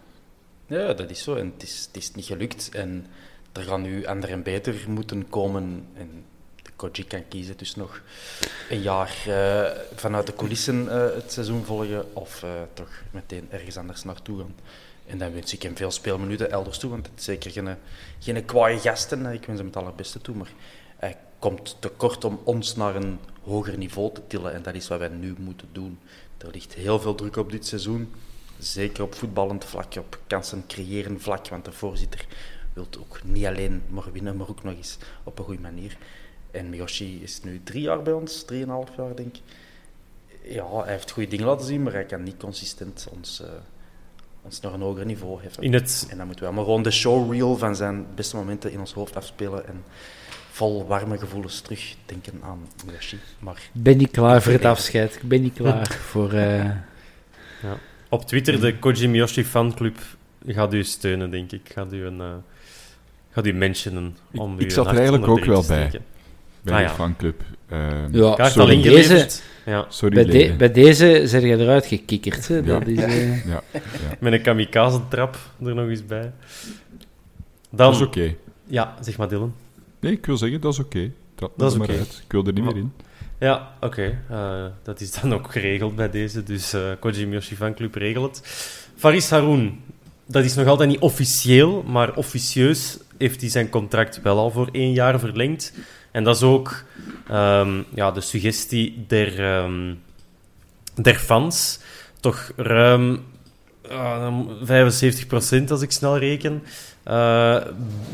Ja, 0.66 0.92
dat 0.92 1.10
is 1.10 1.22
zo. 1.22 1.34
En 1.34 1.52
het 1.54 1.62
is, 1.62 1.84
het 1.86 1.96
is 1.96 2.14
niet 2.14 2.24
gelukt. 2.24 2.68
En 2.72 3.06
er 3.52 3.62
gaan 3.62 3.82
nu 3.82 4.06
ander 4.06 4.30
en 4.30 4.42
beter 4.42 4.84
moeten 4.88 5.28
komen. 5.28 5.86
En 5.94 6.24
de 6.62 6.70
Koji 6.76 7.04
kan 7.08 7.28
kiezen 7.28 7.56
dus 7.56 7.74
nog 7.74 8.02
een 8.70 8.80
jaar 8.82 9.14
eh, 9.26 9.80
vanuit 9.94 10.26
de 10.26 10.34
coulissen 10.34 10.88
eh, 10.88 11.14
het 11.14 11.32
seizoen 11.32 11.64
volgen. 11.64 12.16
Of 12.16 12.42
eh, 12.42 12.50
toch 12.72 13.02
meteen 13.10 13.46
ergens 13.50 13.76
anders 13.76 14.04
naartoe 14.04 14.38
gaan. 14.38 14.54
En 15.06 15.18
dan 15.18 15.32
wens 15.32 15.52
ik 15.52 15.62
hem 15.62 15.76
veel 15.76 15.90
speelminuten 15.90 16.50
elders 16.50 16.78
toe. 16.78 16.90
Want 16.90 17.06
het 17.06 17.18
is 17.18 17.24
zeker 17.24 17.50
geen, 17.50 17.76
geen 18.18 18.44
kwaaie 18.44 18.78
gasten. 18.78 19.26
Ik 19.26 19.44
wens 19.44 19.58
hem 19.58 19.66
het 19.66 19.76
allerbeste 19.76 20.20
toe. 20.20 20.36
Maar 20.36 20.52
hij 20.96 21.16
komt 21.38 21.76
tekort 21.80 22.24
om 22.24 22.40
ons 22.44 22.76
naar 22.76 22.96
een 22.96 23.18
hoger 23.42 23.78
niveau 23.78 24.14
te 24.14 24.20
tillen. 24.26 24.52
En 24.54 24.62
dat 24.62 24.74
is 24.74 24.88
wat 24.88 24.98
wij 24.98 25.08
nu 25.08 25.34
moeten 25.38 25.68
doen. 25.72 25.98
Er 26.44 26.50
ligt 26.52 26.74
heel 26.74 27.00
veel 27.00 27.14
druk 27.14 27.36
op 27.36 27.50
dit 27.50 27.66
seizoen. 27.66 28.12
Zeker 28.58 29.02
op 29.02 29.14
voetballend 29.14 29.64
vlak, 29.64 29.94
op 29.96 30.18
kansen 30.26 30.64
creëren 30.66 31.20
vlak. 31.20 31.48
Want 31.48 31.64
de 31.64 31.72
voorzitter 31.72 32.26
wil 32.72 32.86
ook 32.98 33.20
niet 33.24 33.46
alleen 33.46 33.82
maar 33.88 34.12
winnen, 34.12 34.36
maar 34.36 34.48
ook 34.48 34.62
nog 34.62 34.74
eens 34.74 34.98
op 35.24 35.38
een 35.38 35.44
goede 35.44 35.60
manier. 35.60 35.96
En 36.50 36.70
Miyoshi 36.70 37.22
is 37.22 37.42
nu 37.42 37.60
drie 37.64 37.82
jaar 37.82 38.02
bij 38.02 38.12
ons, 38.12 38.44
drieënhalf 38.44 38.96
jaar 38.96 39.16
denk 39.16 39.36
ik. 39.36 39.42
Ja, 40.42 40.82
hij 40.82 40.92
heeft 40.92 41.10
goede 41.10 41.28
dingen 41.28 41.46
laten 41.46 41.66
zien, 41.66 41.82
maar 41.82 41.92
hij 41.92 42.04
kan 42.04 42.22
niet 42.22 42.36
consistent 42.36 43.06
ons, 43.12 43.40
eh, 43.40 43.48
ons 44.42 44.60
naar 44.60 44.72
een 44.72 44.80
hoger 44.80 45.06
niveau 45.06 45.42
heffen. 45.42 45.62
In 45.62 45.72
het, 45.72 46.06
En 46.10 46.16
dan 46.16 46.26
moeten 46.26 46.44
we 46.44 46.50
allemaal 46.50 46.66
gewoon 46.66 46.82
de 46.82 46.90
showreel 46.90 47.56
van 47.56 47.76
zijn 47.76 48.06
beste 48.14 48.36
momenten 48.36 48.72
in 48.72 48.80
ons 48.80 48.92
hoofd 48.92 49.16
afspelen 49.16 49.66
en 49.66 49.84
vol 50.54 50.86
warme 50.86 51.18
gevoelens 51.18 51.60
terugdenken 51.60 52.32
aan 52.42 52.58
Miyoshi. 52.86 53.18
Maar 53.38 53.62
ben 53.72 53.96
niet 53.96 54.10
klaar 54.10 54.42
voor 54.42 54.52
het 54.52 54.64
afscheid. 54.64 55.14
Ik 55.14 55.22
ben 55.28 55.42
niet 55.42 55.54
klaar 55.54 55.86
voor... 56.10 56.32
eh, 56.32 56.70
Op 58.08 58.26
Twitter, 58.26 58.60
de 58.60 58.78
Kojimi 58.78 59.16
Yoshi 59.18 59.44
fanclub 59.44 59.96
gaat 60.46 60.74
u 60.74 60.84
steunen, 60.84 61.30
denk 61.30 61.52
ik. 61.52 61.70
Gaat 61.74 61.92
u, 61.92 62.04
een, 62.04 62.18
uh, 62.18 62.26
gaat 63.32 63.46
u 63.46 63.52
mentionen 63.52 64.16
om 64.34 64.54
ik, 64.54 64.60
u 64.60 64.64
ik 64.64 64.70
zat 64.70 64.86
er 64.86 64.94
eigenlijk 64.96 65.26
ook 65.28 65.44
wel 65.44 65.64
bij. 65.66 65.90
Bij 66.62 66.72
Ah, 66.74 66.78
de 66.78 66.84
ja. 66.84 66.94
fanclub. 66.94 67.42
Ehm, 67.68 68.16
Ja, 68.16 68.34
Kaart 68.34 68.52
sorry. 68.52 68.60
al 68.60 68.66
Bij 68.82 68.90
ingeleverd. 68.92 69.42
Ja, 69.66 69.86
Sorry, 69.88 70.14
bij, 70.14 70.24
de- 70.24 70.32
leden. 70.32 70.56
bij 70.56 70.72
deze 70.72 71.22
zijn 71.26 71.46
je 71.46 71.56
eruit 71.58 71.86
gekikkerd. 71.86 72.48
Hè? 72.48 72.54
Ja. 72.56 72.62
Dat 72.62 72.86
is, 72.86 72.98
eh, 72.98 73.46
Ja, 73.52 73.62
met 74.20 74.32
een 74.32 74.42
kamikaze-trap 74.42 75.36
er 75.64 75.74
nog 75.74 75.88
eens 75.88 76.06
bij. 76.06 76.32
Dan, 77.70 77.92
dat 77.92 77.94
is 77.94 78.00
oké. 78.00 78.34
Ja, 78.66 78.94
zeg 79.00 79.16
maar 79.16 79.28
Dylan. 79.28 79.54
Nee, 80.04 80.12
ik 80.12 80.26
wil 80.26 80.36
zeggen, 80.36 80.60
dat 80.60 80.72
is 80.72 80.78
oké. 80.78 81.10
Dat, 81.34 81.50
Dat 81.56 81.72
is 81.72 81.78
maar 81.78 81.88
oké. 81.88 81.98
uit. 81.98 82.22
Ik 82.24 82.32
wil 82.32 82.46
er 82.46 82.52
niet 82.52 82.64
meer 82.64 82.76
in. 82.76 82.92
Ja, 83.38 83.76
oké. 83.80 84.22
Eh, 84.30 84.64
dat 84.82 85.00
is 85.00 85.12
dan 85.12 85.34
ook 85.34 85.52
geregeld 85.52 85.96
bij 85.96 86.10
deze. 86.10 86.42
Dus 86.42 86.72
eh 86.72 86.90
Kojimi 87.00 87.32
Yoshi 87.32 87.56
fanclub 87.56 87.94
regelt 87.94 88.36
het. 88.36 88.46
Faris 88.96 89.30
Haroun, 89.30 89.80
dat 90.26 90.44
is 90.44 90.54
nog 90.54 90.66
altijd 90.66 90.88
niet 90.88 90.98
officieel, 90.98 91.82
maar 91.82 92.16
officieus 92.16 92.98
heeft 93.18 93.40
hij 93.40 93.50
zijn 93.50 93.68
contract 93.68 94.22
wel 94.22 94.38
al 94.38 94.50
voor 94.50 94.68
één 94.72 94.92
jaar 94.92 95.18
verlengd. 95.18 95.72
En 96.10 96.24
dat 96.24 96.36
is 96.36 96.42
ook 96.42 96.84
ehm, 97.28 97.82
ja, 97.94 98.10
de 98.10 98.20
suggestie 98.20 99.04
der, 99.06 99.40
ehm, 99.40 99.94
der 100.94 101.16
fans. 101.16 101.78
Toch 102.20 102.52
ruim 102.56 103.24
uh, 103.90 104.38
75% 104.62 105.70
als 105.70 105.82
ik 105.82 105.90
snel 105.90 106.18
reken, 106.18 106.62
uh, 107.08 107.56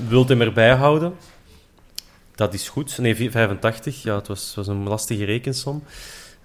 wilt 0.09 0.29
hem 0.29 0.41
erbij 0.41 0.75
houden. 0.75 1.13
Dat 2.41 2.55
is 2.55 2.69
goed. 2.69 2.99
Nee, 2.99 3.31
85. 3.31 4.03
Ja, 4.03 4.15
het 4.15 4.29
was, 4.29 4.55
was 4.55 4.67
een 4.67 4.89
lastige 4.89 5.25
rekensom. 5.25 5.83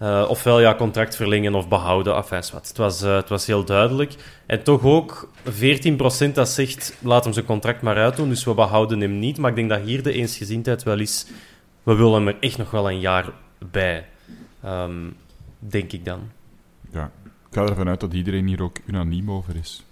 Uh, 0.01 0.25
ofwel 0.27 0.59
ja, 0.59 0.75
contract 0.75 1.15
verlengen 1.15 1.55
of 1.55 1.67
behouden. 1.67 2.15
Enfin, 2.15 2.43
wat. 2.51 2.67
Het, 2.67 2.77
was, 2.77 3.03
uh, 3.03 3.15
het 3.15 3.29
was 3.29 3.45
heel 3.45 3.65
duidelijk. 3.65 4.15
En 4.45 4.63
toch 4.63 4.83
ook 4.83 5.31
14% 6.29 6.31
dat 6.33 6.49
zegt, 6.49 6.97
laat 7.01 7.23
hem 7.23 7.33
zijn 7.33 7.45
contract 7.45 7.81
maar 7.81 7.97
uitdoen, 7.97 8.29
dus 8.29 8.43
we 8.43 8.53
behouden 8.53 9.01
hem 9.01 9.19
niet. 9.19 9.37
Maar 9.37 9.49
ik 9.49 9.55
denk 9.55 9.69
dat 9.69 9.81
hier 9.81 10.03
de 10.03 10.11
eensgezindheid 10.13 10.83
wel 10.83 10.99
is, 10.99 11.27
we 11.83 11.95
willen 11.95 12.13
hem 12.13 12.27
er 12.27 12.37
echt 12.39 12.57
nog 12.57 12.71
wel 12.71 12.91
een 12.91 12.99
jaar 12.99 13.31
bij. 13.71 14.05
Um, 14.65 15.15
denk 15.59 15.91
ik 15.91 16.05
dan. 16.05 16.31
Ja, 16.91 17.11
ik 17.23 17.53
ga 17.53 17.61
ervan 17.61 17.87
uit 17.87 17.99
dat 17.99 18.13
iedereen 18.13 18.47
hier 18.47 18.61
ook 18.61 18.77
unaniem 18.85 19.31
over 19.31 19.55
is. 19.55 19.85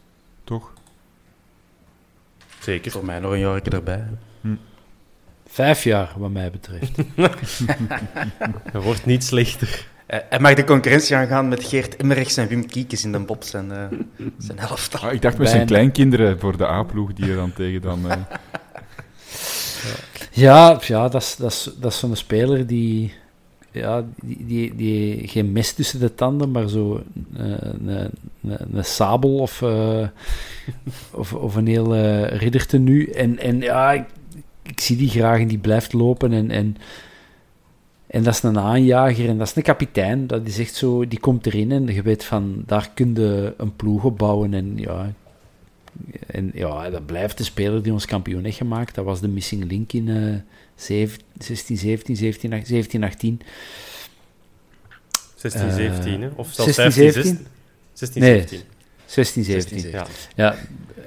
Toch? 0.44 0.74
Zeker. 2.60 2.92
Voor 2.92 3.06
mij 3.06 3.20
nog 3.20 3.32
een 3.32 3.40
jaar 3.40 3.62
erbij. 3.62 4.08
Hm. 4.42 4.56
Vijf 5.54 5.84
jaar, 5.84 6.14
wat 6.18 6.32
mij 6.32 6.52
betreft. 6.52 6.98
Het 8.72 8.84
wordt 8.88 9.06
niet 9.06 9.24
slechter. 9.24 9.88
Uh, 10.10 10.20
hij 10.30 10.40
mag 10.40 10.54
de 10.54 10.64
concurrentie 10.64 11.16
aangaan 11.16 11.48
met 11.48 11.64
Geert 11.64 11.96
Emmerichs 11.96 12.38
en 12.38 12.48
Wim 12.48 12.66
Kiekes 12.66 13.04
in 13.04 13.12
de 13.12 13.20
Bob 13.20 13.44
zijn, 13.44 13.66
uh, 13.66 14.28
zijn 14.38 14.60
helft. 14.60 15.02
Ah, 15.02 15.14
ik 15.14 15.22
dacht 15.22 15.38
met 15.38 15.50
zijn 15.50 15.66
kleinkinderen 15.66 16.40
voor 16.40 16.58
de 16.58 16.68
A-ploeg 16.68 17.14
die 17.14 17.30
er 17.30 17.36
dan 17.36 17.54
tegen 17.54 17.82
dan... 17.82 18.06
Uh... 18.06 18.14
Ja, 20.32 20.80
ja 20.88 21.10
dat 21.10 21.22
is, 21.22 21.36
dat 21.36 21.52
is, 21.52 21.70
dat 21.80 21.92
is 21.92 22.00
zo'n 22.00 22.16
speler 22.16 22.68
die, 22.68 23.14
ja, 23.72 24.04
die, 24.22 24.46
die, 24.46 24.76
die 24.76 25.28
geen 25.28 25.52
mes 25.52 25.74
tussen 25.74 26.00
de 26.00 26.16
tanden, 26.16 26.52
maar 26.52 26.70
zo 26.70 27.04
een, 27.34 27.88
een, 27.88 28.12
een 28.74 28.86
sabel 28.86 29.38
of, 29.38 29.62
uh, 29.62 30.08
of, 31.12 31.34
of 31.34 31.56
een 31.56 31.68
heel 31.68 31.96
uh, 31.96 32.28
riddertenu. 32.28 33.06
En, 33.06 33.40
en 33.40 33.60
ja, 33.60 34.06
ik, 34.64 34.80
zie 34.80 34.98
die 34.98 35.10
graag 35.10 35.40
en 35.40 35.48
die 35.48 35.58
blijft 35.58 35.94
lopen. 35.94 36.34
En, 36.34 36.52
en, 36.52 36.78
en 38.08 38.24
dat 38.24 38.34
is 38.34 38.44
een 38.44 38.60
aanjager 38.60 39.30
en 39.30 39.38
dat 39.38 39.48
is 39.48 39.56
een 39.56 39.62
kapitein. 39.62 40.28
Dat 40.28 40.48
is 40.48 40.60
echt 40.60 40.76
zo, 40.76 41.08
die 41.08 41.20
komt 41.20 41.46
erin 41.46 41.72
en 41.72 41.88
je 41.88 42.02
weet 42.02 42.24
van, 42.24 42.64
daar 42.66 42.90
kun 42.94 43.16
je 43.16 43.54
een 43.58 43.76
ploeg 43.76 44.04
op 44.04 44.18
bouwen. 44.18 44.54
En 44.54 44.74
ja, 44.76 45.14
en 46.28 46.52
ja, 46.54 46.90
dat 46.90 47.06
blijft 47.06 47.38
de 47.38 47.44
speler 47.44 47.84
die 47.84 47.94
ons 47.94 48.06
kampioen 48.06 48.44
heeft 48.44 48.58
gemaakt. 48.58 48.96
Dat 48.96 49.06
was 49.06 49.22
de 49.22 49.28
missing 49.28 49.70
link 49.70 49.94
in 49.94 50.08
uh, 50.08 50.36
16, 50.76 51.78
17, 51.78 52.16
17, 52.16 52.66
17, 52.66 53.04
18. 53.04 53.42
16, 55.36 55.72
17, 55.72 56.22
hè? 56.22 56.30
Of 56.36 56.52
zelfs 56.52 56.76
16, 56.76 56.92
15, 56.92 57.24
17? 57.24 57.48
16, 57.94 58.22
nee, 58.22 58.40
17. 58.40 58.60
16, 59.06 59.44
17. 59.44 59.80
16, 59.80 59.92
Ja. 59.92 60.08
ja, 60.36 60.56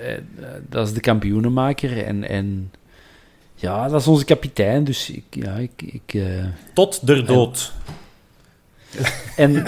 uh, 0.00 0.46
dat 0.68 0.86
is 0.86 0.94
de 0.94 1.00
kampioenenmaker. 1.00 2.04
En, 2.04 2.28
en 2.28 2.70
ja, 3.56 3.88
dat 3.88 4.00
is 4.00 4.06
onze 4.06 4.24
kapitein. 4.24 4.84
Dus 4.84 5.10
ik, 5.10 5.24
ja, 5.30 5.54
ik... 5.54 5.82
ik 5.82 6.14
uh, 6.14 6.44
Tot 6.72 7.06
der 7.06 7.26
dood. 7.26 7.72
En 9.36 9.66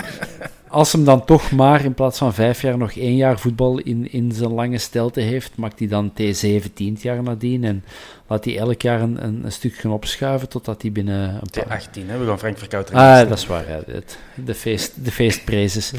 als 0.69 0.93
hem 0.93 1.05
dan 1.05 1.25
toch 1.25 1.51
maar 1.51 1.85
in 1.85 1.95
plaats 1.95 2.19
van 2.19 2.35
vijf 2.35 2.63
jaar 2.63 2.79
nog 2.79 2.93
één 2.93 3.17
jaar 3.17 3.39
voetbal 3.39 3.79
in, 3.79 4.13
in 4.13 4.33
zijn 4.33 4.53
lange 4.53 4.79
stelte 4.79 5.21
heeft, 5.21 5.57
maakt 5.57 5.79
hij 5.79 5.89
dan 5.89 6.13
T17 6.13 7.01
jaar 7.01 7.23
nadien 7.23 7.65
en 7.65 7.85
laat 8.27 8.45
hij 8.45 8.59
elk 8.59 8.83
jaar 8.83 9.01
een, 9.01 9.25
een, 9.25 9.45
een 9.45 9.53
stukje 9.53 9.89
opschuiven 9.89 10.49
totdat 10.49 10.83
hij 10.83 10.93
binnen 10.93 11.31
een 11.31 11.65
paar... 11.65 11.83
T18, 11.83 12.07
hè? 12.07 12.19
we 12.19 12.27
gaan 12.27 12.39
Frank 12.39 12.59
Verkouter. 12.59 12.95
Ah, 12.95 13.29
dat 13.29 13.39
is 13.39 13.47
waar, 13.47 13.69
ja. 13.69 13.81
Het, 13.87 14.19
de, 14.35 14.55
feest, 14.55 15.05
de 15.05 15.13
feestprezes. 15.13 15.93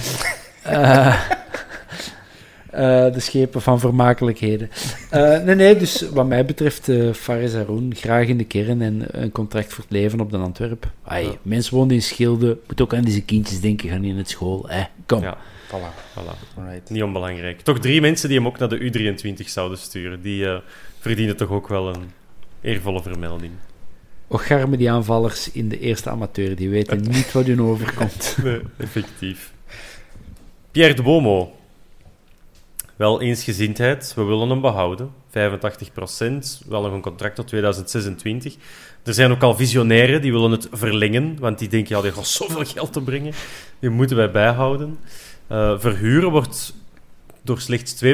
uh, 0.67 1.21
uh, 2.73 2.79
de 3.13 3.19
schepen 3.19 3.61
van 3.61 3.79
vermakelijkheden. 3.79 4.69
Uh, 5.13 5.43
nee, 5.43 5.55
nee, 5.55 5.75
dus 5.75 6.09
wat 6.09 6.27
mij 6.27 6.45
betreft, 6.45 6.87
uh, 6.87 7.13
Faris 7.13 7.53
Haroun, 7.53 7.95
graag 7.95 8.27
in 8.27 8.37
de 8.37 8.43
kern 8.43 8.81
en 8.81 9.03
een 9.07 9.31
contract 9.31 9.73
voor 9.73 9.83
het 9.83 9.93
leven 9.93 10.19
op 10.19 10.31
de 10.31 10.37
Antwerp. 10.37 10.91
Ai, 11.03 11.25
ja. 11.25 11.31
Mensen 11.41 11.75
wonen 11.75 11.95
in 11.95 12.01
Schilde, 12.01 12.57
moet 12.67 12.81
ook 12.81 12.93
aan 12.93 13.03
deze 13.03 13.21
kindjes 13.21 13.61
denken, 13.61 13.89
gaan 13.89 14.03
in 14.03 14.17
het 14.17 14.29
school. 14.29 14.69
Eh, 14.69 14.83
kom. 15.05 15.21
Ja. 15.21 15.37
Voilà. 15.67 16.17
voilà. 16.19 16.57
Alright. 16.57 16.89
Niet 16.89 17.03
onbelangrijk. 17.03 17.61
Toch 17.61 17.79
drie 17.79 18.01
mensen 18.01 18.29
die 18.29 18.37
hem 18.37 18.47
ook 18.47 18.57
naar 18.57 18.69
de 18.69 19.13
U23 19.13 19.45
zouden 19.45 19.77
sturen. 19.77 20.21
Die 20.21 20.43
uh, 20.43 20.57
verdienen 20.99 21.37
toch 21.37 21.49
ook 21.49 21.67
wel 21.67 21.87
een 21.87 22.11
eervolle 22.61 23.01
vermelding. 23.01 23.51
Ocharme 24.27 24.77
die 24.77 24.91
aanvallers 24.91 25.51
in 25.51 25.69
de 25.69 25.79
eerste 25.79 26.09
amateur, 26.09 26.55
die 26.55 26.69
weten 26.69 27.01
niet 27.11 27.31
wat 27.31 27.45
hun 27.45 27.61
overkomt. 27.61 28.37
Nee, 28.43 28.61
effectief. 28.77 29.53
Pierre 30.71 30.93
de 30.93 31.01
Bomo. 31.01 31.58
Wel 32.99 33.21
eensgezindheid, 33.21 34.13
we 34.15 34.23
willen 34.23 34.49
hem 34.49 34.61
behouden. 34.61 35.11
85%, 35.29 36.67
wel 36.67 36.81
nog 36.81 36.93
een 36.93 37.01
contract 37.01 37.35
tot 37.35 37.47
2026. 37.47 38.55
Er 39.03 39.13
zijn 39.13 39.31
ook 39.31 39.43
al 39.43 39.55
visionairen 39.55 40.21
die 40.21 40.31
willen 40.31 40.51
het 40.51 40.67
verlengen, 40.71 41.39
want 41.39 41.59
die 41.59 41.67
denken, 41.67 41.95
ja, 41.95 42.01
dit 42.01 42.13
gaat 42.13 42.27
zoveel 42.41 42.65
geld 42.65 42.93
te 42.93 43.01
brengen. 43.01 43.33
Die 43.79 43.89
moeten 43.89 44.17
wij 44.17 44.31
bijhouden. 44.31 44.99
Uh, 45.51 45.79
verhuren 45.79 46.31
wordt 46.31 46.73
door 47.43 47.59
slechts 47.59 48.03
2% 48.03 48.07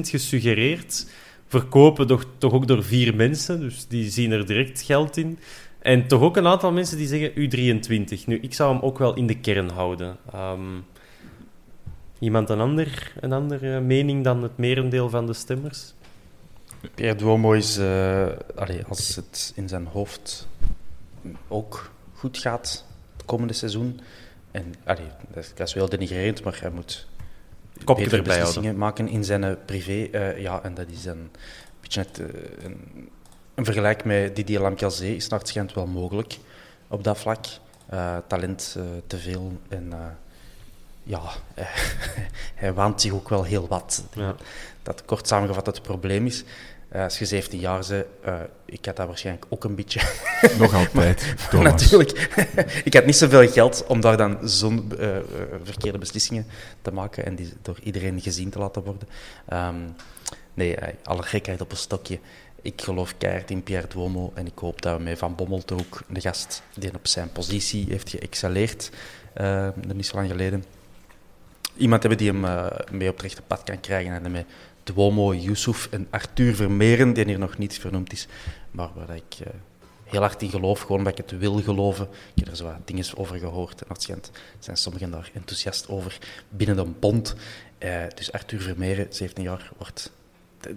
gesuggereerd. 0.00 1.06
Verkopen 1.46 2.06
toch, 2.06 2.24
toch 2.38 2.52
ook 2.52 2.66
door 2.66 2.84
vier 2.84 3.16
mensen, 3.16 3.60
dus 3.60 3.86
die 3.86 4.10
zien 4.10 4.32
er 4.32 4.46
direct 4.46 4.82
geld 4.82 5.16
in. 5.16 5.38
En 5.78 6.06
toch 6.06 6.20
ook 6.20 6.36
een 6.36 6.46
aantal 6.46 6.72
mensen 6.72 6.96
die 6.96 7.06
zeggen 7.06 7.30
U23. 7.30 8.24
Nu, 8.26 8.38
ik 8.40 8.54
zou 8.54 8.72
hem 8.72 8.82
ook 8.82 8.98
wel 8.98 9.14
in 9.14 9.26
de 9.26 9.38
kern 9.40 9.70
houden. 9.70 10.16
Um, 10.34 10.84
Iemand 12.20 12.48
een, 12.48 12.60
ander, 12.60 13.12
een 13.20 13.32
andere 13.32 13.80
mening 13.80 14.24
dan 14.24 14.42
het 14.42 14.56
merendeel 14.56 15.10
van 15.10 15.26
de 15.26 15.32
stemmers? 15.32 15.94
Pierre 16.94 17.18
Duomo 17.18 17.52
is, 17.52 17.78
uh, 17.78 18.26
allee, 18.54 18.84
als 18.88 19.16
het 19.16 19.52
in 19.54 19.68
zijn 19.68 19.86
hoofd 19.86 20.48
ook 21.48 21.90
goed 22.14 22.38
gaat 22.38 22.84
het 23.16 23.24
komende 23.24 23.52
seizoen, 23.52 24.00
en 24.50 24.74
allee, 24.84 25.06
dat 25.54 25.68
is 25.68 25.74
wel 25.74 25.88
denigrerend, 25.88 26.44
maar 26.44 26.58
hij 26.60 26.70
moet 26.70 27.06
Kopje 27.84 28.04
betere 28.04 28.22
erbij 28.22 28.36
beslissingen 28.36 28.76
houden. 28.76 29.04
maken 29.04 29.08
in 29.08 29.24
zijn 29.24 29.42
uh, 29.42 29.52
privé. 29.64 30.08
Uh, 30.12 30.40
ja, 30.40 30.62
en 30.62 30.74
dat 30.74 30.86
is 30.90 31.04
een 31.04 31.30
beetje 31.80 32.00
net, 32.00 32.18
een, 32.64 33.08
een, 33.54 33.64
vergelijk 33.64 34.04
met 34.04 34.36
Didier 34.36 34.60
Lamkelzee 34.60 35.16
is 35.16 35.28
naar 35.28 35.38
het 35.38 35.48
schijnt 35.48 35.72
wel 35.72 35.86
mogelijk 35.86 36.38
op 36.88 37.04
dat 37.04 37.18
vlak. 37.18 37.46
talent 38.26 38.78
te 39.06 39.18
veel 39.18 39.52
en 39.68 39.92
ja, 41.02 41.22
hij 42.54 42.74
waant 42.74 43.00
zich 43.00 43.12
ook 43.12 43.28
wel 43.28 43.44
heel 43.44 43.68
wat. 43.68 44.04
Ja. 44.14 44.34
Dat 44.82 45.04
kort 45.04 45.28
samengevat 45.28 45.66
het 45.66 45.82
probleem 45.82 46.26
is. 46.26 46.44
Uh, 46.92 47.02
als 47.02 47.18
je 47.18 47.26
17 47.26 47.60
jaar 47.60 47.84
bent, 47.88 48.06
uh, 48.26 48.40
ik 48.64 48.84
had 48.84 48.96
dat 48.96 49.06
waarschijnlijk 49.06 49.46
ook 49.48 49.64
een 49.64 49.74
beetje. 49.74 50.00
Nog 50.58 50.74
altijd. 50.74 51.34
Natuurlijk. 51.52 52.10
ik 52.84 52.94
had 52.94 53.04
niet 53.06 53.16
zoveel 53.16 53.48
geld 53.48 53.84
om 53.86 54.00
daar 54.00 54.16
dan 54.16 54.38
zo'n 54.48 54.92
uh, 55.00 55.16
verkeerde 55.62 55.98
beslissingen 55.98 56.46
te 56.82 56.92
maken 56.92 57.26
en 57.26 57.34
die 57.34 57.52
door 57.62 57.78
iedereen 57.82 58.20
gezien 58.20 58.50
te 58.50 58.58
laten 58.58 58.82
worden. 58.82 59.08
Um, 59.52 59.94
nee, 60.54 60.76
alle 61.02 61.22
gekheid 61.22 61.60
op 61.60 61.70
een 61.70 61.76
stokje. 61.76 62.18
Ik 62.62 62.82
geloof 62.82 63.14
keihard 63.18 63.50
in 63.50 63.62
Pierre 63.62 63.88
Duomo 63.88 64.32
en 64.34 64.46
ik 64.46 64.58
hoop 64.58 64.82
dat 64.82 64.96
we 64.96 65.02
met 65.02 65.18
Van 65.18 65.34
Bommel 65.34 65.64
toch 65.64 65.80
ook 65.80 66.02
de 66.08 66.20
gast 66.20 66.62
die 66.74 66.94
op 66.94 67.06
zijn 67.06 67.32
positie 67.32 67.86
heeft 67.88 68.10
geëxcelleerd, 68.10 68.90
er 69.34 69.74
niet 69.94 70.06
zo 70.06 70.16
lang 70.16 70.30
geleden, 70.30 70.64
iemand 71.80 72.02
hebben 72.02 72.18
die 72.18 72.30
hem 72.30 72.44
uh, 72.44 72.66
mee 72.90 73.08
op 73.08 73.14
het 73.14 73.22
rechte 73.22 73.42
pad 73.42 73.62
kan 73.62 73.80
krijgen. 73.80 74.24
En 74.24 74.30
met 74.30 74.46
Duomo, 74.82 75.34
Yusuf 75.34 75.88
en 75.90 76.06
Arthur 76.10 76.54
Vermeeren, 76.54 77.12
die 77.12 77.24
hier 77.24 77.38
nog 77.38 77.58
niet 77.58 77.78
vernoemd 77.78 78.12
is, 78.12 78.28
maar 78.70 78.88
waar 78.94 79.16
ik 79.16 79.36
uh, 79.40 79.46
heel 80.04 80.20
hard 80.20 80.42
in 80.42 80.50
geloof, 80.50 80.80
gewoon 80.80 80.98
omdat 80.98 81.18
ik 81.18 81.30
het 81.30 81.38
wil 81.38 81.62
geloven. 81.62 82.08
Ik 82.34 82.44
heb 82.44 82.48
er 82.48 82.56
zo 82.56 82.64
wat 82.64 82.74
dingen 82.84 83.04
over 83.16 83.38
gehoord 83.38 83.82
en 83.82 83.86
dat 83.88 84.30
zijn 84.58 84.76
sommigen 84.76 85.10
daar 85.10 85.30
enthousiast 85.34 85.88
over 85.88 86.18
binnen 86.48 86.76
de 86.76 86.84
bond. 86.84 87.34
Uh, 87.78 88.02
dus 88.14 88.32
Arthur 88.32 88.60
Vermeeren, 88.60 89.06
17 89.10 89.44
jaar, 89.44 89.70
wordt... 89.76 90.12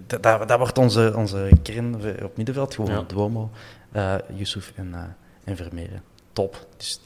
Dat, 0.06 0.22
dat, 0.22 0.58
wordt 0.58 0.78
onze, 0.78 1.12
onze 1.16 1.50
kern 1.62 1.94
op 2.22 2.36
middenveld, 2.36 2.74
gewoon 2.74 2.90
ja. 2.90 3.02
Duomo, 3.02 3.50
uh, 3.92 4.14
Yusuf 4.34 4.72
en, 4.74 4.88
uh, 4.88 5.02
en 5.44 5.56
Vermeeren. 5.56 6.02
Top. 6.32 6.66
Dus 6.76 7.00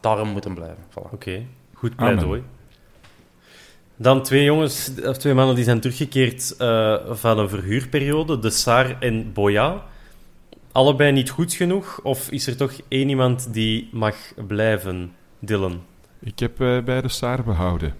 daarom 0.00 0.28
moeten 0.28 0.54
blijven. 0.54 0.84
Voilà. 0.90 1.10
Oké, 1.12 1.46
goed 1.74 1.96
pleidooi. 1.96 2.42
Dan 4.02 4.22
twee 4.22 4.44
jongens, 4.44 4.90
of 5.04 5.16
twee 5.16 5.34
mannen 5.34 5.54
die 5.54 5.64
zijn 5.64 5.80
teruggekeerd 5.80 6.54
uh, 6.60 6.96
van 7.10 7.38
een 7.38 7.48
verhuurperiode, 7.48 8.38
de 8.38 8.50
Saar 8.50 8.96
en 9.00 9.32
Boya. 9.32 9.84
Allebei 10.72 11.12
niet 11.12 11.30
goed 11.30 11.52
genoeg? 11.52 12.00
Of 12.02 12.30
is 12.30 12.46
er 12.46 12.56
toch 12.56 12.72
één 12.88 13.08
iemand 13.08 13.52
die 13.52 13.88
mag 13.92 14.16
blijven, 14.46 15.12
Dylan? 15.38 15.82
Ik 16.18 16.38
heb 16.38 16.60
uh, 16.60 16.82
bij 16.82 17.00
de 17.00 17.08
Saar 17.08 17.44
behouden. 17.44 17.94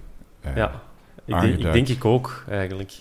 Uh, 0.47 0.57
ja, 0.57 0.83
ik 1.25 1.41
denk, 1.41 1.59
ik 1.59 1.73
denk, 1.73 1.89
ik 1.89 2.05
ook, 2.05 2.45
eigenlijk. 2.49 2.93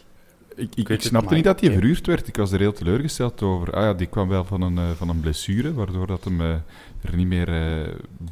Ik, 0.56 0.76
ik, 0.76 0.90
ik 0.90 1.02
snapte 1.02 1.34
niet 1.34 1.44
dat 1.44 1.60
hij 1.60 1.72
verhuurd 1.72 2.08
werd. 2.08 2.28
Ik 2.28 2.36
was 2.36 2.52
er 2.52 2.60
heel 2.60 2.74
teleurgesteld 2.74 3.42
over. 3.42 3.74
Ah 3.74 3.84
ja, 3.84 3.94
die 3.94 4.08
kwam 4.08 4.28
wel 4.28 4.46
van 4.46 4.62
een, 4.62 4.96
van 4.96 5.10
een 5.10 5.20
blessure, 5.20 5.74
waardoor 5.74 6.08
dat 6.08 6.24
hem 6.24 6.42
er 6.42 7.16
niet 7.16 7.28
meer 7.28 7.50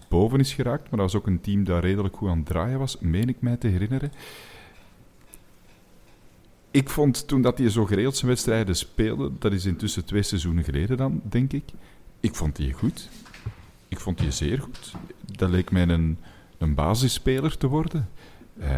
boven 0.10 0.40
is 0.40 0.54
geraakt. 0.54 0.90
Maar 0.90 1.00
dat 1.00 1.12
was 1.12 1.16
ook 1.16 1.28
een 1.28 1.42
team 1.42 1.64
dat 1.64 1.84
redelijk 1.84 2.16
goed 2.16 2.30
aan 2.30 2.38
het 2.38 2.46
draaien 2.46 2.80
was, 2.80 2.98
meen 3.00 3.30
ik 3.30 3.38
mij 3.42 3.58
te 3.58 3.68
herinneren 3.68 4.12
ik 6.78 6.90
vond 6.90 7.28
toen 7.28 7.42
dat 7.42 7.58
hij 7.58 7.70
zo 7.70 7.86
geregeld 7.86 8.20
wedstrijden 8.20 8.76
speelde, 8.76 9.32
dat 9.40 9.52
is 9.52 9.66
intussen 9.66 10.06
twee 10.06 10.24
seizoenen 10.24 10.64
geleden 10.64 10.98
dan, 10.98 11.22
denk 11.24 11.54
ik. 11.54 11.64
Ik 12.20 12.36
vond 12.36 12.56
die 12.56 12.74
goed. 12.74 13.10
Ik 13.88 14.00
vond 14.00 14.18
die 14.18 14.32
zeer 14.32 14.62
goed. 14.62 14.94
Dat 15.26 15.50
leek 15.50 15.72
mij 15.72 15.88
een, 15.88 16.18
een 16.58 16.76
basisspeler 16.76 17.58
te 17.58 17.68
worden. 17.68 18.10
Uh, 18.60 18.70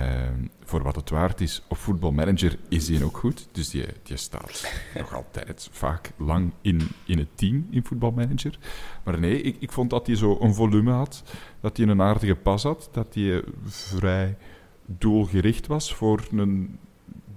voor 0.63 0.83
wat 0.83 0.95
het 0.95 1.09
waard 1.09 1.41
is, 1.41 1.63
op 1.67 1.77
voetbalmanager 1.77 2.57
is 2.69 2.87
hij 2.87 3.03
ook 3.03 3.17
goed. 3.17 3.47
Dus 3.51 3.69
die, 3.69 3.85
die 4.03 4.17
staat 4.17 4.73
nog 4.95 5.15
altijd 5.15 5.69
vaak 5.71 6.11
lang 6.17 6.51
in, 6.61 6.81
in 7.05 7.17
het 7.17 7.37
team 7.37 7.67
in 7.69 7.83
voetbalmanager. 7.83 8.57
Maar 9.03 9.19
nee, 9.19 9.41
ik, 9.41 9.55
ik 9.59 9.71
vond 9.71 9.89
dat 9.89 10.07
hij 10.07 10.15
zo 10.15 10.37
een 10.41 10.53
volume 10.53 10.91
had, 10.91 11.23
dat 11.59 11.77
hij 11.77 11.87
een 11.87 12.01
aardige 12.01 12.35
pas 12.35 12.63
had, 12.63 12.89
dat 12.91 13.13
hij 13.13 13.43
vrij 13.65 14.37
doelgericht 14.85 15.67
was 15.67 15.93
voor 15.93 16.27
een 16.31 16.79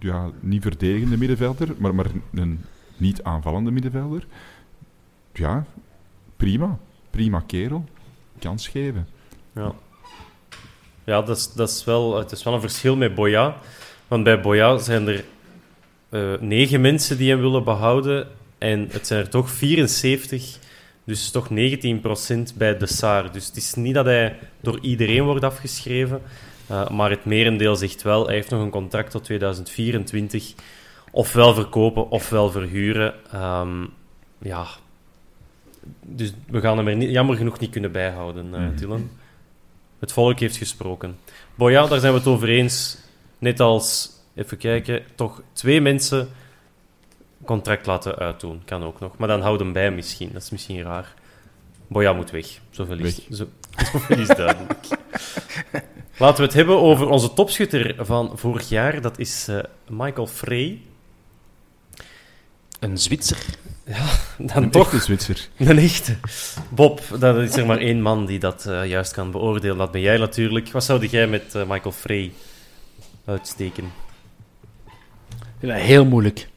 ja, 0.02 0.30
niet 0.40 0.62
verdedigende 0.62 1.16
middenvelder, 1.16 1.68
maar, 1.78 1.94
maar 1.94 2.06
een 2.34 2.64
niet 2.96 3.22
aanvallende 3.22 3.70
middenvelder. 3.70 4.26
Ja, 5.32 5.64
prima. 6.36 6.78
Prima 7.10 7.42
kerel. 7.46 7.84
Kans 8.38 8.68
geven. 8.68 9.08
Ja, 9.54 9.74
ja 11.04 11.22
dat, 11.22 11.36
is, 11.36 11.52
dat 11.52 11.70
is 11.70 11.84
wel, 11.84 12.18
het 12.18 12.32
is 12.32 12.42
wel 12.42 12.54
een 12.54 12.60
verschil 12.60 12.96
met 12.96 13.14
Boya. 13.14 13.56
Want 14.08 14.24
bij 14.24 14.40
Boya 14.40 14.78
zijn 14.78 15.08
er 15.08 15.24
uh, 16.10 16.40
negen 16.40 16.80
mensen 16.80 17.16
die 17.16 17.30
hem 17.30 17.40
willen 17.40 17.64
behouden. 17.64 18.28
En 18.58 18.88
het 18.90 19.06
zijn 19.06 19.20
er 19.20 19.28
toch 19.28 19.50
74, 19.50 20.58
dus 21.04 21.30
toch 21.30 21.48
19% 21.48 21.54
bij 22.54 22.76
de 22.76 22.86
Saar. 22.86 23.32
Dus 23.32 23.46
het 23.46 23.56
is 23.56 23.74
niet 23.74 23.94
dat 23.94 24.04
hij 24.04 24.38
door 24.60 24.78
iedereen 24.80 25.22
wordt 25.22 25.44
afgeschreven. 25.44 26.22
Uh, 26.72 26.88
maar 26.88 27.10
het 27.10 27.24
merendeel 27.24 27.76
zegt 27.76 28.02
wel, 28.02 28.26
hij 28.26 28.34
heeft 28.34 28.50
nog 28.50 28.60
een 28.60 28.70
contract 28.70 29.10
tot 29.10 29.24
2024. 29.24 30.52
Ofwel 31.10 31.54
verkopen, 31.54 32.10
ofwel 32.10 32.50
verhuren. 32.50 33.14
Um, 33.34 33.90
ja. 34.38 34.66
Dus 36.00 36.32
we 36.46 36.60
gaan 36.60 36.76
hem 36.76 36.88
er 36.88 36.96
niet, 36.96 37.10
jammer 37.10 37.36
genoeg 37.36 37.58
niet 37.58 37.70
kunnen 37.70 37.92
bijhouden, 37.92 38.46
uh, 38.54 38.76
Dylan. 38.76 39.10
Het 39.98 40.12
volk 40.12 40.38
heeft 40.38 40.56
gesproken. 40.56 41.18
Boja, 41.54 41.86
daar 41.86 42.00
zijn 42.00 42.12
we 42.12 42.18
het 42.18 42.28
over 42.28 42.48
eens. 42.48 42.98
Net 43.38 43.60
als, 43.60 44.10
even 44.34 44.56
kijken, 44.56 45.02
toch 45.14 45.42
twee 45.52 45.80
mensen 45.80 46.28
contract 47.44 47.86
laten 47.86 48.16
uitdoen. 48.16 48.62
Kan 48.64 48.82
ook 48.82 49.00
nog. 49.00 49.16
Maar 49.16 49.28
dan 49.28 49.40
houden 49.40 49.64
hem 49.64 49.74
bij 49.74 49.90
misschien. 49.90 50.30
Dat 50.32 50.42
is 50.42 50.50
misschien 50.50 50.82
raar. 50.82 51.14
Boja 51.86 52.12
moet 52.12 52.30
weg. 52.30 52.46
Zoveel 52.70 52.98
is, 52.98 53.28
zo, 53.28 53.46
zoveel 53.92 54.18
is 54.26 54.26
duidelijk. 54.26 54.86
Laten 56.22 56.36
we 56.36 56.42
het 56.42 56.54
hebben 56.54 56.80
over 56.80 57.08
onze 57.08 57.32
topschutter 57.32 57.94
van 57.98 58.32
vorig 58.34 58.68
jaar. 58.68 59.00
Dat 59.00 59.18
is 59.18 59.46
uh, 59.50 59.58
Michael 59.88 60.26
Frey. 60.26 60.80
Een 62.80 62.98
Zwitser. 62.98 63.44
Ja, 63.86 64.10
dan 64.38 64.62
een 64.62 64.70
toch. 64.70 64.92
Een 64.92 65.00
Zwitser. 65.00 65.48
Een 65.56 65.78
echte. 65.78 66.16
Bob, 66.68 67.00
dat 67.18 67.36
is 67.36 67.56
er 67.56 67.66
maar 67.66 67.78
één 67.78 68.02
man 68.02 68.26
die 68.26 68.38
dat 68.38 68.64
uh, 68.68 68.86
juist 68.86 69.12
kan 69.12 69.30
beoordelen. 69.30 69.76
Dat 69.76 69.90
ben 69.90 70.00
jij 70.00 70.16
natuurlijk. 70.16 70.72
Wat 70.72 70.84
zou 70.84 71.06
jij 71.06 71.26
met 71.26 71.54
uh, 71.54 71.68
Michael 71.68 71.92
Frey 71.92 72.32
uitsteken? 73.24 73.92
Ja, 75.60 75.74
heel 75.74 76.04
moeilijk. 76.04 76.48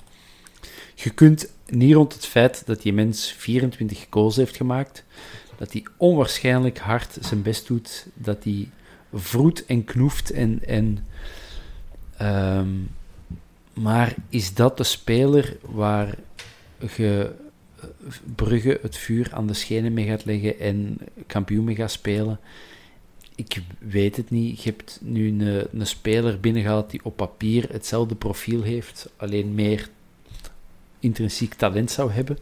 Je 0.95 1.09
kunt 1.09 1.49
niet 1.67 1.93
rond 1.93 2.13
het 2.13 2.25
feit 2.25 2.65
dat 2.65 2.81
die 2.81 2.93
mens 2.93 3.35
24 3.37 4.05
goals 4.09 4.35
heeft 4.35 4.55
gemaakt, 4.55 5.03
dat 5.57 5.71
hij 5.71 5.85
onwaarschijnlijk 5.97 6.77
hard 6.77 7.17
zijn 7.21 7.41
best 7.41 7.67
doet, 7.67 8.07
dat 8.13 8.43
hij 8.43 8.69
vroet 9.15 9.65
en 9.65 9.83
knoeft 9.83 10.31
en... 10.31 10.65
en 10.65 11.07
ehm, 12.17 12.69
maar 13.73 14.15
is 14.29 14.53
dat 14.53 14.77
de 14.77 14.83
speler 14.83 15.57
waar 15.61 16.15
je 16.95 17.31
Brugge 18.35 18.79
het 18.81 18.97
vuur 18.97 19.33
aan 19.33 19.47
de 19.47 19.53
schenen 19.53 19.93
mee 19.93 20.05
gaat 20.07 20.25
leggen 20.25 20.59
en 20.59 20.97
kampioen 21.27 21.63
mee 21.63 21.75
gaat 21.75 21.91
spelen? 21.91 22.39
Ik 23.35 23.61
weet 23.79 24.15
het 24.15 24.29
niet. 24.29 24.63
Je 24.63 24.69
hebt 24.69 24.99
nu 25.01 25.27
een, 25.27 25.67
een 25.79 25.87
speler 25.87 26.39
binnengehaald 26.39 26.89
die 26.89 26.99
op 27.03 27.15
papier 27.15 27.69
hetzelfde 27.71 28.15
profiel 28.15 28.61
heeft, 28.61 29.09
alleen 29.17 29.55
meer 29.55 29.89
intrinsiek 30.99 31.53
talent 31.53 31.91
zou 31.91 32.11
hebben. 32.11 32.37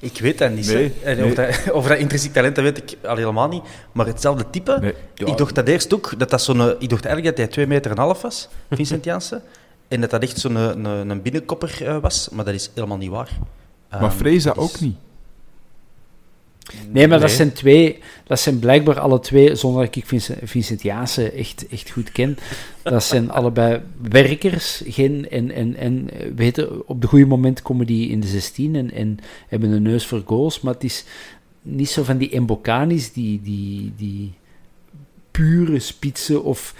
Ik 0.00 0.18
weet 0.20 0.38
dat 0.38 0.50
niet. 0.50 0.66
Nee, 0.66 0.92
nee. 1.04 1.72
Over, 1.72 1.88
dat, 1.92 1.98
intrinsiek 1.98 2.32
talent 2.32 2.54
dat 2.54 2.64
weet 2.64 2.78
ik 2.78 3.06
al 3.06 3.16
helemaal 3.16 3.48
niet. 3.48 3.62
Maar 3.92 4.06
hetzelfde 4.06 4.50
type. 4.50 4.78
Nee, 4.80 4.94
Ik 5.14 5.36
dacht 5.36 5.54
dat 5.54 5.68
eerst 5.68 5.94
ook, 5.94 6.18
dat 6.18 6.30
dat 6.30 6.42
zo'n... 6.42 6.60
Ik 6.60 6.88
dacht 6.88 7.04
eigenlijk 7.04 7.24
dat 7.24 7.36
hij 7.36 7.46
2 7.46 7.66
meter 7.66 7.90
en 7.90 7.98
half 7.98 8.22
was, 8.22 8.48
Vincent 8.70 9.04
Janssen. 9.10 9.42
en 9.88 10.00
dat 10.00 10.10
dat 10.10 10.22
echt 10.22 10.38
zo'n 10.38 10.54
een, 10.54 10.84
een 10.84 11.22
binnenkopper 11.22 11.78
uh, 11.82 11.96
was. 11.96 12.28
Maar 12.28 12.44
dat 12.44 12.54
is 12.54 12.70
helemaal 12.74 12.96
niet 12.96 13.10
waar. 13.10 13.30
Maar 13.90 14.02
um, 14.02 14.10
Freza 14.10 14.52
dus... 14.52 14.62
ook 14.62 14.80
niet. 14.80 14.96
Nee, 16.90 17.08
maar 17.08 17.18
nee. 17.18 17.26
dat 17.26 17.36
zijn 17.36 17.52
twee, 17.52 17.98
dat 18.24 18.40
zijn 18.40 18.58
blijkbaar 18.58 19.00
alle 19.00 19.20
twee, 19.20 19.54
zonder 19.54 19.84
dat 19.84 19.96
ik 19.96 20.06
Vincent, 20.06 20.38
Vincent 20.42 20.82
Jaassen 20.82 21.32
echt, 21.34 21.68
echt 21.68 21.90
goed 21.90 22.12
ken, 22.12 22.38
dat 22.82 23.04
zijn 23.04 23.30
allebei 23.40 23.80
werkers. 24.10 24.82
Geen, 24.86 25.28
en, 25.30 25.50
en, 25.50 25.76
en 25.76 26.08
weten, 26.34 26.88
op 26.88 27.00
de 27.00 27.06
goede 27.06 27.26
moment 27.26 27.62
komen 27.62 27.86
die 27.86 28.08
in 28.08 28.20
de 28.20 28.26
16 28.26 28.74
en, 28.74 28.92
en 28.92 29.18
hebben 29.48 29.70
een 29.70 29.82
neus 29.82 30.06
voor 30.06 30.22
goals, 30.24 30.60
maar 30.60 30.74
het 30.74 30.84
is 30.84 31.04
niet 31.62 31.90
zo 31.90 32.02
van 32.02 32.18
die 32.18 32.30
Embocanis, 32.30 33.12
die, 33.12 33.40
die, 33.42 33.92
die 33.96 34.32
pure 35.30 35.78
spitsen 35.78 36.44
of 36.44 36.74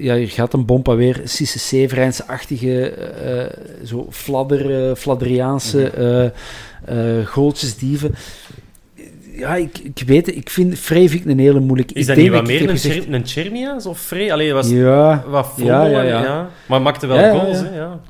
ja, 0.00 0.14
je 0.14 0.26
gaat 0.26 0.52
een 0.52 0.64
bompa 0.64 0.94
weer, 0.94 1.20
Cisse 1.24 1.58
Severijns-achtige, 1.58 2.94
uh, 3.24 3.86
zo 3.86 4.06
fladder, 4.10 4.88
uh, 4.88 4.94
fladderiaanse 4.94 6.32
uh, 6.88 7.26
goaltjesdieven. 7.26 8.14
Ja, 9.32 9.56
ik, 9.56 9.78
ik 9.78 10.02
weet 10.06 10.26
het. 10.26 10.36
Ik 10.36 10.50
vind 10.50 10.78
Frey 10.78 11.22
een 11.24 11.38
hele 11.38 11.60
moeilijke... 11.60 11.94
Is 11.94 12.06
dat 12.06 12.16
niet 12.16 12.30
wat 12.30 12.46
meer 12.46 12.62
een, 12.62 12.68
gezegd... 12.68 13.06
een 13.08 13.26
Chermias 13.26 13.86
of 13.86 14.00
Frey? 14.00 14.32
Alleen 14.32 14.54
was 14.54 14.68
ja, 14.68 15.24
wat 15.26 15.52
ja, 15.56 15.84
ja, 15.84 16.02
ja, 16.02 16.22
ja. 16.22 16.50
Maar 16.68 16.82
maakte 16.82 17.06
wel 17.06 17.18
ja, 17.18 17.38
goals, 17.38 17.58
ja. 17.58 17.64
Hè? 17.64 17.76
Ja. 17.76 18.00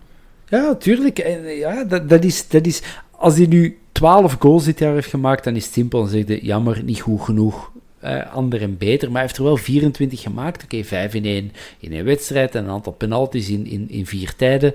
ja, 0.49 0.75
tuurlijk. 0.75 1.19
En, 1.19 1.57
ja, 1.57 1.85
dat, 1.85 2.09
dat, 2.09 2.25
is, 2.25 2.49
dat 2.49 2.67
is... 2.67 2.83
Als 3.11 3.37
hij 3.37 3.47
nu 3.47 3.79
12 3.93 4.37
goals 4.39 4.65
dit 4.65 4.79
jaar 4.79 4.95
heeft 4.95 5.09
gemaakt, 5.09 5.45
dan 5.45 5.57
is 5.57 5.65
het 5.65 5.73
simpel. 5.73 6.01
Dan 6.01 6.09
zeg 6.09 6.27
je, 6.27 6.45
jammer, 6.45 6.83
niet 6.83 7.01
goed 7.01 7.21
genoeg 7.21 7.71
uh, 8.05 8.35
ander 8.35 8.63
en 8.63 8.79
beter. 8.79 9.07
Maar 9.09 9.17
hij 9.17 9.27
heeft 9.27 9.37
er 9.37 9.45
wel 9.45 9.57
24 9.57 10.21
gemaakt. 10.21 10.65
Oké, 10.65 10.75
okay, 10.75 10.85
5 10.85 11.15
in 11.15 11.25
één, 11.25 11.53
in 11.79 11.93
één 11.93 12.05
wedstrijd 12.05 12.55
en 12.55 12.65
een 12.65 12.71
aantal 12.71 12.93
penalties 12.93 13.49
in, 13.49 13.67
in, 13.67 13.89
in 13.89 14.07
vier 14.07 14.35
tijden. 14.37 14.75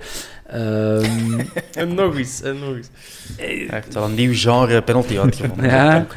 Um, 0.53 1.39
en 1.73 1.93
nog 1.93 2.18
eens, 2.18 2.41
en 2.41 2.60
nog 2.60 2.76
eens. 2.76 2.89
Hij 3.38 3.68
heeft 3.69 3.93
wel 3.93 4.03
een 4.03 4.15
nieuw 4.15 4.34
genre 4.34 4.81
penalty 4.81 5.19
uitgevonden. 5.19 5.69
ja, 5.69 6.07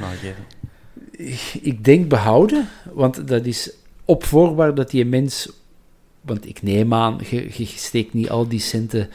ik 1.60 1.84
denk 1.84 2.08
behouden, 2.08 2.68
want 2.92 3.28
dat 3.28 3.46
is 3.46 3.70
op 4.04 4.24
voorwaarde 4.24 4.74
dat 4.74 4.90
die 4.90 5.04
mens... 5.04 5.50
Want 6.20 6.48
ik 6.48 6.62
neem 6.62 6.94
aan, 6.94 7.20
je, 7.30 7.50
je 7.56 7.66
steekt 7.66 8.14
niet 8.14 8.30
al 8.30 8.48
die 8.48 8.60
centen... 8.60 9.10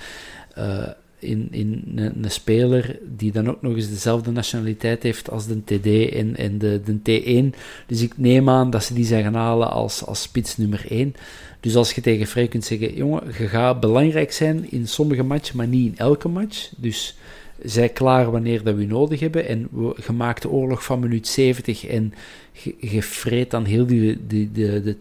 Uh, 0.58 0.88
in, 1.24 1.48
in 1.52 1.84
een, 1.96 2.32
speler 2.32 3.00
die 3.18 3.32
dan 3.32 3.50
ook 3.50 3.62
nog 3.62 3.76
eens 3.76 3.90
dezelfde 3.90 4.32
nationaliteit 4.32 5.04
heeft 5.04 5.30
als 5.30 5.48
de 5.48 5.64
TD 5.64 6.14
en, 6.36 6.58
de, 6.58 6.82
de 6.86 7.22
T1. 7.52 7.60
Dus 7.88 8.02
ik 8.02 8.18
neem 8.18 8.50
aan 8.50 8.70
dat 8.70 8.84
ze 8.84 8.94
die 8.94 9.06
zijn 9.06 9.24
gaan 9.24 9.34
halen 9.34 9.72
als, 9.72 10.06
als 10.06 10.22
spits 10.22 10.58
nummer 10.58 10.86
1. 10.90 11.16
Dus 11.60 11.76
als 11.76 11.92
je 11.92 12.02
tegen 12.02 12.28
Frey 12.28 12.48
kunt 12.48 12.66
zeggen, 12.66 12.96
jongen, 12.96 13.24
je 13.38 13.48
gaat 13.48 13.80
belangrijk 13.80 14.32
zijn 14.32 14.72
in 14.72 14.88
sommige 14.88 15.24
matchen, 15.24 15.58
maar 15.58 15.68
niet 15.68 15.92
in 15.92 15.98
elke 15.98 16.28
match. 16.28 16.70
Dus 16.78 17.18
zij 17.64 17.90
klaar 17.90 18.32
wanneer 18.32 18.64
dat 18.64 18.76
we 18.76 18.86
nodig 18.86 19.20
hebben. 19.20 19.48
En 19.48 19.68
we 19.72 19.94
gemaakt 19.96 20.42
de 20.42 20.50
oorlog 20.50 20.84
van 20.84 21.00
minuut 21.00 21.28
70 21.28 21.86
en 21.86 22.14
je, 22.52 22.76
je 22.80 23.02
vreet 23.02 23.52
dan 23.52 23.66
heel 23.66 23.86
die, 23.86 24.18
die, 24.28 24.52
de, 24.52 24.82
de, 24.84 24.96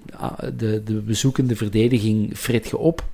de, 0.56 0.82
de 0.84 0.94
bezoekende 0.94 1.56
verdediging 1.56 2.38
vreet 2.38 2.68
je 2.68 2.78
op. 2.78 3.04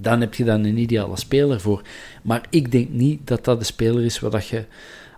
Dan 0.00 0.20
heb 0.20 0.34
je 0.34 0.44
dan 0.44 0.64
een 0.64 0.78
ideale 0.78 1.16
speler 1.16 1.60
voor. 1.60 1.82
Maar 2.22 2.46
ik 2.50 2.72
denk 2.72 2.88
niet 2.88 3.26
dat 3.26 3.44
dat 3.44 3.58
de 3.58 3.64
speler 3.64 4.04
is 4.04 4.20
waar 4.20 4.30
dat 4.30 4.46
je 4.46 4.64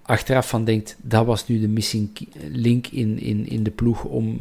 achteraf 0.02 0.48
van 0.48 0.64
denkt, 0.64 0.96
dat 1.00 1.26
was 1.26 1.48
nu 1.48 1.60
de 1.60 1.68
missing 1.68 2.10
link 2.50 2.86
in, 2.86 3.18
in, 3.18 3.48
in 3.48 3.62
de 3.62 3.70
ploeg 3.70 4.04
om 4.04 4.40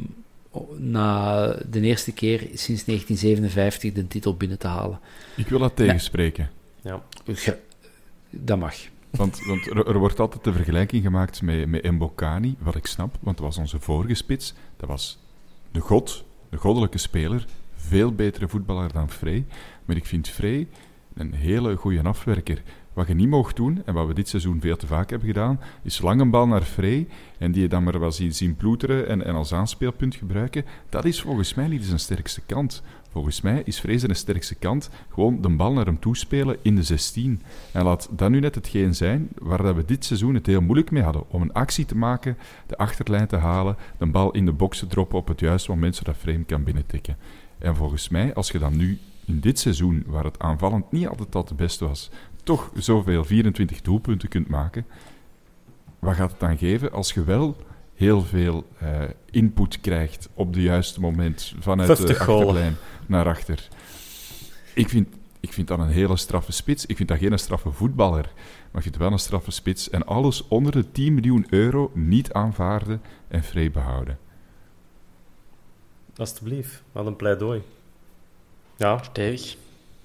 na 0.77 1.47
de 1.69 1.81
eerste 1.81 2.11
keer 2.11 2.39
sinds 2.39 2.84
1957 2.84 3.93
de 3.93 4.07
titel 4.07 4.35
binnen 4.35 4.57
te 4.57 4.68
halen. 4.68 4.99
Ik 5.35 5.47
wil 5.47 5.59
dat 5.59 5.76
tegenspreken. 5.76 6.49
Ja. 6.81 7.03
Dat 8.30 8.59
mag. 8.59 8.76
Want, 9.09 9.45
want 9.45 9.68
er, 9.68 9.88
er 9.88 9.97
wordt 9.97 10.19
altijd 10.19 10.43
de 10.43 10.53
vergelijking 10.53 11.03
gemaakt 11.03 11.41
met, 11.41 11.68
met 11.68 11.91
Mbokani, 11.91 12.55
wat 12.59 12.76
ik 12.76 12.85
snap, 12.85 13.18
want 13.19 13.38
dat 13.38 13.45
was 13.45 13.57
onze 13.57 13.80
vorige 13.80 14.13
spits. 14.13 14.53
Dat 14.77 14.89
was 14.89 15.19
de 15.72 15.80
god, 15.80 16.23
de 16.49 16.57
goddelijke 16.57 16.97
speler, 16.97 17.45
veel 17.76 18.11
betere 18.11 18.47
voetballer 18.47 18.91
dan 18.93 19.09
Frey. 19.09 19.45
Maar 19.91 19.99
ik 19.99 20.05
vind 20.05 20.30
Frey 20.30 20.68
een 21.13 21.34
hele 21.34 21.76
goede 21.76 22.01
afwerker. 22.01 22.61
Wat 22.93 23.07
je 23.07 23.13
niet 23.13 23.27
mocht 23.27 23.55
doen, 23.55 23.81
en 23.85 23.93
wat 23.93 24.07
we 24.07 24.13
dit 24.13 24.27
seizoen 24.27 24.61
veel 24.61 24.76
te 24.76 24.88
vaak 24.88 25.09
hebben 25.09 25.27
gedaan, 25.27 25.59
is 25.84 26.01
lang 26.01 26.22
een 26.22 26.30
bal 26.30 26.47
naar 26.47 26.61
Frey 26.61 27.07
en 27.38 27.51
die 27.51 27.61
je 27.61 27.68
dan 27.68 27.84
maar 27.84 27.99
wel 27.99 28.11
zien, 28.11 28.34
zien 28.34 28.55
ploeteren 28.55 29.07
en, 29.07 29.26
en 29.26 29.35
als 29.35 29.53
aanspeelpunt 29.53 30.15
gebruiken. 30.15 30.65
Dat 30.89 31.05
is 31.05 31.22
volgens 31.22 31.53
mij 31.53 31.68
niet 31.68 31.84
zijn 31.84 31.99
sterkste 31.99 32.41
kant. 32.41 32.84
Volgens 33.09 33.41
mij 33.41 33.61
is 33.65 33.80
Frey 33.80 33.97
zijn 33.97 34.15
sterkste 34.15 34.55
kant 34.55 34.89
gewoon 35.09 35.41
de 35.41 35.49
bal 35.49 35.73
naar 35.73 35.85
hem 35.85 35.99
toespelen 35.99 36.57
in 36.61 36.76
de 36.76 36.84
16. 36.84 37.41
En 37.72 37.84
laat 37.84 38.09
dat 38.11 38.30
nu 38.30 38.39
net 38.39 38.55
hetgeen 38.55 38.95
zijn 38.95 39.30
waar 39.38 39.63
dat 39.63 39.76
we 39.76 39.85
dit 39.85 40.05
seizoen 40.05 40.35
het 40.35 40.45
heel 40.45 40.61
moeilijk 40.61 40.91
mee 40.91 41.03
hadden. 41.03 41.30
Om 41.30 41.41
een 41.41 41.53
actie 41.53 41.85
te 41.85 41.97
maken, 41.97 42.38
de 42.68 42.77
achterlijn 42.77 43.27
te 43.27 43.38
halen, 43.38 43.77
de 43.97 44.05
bal 44.05 44.31
in 44.31 44.45
de 44.45 44.53
box 44.53 44.80
te 44.80 44.88
droppen 44.88 45.18
op 45.18 45.27
het 45.27 45.39
juiste 45.39 45.72
moment 45.72 45.95
zodat 45.95 46.18
Frey 46.18 46.34
hem 46.34 46.45
kan 46.45 46.63
binnentikken. 46.63 47.18
En 47.57 47.76
volgens 47.76 48.09
mij, 48.09 48.34
als 48.34 48.51
je 48.51 48.59
dan 48.59 48.77
nu 48.77 48.99
in 49.26 49.39
dit 49.39 49.60
seizoen, 49.60 50.03
waar 50.07 50.23
het 50.23 50.39
aanvallend 50.39 50.91
niet 50.91 51.07
altijd 51.07 51.35
al 51.35 51.43
het 51.43 51.56
beste 51.56 51.88
was, 51.88 52.10
toch 52.43 52.72
zoveel 52.76 53.23
24 53.23 53.81
doelpunten 53.81 54.30
kunt 54.30 54.48
maken, 54.48 54.85
wat 55.99 56.15
gaat 56.15 56.31
het 56.31 56.39
dan 56.39 56.57
geven 56.57 56.91
als 56.91 57.14
je 57.14 57.23
wel 57.23 57.57
heel 57.93 58.22
veel 58.22 58.68
eh, 58.77 59.02
input 59.31 59.81
krijgt 59.81 60.30
op 60.34 60.53
het 60.53 60.64
juiste 60.64 60.99
moment 60.99 61.53
vanuit 61.60 61.89
de 61.89 61.95
50 61.95 62.23
goalen. 62.23 62.45
achterlijn 62.45 62.76
naar 63.06 63.26
achter? 63.26 63.68
Ik 64.73 64.89
vind, 64.89 65.07
ik 65.39 65.53
vind 65.53 65.68
dat 65.68 65.80
een 65.80 65.88
hele 65.88 66.18
straffe 66.18 66.52
spits. 66.52 66.85
Ik 66.85 66.98
vind 66.98 67.10
dat 67.10 67.18
geen 67.18 67.39
straffe 67.39 67.72
voetballer, 67.72 68.31
maar 68.34 68.76
ik 68.76 68.81
vind 68.81 68.85
het 68.85 68.98
wel 68.98 69.11
een 69.11 69.19
straffe 69.19 69.52
spits. 69.52 69.89
En 69.89 70.06
alles 70.06 70.48
onder 70.48 70.72
de 70.72 70.91
10 70.91 71.14
miljoen 71.14 71.45
euro 71.49 71.91
niet 71.93 72.34
aanvaarden 72.34 73.02
en 73.27 73.43
vrij 73.43 73.72
behouden. 73.72 74.18
Alsjeblieft, 76.15 76.84
wat 76.91 77.06
een 77.06 77.15
pleidooi. 77.15 77.61
Ja, 78.82 78.98
Stevig. 79.03 79.56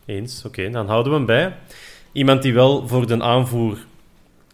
eens. 0.05 0.45
Oké, 0.45 0.71
dan 0.71 0.87
houden 0.87 1.13
we 1.13 1.19
hem 1.19 1.27
bij. 1.27 1.57
Iemand 2.13 2.43
die 2.43 2.55
wel 2.55 2.89
voor 2.89 3.07
de 3.07 3.23
aanvoer 3.23 3.79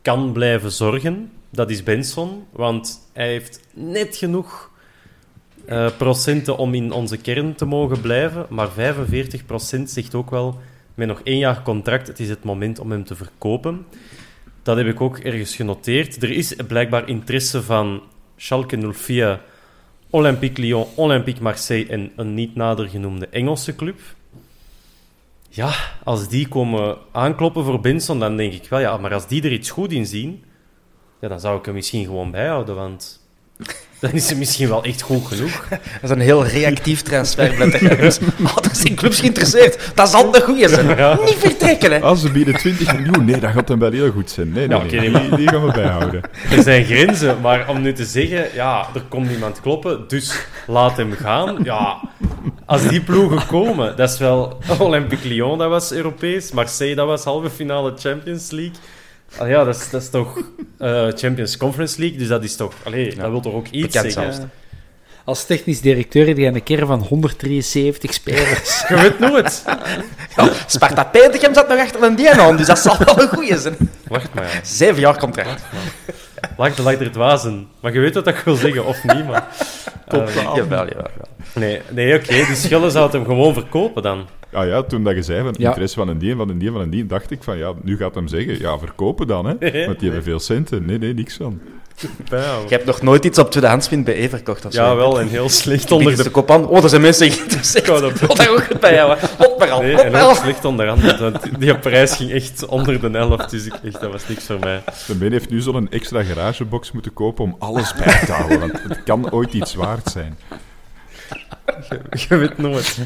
kan 0.03 0.33
blijven 0.33 0.73
zorgen, 0.73 1.33
dat 1.51 1.71
is 1.71 1.83
Benson. 1.83 2.45
Want 2.51 3.09
hij 3.13 3.29
heeft 3.29 3.61
net 3.75 4.17
genoeg 4.17 4.71
eh, 5.67 5.91
procenten 5.97 6.57
om 6.57 6.75
in 6.75 6.93
onze 6.93 7.17
kern 7.17 7.55
te 7.55 7.65
mogen 7.65 8.01
blijven. 8.01 8.47
Maar 8.49 8.69
45% 8.69 8.73
zegt 9.85 10.15
ook 10.15 10.31
wel, 10.31 10.59
met 10.95 11.09
nog 11.09 11.21
één 11.25 11.39
jaar 11.39 11.63
contract, 11.63 12.07
het 12.07 12.21
is 12.21 12.29
het 12.29 12.45
moment 12.45 12.79
om 12.79 12.91
hem 12.91 13.05
te 13.05 13.15
verkopen. 13.15 13.87
Dat 14.63 14.77
heb 14.77 14.87
ik 14.87 15.01
ook 15.01 15.19
ergens 15.19 15.57
genoteerd. 15.57 16.23
Er 16.23 16.31
is 16.31 16.55
blijkbaar 16.67 17.09
interesse 17.09 17.63
van 17.63 18.03
Schalke 18.37 18.93
04, 18.93 19.41
Olympique 20.13 20.63
Lyon, 20.63 20.87
Olympique 20.95 21.43
Marseille 21.43 21.89
en 21.89 22.13
een 22.17 22.35
niet 22.35 22.55
nader 22.55 22.89
genoemde 22.89 23.29
Engelse 23.29 23.75
club. 23.75 24.01
Ja, 25.49 25.75
als 26.05 26.29
die 26.29 26.49
komen 26.49 26.99
aankloppen 27.13 27.65
voor 27.65 27.81
Benson, 27.81 28.19
dan 28.19 28.37
denk 28.37 28.53
ik 28.53 28.69
wel, 28.69 28.81
ja, 28.81 28.97
maar 28.97 29.15
als 29.15 29.27
die 29.27 29.43
er 29.43 29.53
iets 29.53 29.71
goed 29.71 29.93
in 29.93 30.07
zien, 30.07 30.45
ja, 31.21 31.29
dan 31.29 31.41
zou 31.41 31.59
ik 31.59 31.65
hem 31.65 31.75
misschien 31.75 32.05
gewoon 32.05 32.31
bijhouden, 32.31 32.75
want 32.75 33.21
dan 34.03 34.13
is 34.13 34.29
hij 34.29 34.39
misschien 34.39 34.69
wel 34.69 34.85
echt 34.85 35.03
goed 35.03 35.27
genoeg. 35.27 35.67
Dat 36.01 36.03
is 36.03 36.11
een 36.11 36.21
heel 36.21 36.47
reactief 36.47 37.03
transferbeleid. 37.03 38.01
Dus, 38.01 38.19
oh, 38.47 38.57
er 38.63 38.71
zijn 38.73 38.95
clubs 38.95 39.21
geïnteresseerd. 39.21 39.93
Dat 39.95 40.09
zal 40.09 40.31
de 40.31 40.41
goeie 40.41 40.69
zijn. 40.69 40.97
Ja. 40.97 41.19
Niet 41.25 41.35
vertrekken, 41.39 41.93
hè. 41.93 42.01
Als 42.01 42.21
ze 42.21 42.31
bieden 42.31 42.55
20 42.55 42.97
miljoen, 42.99 43.25
nee, 43.25 43.41
dat 43.41 43.51
gaat 43.51 43.69
hem 43.69 43.79
wel 43.79 43.91
heel 43.91 44.11
goed 44.11 44.31
zijn. 44.31 44.53
Nee, 44.53 44.69
nee, 44.69 44.89
die, 44.89 45.37
die 45.37 45.49
gaan 45.49 45.67
we 45.67 45.73
bijhouden. 45.73 46.21
Er 46.57 46.63
zijn 46.63 46.85
grenzen, 46.85 47.41
maar 47.41 47.69
om 47.69 47.83
nu 47.83 47.93
te 47.93 48.05
zeggen, 48.05 48.47
ja, 48.55 48.87
er 48.95 49.03
komt 49.09 49.31
iemand 49.31 49.61
kloppen, 49.61 50.05
dus 50.09 50.47
laat 50.67 50.97
hem 50.97 51.13
gaan. 51.13 51.59
Ja, 51.63 52.01
als 52.67 52.87
die 52.87 53.01
ploegen 53.01 53.47
komen, 53.47 53.97
dat 53.97 54.11
is 54.11 54.19
wel 54.19 54.59
Olympique 54.79 55.29
Lyon, 55.29 55.59
dat 55.59 55.69
was 55.69 55.93
Europees, 55.93 56.53
Marseille, 56.53 56.95
dat 56.95 57.07
was 57.07 57.25
halve 57.25 57.51
finale 57.51 57.93
Champions 57.97 58.51
League. 58.51 58.77
Ah 59.39 59.49
ja, 59.49 59.65
dat 59.65 59.77
is, 59.77 59.91
dat 59.91 60.03
is 60.03 60.11
toch 60.11 60.39
eh, 60.79 61.07
Champions 61.15 61.57
Conference 61.57 62.01
League, 62.01 62.19
dus 62.19 62.29
dat 62.29 62.45
is 62.45 62.57
toch, 62.57 62.75
allee, 62.83 63.15
dat 63.15 63.31
wil 63.31 63.41
toch 63.41 63.55
ook 63.55 63.69
iets 63.69 63.87
Bekend 63.87 64.13
zeggen. 64.13 64.33
zelfs. 64.35 64.49
Als 65.25 65.45
technisch 65.47 65.81
directeur 65.81 66.27
heb 66.27 66.37
je 66.37 66.47
een 66.47 66.63
keer 66.63 66.87
van 66.87 67.01
173 67.01 68.15
spelers. 68.15 68.83
Je 68.89 68.95
weet 68.95 69.19
nooit. 69.19 69.63
Ja, 70.37 70.49
Sparta 70.67 71.05
Petergem 71.05 71.55
zat 71.55 71.69
nog 71.69 71.79
achter 71.79 72.03
een 72.03 72.15
dien 72.15 72.29
aan, 72.41 72.57
dus 72.57 72.67
dat 72.67 72.79
zal 72.79 72.97
wel 73.05 73.23
een 73.23 73.29
goeie 73.29 73.59
zijn. 73.59 73.77
Wacht 74.09 74.35
maar, 74.35 74.45
ja. 74.45 74.61
Zeven 74.63 75.01
jaar 75.01 75.19
contract. 75.19 75.63
Lag 76.57 76.75
de 76.75 76.83
lag 76.83 76.95
er 77.01 77.13
dwazen. 77.13 77.69
Maar 77.81 77.93
je 77.93 78.01
weet 78.01 78.15
wat 78.15 78.25
dat 78.25 78.35
ik 78.35 78.41
wil 78.45 78.55
zeggen, 78.55 78.85
of 78.85 79.05
niet, 79.05 79.27
maar... 79.27 79.47
Top. 80.19 80.27
Eh, 80.27 80.35
jawel, 80.35 80.57
jawel, 80.57 80.87
jawel. 80.89 81.09
nee, 81.55 81.81
nee 81.91 82.15
oké, 82.15 82.27
dus 82.33 82.61
Schille 82.63 82.91
zou 82.91 83.05
het 83.05 83.13
hem 83.13 83.25
gewoon 83.25 83.53
verkopen 83.55 84.03
dan. 84.03 84.27
Ah 84.53 84.67
ja, 84.67 84.83
toen 84.83 85.05
dat 85.05 85.15
je 85.15 85.23
zei 85.23 85.43
van 85.43 85.55
Ja. 85.59 85.69
interesse 85.69 85.97
van 85.97 86.09
een 86.09 86.19
dien, 86.19 86.37
van 86.37 86.49
een 86.49 86.59
dien, 86.59 86.73
van 86.73 86.81
een 86.81 86.91
dien, 86.91 87.07
dacht 87.07 87.31
ik 87.31 87.43
van 87.43 87.57
ja, 87.59 87.73
nu 87.83 87.97
gaat 87.97 88.15
hem 88.15 88.29
zeggen, 88.29 88.59
ja, 88.59 88.79
verkopen 88.79 89.27
dan, 89.27 89.47
hè. 89.47 89.53
Want 89.87 89.99
die 89.99 90.09
hebben 90.09 90.23
veel 90.23 90.39
centen. 90.41 90.85
Nee, 90.85 90.99
nee, 90.99 91.15
niks 91.15 91.37
van. 91.37 91.61
Ja, 92.31 92.39
Je 92.39 92.69
hebt 92.69 92.85
nog 92.85 93.03
nooit 93.03 93.25
iets 93.25 93.39
op 93.39 93.51
tweedehands 93.51 93.89
vind 93.89 94.05
bij 94.05 94.15
E 94.23 94.29
verkocht 94.29 94.65
of 94.65 94.73
zo. 94.73 94.83
ja, 94.83 94.95
wel, 94.97 95.21
en 95.21 95.29
heel 95.29 95.49
slecht 95.49 95.83
Onder 95.83 95.97
onder 95.97 96.17
de 96.17 96.23
de 96.23 96.31
kop 96.31 96.51
aan. 96.51 96.67
Oh, 96.69 96.83
er 96.83 96.89
zijn 96.89 97.01
mensen 97.01 97.31
geïnteresseerd. 97.31 97.85
Ik 97.85 97.91
wou 97.91 98.01
dat- 98.01 98.11
Ik 98.21 98.27
wil 98.27 98.35
daar 98.37 98.51
ook 98.51 98.65
goed 98.65 98.81
bij 98.81 98.97
houden. 98.97 99.29
Op 99.39 99.59
maar 99.59 99.71
al, 99.71 99.81
Nee, 99.83 100.01
en 100.01 100.15
al. 100.15 100.35
slecht 100.35 100.65
onderhandeld, 100.65 101.19
want 101.19 101.39
die 101.59 101.79
prijs 101.79 102.13
ging 102.13 102.33
echt 102.33 102.67
onder 102.67 103.01
de 103.01 103.19
helft, 103.19 103.51
dus 103.51 103.65
ik, 103.67 103.75
echt, 103.85 104.01
dat 104.01 104.13
was 104.13 104.23
niks 104.29 104.45
voor 104.45 104.59
mij. 104.59 104.83
De 105.07 105.15
men 105.17 105.33
heeft 105.33 105.51
nu 105.51 105.61
zo'n 105.61 105.91
extra 105.91 106.23
garagebox 106.23 106.93
moeten 106.93 107.13
kopen 107.13 107.45
om 107.45 107.57
alles 107.59 107.95
bij 107.95 108.21
te 108.27 108.33
houden, 108.33 108.61
want 108.61 108.73
het 108.89 109.03
kan 109.03 109.31
ooit 109.33 109.53
iets 109.53 109.75
waard 109.75 110.11
zijn. 110.11 110.39
Je 112.29 112.37
weet 112.37 112.59
nooit. 112.59 112.99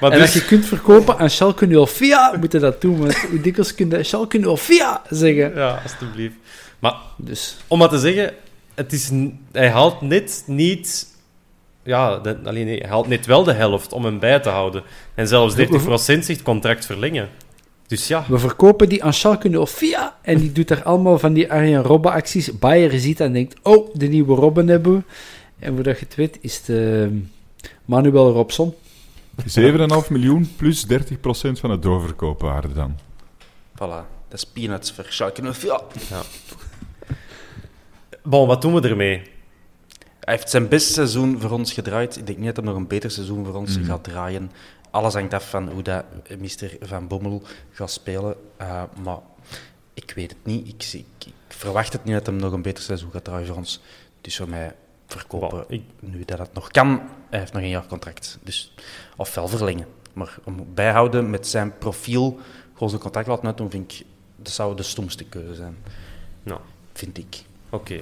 Maar 0.00 0.10
En 0.12 0.20
als 0.20 0.32
dus, 0.32 0.42
je 0.42 0.48
kunt 0.48 0.64
verkopen 0.66 1.18
aan 1.18 1.30
Schalke 1.30 1.86
04, 1.86 2.30
moet 2.40 2.52
je 2.52 2.58
dat 2.58 2.80
doen. 2.80 2.98
Want 2.98 3.16
hoe 3.30 3.40
dikwijls 3.40 3.74
kun 3.74 3.90
je 3.90 4.02
Schalke 4.02 4.56
04 4.56 5.00
zeggen? 5.10 5.52
ja, 5.54 5.80
alstublieft. 5.82 6.34
Maar 6.80 6.96
Dus 7.16 7.56
om 7.66 7.78
maar 7.78 7.88
te 7.88 7.98
zeggen, 7.98 8.34
het 8.74 8.92
is, 8.92 9.10
hij 9.52 9.70
haalt 9.70 10.00
net 10.00 10.42
niet... 10.46 11.08
Ja, 11.82 12.18
de, 12.18 12.38
alleen, 12.44 12.66
hij 12.66 12.88
haalt 12.88 13.08
net 13.08 13.26
wel 13.26 13.44
de 13.44 13.52
helft 13.52 13.92
om 13.92 14.04
hem 14.04 14.18
bij 14.18 14.40
te 14.40 14.48
houden. 14.48 14.82
En 15.14 15.28
zelfs 15.28 15.56
30% 15.56 15.58
zegt 15.96 16.42
contract 16.42 16.86
verlengen. 16.86 17.28
Dus 17.86 18.08
ja, 18.08 18.24
we 18.28 18.38
verkopen 18.38 18.88
die 18.88 19.04
aan 19.04 19.14
Schalke 19.14 19.66
04 19.66 20.12
en 20.22 20.38
die 20.38 20.52
doet 20.52 20.68
daar 20.68 20.82
allemaal 20.82 21.18
van 21.18 21.32
die 21.32 21.52
Arjen 21.52 21.82
Robben 21.82 22.12
acties. 22.12 22.58
Bayer 22.58 22.98
ziet 23.00 23.20
en 23.20 23.32
denkt, 23.32 23.56
oh, 23.62 23.94
de 23.94 24.06
nieuwe 24.06 24.34
Robben 24.34 24.68
hebben 24.68 24.92
we. 24.92 25.02
En 25.58 25.74
voordat 25.74 25.98
je 25.98 26.04
het 26.04 26.14
weet, 26.14 26.38
is 26.40 26.56
het 26.56 26.68
eh, 26.68 27.06
Manuel 27.84 28.32
Robson. 28.32 28.74
7,5 29.42 30.08
miljoen 30.08 30.52
plus 30.56 30.86
30% 30.86 30.90
van 31.52 31.70
het 31.70 31.82
doorverkoopwaarde 31.82 32.72
dan. 32.72 32.98
Voilà, 33.74 34.04
dat 34.28 34.38
is 34.38 34.44
peanuts 34.44 34.92
voor 34.92 35.06
Schalke 35.08 35.52
04. 35.52 35.80
Bon, 38.22 38.46
wat 38.46 38.62
doen 38.62 38.74
we 38.74 38.88
ermee? 38.88 39.22
Hij 40.20 40.34
heeft 40.34 40.50
zijn 40.50 40.68
beste 40.68 40.92
seizoen 40.92 41.40
voor 41.40 41.50
ons 41.50 41.72
gedraaid. 41.72 42.16
Ik 42.16 42.26
denk 42.26 42.38
niet 42.38 42.46
dat 42.46 42.56
hij 42.56 42.64
nog 42.64 42.76
een 42.76 42.86
beter 42.86 43.10
seizoen 43.10 43.44
voor 43.44 43.54
ons 43.54 43.76
Mhm. 43.78 43.86
gaat 43.86 44.04
draaien. 44.04 44.50
Alles 44.90 45.14
hangt 45.14 45.34
af 45.34 45.50
van 45.50 45.68
hoe 45.70 45.82
dat 45.82 46.04
eh, 46.26 46.36
Mr. 46.36 46.76
Van 46.80 47.06
Bommel 47.08 47.42
gaat 47.70 47.90
spelen. 47.90 48.34
Uh, 48.60 48.82
maar 49.02 49.18
ik 49.94 50.12
weet 50.16 50.30
het 50.30 50.38
niet. 50.44 50.68
Ik, 50.68 50.82
zie- 50.82 51.06
ik, 51.18 51.26
ik 51.26 51.32
verwacht 51.48 51.92
het 51.92 52.04
niet 52.04 52.14
dat 52.14 52.26
hij 52.26 52.34
nog 52.34 52.52
een 52.52 52.62
beter 52.62 52.82
seizoen 52.82 53.10
gaat 53.10 53.24
draaien 53.24 53.46
voor 53.46 53.56
ons. 53.56 53.80
Dus 54.20 54.36
voor 54.36 54.48
mij 54.48 54.74
verkopen, 55.06 55.64
ik- 55.68 55.84
nu 56.00 56.24
dat 56.24 56.38
het 56.38 56.52
nog 56.54 56.68
kan. 56.70 57.00
Hij 57.30 57.38
heeft 57.38 57.52
nog 57.52 57.62
een 57.62 57.68
jaar 57.68 57.86
contract. 57.86 58.38
Dus, 58.42 58.74
ofwel 59.16 59.48
verlengen. 59.48 59.86
Maar 60.12 60.38
om 60.44 60.66
bijhouden 60.74 61.30
met 61.30 61.46
zijn 61.46 61.78
profiel, 61.78 62.38
gewoon 62.72 62.88
zijn 62.88 63.00
contract 63.02 63.28
laten 63.28 63.46
uitdoen, 63.46 63.70
vind 63.70 63.92
ik, 63.92 64.06
dat 64.36 64.52
zou 64.52 64.76
de 64.76 64.82
stomste 64.82 65.24
keuze 65.24 65.54
zijn. 65.54 65.76
Nou, 66.42 66.60
Vind 66.92 67.18
ik. 67.18 67.42
Oké. 67.70 68.00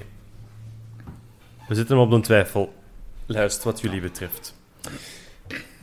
We 1.67 1.75
zitten 1.75 1.97
op 1.97 2.11
de 2.11 2.19
twijfel. 2.19 2.73
Luister 3.25 3.71
wat 3.71 3.81
jullie 3.81 4.01
betreft. 4.01 4.55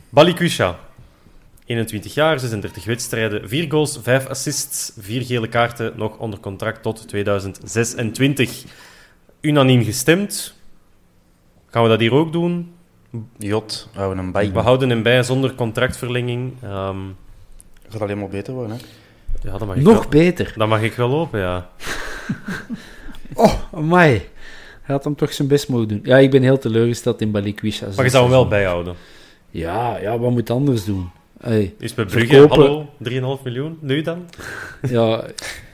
Balikwisha. 0.09 0.79
21 1.65 2.13
jaar, 2.13 2.39
36 2.39 2.85
wedstrijden, 2.85 3.49
4 3.49 3.71
goals, 3.71 3.99
5 4.01 4.27
assists, 4.27 4.91
4 4.99 5.23
gele 5.23 5.47
kaarten, 5.47 5.93
nog 5.95 6.17
onder 6.17 6.39
contract 6.39 6.81
tot 6.81 7.07
2026. 7.07 8.63
Unaniem 9.41 9.83
gestemd. 9.83 10.55
Gaan 11.69 11.83
we 11.83 11.89
dat 11.89 11.99
hier 11.99 12.13
ook 12.13 12.31
doen? 12.31 12.75
Jot, 13.37 13.89
houden 13.93 14.17
hem 14.17 14.31
bij. 14.31 14.51
We 14.51 14.59
houden 14.59 14.89
hem 14.89 15.03
bij 15.03 15.23
zonder 15.23 15.55
contractverlenging. 15.55 16.53
Ehm, 16.63 16.97
gaat 17.89 18.01
alleen 18.01 18.19
maar 18.19 18.29
beter 18.29 18.53
worden, 18.53 18.77
hè? 18.77 18.83
ja, 19.49 19.57
dat 19.57 19.67
mag 19.67 19.75
ik 19.75 19.83
Nog 19.83 19.99
wel, 19.99 20.09
beter. 20.09 20.53
Dat 20.55 20.67
mag 20.67 20.81
ik 20.81 20.93
wel 20.93 21.09
hopen, 21.09 21.39
ja. 21.39 21.69
Oh, 23.33 23.53
amai. 23.73 24.11
Hij 24.81 24.95
had 24.95 25.03
hem 25.03 25.15
toch 25.15 25.33
zijn 25.33 25.47
best 25.47 25.67
mogen 25.69 25.87
doen. 25.87 25.99
Ja, 26.03 26.17
ik 26.17 26.31
ben 26.31 26.41
heel 26.41 26.57
teleurgesteld 26.59 27.21
in 27.21 27.31
Balikwisha. 27.31 27.87
Maar 27.95 28.05
je 28.05 28.11
zou 28.11 28.23
hem 28.23 28.31
wel 28.31 28.47
bijhouden. 28.47 28.95
Ja, 29.49 29.97
ja, 29.97 30.19
wat 30.19 30.31
moet 30.31 30.49
anders 30.49 30.85
doen? 30.85 31.09
Hey, 31.41 31.73
Is 31.79 31.93
bij 31.93 32.05
Brugge, 32.05 32.27
Verkopen. 32.35 32.57
hallo, 32.57 33.37
3,5 33.37 33.43
miljoen? 33.43 33.77
Nu 33.81 34.01
dan? 34.01 34.25
ja, 34.89 35.23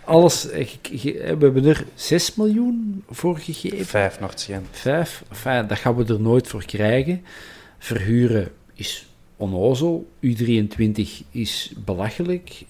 alles... 0.06 0.44
We 0.44 1.26
hebben 1.40 1.66
er 1.66 1.86
6 1.96 2.36
miljoen 2.36 3.04
voor 3.10 3.38
gegeven. 3.38 3.86
Vijf 3.86 4.20
nog 4.20 4.30
het 4.30 4.40
schijn. 4.40 4.66
Vijf. 4.72 5.24
Enfin, 5.30 5.68
dat 5.68 5.78
gaan 5.78 5.96
we 5.96 6.14
er 6.14 6.22
nooit 6.22 6.48
voor 6.48 6.66
krijgen. 6.66 7.22
Verhuren 7.80 8.52
is 8.74 9.06
onnozel. 9.38 10.10
U23 10.26 11.02
is 11.32 11.72
belachelijk. 11.86 12.64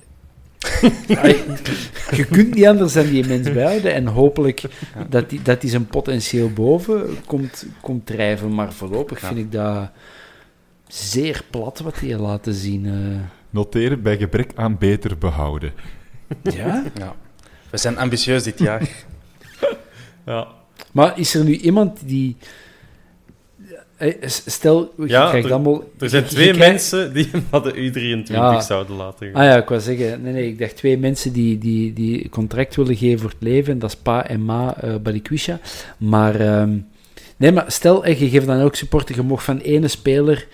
Je 2.18 2.26
kunt 2.31 2.53
niet 2.56 2.65
anders 2.65 2.94
dan 2.94 3.06
die 3.06 3.27
mens 3.27 3.52
bijhouden 3.52 3.94
en 3.94 4.06
hopelijk 4.07 4.61
dat 5.10 5.30
die, 5.30 5.41
dat 5.41 5.61
die 5.61 5.69
zijn 5.69 5.85
potentieel 5.85 6.49
boven 6.49 7.18
komt, 7.26 7.65
komt 7.81 8.06
drijven. 8.06 8.53
Maar 8.56 8.73
voorlopig 8.73 9.22
Ja. 9.22 9.27
vind 9.27 9.40
ik 9.40 9.52
dat 9.52 9.90
zeer 10.88 11.44
plat 11.49 11.80
wat 11.80 11.95
die 11.99 12.18
laten 12.18 12.53
zien. 12.53 12.85
eh. 12.85 13.19
Noteren 13.49 14.02
bij 14.02 14.18
gebrek 14.18 14.52
aan 14.56 14.77
beter 14.77 15.18
behouden. 15.18 15.73
ja? 16.44 16.84
Ja. 16.98 17.15
We 17.69 17.77
zijn 17.77 17.98
ambitieus 17.98 18.44
dit 18.44 18.60
jaar. 18.60 18.90
Ja. 20.26 20.48
Maar 20.91 21.19
is 21.19 21.34
er 21.35 21.44
nu 21.44 21.56
iemand 21.56 21.99
die... 22.06 22.38
Stel, 24.26 24.94
je 24.98 25.08
Ja, 25.08 25.28
krijgt 25.30 25.48
er- 25.48 25.54
allemaal... 25.54 25.84
Er 26.00 26.10
zijn 26.10 26.26
twee 26.26 26.52
krijgt- 26.52 26.70
mensen 26.70 27.14
die 27.14 27.28
hem 27.32 27.46
naar 27.52 27.62
de 27.64 27.74
U23 28.24 28.32
Ja. 28.34 28.62
zouden 28.62 28.96
laten 28.96 29.28
gaan. 29.28 29.36
Ah 29.36 29.44
ja, 29.44 29.58
ik 29.58 29.70
wou 29.70 29.82
zeggen, 29.82 30.22
nee, 30.22 30.34
nee, 30.34 30.48
ik 30.48 30.60
dacht 30.60 30.76
twee 30.76 30.98
mensen 30.98 31.34
die, 31.34 31.58
die, 31.58 31.94
die 31.94 32.30
contract 32.30 32.76
willen 32.76 32.96
geven 32.96 33.20
voor 33.20 33.30
het 33.30 33.42
leven, 33.42 33.74
en 33.74 33.80
dat 33.80 33.90
is 33.90 33.96
Pa 33.96 34.28
en 34.28 34.46
Ma 34.46 34.76
eh 34.82 34.96
Balikwisha. 34.96 35.60
Maar, 35.98 36.36
ehm, 36.40 36.76
nee, 37.38 37.52
maar 37.52 37.66
stel, 37.68 38.06
eh, 38.06 38.20
je 38.20 38.30
geeft 38.30 38.46
dan 38.46 38.62
ook 38.62 38.76
supporter, 38.76 39.16
je 39.16 39.22
mag 39.22 39.44
van 39.44 39.58
ene 39.60 39.88
speler, 39.88 40.48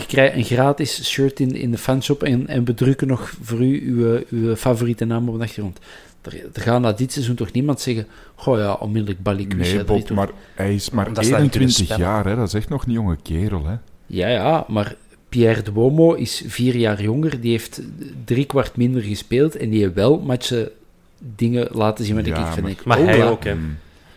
je 0.00 0.06
krijgt 0.06 0.36
een 0.36 0.44
gratis 0.44 1.04
shirt 1.10 1.40
in, 1.40 1.54
in 1.56 1.70
de 1.70 1.78
fanshop 1.78 2.22
en, 2.22 2.46
en 2.46 2.64
we 2.64 2.74
drukken 2.74 3.06
nog 3.06 3.34
voor 3.42 3.60
u 3.60 3.82
uw, 3.86 4.22
uw 4.28 4.54
favoriete 4.56 5.04
naam 5.04 5.28
op 5.28 5.36
de 5.38 5.42
achtergrond. 5.44 5.78
Er, 6.22 6.32
er 6.52 6.60
gaat 6.62 6.80
na 6.80 6.92
dit 6.92 7.12
seizoen 7.12 7.34
toch 7.34 7.52
niemand 7.52 7.80
zeggen, 7.80 8.06
goh 8.34 8.58
ja, 8.58 8.72
onmiddellijk 8.72 9.22
Balikwisha. 9.22 9.74
Nee, 9.74 9.84
Bob, 9.84 10.10
maar 10.10 10.28
hij 10.54 10.74
is 10.74 10.90
maar 10.90 11.06
Omdat 11.06 11.24
ze 11.24 11.30
dat 11.30 11.40
niet 11.40 11.50
kunnen 11.50 11.68
21 11.68 11.96
spellen. 11.96 12.12
jaar, 12.14 12.24
hè. 12.26 12.36
dat 12.36 12.46
is 12.46 12.54
echt 12.54 12.68
nog 12.68 12.86
een 12.86 12.92
jonge 12.92 13.16
kerel. 13.22 13.66
Hè. 13.66 13.74
Ja, 14.06 14.28
ja, 14.28 14.64
maar 14.68 14.96
Pierre 15.28 15.62
Duomo 15.62 16.12
is 16.12 16.42
vier 16.46 16.76
jaar 16.76 17.02
jonger, 17.02 17.40
die 17.40 17.50
heeft 17.50 17.82
drie 18.24 18.44
kwart 18.44 18.76
minder 18.76 19.02
gespeeld 19.02 19.56
en 19.56 19.70
die 19.70 19.80
heeft 19.80 19.94
wel 19.94 20.18
matchen 20.20 20.70
dingen 21.36 21.68
laten 21.72 22.04
zien 22.04 22.14
waar 22.14 22.26
ik 22.26 22.36
Ja, 22.36 22.46
ik 22.46 22.52
vind. 22.52 22.62
maar- 22.62 22.70
ik, 22.70 22.84
Maar 22.84 22.98
oh, 22.98 23.04
hij 23.04 23.16
ja. 23.16 23.26
ook, 23.28 23.44
hè. 23.44 23.54
Mm. 23.54 23.76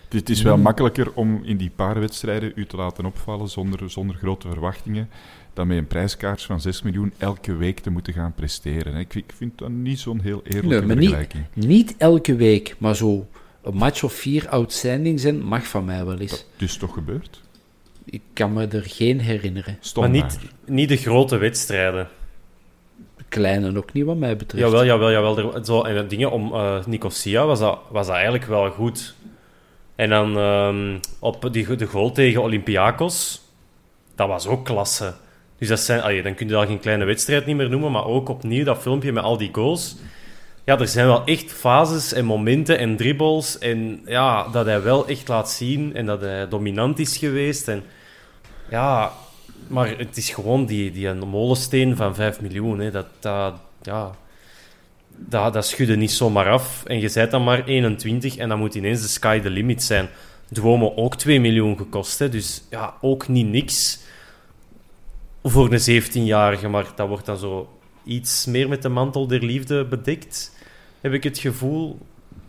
Het 0.10 0.30
is 0.30 0.42
wel 0.42 0.56
Mm. 0.58 0.62
makkelijker 0.64 1.12
om 1.14 1.42
in 1.44 1.58
die 1.58 1.72
paar 1.76 2.00
wedstrijden 2.00 2.52
u 2.56 2.66
te 2.66 2.78
laten 2.78 3.06
opvallen 3.06 3.48
zonder, 3.50 3.90
zonder 3.90 4.16
grote 4.16 4.48
verwachtingen, 4.48 5.10
dan 5.58 5.68
met 5.68 5.78
een 5.78 5.88
prijskaart 5.88 6.42
van 6.42 6.62
6 6.62 6.82
miljoen 6.82 7.14
elke 7.18 7.56
week 7.56 7.80
te 7.80 7.90
moeten 7.90 8.14
gaan 8.14 8.34
presteren. 8.34 8.94
hè. 8.94 9.00
Ik, 9.00 9.16
ik 9.16 9.34
vind 9.36 9.58
dat 9.58 9.70
niet 9.70 10.00
zo'n 10.00 10.20
heel 10.22 10.42
eerlijke 10.44 10.68
Nee, 10.68 10.82
maar 10.82 10.96
niet- 10.96 11.10
vergelijking. 11.10 11.46
Niet 11.54 11.96
elke 11.98 12.36
week, 12.36 12.76
maar 12.78 12.96
zo 12.96 13.28
een 13.64 13.76
match 13.76 14.04
of 14.04 14.14
vier 14.14 14.50
outstanding 14.50 15.20
zijn 15.20 15.42
mag 15.44 15.68
van 15.68 15.86
mij 15.86 16.06
wel 16.06 16.18
eens. 16.20 16.32
Dat 16.32 16.46
is 16.70 16.78
toch 16.78 16.94
gebeurd? 16.94 17.42
Ik 18.06 18.22
kan 18.34 18.54
me 18.54 18.68
er 18.68 18.84
geen 18.84 19.20
herinneren. 19.20 19.78
Stop 19.80 20.04
Maar 20.04 20.12
niet, 20.12 20.40
niet 20.66 20.90
de 20.90 20.98
grote 20.98 21.38
wedstrijden. 21.38 22.08
Kleine 23.30 23.78
ook 23.78 23.94
niet, 23.94 24.06
wat 24.06 24.18
mij 24.18 24.38
betreft. 24.38 24.64
Jawel, 24.64 24.86
jawel, 24.86 25.12
jawel. 25.12 25.56
Er, 25.56 25.66
zo, 25.66 25.82
en 25.82 26.08
dingen 26.08 26.32
om 26.32 26.54
eh 26.54 26.86
Nicosia 26.86 27.46
was 27.46 27.60
dat, 27.60 27.80
was 27.92 28.06
dat 28.06 28.16
eigenlijk 28.16 28.46
wel 28.46 28.70
goed. 28.72 29.16
En 29.96 30.10
dan 30.10 30.38
ehm, 30.38 30.98
op 31.20 31.50
die, 31.52 31.76
de 31.76 31.86
goal 31.86 32.12
tegen 32.12 32.42
Olympiakos, 32.42 33.42
dat 34.16 34.28
was 34.28 34.48
ook 34.48 34.66
klasse. 34.66 35.14
Dus 35.58 35.68
dat 35.68 35.80
zijn, 35.80 36.02
allee, 36.02 36.22
dan 36.22 36.34
kun 36.34 36.48
je 36.48 36.54
dat 36.54 36.68
geen 36.68 36.80
kleine 36.80 37.06
wedstrijd 37.06 37.46
niet 37.46 37.56
meer 37.56 37.70
noemen, 37.70 37.92
maar 37.92 38.06
ook 38.06 38.30
opnieuw 38.30 38.64
dat 38.64 38.82
filmpje 38.82 39.12
met 39.12 39.24
al 39.24 39.38
die 39.38 39.50
goals. 39.52 39.96
Ja, 40.64 40.80
er 40.80 40.88
zijn 40.88 41.06
wel 41.06 41.26
echt 41.26 41.52
fases 41.52 42.14
en 42.14 42.26
momenten 42.26 42.78
en 42.78 42.98
dribbles. 42.98 43.58
En 43.58 44.02
ja, 44.06 44.48
dat 44.48 44.66
hij 44.66 44.82
wel 44.82 45.08
echt 45.08 45.28
laat 45.28 45.52
zien 45.52 45.96
en 45.96 46.06
dat 46.06 46.22
hij 46.22 46.48
dominant 46.48 47.00
is 47.00 47.18
geweest. 47.18 47.68
En 47.68 47.84
ja, 48.70 49.12
maar 49.68 49.98
het 49.98 50.18
is 50.18 50.30
gewoon 50.30 50.66
die, 50.66 50.92
die 50.92 51.08
een 51.08 51.28
molensteen 51.28 51.96
van 51.96 52.16
5 52.16 52.42
miljoen. 52.42 52.80
Hè. 52.80 52.92
Dat, 52.92 53.06
dat, 53.20 53.54
ja, 53.82 54.12
dat, 55.16 55.54
dat 55.54 55.66
schudde 55.66 55.96
niet 55.96 56.12
zomaar 56.12 56.50
af. 56.50 56.84
En 56.86 57.00
je 57.00 57.12
bent 57.14 57.32
dan 57.32 57.44
maar 57.44 57.66
21 57.66 58.38
en 58.38 58.50
dan 58.50 58.60
moet 58.60 58.76
ineens 58.76 59.02
de 59.02 59.08
sky 59.08 59.40
the 59.40 59.50
limit 59.50 59.84
zijn. 59.84 60.10
Duomo 60.50 60.94
ook 60.96 61.16
2 61.16 61.40
miljoen 61.40 61.78
gekost. 61.78 62.20
Hè. 62.20 62.30
Dus 62.30 62.64
ja, 62.70 62.94
ook 63.02 63.28
niet 63.28 63.48
niks 63.48 64.00
voor 65.50 65.72
een 65.72 66.04
17-jarige. 66.04 66.68
Maar 66.68 66.92
dat 66.96 67.08
wordt 67.08 67.26
dan 67.26 67.38
zo 67.38 67.78
iets 68.04 68.46
meer 68.46 68.70
met 68.70 68.82
de 68.82 68.90
mantel 68.90 69.28
der 69.28 69.44
liefde 69.44 69.86
bedekt. 69.86 70.56
Heb 71.02 71.14
ik 71.14 71.24
het 71.24 71.38
gevoel. 71.38 71.98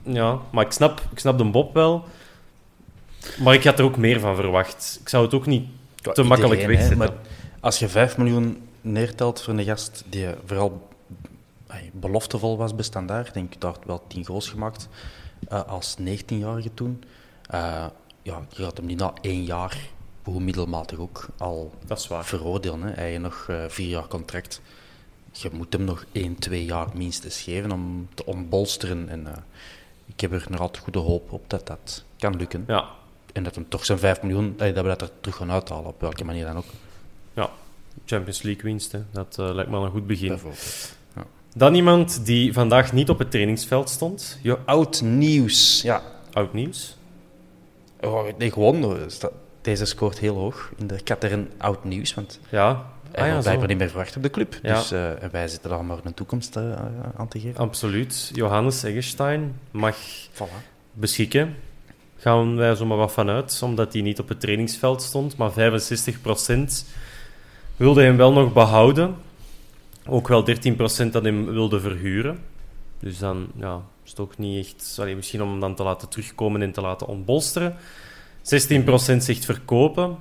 Ja, 0.02 0.38
maar 0.52 0.64
ik 0.64 0.72
snap, 0.72 1.02
ik 1.12 1.18
snap 1.18 1.38
de 1.38 1.44
Bob 1.44 1.74
wel. 1.74 2.04
Maar 3.42 3.54
ik 3.54 3.64
had 3.64 3.78
er 3.78 3.84
ook 3.84 3.96
meer 3.96 4.20
van 4.20 4.36
verwacht. 4.36 4.98
Ik 5.00 5.08
zou 5.08 5.24
het 5.24 5.34
ook 5.34 5.46
niet 5.46 5.68
te 6.12 6.22
makkelijk 6.22 6.60
hè, 6.60 6.66
wegzetten. 6.66 6.98
maar 6.98 7.12
als 7.60 7.78
je 7.78 7.88
5 7.88 8.16
miljoen 8.16 8.62
neertelt 8.80 9.42
voor 9.42 9.54
een 9.54 9.64
gast 9.64 10.04
die 10.08 10.26
vooral 10.44 10.88
ay, 11.66 11.90
beloftevol 11.92 12.56
was 12.56 12.74
bij 12.74 12.84
Standaard, 12.84 13.26
ik 13.26 13.34
denk 13.34 13.60
dat 13.60 13.78
wel 13.86 14.02
10 14.06 14.26
goals 14.26 14.48
gemaakt 14.48 14.88
eh, 15.48 15.62
als 15.62 15.96
19-jarige 16.00 16.74
toen. 16.74 17.04
Eh, 17.50 17.86
ja, 18.22 18.46
je 18.48 18.62
gaat 18.62 18.76
hem 18.76 18.86
niet 18.86 18.98
na 18.98 19.12
één 19.20 19.44
jaar, 19.44 19.78
hoe 20.28 20.40
middelmatig 20.40 20.98
ook, 20.98 21.26
al 21.38 21.72
Dat 21.86 21.98
is 21.98 22.06
waar. 22.09 22.24
veroordelen. 22.24 22.82
Hè. 22.82 22.90
Hij 22.92 23.09
heeft 23.10 23.22
nog 23.22 23.46
eh, 23.48 23.64
vier 23.68 23.88
jaar 23.88 24.06
contract. 24.09 24.60
Je 25.32 25.48
moet 25.52 25.72
hem 25.72 25.84
nog 25.84 26.05
één, 26.12 26.38
twee 26.38 26.64
jaar 26.64 26.86
minstens 26.94 27.40
geven 27.40 27.72
om 27.72 28.09
te 28.14 28.26
ontbolsteren. 28.26 29.09
En, 29.09 29.26
eh, 29.26 29.32
ik 30.06 30.20
heb 30.20 30.32
er 30.32 30.46
nog 30.48 30.60
altijd 30.60 30.82
goede 30.84 30.98
hoop 30.98 31.32
op 31.32 31.50
dat 31.50 31.66
dat 31.66 32.05
kan 32.18 32.36
lukken. 32.36 32.64
Ja, 32.66 32.88
En 33.32 33.42
dat 33.42 33.55
hem 33.55 33.68
toch 33.68 33.84
zijn 33.84 33.98
5 33.98 34.22
miljoen, 34.22 34.55
eh, 34.59 34.74
dat 34.74 34.82
we 34.84 34.88
dat 34.90 35.00
er 35.02 35.10
terug 35.20 35.36
gaan 35.36 35.50
uithalen, 35.50 35.86
op 35.86 36.00
welke 36.00 36.24
manier 36.24 36.44
dan 36.44 36.56
ook. 36.56 36.64
ja. 37.34 37.50
Champions 38.05 38.42
League 38.42 38.62
winst, 38.62 38.92
hè. 38.92 39.00
dat 39.10 39.36
lijkt 39.38 39.70
me 39.70 39.76
al 39.76 39.84
een 39.84 39.90
goed 39.90 40.06
begin. 40.06 40.28
Bijvoorbeeld. 40.28 40.96
Dan 41.55 41.74
iemand 41.74 42.24
die 42.26 42.52
vandaag 42.52 42.92
niet 42.92 43.09
op 43.10 43.18
het 43.18 43.30
trainingsveld 43.30 43.90
stond. 43.90 44.38
Je 44.42 44.59
oud 44.64 45.00
nieuws. 45.02 45.82
Ja, 45.82 46.02
Oud 46.32 46.52
nieuws. 46.52 46.96
oh, 48.00 48.24
nee, 48.38 48.50
gewoon. 48.52 48.96
sta- 49.10 49.30
Deze 49.69 49.85
scoort 49.85 50.19
heel 50.19 50.36
hoog 50.36 50.70
in 50.77 50.86
de 50.86 51.01
Katern 51.01 51.51
oud 51.59 51.85
nieuws, 51.85 52.15
want 52.15 52.40
Ja, 52.49 52.86
hij 53.11 53.28
ah, 53.28 53.35
ja 53.35 53.40
blijkbaar 53.40 53.69
niet 53.69 53.78
meer 53.78 53.89
verwacht 53.89 54.16
op 54.16 54.23
de 54.23 54.31
club. 54.31 54.59
Ja. 54.62 54.74
Dus 54.74 54.90
eh, 54.93 55.11
wij 55.31 55.49
zitten 55.49 55.70
daar 55.70 55.85
maar 55.85 55.99
een 56.05 56.15
toekomst 56.15 56.57
eh, 56.57 56.73
aan 57.16 57.28
te 57.28 57.40
geven. 57.40 57.61
absoluut. 57.61 58.31
Johannes 58.35 58.82
Eggestein 58.82 59.61
mag 59.70 59.97
Voilà. 60.32 60.65
beschikken. 60.93 61.57
Gaan 62.16 62.57
wij 62.57 62.74
zomaar 62.74 62.97
wat 62.97 63.12
vanuit, 63.12 63.61
omdat 63.62 63.93
hij 63.93 64.03
niet 64.03 64.19
op 64.19 64.28
het 64.28 64.40
trainingsveld 64.40 65.03
stond. 65.03 65.36
Maar 65.36 65.51
65% 65.51 66.85
wilde 67.77 68.03
hem 68.03 68.16
wel 68.16 68.32
nog 68.32 68.53
behouden. 68.53 69.15
Ook 70.07 70.28
wel 70.28 70.45
13% 70.45 71.11
dat 71.11 71.24
hem 71.24 71.45
wilde 71.45 71.81
verhuren. 71.81 72.39
Dus 73.01 73.19
dan 73.19 73.47
ja, 73.57 73.81
is 74.05 74.11
het 74.11 74.20
ook 74.20 74.39
niet 74.39 74.66
echt... 74.66 74.97
Allee, 75.01 75.16
misschien 75.16 75.43
om 75.43 75.51
hem 75.51 75.61
dan 75.61 75.74
te 75.74 75.82
laten 75.82 76.09
terugkomen 76.09 76.62
en 76.62 76.73
te 76.73 76.81
laten 76.81 77.07
ontbolsteren. 77.07 77.77
16% 78.48 79.16
zegt 79.16 79.44
verkopen. 79.44 80.16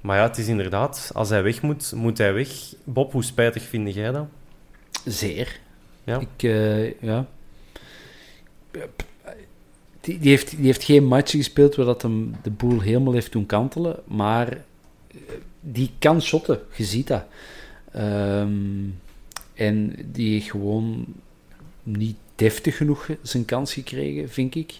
Maar 0.00 0.16
ja, 0.16 0.22
het 0.22 0.38
is 0.38 0.46
inderdaad, 0.46 1.10
als 1.14 1.28
hij 1.28 1.42
weg 1.42 1.62
moet, 1.62 1.92
moet 1.94 2.18
hij 2.18 2.32
weg. 2.34 2.48
Bob, 2.84 3.12
hoe 3.12 3.24
spijtig 3.24 3.62
vind 3.62 3.94
jij 3.94 4.10
dat? 4.10 4.26
Zeer. 5.04 5.60
Ja. 6.04 6.18
Ik, 6.18 6.42
eh, 6.42 7.00
ja. 7.00 7.26
Die, 10.00 10.18
die, 10.18 10.30
heeft, 10.30 10.56
die 10.56 10.64
heeft 10.64 10.84
geen 10.84 11.04
match 11.04 11.30
gespeeld 11.30 11.74
waar 11.74 11.86
dat 11.86 12.02
hem 12.02 12.34
de 12.42 12.50
boel 12.50 12.80
helemaal 12.80 13.12
heeft 13.12 13.32
doen 13.32 13.46
kantelen, 13.46 13.96
maar 14.04 14.52
eh, 14.52 15.18
die 15.60 15.90
kan 15.98 16.22
shotten, 16.22 16.60
je 16.76 16.84
ziet 16.84 17.06
dat. 17.06 17.24
Ehm, 17.92 18.84
en 19.54 19.94
die 20.12 20.32
heeft 20.32 20.50
gewoon 20.50 21.04
niet 21.82 22.16
deftig 22.38 22.76
genoeg 22.76 23.08
zijn 23.22 23.44
kans 23.44 23.72
gekregen, 23.72 24.28
vind 24.28 24.54
ik. 24.54 24.74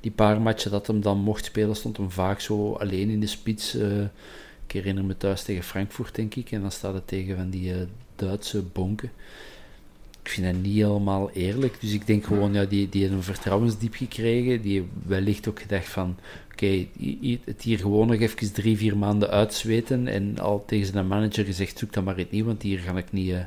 Die 0.00 0.10
paar 0.10 0.40
matchen 0.40 0.70
dat 0.70 0.86
hem 0.86 1.00
dan 1.00 1.18
mocht 1.18 1.44
spelen, 1.44 1.76
stond 1.76 1.96
hem 1.96 2.10
vaak 2.10 2.40
zo 2.40 2.72
alleen 2.72 3.10
in 3.10 3.20
de 3.20 3.26
spits. 3.26 3.74
eh, 3.74 4.02
ik 4.66 4.72
herinner 4.72 5.04
me 5.04 5.16
thuis 5.16 5.42
tegen 5.42 5.62
Frankfurt, 5.62 6.14
denk 6.14 6.34
ik. 6.34 6.50
En 6.50 6.60
dan 6.60 6.72
staat 6.72 6.94
het 6.94 7.08
tegen 7.08 7.36
van 7.36 7.50
die 7.50 7.72
eh, 7.72 7.80
Duitse 8.16 8.62
bonken. 8.62 9.10
Ik 10.22 10.30
vind 10.30 10.46
dat 10.46 10.62
niet 10.62 10.74
helemaal 10.74 11.30
eerlijk. 11.30 11.80
Dus 11.80 11.92
ik 11.92 12.06
denk 12.06 12.24
gewoon, 12.24 12.52
ja, 12.52 12.64
die, 12.64 12.88
die 12.88 13.00
heeft 13.00 13.14
een 13.14 13.22
vertrouwensdiep 13.22 13.94
gekregen. 13.94 14.62
Die 14.62 14.88
wellicht 15.06 15.48
ook 15.48 15.60
gedacht 15.60 15.88
van, 15.88 16.16
oké, 16.52 16.86
het 17.44 17.62
hier 17.62 17.78
gewoon 17.78 18.06
nog 18.06 18.20
even 18.20 18.52
drie, 18.52 18.76
vier 18.76 18.96
maanden 18.96 19.30
uitzweten. 19.30 20.08
En 20.08 20.38
al 20.38 20.64
tegen 20.66 20.86
zijn 20.86 21.06
manager 21.06 21.44
gezegd, 21.44 21.78
zoek 21.78 21.92
dat 21.92 22.04
maar 22.04 22.16
het 22.16 22.30
niet, 22.30 22.44
want 22.44 22.62
hier 22.62 22.78
ga 22.78 22.96
ik 22.96 23.12
niet... 23.12 23.30
Uh, 23.30 23.38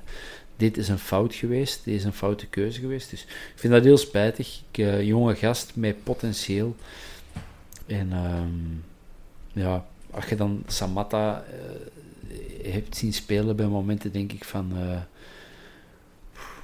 dit 0.58 0.78
is 0.78 0.90
een 0.90 1.00
fout 1.00 1.36
geweest, 1.36 1.84
dit 1.84 1.96
is 1.96 2.04
een 2.04 2.14
foute 2.14 2.48
keuze 2.48 2.80
geweest. 2.80 3.10
Dus 3.10 3.22
ik 3.24 3.54
vind 3.56 3.74
dat 3.74 3.84
heel 3.84 3.98
spijtig. 3.98 4.62
Ik, 4.72 4.78
uh, 4.78 5.04
jonge 5.04 5.36
gast 5.36 5.72
met 5.76 6.04
potentieel. 6.04 6.76
En 7.86 8.12
um, 8.12 8.84
ja, 9.54 9.86
als 10.12 10.26
je 10.26 10.36
dan 10.36 10.64
Samatta 10.68 11.44
uh, 12.30 12.72
hebt 12.74 12.98
zien 12.98 13.14
spelen 13.14 13.56
bij 13.56 13.68
momenten, 13.68 14.12
denk 14.12 14.32
ik 14.32 14.44
van... 14.44 14.72
Uh, 14.78 15.00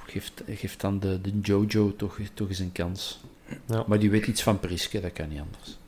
geeft, 0.06 0.42
geeft 0.48 0.80
dan 0.80 1.00
de, 1.00 1.20
de 1.20 1.40
Jojo 1.42 1.96
toch, 1.96 2.18
toch 2.34 2.48
eens 2.48 2.58
een 2.58 2.72
kans. 2.72 3.20
Ja. 3.66 3.84
Maar 3.86 3.98
die 3.98 4.10
weet 4.10 4.26
iets 4.26 4.42
van 4.42 4.60
Priske, 4.60 5.00
dat 5.00 5.12
kan 5.12 5.28
niet 5.28 5.40
anders. 5.40 5.78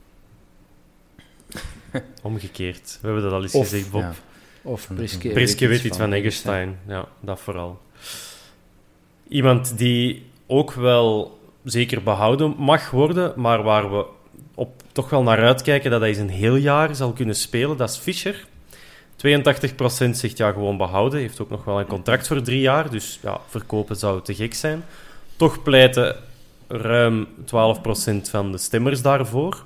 Omgekeerd. 2.23 2.99
We 3.01 3.07
hebben 3.07 3.25
dat 3.25 3.33
al 3.33 3.43
eens 3.43 3.55
of, 3.55 3.69
gezegd, 3.69 3.91
Bob. 3.91 4.01
Ja. 4.01 4.15
Of 4.63 4.89
Priske, 4.95 5.29
Priske 5.29 5.67
weet, 5.67 5.85
iets 5.85 5.97
van, 5.97 6.09
van 6.09 6.13
Eggestein. 6.13 6.79
Ja, 6.87 7.09
dat 7.21 7.41
vooral. 7.41 7.81
Iemand 9.29 9.79
die 9.79 10.27
ook 10.47 10.73
wel 10.73 11.39
zeker 11.65 12.03
behouden 12.03 12.55
mag 12.59 12.91
worden, 12.91 13.33
maar 13.37 13.63
waar 13.63 13.91
we 13.91 14.07
op 14.55 14.83
toch 14.93 15.11
wel 15.11 15.23
naar 15.23 15.45
uitkijken 15.45 15.91
dat 15.91 16.01
hij 16.01 16.19
een 16.19 16.29
heel 16.29 16.57
jaar 16.57 16.95
zal 16.95 17.13
kunnen 17.13 17.35
spelen, 17.35 17.77
dat 17.77 17.91
is 17.91 17.97
Fischer. 17.97 18.47
82% 19.17 20.11
zegt 20.11 20.37
ja, 20.37 20.53
gewoon 20.53 20.77
behouden. 20.77 21.21
Heeft 21.21 21.41
ook 21.41 21.51
nog 21.51 21.65
wel 21.65 21.81
een 21.81 21.87
contract 21.87 22.27
voor 22.27 22.43
drie 22.43 22.61
jaar. 22.61 22.91
Dus 22.91 23.19
ja, 23.23 23.41
verkopen 23.47 23.97
zou 23.97 24.23
te 24.23 24.35
gek 24.35 24.55
zijn. 24.55 24.85
Toch 25.37 25.63
pleiten 25.63 26.17
ruim 26.69 27.27
12% 27.27 27.51
van 28.23 28.53
de 28.53 28.59
stemmers 28.59 29.03
daarvoor. 29.03 29.65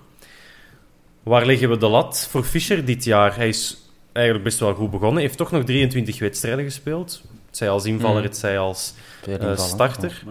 Waar 1.23 1.47
leggen 1.47 1.71
we 1.71 1.77
de 1.77 1.89
lat 1.89 2.29
voor 2.31 2.45
Fischer 2.45 2.85
dit 2.85 3.05
jaar? 3.05 3.37
Hij 3.37 3.49
is 3.49 3.91
eigenlijk 4.13 4.45
best 4.45 4.59
wel 4.59 4.75
goed 4.75 4.91
begonnen. 4.91 5.23
heeft 5.23 5.37
toch 5.37 5.51
nog 5.51 5.65
23 5.65 6.19
wedstrijden 6.19 6.65
gespeeld. 6.65 7.23
Het 7.51 7.59
zij 7.59 7.71
als 7.71 7.85
invaller, 7.85 8.17
mm. 8.17 8.27
het 8.27 8.37
zij 8.37 8.59
als 8.59 8.95
uh, 9.29 9.57
starter. 9.57 10.23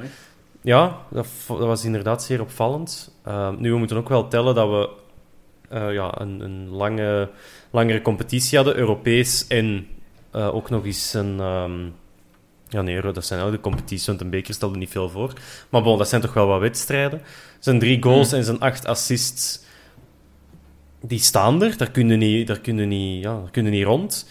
Ja, 0.62 0.98
dat, 1.12 1.28
dat, 1.48 1.60
was 1.60 1.86
inderdaad 1.86 2.24
zeer 2.24 2.42
opvallend. 2.42 3.12
Uh, 3.28 3.50
nu, 3.58 3.72
we 3.72 3.78
moeten 3.78 3.98
ook 3.98 4.10
wel 4.10 4.28
tellen 4.28 4.56
dat 4.56 4.70
we 4.70 4.90
uh, 5.76 5.94
ja, 5.94 6.20
een, 6.20 6.40
een 6.40 6.70
lange, 6.70 7.30
langere 7.70 8.02
competitie 8.02 8.58
hadden, 8.58 8.78
Europees 8.78 9.48
en 9.48 9.88
uh, 10.36 10.56
ook 10.56 10.70
nog 10.70 10.86
eens 10.86 11.14
een... 11.14 11.40
Um, 11.40 11.94
ja, 12.68 12.82
nee, 12.82 13.02
dat 13.02 13.26
zijn 13.26 13.42
oude 13.42 13.60
competities, 13.60 14.06
want 14.06 14.22
een 14.22 14.30
beker 14.30 14.54
stelde 14.54 14.78
niet 14.78 14.90
veel 14.90 15.10
voor. 15.10 15.34
Maar 15.70 15.82
bon, 15.82 15.98
dat 15.98 16.10
zijn 16.10 16.22
toch 16.22 16.34
wel 16.34 16.48
wat 16.48 16.60
wedstrijden. 16.60 17.22
Zijn 17.60 17.80
drie 17.80 18.04
goals 18.04 18.32
mm. 18.32 18.38
en 18.38 18.44
zijn 18.44 18.60
acht 18.60 18.86
assists, 18.86 19.64
die 21.02 21.20
staan 21.20 21.64
er. 21.64 21.78
Daar 21.78 21.92
kunnen 21.92 22.20
niet, 22.20 22.48
daar 22.48 22.60
kunnen 22.60 22.88
niet, 22.88 23.24
ja, 23.24 23.40
daar 23.40 23.52
kunnen 23.52 23.72
niet 23.72 23.86
rond. 23.86 24.30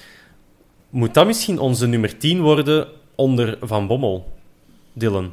Moet 0.91 1.15
dat 1.15 1.27
misschien 1.27 1.59
onze 1.59 1.87
nummer 1.87 2.19
10 2.19 2.41
worden 2.41 2.89
onder 3.15 3.59
Van 3.61 3.87
Bommel, 3.87 4.39
Dylan? 4.93 5.25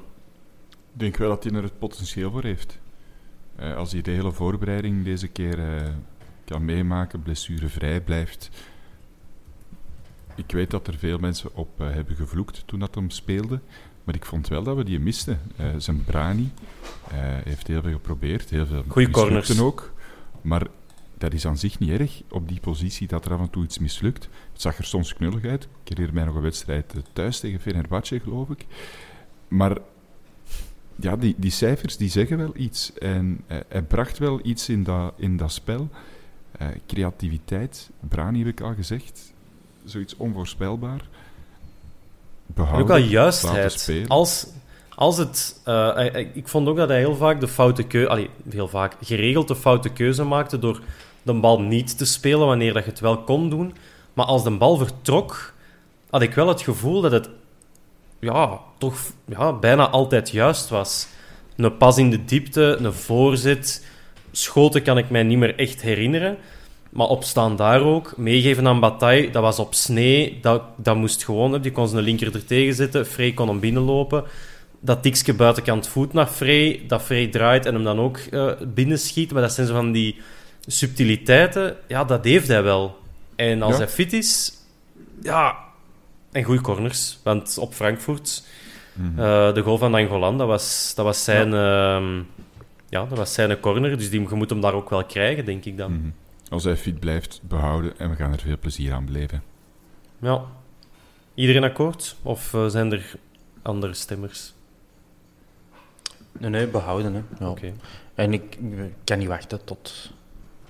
Ik 0.71 0.99
denk 0.99 1.17
wel 1.17 1.29
dat 1.29 1.43
hij 1.43 1.53
er 1.53 1.63
het 1.63 1.79
potentieel 1.79 2.31
voor 2.31 2.43
heeft. 2.43 2.79
Uh, 3.59 3.75
als 3.75 3.91
hij 3.91 4.01
de 4.01 4.11
hele 4.11 4.31
voorbereiding 4.31 5.03
deze 5.03 5.27
keer 5.27 5.59
uh, 5.59 5.87
kan 6.45 6.65
meemaken, 6.65 7.21
blessurevrij 7.21 8.01
blijft. 8.01 8.49
Ik 10.35 10.51
weet 10.51 10.71
dat 10.71 10.87
er 10.87 10.97
veel 10.97 11.17
mensen 11.17 11.55
op 11.55 11.81
uh, 11.81 11.91
hebben 11.91 12.15
gevloekt 12.15 12.63
toen 12.65 12.79
dat 12.79 12.95
hem 12.95 13.09
speelde. 13.09 13.59
Maar 14.03 14.15
ik 14.15 14.25
vond 14.25 14.47
wel 14.47 14.63
dat 14.63 14.75
we 14.75 14.83
die 14.83 14.99
misten. 14.99 15.39
zijn 15.77 16.03
Brani 16.03 16.51
heeft 17.43 17.67
heel 17.67 17.81
veel 17.81 17.91
geprobeerd. 17.91 18.49
Heel 18.49 18.65
veel 18.65 18.83
Goeie 18.87 19.09
corners. 19.09 19.59
ook. 19.59 19.93
Maar 20.41 20.67
dat 21.17 21.33
is 21.33 21.45
aan 21.45 21.57
zich 21.57 21.79
niet 21.79 21.99
erg 21.99 22.21
op 22.29 22.47
die 22.47 22.59
positie 22.59 23.07
dat 23.07 23.25
er 23.25 23.33
af 23.33 23.39
en 23.39 23.49
toe 23.49 23.63
iets 23.63 23.79
mislukt. 23.79 24.23
Het 24.51 24.61
zag 24.61 24.77
er 24.77 24.85
soms 24.85 25.13
knullig 25.13 25.45
uit. 25.45 25.63
Ik 25.63 25.89
herinner 25.89 26.13
mij 26.13 26.23
nog 26.23 26.35
een 26.35 26.41
wedstrijd 26.41 26.93
thuis 27.13 27.39
tegen 27.39 27.59
Fenerbahce, 27.59 28.19
geloof 28.19 28.49
ik. 28.49 28.65
Maar 29.47 29.77
ja, 30.95 31.15
die, 31.15 31.35
die 31.37 31.51
cijfers 31.51 31.97
die 31.97 32.09
zeggen 32.09 32.37
wel 32.37 32.51
iets. 32.55 32.93
En 32.93 33.43
hij 33.67 33.81
bracht 33.81 34.17
wel 34.17 34.39
iets 34.43 34.69
in 34.69 34.83
dat, 34.83 35.13
in 35.17 35.37
dat 35.37 35.51
spel. 35.51 35.89
Uh, 36.61 36.67
creativiteit, 36.87 37.89
Brani 37.99 38.39
heb 38.39 38.47
ik 38.47 38.61
al 38.61 38.73
gezegd. 38.73 39.33
Zoiets 39.83 40.15
onvoorspelbaar. 40.15 41.07
Behouden, 42.45 42.81
ook 42.81 42.87
wel 42.87 43.09
juistheid. 43.09 44.05
Als, 44.07 44.47
als 44.95 45.17
het, 45.17 45.61
uh, 45.67 46.15
ik 46.33 46.47
vond 46.47 46.67
ook 46.67 46.77
dat 46.77 46.89
hij 46.89 46.97
heel 46.97 47.15
vaak 47.15 47.39
de 47.39 47.47
foute 47.47 47.83
keuze... 47.83 48.29
Heel 48.49 48.67
vaak 48.67 48.95
geregeld 49.01 49.47
de 49.47 49.55
foute 49.55 49.89
keuze 49.89 50.23
maakte 50.23 50.59
door 50.59 50.81
de 51.23 51.33
bal 51.33 51.61
niet 51.61 51.97
te 51.97 52.05
spelen 52.05 52.47
wanneer 52.47 52.73
dat 52.73 52.83
je 52.83 52.89
het 52.89 52.99
wel 52.99 53.23
kon 53.23 53.49
doen. 53.49 53.73
Maar 54.13 54.25
als 54.25 54.43
de 54.43 54.51
bal 54.51 54.77
vertrok, 54.77 55.53
had 56.09 56.21
ik 56.21 56.33
wel 56.33 56.47
het 56.47 56.61
gevoel 56.61 57.01
dat 57.01 57.11
het 57.11 57.29
ja, 58.19 58.59
toch 58.77 58.95
ja, 59.25 59.53
bijna 59.53 59.89
altijd 59.89 60.29
juist 60.29 60.69
was. 60.69 61.07
Een 61.55 61.77
pas 61.77 61.97
in 61.97 62.09
de 62.09 62.25
diepte, 62.25 62.77
een 62.79 62.93
voorzet. 62.93 63.85
Schoten 64.31 64.81
kan 64.81 64.97
ik 64.97 65.09
mij 65.09 65.23
niet 65.23 65.37
meer 65.37 65.55
echt 65.55 65.81
herinneren. 65.81 66.37
Maar 66.89 67.07
opstaan 67.07 67.55
daar 67.55 67.81
ook. 67.81 68.17
Meegeven 68.17 68.67
aan 68.67 68.79
Bataille, 68.79 69.29
dat 69.29 69.41
was 69.41 69.59
op 69.59 69.73
snee. 69.73 70.39
Dat, 70.41 70.61
dat 70.77 70.95
moest 70.95 71.23
gewoon. 71.23 71.61
Die 71.61 71.71
kon 71.71 71.87
zijn 71.87 72.03
linker 72.03 72.33
er 72.33 72.45
tegen 72.45 72.73
zetten. 72.73 73.05
Frey 73.05 73.31
kon 73.31 73.47
hem 73.47 73.59
binnenlopen. 73.59 74.23
Dat 74.85 75.01
tikske 75.01 75.33
buitenkant 75.33 75.87
voet 75.87 76.13
naar 76.13 76.27
Frey. 76.27 76.83
Dat 76.87 77.01
Frey 77.01 77.27
draait 77.27 77.65
en 77.65 77.73
hem 77.73 77.83
dan 77.83 77.99
ook 77.99 78.19
uh, 78.31 78.51
binnenschiet. 78.73 79.31
Maar 79.31 79.41
dat 79.41 79.53
zijn 79.53 79.67
zo 79.67 79.73
van 79.73 79.91
die 79.91 80.21
subtiliteiten. 80.65 81.75
Ja, 81.87 82.03
dat 82.03 82.23
heeft 82.23 82.47
hij 82.47 82.63
wel. 82.63 82.97
En 83.35 83.61
als 83.61 83.77
hij 83.77 83.87
fit 83.87 84.13
is... 84.13 84.53
Ja, 85.21 85.57
en 86.31 86.43
goede 86.43 86.61
corners. 86.61 87.19
Want 87.23 87.57
op 87.57 87.73
Frankfurt, 87.73 88.43
mm 88.93 89.15
de 89.53 89.61
goal 89.63 89.77
van 89.77 89.95
Angolan, 89.95 90.37
dat 90.37 90.47
was, 90.47 90.93
dat 90.95 91.05
was 91.05 91.23
zijn... 91.23 91.51
Ja. 91.51 91.99
Uh, 91.99 92.19
ja, 92.89 93.05
dat 93.05 93.17
was 93.17 93.33
zijn 93.33 93.59
corner, 93.59 93.97
dus 93.97 94.09
die, 94.09 94.21
je 94.21 94.35
moet 94.35 94.49
hem 94.49 94.61
daar 94.61 94.73
ook 94.73 94.89
wel 94.89 95.05
krijgen, 95.05 95.45
denk 95.45 95.65
ik 95.65 95.77
dan. 95.77 95.91
Mhm. 95.91 96.09
Als 96.49 96.63
hij 96.63 96.77
fit 96.77 96.99
blijft, 96.99 97.41
behouden 97.43 97.97
en 97.97 98.09
we 98.09 98.15
gaan 98.15 98.31
er 98.31 98.39
veel 98.39 98.57
plezier 98.59 98.93
aan 98.93 99.05
beleven. 99.05 99.43
Ja. 100.21 100.41
Iedereen 101.33 101.63
akkoord? 101.63 102.15
Of 102.21 102.53
uh, 102.53 102.67
zijn 102.67 102.91
er 102.91 103.15
andere 103.61 103.93
stemmers? 103.93 104.53
Nee, 106.39 106.49
nee, 106.49 106.67
behouden. 106.67 107.13
Hè. 107.13 107.21
Ja. 107.39 107.49
Okay. 107.49 107.73
En 108.15 108.33
ik, 108.33 108.55
ik 108.55 108.93
kan 109.03 109.17
niet 109.17 109.27
wachten 109.27 109.63
tot 109.63 110.11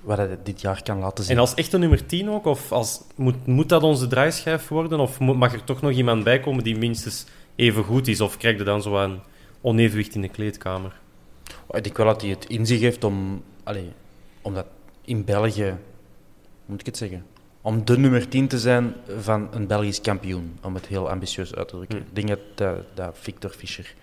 wat 0.05 0.17
hij 0.17 0.37
dit 0.43 0.61
jaar 0.61 0.83
kan 0.83 0.99
laten 0.99 1.23
zien. 1.23 1.35
En 1.35 1.41
als 1.41 1.53
echte 1.53 1.77
nummer 1.77 2.05
10 2.05 2.29
ook? 2.29 2.45
Of 2.45 2.71
als, 2.71 3.01
moet, 3.15 3.47
moet 3.47 3.69
dat 3.69 3.83
onze 3.83 4.07
draaischijf 4.07 4.67
worden? 4.67 4.99
Of 4.99 5.19
mag 5.19 5.53
er 5.53 5.63
toch 5.63 5.81
nog 5.81 5.91
iemand 5.91 6.23
bij 6.23 6.39
komen 6.39 6.63
die 6.63 6.77
minstens 6.77 7.25
even 7.55 7.83
goed 7.83 8.07
is? 8.07 8.21
Of 8.21 8.37
krijg 8.37 8.57
je 8.57 8.63
dan 8.63 8.81
zo 8.81 8.97
een 8.97 9.19
onevenwicht 9.61 10.15
in 10.15 10.21
de 10.21 10.29
kleedkamer? 10.29 10.99
Ik 11.71 11.83
denk 11.83 11.97
wel 11.97 12.05
dat 12.05 12.21
hij 12.21 12.29
het 12.29 12.45
in 12.45 12.65
zich 12.65 12.79
heeft 12.79 13.03
om... 13.03 13.43
Allez, 13.63 13.83
omdat 14.41 14.65
in 15.05 15.23
België... 15.23 15.77
moet 16.65 16.79
ik 16.79 16.85
het 16.85 16.97
zeggen? 16.97 17.25
Om 17.61 17.85
de 17.85 17.97
nummer 17.97 18.27
10 18.27 18.47
te 18.47 18.59
zijn 18.59 18.95
van 19.19 19.47
een 19.51 19.67
Belgisch 19.67 20.01
kampioen. 20.01 20.57
Om 20.61 20.75
het 20.75 20.85
heel 20.85 21.09
ambitieus 21.09 21.55
uit 21.55 21.67
te 21.67 21.75
drukken. 21.75 21.97
Hm. 21.97 22.03
Ik 22.03 22.15
denk 22.15 22.39
dat, 22.55 22.77
dat, 22.93 23.17
Victor 23.19 23.49
Fischer 23.49 23.93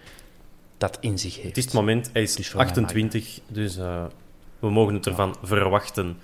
dat 0.83 0.99
in 1.01 1.19
zich 1.19 1.35
heeft. 1.35 1.49
Het 1.49 1.57
is 1.57 1.65
het 1.65 1.73
moment, 1.73 2.11
hij 2.13 2.23
is 2.23 2.55
28, 2.55 3.41
dus... 3.47 3.77
Uh, 3.77 4.05
we 4.63 4.71
mogen 4.71 4.95
het 4.95 5.07
ervan 5.07 5.37
verwachten. 5.43 6.19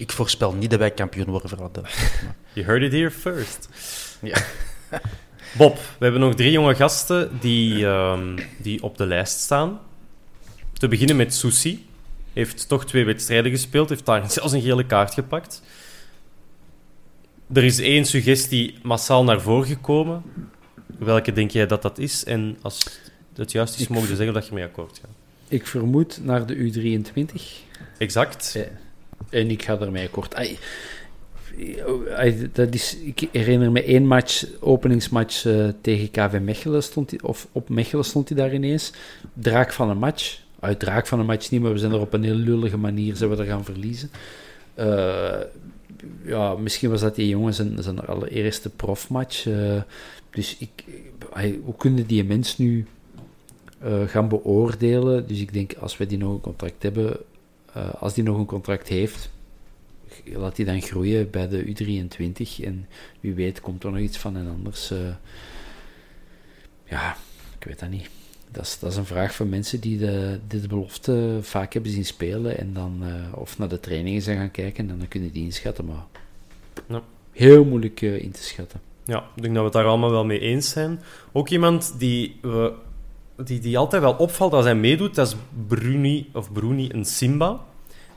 Ik 0.00 0.12
voorspel 0.12 0.52
niet 0.52 0.70
dat 0.70 0.78
wij 0.78 0.90
kampioen 0.90 1.26
worden 1.26 1.48
voor 1.48 1.70
dat. 1.72 1.88
You 2.54 2.66
heard 2.66 2.82
it 2.82 2.92
here 2.92 3.10
first. 3.10 3.68
Ja. 4.22 4.36
Bob, 5.58 5.76
we 5.76 6.04
hebben 6.04 6.20
nog 6.20 6.34
drie 6.34 6.50
jonge 6.50 6.74
gasten 6.74 7.38
die, 7.40 7.84
um, 7.86 8.36
die 8.58 8.82
op 8.82 8.96
de 8.96 9.06
lijst 9.06 9.38
staan. 9.38 9.80
Te 10.72 10.88
beginnen 10.88 11.16
met 11.16 11.34
Susi. 11.34 11.86
Heeft 12.32 12.68
toch 12.68 12.86
twee 12.86 13.04
wedstrijden 13.04 13.50
gespeeld. 13.50 13.88
Heeft 13.88 14.06
daar 14.06 14.30
zelfs 14.30 14.52
een 14.52 14.62
gele 14.62 14.86
kaart 14.86 15.14
gepakt. 15.14 15.62
Er 17.52 17.64
is 17.64 17.78
één 17.78 18.04
suggestie 18.04 18.78
massaal 18.82 19.24
naar 19.24 19.40
voren 19.40 19.66
gekomen. 19.66 20.22
Welke 20.98 21.32
denk 21.32 21.50
jij 21.50 21.66
dat 21.66 21.82
dat 21.82 21.98
is? 21.98 22.24
En 22.24 22.58
als 22.62 23.02
het 23.36 23.52
juist 23.52 23.80
is, 23.80 23.88
mogen 23.88 24.16
zeggen 24.16 24.34
dat 24.34 24.46
je 24.46 24.54
mee 24.54 24.64
akkoord 24.64 25.00
gaat. 25.02 25.10
Ik 25.48 25.66
vermoed 25.66 26.20
naar 26.22 26.46
de 26.46 26.54
U23. 26.54 27.34
Exact. 27.98 28.58
en 29.30 29.50
ik 29.50 29.62
ga 29.62 29.78
ermee 29.80 30.08
kort. 30.08 30.34
dat 32.52 32.74
is, 32.74 32.96
ik 32.96 33.28
herinner 33.32 33.72
me 33.72 33.82
één 33.82 34.06
match, 34.06 34.44
openingsmatch 34.60 35.44
uh, 35.44 35.68
tegen 35.80 36.10
KV 36.10 36.38
Mechelen, 36.40 36.82
stond 36.82 37.10
hij, 37.10 37.20
of 37.22 37.48
op 37.52 37.68
Mechelen 37.68 38.04
stond 38.04 38.28
hij 38.28 38.38
daar 38.38 38.54
ineens. 38.54 38.92
Draak 39.32 39.72
van 39.72 39.90
een 39.90 39.98
match. 39.98 40.42
Uit 40.60 40.78
draak 40.78 41.06
van 41.06 41.20
een 41.20 41.26
match 41.26 41.50
niet, 41.50 41.60
maar 41.60 41.72
we 41.72 41.78
zijn 41.78 41.92
er 41.92 42.00
op 42.00 42.12
een 42.12 42.24
heel 42.24 42.34
lullige 42.34 42.76
manier 42.76 43.16
zijn 43.16 43.30
we 43.30 43.36
er 43.36 43.44
gaan 43.44 43.64
verliezen. 43.64 44.10
Uh, 44.78 45.40
ja, 46.24 46.54
misschien 46.54 46.90
was 46.90 47.00
dat 47.00 47.14
die 47.14 47.28
jongen 47.28 47.54
zijn, 47.54 47.82
zijn 47.82 48.00
allereerste 48.00 48.70
profmatch. 48.70 49.46
eh, 49.46 49.82
dus 50.30 50.56
ik, 50.58 50.84
hoe 51.64 51.76
kunnen 51.76 52.06
die 52.06 52.24
mens 52.24 52.58
nu 52.58 52.86
eh, 53.84 54.02
gaan 54.08 54.28
beoordelen? 54.28 55.26
Dus 55.26 55.40
ik 55.40 55.52
denk, 55.52 55.74
als 55.74 55.96
wij 55.96 56.06
die 56.06 56.18
nog 56.18 56.32
een 56.32 56.40
contract 56.40 56.82
hebben, 56.82 57.16
eh, 57.72 57.94
als 57.94 58.14
die 58.14 58.24
nog 58.24 58.38
een 58.38 58.46
contract 58.46 58.88
heeft, 58.88 59.30
laat 60.24 60.56
die 60.56 60.64
dan 60.64 60.80
groeien 60.82 61.30
bij 61.30 61.48
de 61.48 61.64
U23. 61.64 62.64
En 62.64 62.86
wie 63.20 63.34
weet 63.34 63.60
komt 63.60 63.84
er 63.84 63.90
nog 63.90 64.00
iets 64.00 64.18
van 64.18 64.36
en 64.36 64.48
anders. 64.48 64.90
eh, 64.90 64.98
ja, 66.84 67.16
ik 67.58 67.64
weet 67.64 67.78
dat 67.78 67.90
niet. 67.90 68.08
Dat 68.50 68.64
is, 68.64 68.78
dat 68.78 68.90
is 68.90 68.96
een 68.96 69.04
vraag 69.06 69.34
van 69.34 69.48
mensen 69.48 69.80
die 69.80 69.98
de, 69.98 70.38
die 70.48 70.60
de 70.60 70.68
belofte 70.68 71.38
vaak 71.40 71.72
hebben 71.72 71.90
zien 71.92 72.04
spelen 72.04 72.58
en 72.58 72.72
dan 72.72 73.02
of 73.34 73.58
naar 73.58 73.68
de 73.68 73.80
trainingen 73.80 74.22
zijn 74.22 74.38
gaan 74.38 74.50
kijken 74.50 74.90
en 74.90 74.98
dan 74.98 75.08
kunnen 75.08 75.32
die 75.32 75.44
inschatten, 75.44 75.84
maar 75.84 76.04
Ja. 76.88 77.02
heel 77.32 77.64
moeilijk 77.64 78.00
in 78.00 78.30
te 78.30 78.42
schatten. 78.42 78.80
Ja, 79.04 79.18
ik 79.36 79.42
denk 79.42 79.54
dat 79.54 79.56
we 79.56 79.62
het 79.68 79.72
daar 79.72 79.84
allemaal 79.84 80.10
wel 80.10 80.24
mee 80.24 80.38
eens 80.38 80.68
zijn. 80.70 81.00
Ook 81.32 81.48
iemand 81.48 81.94
die, 81.98 82.36
we, 82.42 82.72
die, 83.36 83.60
die 83.60 83.78
altijd 83.78 84.02
wel 84.02 84.14
opvalt 84.14 84.52
als 84.52 84.64
hij 84.64 84.74
meedoet, 84.74 85.14
dat 85.14 85.26
is 85.26 85.36
Bruni, 85.66 86.30
of 86.32 86.52
Bruni 86.52 86.88
een 86.92 87.04
Simba. 87.04 87.60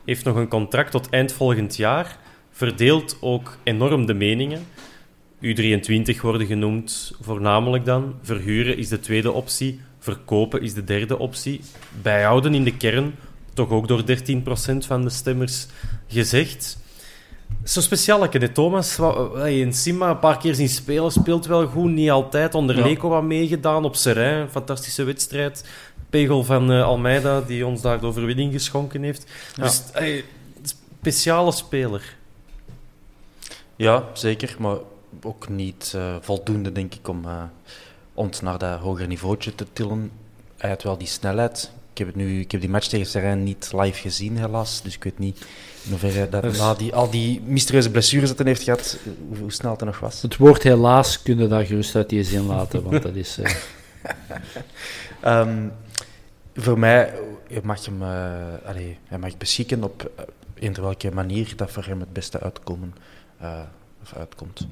Heeft 0.05 0.23
nog 0.23 0.35
een 0.35 0.47
contract 0.47 0.91
tot 0.91 1.09
eind 1.09 1.31
volgend 1.31 1.75
jaar. 1.75 2.17
Verdeelt 2.51 3.17
ook 3.21 3.57
enorm 3.63 4.05
de 4.05 4.13
meningen. 4.13 4.65
U23 5.41 6.21
worden 6.21 6.47
genoemd, 6.47 7.13
voornamelijk 7.21 7.85
dan. 7.85 8.15
Verhuren 8.21 8.77
is 8.77 8.87
de 8.87 8.99
tweede 8.99 9.31
optie. 9.31 9.79
Verkopen 9.99 10.61
is 10.61 10.73
de 10.73 10.83
derde 10.83 11.19
optie. 11.19 11.61
Bijhouden 12.01 12.53
in 12.53 12.63
de 12.63 12.77
kern, 12.77 13.15
toch 13.53 13.69
ook 13.69 13.87
door 13.87 14.01
13% 14.01 14.05
van 14.77 15.01
de 15.01 15.09
stemmers 15.09 15.67
gezegd. 16.07 16.79
Zo 17.63 17.81
speciaal, 17.81 18.27
hè, 18.29 18.49
Thomas. 18.49 18.95
Je 18.95 19.59
in 19.59 19.73
Simba 19.73 20.09
een 20.09 20.19
paar 20.19 20.37
keer 20.37 20.55
zien 20.55 20.69
spelen, 20.69 21.11
speelt 21.11 21.45
wel 21.45 21.67
goed. 21.67 21.91
Niet 21.91 22.09
altijd. 22.09 22.55
Onder. 22.55 22.75
Leco 22.75 23.09
wat 23.09 23.23
meegedaan 23.23 23.85
op 23.85 23.95
Serijn. 23.95 24.49
Fantastische 24.49 25.03
wedstrijd. 25.03 25.63
Pegel 26.09 26.43
van 26.43 26.71
eh, 26.71 26.83
Almeida, 26.83 27.41
die 27.41 27.65
ons 27.65 27.81
daar 27.81 27.99
de 27.99 28.05
overwinning 28.05 28.53
geschonken 28.53 29.03
heeft. 29.03 29.31
Dus, 29.55 29.83
ey, 29.93 30.23
speciale 31.01 31.51
speler. 31.51 32.15
Ja, 33.75 34.03
zeker, 34.13 34.55
maar 34.59 34.77
ook 35.21 35.49
niet 35.49 35.93
eh, 35.95 36.15
voldoende, 36.21 36.71
denk 36.71 36.93
ik, 36.93 37.07
om 37.07 37.25
eh, 37.25 37.43
ons 38.13 38.41
naar 38.41 38.57
dat 38.57 38.79
hoger 38.79 39.07
niveautje 39.07 39.55
te 39.55 39.65
tillen. 39.73 40.11
Hij 40.57 40.69
had 40.69 40.83
wel 40.83 40.97
die 40.97 41.07
snelheid. 41.07 41.71
Ik 41.97 42.05
heb, 42.05 42.15
het 42.15 42.23
nu, 42.25 42.39
ik 42.39 42.51
heb 42.51 42.61
die 42.61 42.69
match 42.69 42.87
tegen 42.87 43.05
Serijn 43.07 43.43
niet 43.43 43.71
live 43.75 43.99
gezien, 44.01 44.37
helaas. 44.37 44.81
Dus 44.81 44.95
ik 44.95 45.03
weet 45.03 45.19
niet 45.19 45.45
in 45.83 45.89
hoeverre 45.89 46.29
dat 46.29 46.41
Dus- 46.41 46.57
na 46.57 46.73
die, 46.73 46.95
al 46.95 47.09
die 47.09 47.41
mysterieuze 47.41 47.91
blessures 47.91 48.29
dat 48.29 48.37
hij 48.37 48.47
heeft 48.47 48.63
gehad, 48.63 48.97
hoe, 49.27 49.37
hoe 49.37 49.51
snel 49.51 49.71
het 49.71 49.79
er 49.79 49.85
nog 49.85 49.99
was. 49.99 50.21
Het 50.21 50.37
woord 50.37 50.63
helaas 50.63 51.21
kun 51.21 51.37
je 51.37 51.47
daar 51.47 51.65
gerust 51.65 51.95
uit 51.95 52.09
die 52.09 52.23
zin 52.23 52.45
laten, 52.45 52.83
want 52.83 53.01
dat 53.03 53.15
is... 53.15 53.37
eh, 53.37 53.55
Ehm, 55.21 55.67
voor 56.55 56.79
mij 56.79 57.13
je 57.47 57.59
mag 57.63 57.85
hem 57.85 58.01
allee, 58.65 58.97
hij 59.05 59.17
mag 59.17 59.37
beschikken 59.37 59.83
op 59.83 60.11
eh, 60.15 60.23
eender 60.53 60.81
welke 60.83 61.11
manier 61.11 61.53
dat 61.55 61.71
voor 61.71 61.85
hem 61.85 61.99
het 61.99 62.13
beste 62.13 62.39
uitkomen, 62.39 62.93
of 64.01 64.13
uitkomt. 64.17 64.67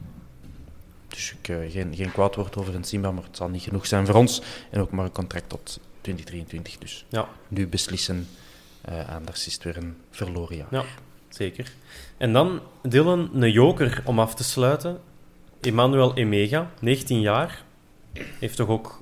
Dus 1.07 1.35
ik, 1.41 1.55
geen, 1.71 1.95
geen 1.95 2.11
kwaad 2.11 2.35
woord 2.35 2.57
over 2.57 2.75
een 2.75 2.83
Simba, 2.83 3.11
maar 3.11 3.23
het 3.23 3.37
zal 3.37 3.49
niet 3.49 3.61
genoeg 3.63 3.85
zijn 3.85 4.05
voor 4.05 4.15
ons. 4.15 4.41
En 4.69 4.81
ook 4.81 4.91
maar 4.91 5.05
een 5.05 5.11
contract 5.11 5.49
tot 5.49 5.79
2023. 6.05 6.77
Dus 6.77 7.05
Ja. 7.09 7.27
nu 7.47 7.67
beslissen, 7.67 8.27
eh 8.81 9.09
anders 9.15 9.47
is 9.47 9.53
het 9.53 9.63
weer 9.63 9.77
een 9.77 9.95
verloren 10.11 10.57
jaar. 10.57 10.67
Ja, 10.71 10.83
zeker. 11.29 11.71
En 12.17 12.33
dan 12.33 12.59
Dylan, 12.81 13.29
een 13.33 13.51
joker 13.51 14.01
om 14.05 14.19
af 14.19 14.35
te 14.35 14.43
sluiten. 14.43 14.99
Emmanuel 15.61 16.13
Emega, 16.15 16.71
19 16.81 17.19
jaar. 17.21 17.63
Heeft 18.39 18.55
toch 18.55 18.67
ook 18.67 19.01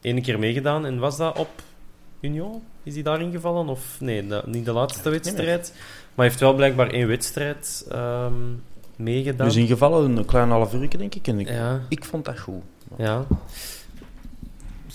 één 0.00 0.22
keer 0.22 0.38
meegedaan. 0.38 0.86
En 0.86 0.98
was 0.98 1.16
dat 1.16 1.38
op 1.38 1.48
Union? 2.20 2.62
Is 2.82 2.94
hij 2.94 3.02
daarin 3.02 3.30
gevallen? 3.32 3.68
Of 3.68 4.00
nee, 4.00 4.24
niet 4.44 4.64
de 4.64 4.72
laatste 4.72 5.10
wedstrijd. 5.10 5.74
Maar 6.14 6.26
heeft 6.26 6.40
wel 6.40 6.54
blijkbaar 6.54 6.90
één 6.90 7.08
wedstrijd 7.08 7.86
ehm, 7.90 8.34
meegedaan. 8.96 9.46
Dus 9.46 9.56
ingevallen 9.56 10.16
een 10.16 10.24
klein 10.24 10.48
half 10.50 10.74
uur, 10.74 10.90
denk 10.98 11.14
ik. 11.14 11.26
En 11.26 11.38
ik, 11.40 11.48
Ja, 11.48 11.80
ik 11.88 12.04
vond 12.04 12.24
dat 12.24 12.38
goed. 12.40 12.62
ja. 12.98 13.24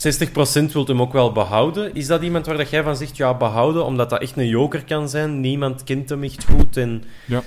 60% 0.07 0.71
wilt 0.71 0.87
hem 0.87 1.01
ook 1.01 1.13
wel 1.13 1.31
behouden. 1.31 1.95
Is 1.95 2.07
dat 2.07 2.21
iemand 2.21 2.45
waar 2.45 2.57
dat 2.57 2.69
jij 2.69 2.83
van 2.83 2.95
zegt, 2.95 3.17
ja, 3.17 3.33
behouden, 3.37 3.85
omdat 3.85 4.09
dat 4.09 4.21
echt 4.21 4.37
een 4.37 4.47
joker 4.47 4.83
kan 4.85 5.09
zijn? 5.09 5.39
Niemand 5.39 5.83
kent 5.83 6.09
hem 6.09 6.23
echt 6.23 6.43
goed 6.45 6.77
en... 6.77 7.03
Ja, 7.25 7.41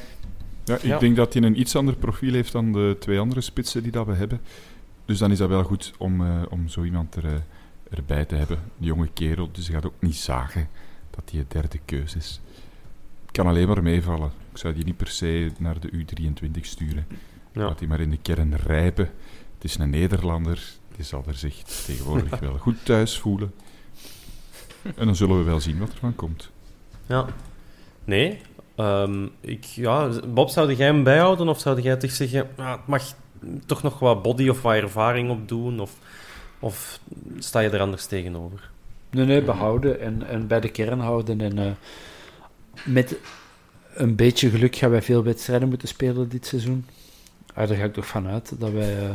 ik 0.64 0.82
Ja. 0.82 0.98
denk 0.98 1.16
dat 1.16 1.32
hij 1.35 1.43
een 1.43 1.60
iets 1.60 1.76
ander 1.76 1.97
profiel 1.97 2.32
heeft 2.32 2.52
dan 2.52 2.72
de 2.72 2.97
twee 2.98 3.18
andere 3.18 3.40
spitsen 3.40 3.82
die 3.82 3.93
dat 3.93 4.06
we 4.06 4.12
hebben. 4.14 4.40
Dus 5.05 5.18
dan 5.18 5.31
is 5.31 5.39
dat 5.39 5.48
wel 5.48 5.62
goed 5.64 5.93
om, 5.98 6.20
eh, 6.20 6.43
om 6.51 6.68
zo 6.68 6.82
iemand 6.85 7.14
er, 7.14 7.24
eh, 7.24 7.32
erbij 7.90 8.24
te 8.24 8.35
hebben. 8.35 8.59
Die 8.78 8.86
jonge 8.89 9.09
kerel, 9.14 9.48
dus 9.52 9.66
hij 9.66 9.74
gaat 9.74 9.86
ook 9.86 10.01
niet 10.01 10.16
zagen 10.16 10.68
dat 11.10 11.22
hij 11.31 11.40
een 11.40 11.47
derde 11.48 11.78
keus 11.85 12.16
is. 12.16 12.40
Kan 13.31 13.47
alleen 13.47 13.68
maar 13.68 13.82
meevallen. 13.82 14.31
Ik 14.52 14.59
zou 14.59 14.74
die 14.74 14.85
niet 14.85 14.97
per 14.97 15.09
se 15.09 15.51
naar 15.59 15.81
de 15.81 15.90
U23 15.93 16.64
sturen. 16.66 17.06
Ja. 17.52 17.64
Laat 17.64 17.78
hij 17.78 17.89
maar 17.89 18.01
in 18.01 18.10
de 18.10 18.18
kern 18.22 18.55
rijpen. 18.56 19.05
Het 19.55 19.64
is 19.64 19.78
een 19.78 19.90
Nederlander. 19.90 20.62
Die 20.96 21.04
zal 21.04 21.24
er 21.26 21.34
zich 21.34 21.62
tegenwoordig 21.62 22.40
wel 22.40 22.58
goed 22.58 22.84
thuis 22.84 23.18
voelen. 23.18 23.54
En 24.82 25.06
dan 25.06 25.16
zullen 25.16 25.38
we 25.38 25.44
wel 25.44 25.60
zien 25.60 25.78
wat 25.78 25.88
er 25.92 25.98
van 25.98 26.14
komt. 26.14 26.50
Ja. 27.06 27.26
Nee. 28.04 28.40
Ehm, 28.74 29.26
ik, 29.40 29.64
ja, 29.64 30.08
Bob, 30.28 30.48
zou 30.50 30.74
jij 30.74 30.86
hem 30.86 31.02
bijhouden? 31.02 31.48
Of 31.48 31.60
zou 31.60 31.80
jij 31.80 31.96
toch 31.96 32.10
zeggen, 32.10 32.48
ah, 32.56 32.70
het 32.70 32.86
mag 32.86 33.02
toch 33.66 33.82
nog 33.82 33.98
wat 33.98 34.22
body 34.22 34.48
of 34.48 34.62
wat 34.62 34.74
ervaring 34.74 35.30
op 35.30 35.48
doen? 35.48 35.80
Of, 35.80 35.92
of 36.58 37.00
sta 37.38 37.60
je 37.60 37.70
er 37.70 37.80
anders 37.80 38.06
tegenover? 38.06 38.70
Nee, 39.10 39.26
nee, 39.26 39.42
behouden 39.42 40.00
en, 40.00 40.28
en 40.28 40.46
bij 40.46 40.60
de 40.60 40.68
kern 40.68 41.00
houden. 41.00 41.40
En 41.40 41.58
eh, 41.58 41.70
met 42.84 43.16
een 43.94 44.16
beetje 44.16 44.50
geluk 44.50 44.76
gaan 44.76 44.90
wij 44.90 45.02
veel 45.02 45.22
wedstrijden 45.22 45.68
moeten 45.68 45.88
spelen 45.88 46.28
dit 46.28 46.46
seizoen. 46.46 46.86
Ah, 47.54 47.68
daar 47.68 47.76
ga 47.76 47.84
ik 47.84 47.92
toch 47.92 48.06
vanuit 48.06 48.52
dat 48.58 48.70
wij... 48.70 49.08
eh, 49.08 49.14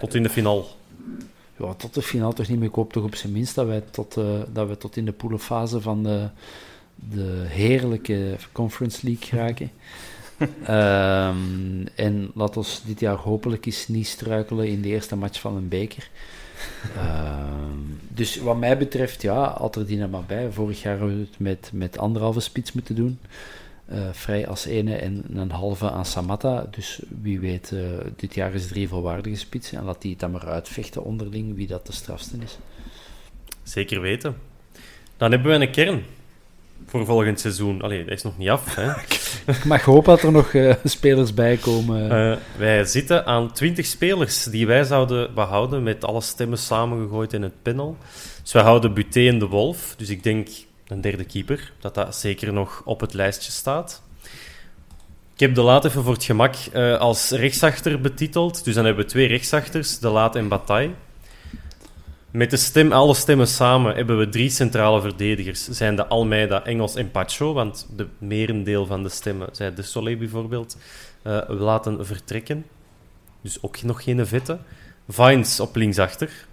Tot 0.00 0.14
in 0.14 0.22
de 0.22 0.28
finale. 0.28 0.64
ja, 1.56 1.74
tot 1.74 1.94
de 1.94 2.02
finale 2.02 2.34
toch 2.34 2.48
niet 2.48 2.58
meer. 2.58 2.68
Ik 2.68 2.74
hoop 2.74 2.92
toch 2.92 3.04
op 3.04 3.14
zijn 3.14 3.32
minst 3.32 3.54
dat 3.54 3.66
wij 3.66 3.82
tot, 3.90 4.16
eh, 4.16 4.24
dat 4.52 4.66
wij 4.66 4.76
tot 4.76 4.96
in 4.96 5.04
de 5.04 5.12
poelenfase 5.12 5.80
van 5.80 6.02
de, 6.02 6.28
de 6.94 7.44
heerlijke 7.48 8.36
Conference 8.52 9.06
League 9.06 9.40
raken. 9.40 9.70
Ehm, 10.64 11.86
en 11.94 12.30
laat 12.34 12.56
ons 12.56 12.82
dit 12.84 13.00
jaar 13.00 13.16
hopelijk 13.16 13.66
eens 13.66 13.88
niet 13.88 14.06
struikelen 14.06 14.68
in 14.68 14.82
de 14.82 14.88
eerste 14.88 15.16
match 15.16 15.40
van 15.40 15.56
een 15.56 15.68
beker. 15.68 16.10
Ehm, 16.96 17.78
dus 18.08 18.36
wat 18.36 18.56
mij 18.58 18.78
betreft, 18.78 19.22
ja, 19.22 19.44
altijd 19.44 19.90
er 19.90 20.08
maar 20.08 20.24
bij. 20.26 20.50
Vorig 20.50 20.82
jaar 20.82 20.98
hebben 20.98 21.16
we 21.16 21.26
het 21.30 21.38
met, 21.38 21.70
met 21.72 21.98
anderhalve 21.98 22.40
spits 22.40 22.72
moeten 22.72 22.94
doen. 22.94 23.18
Eh, 23.86 23.98
vrij 24.12 24.46
als 24.46 24.64
ene 24.64 24.94
en 24.94 25.24
een 25.34 25.50
halve 25.50 25.90
aan 25.90 26.04
Samatta. 26.04 26.66
Dus 26.70 27.00
wie 27.22 27.40
weet, 27.40 27.72
eh, 27.72 27.80
dit 28.16 28.34
jaar 28.34 28.54
is 28.54 28.66
drie 28.66 28.88
volwaardige 28.88 29.36
spitsen. 29.36 29.78
En 29.78 29.84
laat 29.84 30.02
die 30.02 30.10
het 30.10 30.20
dan 30.20 30.30
maar 30.30 30.46
uitvechten 30.46 31.04
onderling 31.04 31.56
wie 31.56 31.66
dat 31.66 31.86
de 31.86 31.92
strafste 31.92 32.36
is. 32.44 32.58
Zeker 33.62 34.00
weten. 34.00 34.36
Dan 35.16 35.30
hebben 35.30 35.58
we 35.58 35.64
een 35.64 35.70
kern 35.70 36.02
voor 36.86 37.04
volgend 37.04 37.40
seizoen. 37.40 37.82
Allee, 37.82 38.04
dat 38.04 38.12
is 38.12 38.22
nog 38.22 38.38
niet 38.38 38.48
af. 38.48 38.74
Hè? 38.74 38.90
Ik 39.52 39.64
mag 39.64 39.82
hopen 39.82 40.14
dat 40.14 40.22
er 40.22 40.32
nog 40.32 40.54
eh, 40.54 40.74
spelers 40.84 41.34
bij 41.34 41.56
komen. 41.56 42.38
Wij 42.56 42.84
zitten 42.84 43.26
aan 43.26 43.52
20 43.52 43.86
spelers 43.86 44.44
die 44.44 44.66
wij 44.66 44.84
zouden 44.84 45.34
behouden 45.34 45.82
met 45.82 46.04
alle 46.04 46.20
stemmen 46.20 46.58
samengegooid 46.58 47.32
in 47.32 47.42
het 47.42 47.62
panel. 47.62 47.96
Dus 48.42 48.52
wij 48.52 48.62
houden 48.62 48.94
Buté 48.94 49.28
en 49.28 49.38
de 49.38 49.46
Wolf. 49.46 49.94
Dus 49.96 50.08
ik 50.08 50.22
denk 50.22 50.48
een 50.88 51.00
derde 51.00 51.24
keeper, 51.24 51.72
dat 51.80 51.94
dat 51.94 52.16
zeker 52.16 52.52
nog 52.52 52.82
op 52.84 53.00
het 53.00 53.14
lijstje 53.14 53.52
staat. 53.52 54.02
Ik 55.34 55.40
heb 55.40 55.54
de 55.54 55.62
Laat 55.62 55.84
even 55.84 56.02
voor 56.02 56.12
het 56.12 56.24
gemak 56.24 56.54
eh, 56.54 56.98
als 56.98 57.30
rechtsachter 57.30 58.00
betiteld. 58.00 58.64
Dus 58.64 58.74
dan 58.74 58.84
hebben 58.84 59.04
we 59.04 59.10
twee 59.10 59.26
rechtsachters, 59.26 59.98
de 59.98 60.08
Laat 60.08 60.36
en 60.36 60.48
Bataille. 60.48 60.90
Met 62.30 62.50
de 62.50 62.56
stem, 62.56 62.92
alle 62.92 63.14
stemmen 63.14 63.48
samen 63.48 63.94
hebben 63.94 64.18
we 64.18 64.28
drie 64.28 64.50
centrale 64.50 65.00
verdedigers. 65.00 65.64
Zijn 65.64 65.96
de 65.96 66.06
Almeida, 66.06 66.64
Engels 66.64 66.94
en 66.94 67.10
Pacho, 67.10 67.52
want 67.52 67.86
de 67.96 68.06
merendeel 68.18 68.86
van 68.86 69.02
de 69.02 69.08
stemmen, 69.08 69.48
zij 69.52 69.74
de 69.74 69.82
Soleil 69.82 70.16
bijvoorbeeld, 70.16 70.76
we 71.22 71.54
laten 71.58 72.06
vertrekken. 72.06 72.66
Dus 73.40 73.62
ook 73.62 73.82
nog 73.82 74.02
geen 74.02 74.26
vette. 74.26 74.58
Vines 75.08 75.60
op 75.60 75.76
linksachter. 75.76 76.46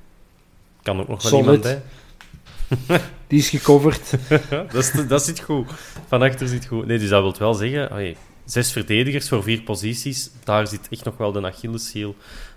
Kan 0.82 1.00
ook 1.00 1.08
nog 1.08 1.22
wel 1.22 1.32
Solid. 1.32 1.46
iemand 1.46 1.62
bij. 1.62 3.02
Die 3.34 3.42
is 3.42 3.50
gecoverd. 3.50 4.14
dat, 4.50 4.74
is, 4.74 4.92
dat 5.08 5.24
zit 5.24 5.40
goed. 5.40 5.68
Van 6.08 6.22
achter 6.22 6.48
zit 6.48 6.66
goed. 6.66 6.86
Nee, 6.86 7.00
dus 7.00 7.10
dat 7.10 7.22
wil 7.22 7.36
wel 7.38 7.54
zeggen, 7.54 8.16
zes 8.46 8.72
verdedigers 8.72 9.30
voor 9.30 9.44
vier 9.44 9.62
posities. 9.62 10.32
Daar 10.44 10.68
zit 10.68 10.88
echt 10.90 11.04
nog 11.04 11.18
wel 11.18 11.32
de 11.32 11.42
Achilleshiel 11.46 12.16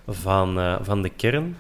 van, 0.09 0.59
eh, 0.59 0.77
van 0.83 1.03
de 1.03 1.09
kern. 1.09 1.57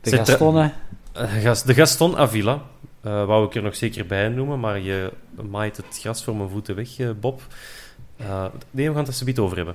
De 0.00 0.10
Gaston, 0.16 0.56
hè. 0.56 0.68
Eh, 1.12 1.54
de 1.64 1.74
Gaston 1.74 2.16
Avila. 2.16 2.62
eh 3.00 3.24
wou 3.24 3.46
ik 3.46 3.54
er 3.54 3.62
nog 3.62 3.76
zeker 3.76 4.06
bij 4.06 4.28
noemen, 4.28 4.60
maar 4.60 4.80
je 4.80 5.12
maait 5.50 5.76
het 5.76 5.98
gras 6.00 6.24
voor 6.24 6.36
mijn 6.36 6.50
voeten 6.50 6.74
weg, 6.74 6.88
Bob. 7.20 7.40
Nee, 8.70 8.88
we 8.88 8.94
gaan 8.94 8.96
het 8.96 9.08
er 9.08 9.12
zometeen 9.12 9.44
over 9.44 9.56
hebben. 9.56 9.74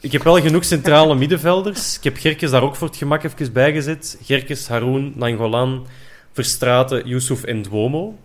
Ik 0.00 0.12
heb 0.12 0.22
wel 0.22 0.40
genoeg 0.40 0.64
centrale 0.64 1.14
middenvelders. 1.14 1.96
Ik 1.96 2.04
heb 2.04 2.16
Gerkes 2.16 2.50
daar 2.50 2.62
ook 2.62 2.76
voor 2.76 2.88
het 2.88 2.96
gemak 2.96 3.22
even 3.22 3.52
bij 3.52 3.72
gezet. 3.72 4.18
Gerkes, 4.22 4.68
Haroun, 4.68 5.12
Nangolan, 5.16 5.86
Verstraten, 6.32 7.06
Yusuf 7.06 7.44
en 7.44 7.62
Duomo. 7.62 8.18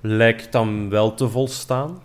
Lijkt 0.00 0.52
dan 0.52 0.88
wel 0.88 1.14
te 1.14 1.28
volstaan. 1.28 2.02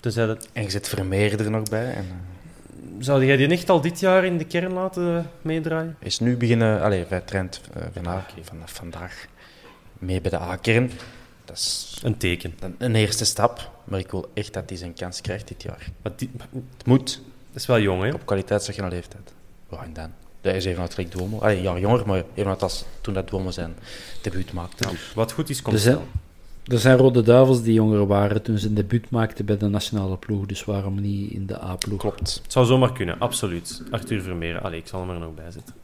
Tenzij 0.00 0.26
dat... 0.26 0.48
En 0.52 0.62
je 0.62 0.70
zit 0.70 0.88
Vermeer 0.88 1.40
er 1.40 1.50
nog 1.50 1.68
bij. 1.68 1.92
En, 1.94 2.04
eh, 2.04 2.86
Zou 2.98 3.24
jij 3.24 3.36
die 3.36 3.48
echt 3.48 3.70
al 3.70 3.80
dit 3.80 4.00
jaar 4.00 4.24
in 4.24 4.38
de 4.38 4.44
kern 4.44 4.72
laten 4.72 5.30
meedraaien? 5.42 5.96
is 5.98 6.20
nu 6.20 6.36
beginnen... 6.36 6.82
Allee, 6.82 7.04
hij 7.08 7.20
traint 7.20 7.60
eh, 7.74 7.82
vandaag, 7.92 8.24
vanaf 8.42 8.72
vandaag 8.72 9.26
mee 9.98 10.20
bij 10.20 10.30
de 10.30 10.38
A-kern. 10.40 10.90
Dat 11.44 11.56
is 11.56 12.00
Een 12.02 12.16
teken. 12.16 12.54
een, 12.60 12.74
een 12.78 12.94
eerste 12.94 13.24
stap. 13.24 13.70
Maar 13.84 13.98
ik 13.98 14.10
wil 14.10 14.30
echt 14.34 14.52
dat 14.52 14.68
hij 14.68 14.78
zijn 14.78 14.94
kans 14.94 15.20
krijgt 15.20 15.48
dit 15.48 15.62
jaar. 15.62 15.86
Maar 16.02 16.12
die, 16.16 16.30
Het 16.76 16.86
moet. 16.86 17.20
dat 17.52 17.60
is 17.60 17.66
wel 17.66 17.80
jong, 17.80 18.02
hè? 18.02 18.10
Op 18.12 18.26
kwaliteit 18.26 18.62
zeg 18.62 18.76
je 18.76 18.82
een 18.82 18.88
leeftijd. 18.88 19.32
Ja, 19.70 19.82
en 19.82 19.92
dan. 19.92 20.12
Hij 20.40 20.56
is 20.56 20.64
even 20.64 20.80
oud 20.80 21.12
Duomo. 21.12 21.38
Allee, 21.38 21.56
een 21.56 21.62
jaar 21.62 21.80
jonger, 21.80 22.06
maar 22.06 22.22
even 22.34 22.58
als 22.58 22.84
toen 23.00 23.14
dat 23.14 23.28
Duomo 23.28 23.50
zijn 23.50 23.76
debuut 24.22 24.52
maakte. 24.52 24.88
Dus 24.88 25.12
Wat 25.14 25.32
goed 25.32 25.48
is, 25.50 25.62
komt 25.62 25.74
Er 25.76 25.80
snel. 25.82 26.06
Er 26.68 26.78
zijn 26.78 26.96
Rode 26.96 27.22
Duivels 27.22 27.62
die 27.62 27.72
jonger 27.72 28.06
waren 28.06 28.42
toen 28.42 28.58
ze 28.58 28.66
een 28.66 28.74
debuut 28.74 29.10
maakten 29.10 29.44
bij 29.44 29.56
de 29.56 29.68
nationale 29.68 30.16
ploeg. 30.16 30.46
Dus 30.46 30.64
waarom 30.64 31.00
niet 31.00 31.30
in 31.30 31.46
de 31.46 31.62
A-ploeg? 31.62 32.00
Klopt. 32.00 32.40
Het 32.42 32.52
zou 32.52 32.66
zomaar 32.66 32.92
kunnen, 32.92 33.18
absoluut. 33.18 33.82
Arthur 33.90 34.22
Vermeer, 34.22 34.60
allee, 34.60 34.78
ik 34.78 34.86
zal 34.86 35.00
hem 35.00 35.10
er 35.10 35.18
nog 35.18 35.34
bij 35.34 35.50
zetten. 35.50 35.74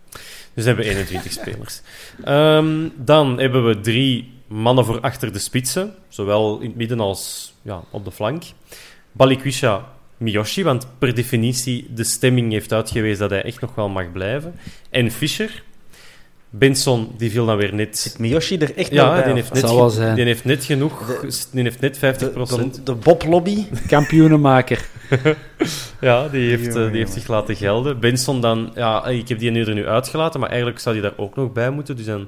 Dus 0.55 0.63
we 0.63 0.63
hebben 0.63 0.85
21 0.85 1.33
spelers. 1.43 1.81
Ehm, 2.25 2.89
dan 2.97 3.39
hebben 3.39 3.67
we 3.67 3.81
drie 3.81 4.33
mannen 4.47 4.85
voor 4.85 5.01
achter 5.01 5.33
de 5.33 5.39
spitsen, 5.39 5.95
zowel 6.09 6.59
in 6.59 6.67
het 6.67 6.77
midden 6.77 7.01
als 7.01 7.55
ja, 7.63 7.83
op 7.91 8.05
de 8.05 8.13
flank. 8.13 8.43
Balikwisha, 9.13 9.89
Miyoshi, 10.17 10.65
want 10.65 10.87
per 10.99 11.15
definitie 11.15 11.87
de 11.95 12.05
stemming 12.05 12.53
heeft 12.53 12.73
uitgewezen 12.73 13.19
dat 13.19 13.31
hij 13.31 13.43
echt 13.43 13.61
nog 13.61 13.75
wel 13.75 13.89
mag 13.89 14.13
blijven. 14.13 14.55
En 14.91 15.11
Fischer. 15.11 15.63
Benson, 16.59 17.15
die 17.19 17.31
viel 17.31 17.47
dan 17.47 17.57
weer 17.57 17.75
net... 17.75 17.99
Zit 17.99 18.19
Miyoshi 18.19 18.57
er 18.59 18.77
echt 18.77 18.91
Ja, 18.91 19.13
bij? 19.15 19.23
die 19.25 19.33
heeft, 19.35 19.53
net, 19.53 19.63
Zal 19.63 19.77
wel 19.77 19.89
ge- 19.89 19.95
zijn. 19.95 20.15
die 20.17 20.25
heeft 20.25 20.45
net 20.45 20.65
genoeg... 20.65 21.21
Die 21.53 21.63
heeft 21.63 21.81
net 21.81 21.97
50%. 21.97 22.01
de, 22.01 22.33
de, 22.37 22.83
de 22.85 22.95
Bob-lobby. 22.95 23.65
Kampioenenmaker. 23.87 24.85
Ja, 26.01 26.29
die 26.29 26.49
heeft, 26.51 26.67
eh, 26.67 26.73
Jongen, 26.75 26.91
die 26.91 27.01
heeft 27.01 27.13
zich 27.13 27.29
laten 27.29 27.57
gelden. 27.57 28.01
Benson 28.01 28.41
dan, 28.41 28.73
ja, 28.75 29.07
ik 29.07 29.29
heb 29.29 29.39
die 29.39 29.51
nu 29.51 29.65
er 29.65 29.75
nu 29.75 29.87
uitgelaten, 29.87 30.41
maar 30.41 30.49
eigenlijk 30.49 30.79
zou 30.81 30.95
die 30.95 31.05
daar 31.05 31.13
ook 31.17 31.37
nog 31.37 31.53
bij 31.53 31.71
moeten. 31.71 31.97
Dus 31.97 32.05
dan, 32.07 32.27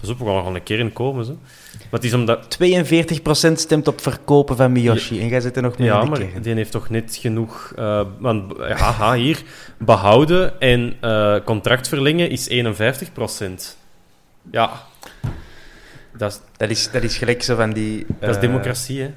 pas 0.00 0.10
op, 0.10 0.18
we 0.18 0.24
gaan 0.24 0.34
nog 0.34 0.54
een 0.54 0.62
keer 0.62 0.78
in 0.78 0.92
komen. 0.92 1.24
Zo. 1.24 1.38
Maar 1.72 2.00
het 2.00 2.04
is 2.04 2.14
omdat, 2.14 2.58
42% 3.50 3.52
stemt 3.52 3.88
op 3.88 4.00
verkopen 4.00 4.56
van 4.56 4.72
Miyoshi. 4.72 5.20
En 5.20 5.28
jij 5.28 5.40
zit 5.40 5.56
er 5.56 5.62
nog 5.62 5.78
mee 5.78 5.88
ja, 5.88 5.94
in 5.98 6.04
de 6.04 6.10
maar 6.10 6.42
die 6.42 6.54
heeft 6.54 6.70
toch 6.70 6.88
net 6.88 7.16
genoeg, 7.20 7.72
eh, 7.76 8.00
want, 8.18 8.52
ja, 8.58 8.76
ha, 8.76 9.14
hier, 9.14 9.42
behouden 9.78 10.60
en 10.60 10.96
eh, 11.00 11.36
contract 11.44 11.88
verlengen 11.88 12.30
is 12.30 12.48
51% 12.48 13.76
Ja, 14.50 14.70
dat 16.16 16.32
is, 16.32 16.40
Dat 16.56 16.70
is, 16.70 16.90
dat 16.90 17.02
is 17.02 17.16
gelijk 17.16 17.42
zo 17.42 17.56
van 17.56 17.72
die... 17.72 18.06
dat 18.20 18.28
is 18.28 18.34
eh, 18.34 18.40
democratie, 18.40 19.02
hè. 19.02 19.10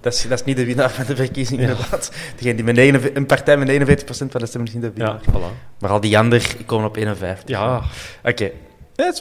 Dat 0.00 0.14
is, 0.14 0.22
dat 0.28 0.38
is 0.38 0.44
niet 0.44 0.56
de 0.56 0.64
winnaar 0.64 0.90
van 0.90 1.04
de 1.06 1.16
verkiezing, 1.16 1.60
inderdaad. 1.60 2.12
Degene 2.36 2.54
die 2.54 2.64
met 2.64 2.74
49 2.74 3.16
een 3.16 3.26
partij 3.26 3.56
met 3.56 4.02
41% 4.02 4.06
van 4.06 4.40
de 4.40 4.46
stemmen 4.46 4.68
is 4.68 4.74
niet 4.74 4.82
de 4.82 4.90
winnaar. 4.94 5.20
Ja, 5.26 5.32
voilà. 5.32 5.78
Maar 5.78 5.90
al 5.90 6.00
die 6.00 6.18
anderen 6.18 6.66
komen 6.66 6.86
op 6.86 6.96
51. 6.96 7.48
Ja, 7.48 7.82
Oké. 8.24 8.50
Dat 8.94 9.14
is 9.14 9.20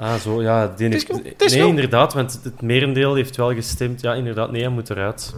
Ah, 0.00 0.14
zo, 0.14 0.42
ja. 0.42 0.72
Die 0.76 0.88
is 0.88 1.04
is 1.38 1.54
nee, 1.54 1.66
inderdaad, 1.66 2.12
want 2.14 2.40
het 2.42 2.62
merendeel 2.62 3.14
heeft 3.14 3.36
wel 3.36 3.54
gestemd. 3.54 4.00
Ja, 4.00 4.14
inderdaad, 4.14 4.50
nee, 4.50 4.60
hij 4.62 4.70
moet 4.70 4.90
eruit. 4.90 5.34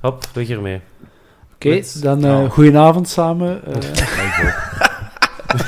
Hop, 0.00 0.24
weg 0.32 0.48
ermee. 0.48 0.80
Oké, 1.54 1.68
Met- 1.68 1.98
dan 2.02 2.24
eh 2.24 2.50
goedenavond 2.50 3.08
samen. 3.08 3.60
Eh, 3.64 3.74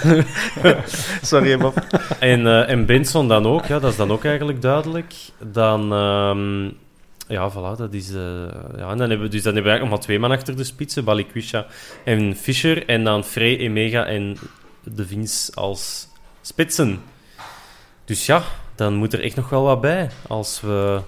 Sorry, 1.22 1.58
Bob. 1.58 1.74
En, 2.18 2.46
eh, 2.46 2.68
en 2.70 2.86
Benson 2.86 3.28
dan 3.28 3.46
ook, 3.46 3.66
ja, 3.66 3.78
dat 3.78 3.90
is 3.90 3.96
dan 3.96 4.10
ook 4.10 4.24
eigenlijk 4.24 4.62
duidelijk. 4.62 5.14
Dan, 5.52 5.92
ehm, 5.92 6.64
ja, 7.34 7.50
voilà, 7.52 7.76
dat 7.78 7.92
is... 7.94 8.10
eh, 8.14 8.20
ja, 8.76 8.90
en 8.90 8.98
dan 8.98 9.08
hebben 9.08 9.20
we, 9.20 9.28
dus 9.28 9.42
dan 9.42 9.54
hebben 9.54 9.62
we 9.62 9.68
eigenlijk 9.68 9.80
nog 9.80 9.90
maar 9.90 10.00
twee 10.00 10.18
man 10.18 10.30
achter 10.30 10.56
de 10.56 10.64
spitsen, 10.64 11.04
Balikwisha 11.04 11.66
en 12.04 12.36
Fischer. 12.36 12.86
En 12.88 13.04
dan 13.04 13.24
Frey, 13.24 13.56
Emega 13.58 14.06
en 14.06 14.36
De 14.82 15.06
Vins 15.06 15.50
als 15.54 16.08
spitsen. 16.42 17.00
Dus 18.06 18.26
ja, 18.26 18.42
dan 18.74 18.94
moet 18.94 19.12
er 19.12 19.20
echt 19.22 19.36
nog 19.36 19.48
wel 19.48 19.62
wat 19.62 19.80
bij 19.80 20.10
als 20.28 20.60
we, 20.60 21.00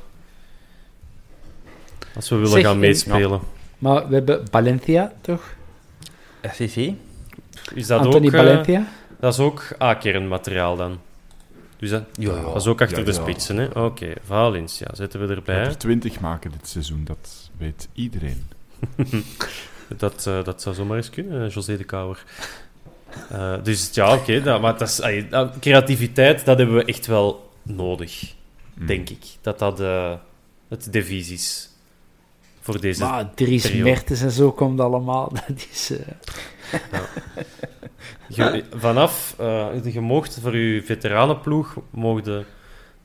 als 2.15 2.29
we 2.29 2.35
willen 2.37 2.51
Zeg, 2.51 2.63
gaan 2.63 2.73
en- 2.73 2.79
meespelen. 2.79 3.41
maar 3.79 4.09
we 4.09 4.15
hebben 4.15 4.47
Valencia, 4.51 5.13
toch? 5.21 5.55
FCV. 6.43 6.91
Is 7.75 7.87
dat 7.87 8.01
Anthony 8.05 8.27
ook... 8.27 8.33
eh, 8.33 8.39
Valencia. 8.39 8.87
dat 9.21 9.33
is 9.33 9.39
ook 9.39 9.65
A-kernmateriaal 9.83 10.77
dan. 10.77 11.01
Dus 11.77 11.91
dat, 11.91 12.03
Ja, 12.13 12.41
dat 12.43 12.57
is 12.57 12.67
ook 12.67 12.81
achter 12.83 12.99
Ja, 12.99 13.05
de 13.05 13.13
ja. 13.13 13.21
spitsen, 13.21 13.57
hè? 13.57 13.67
Oké, 13.67 14.13
Valencia, 14.25 14.87
zetten 14.93 15.21
we 15.21 15.27
We 15.27 15.35
erbij. 15.35 15.55
er 15.65 15.79
20 15.79 16.21
maken 16.21 16.51
dit 16.51 16.69
seizoen, 16.69 17.05
dat 17.05 17.51
weet 17.59 17.89
iedereen. 17.93 18.47
Dat, 19.97 20.27
eh, 20.27 20.45
dat 20.45 20.63
zou 20.63 20.75
zomaar 20.75 20.97
eens 20.97 21.11
kunnen, 21.11 21.45
eh, 21.47 21.51
José 21.55 21.77
de 21.77 21.85
Kouwer. 21.85 22.25
Eh, 23.31 23.55
dus 23.63 23.91
ja, 23.93 24.15
oké, 24.15 24.43
dat- 24.43 24.61
maar 24.61 24.79
dat 24.79 24.89
is, 24.89 25.03
ai, 25.03 25.29
dat- 25.29 25.59
creativiteit, 25.61 26.45
dat 26.45 26.59
hebben 26.59 26.77
we 26.77 26.85
echt 26.85 27.07
wel 27.07 27.51
nodig, 27.63 28.35
Mm. 28.75 28.87
denk 28.87 29.11
ik. 29.11 29.25
Dat 29.41 29.59
dat 29.59 29.81
eh, 29.81 30.13
het 30.69 30.93
devies 30.93 31.31
is 31.31 31.71
voor 32.61 32.81
deze... 32.81 33.05
Maar 33.05 33.35
Dries 33.35 33.63
periode. 33.63 33.91
Mertens 33.91 34.21
en 34.23 34.31
zo 34.31 34.53
komt 34.53 34.81
allemaal. 34.81 35.33
Dat 35.47 35.67
is... 35.73 35.91
eh, 35.91 36.81
Je- 38.29 38.65
vanaf, 38.77 39.35
eh 39.39 39.67
je 39.93 40.01
moogt 40.01 40.39
voor 40.43 40.57
je 40.57 40.83
veteranenploeg 40.83 41.77
mogen 41.91 42.45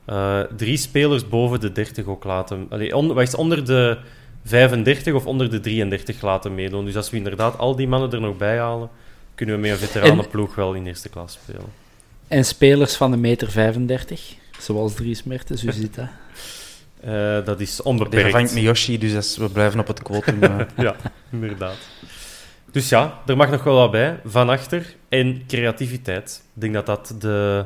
eh 0.05 0.39
drie 0.57 0.77
spelers 0.77 1.27
boven 1.29 1.59
de 1.59 1.71
30 1.71 2.05
ook 2.05 2.23
laten. 2.23 2.65
Allee, 2.69 2.95
on, 2.95 3.15
het, 3.17 3.35
onder 3.35 3.65
de 3.65 3.97
35 4.45 5.13
of 5.13 5.25
onder 5.25 5.49
de 5.49 5.59
33 5.59 6.21
laten 6.21 6.55
meedoen. 6.55 6.85
Dus 6.85 6.95
als 6.95 7.09
we 7.09 7.17
inderdaad 7.17 7.57
al 7.57 7.75
die 7.75 7.87
mannen 7.87 8.11
er 8.11 8.21
nog 8.21 8.37
bij 8.37 8.57
halen, 8.57 8.89
kunnen 9.35 9.55
we 9.55 9.61
met 9.61 9.71
een 9.71 9.77
veteranenploeg 9.77 10.55
wel 10.55 10.73
in 10.73 10.85
eerste 10.85 11.09
klas 11.09 11.33
spelen. 11.33 11.71
En 12.27 12.45
spelers 12.45 12.95
van 12.95 13.11
de 13.11 13.17
meter 13.17 13.51
35, 13.51 14.35
zoals 14.59 14.93
Dries 14.93 15.23
Mertens, 15.23 15.61
hoe 15.61 15.71
zit 15.81 15.95
dat? 15.95 16.07
Eh, 17.01 17.45
dat 17.45 17.59
is 17.59 17.75
Die 17.75 17.85
onbeperkt. 17.85 18.21
vervangt 18.23 18.53
Miyoshi, 18.53 18.97
dus 18.97 19.11
is- 19.11 19.37
we 19.37 19.49
blijven 19.49 19.79
op 19.79 19.87
het 19.87 20.01
quotum. 20.03 20.43
eh. 20.43 20.59
Ja, 20.85 20.95
inderdaad. 21.31 21.77
Dus 22.71 22.89
ja, 22.89 23.21
er 23.25 23.37
mag 23.37 23.49
nog 23.49 23.63
wel 23.63 23.75
wat 23.75 23.91
bij. 23.91 24.19
Van 24.25 24.49
achter. 24.49 24.95
En 25.09 25.43
creativiteit. 25.47 26.43
Ik 26.55 26.61
denk 26.61 26.73
dat 26.73 26.85
dat 26.85 27.15
de, 27.19 27.65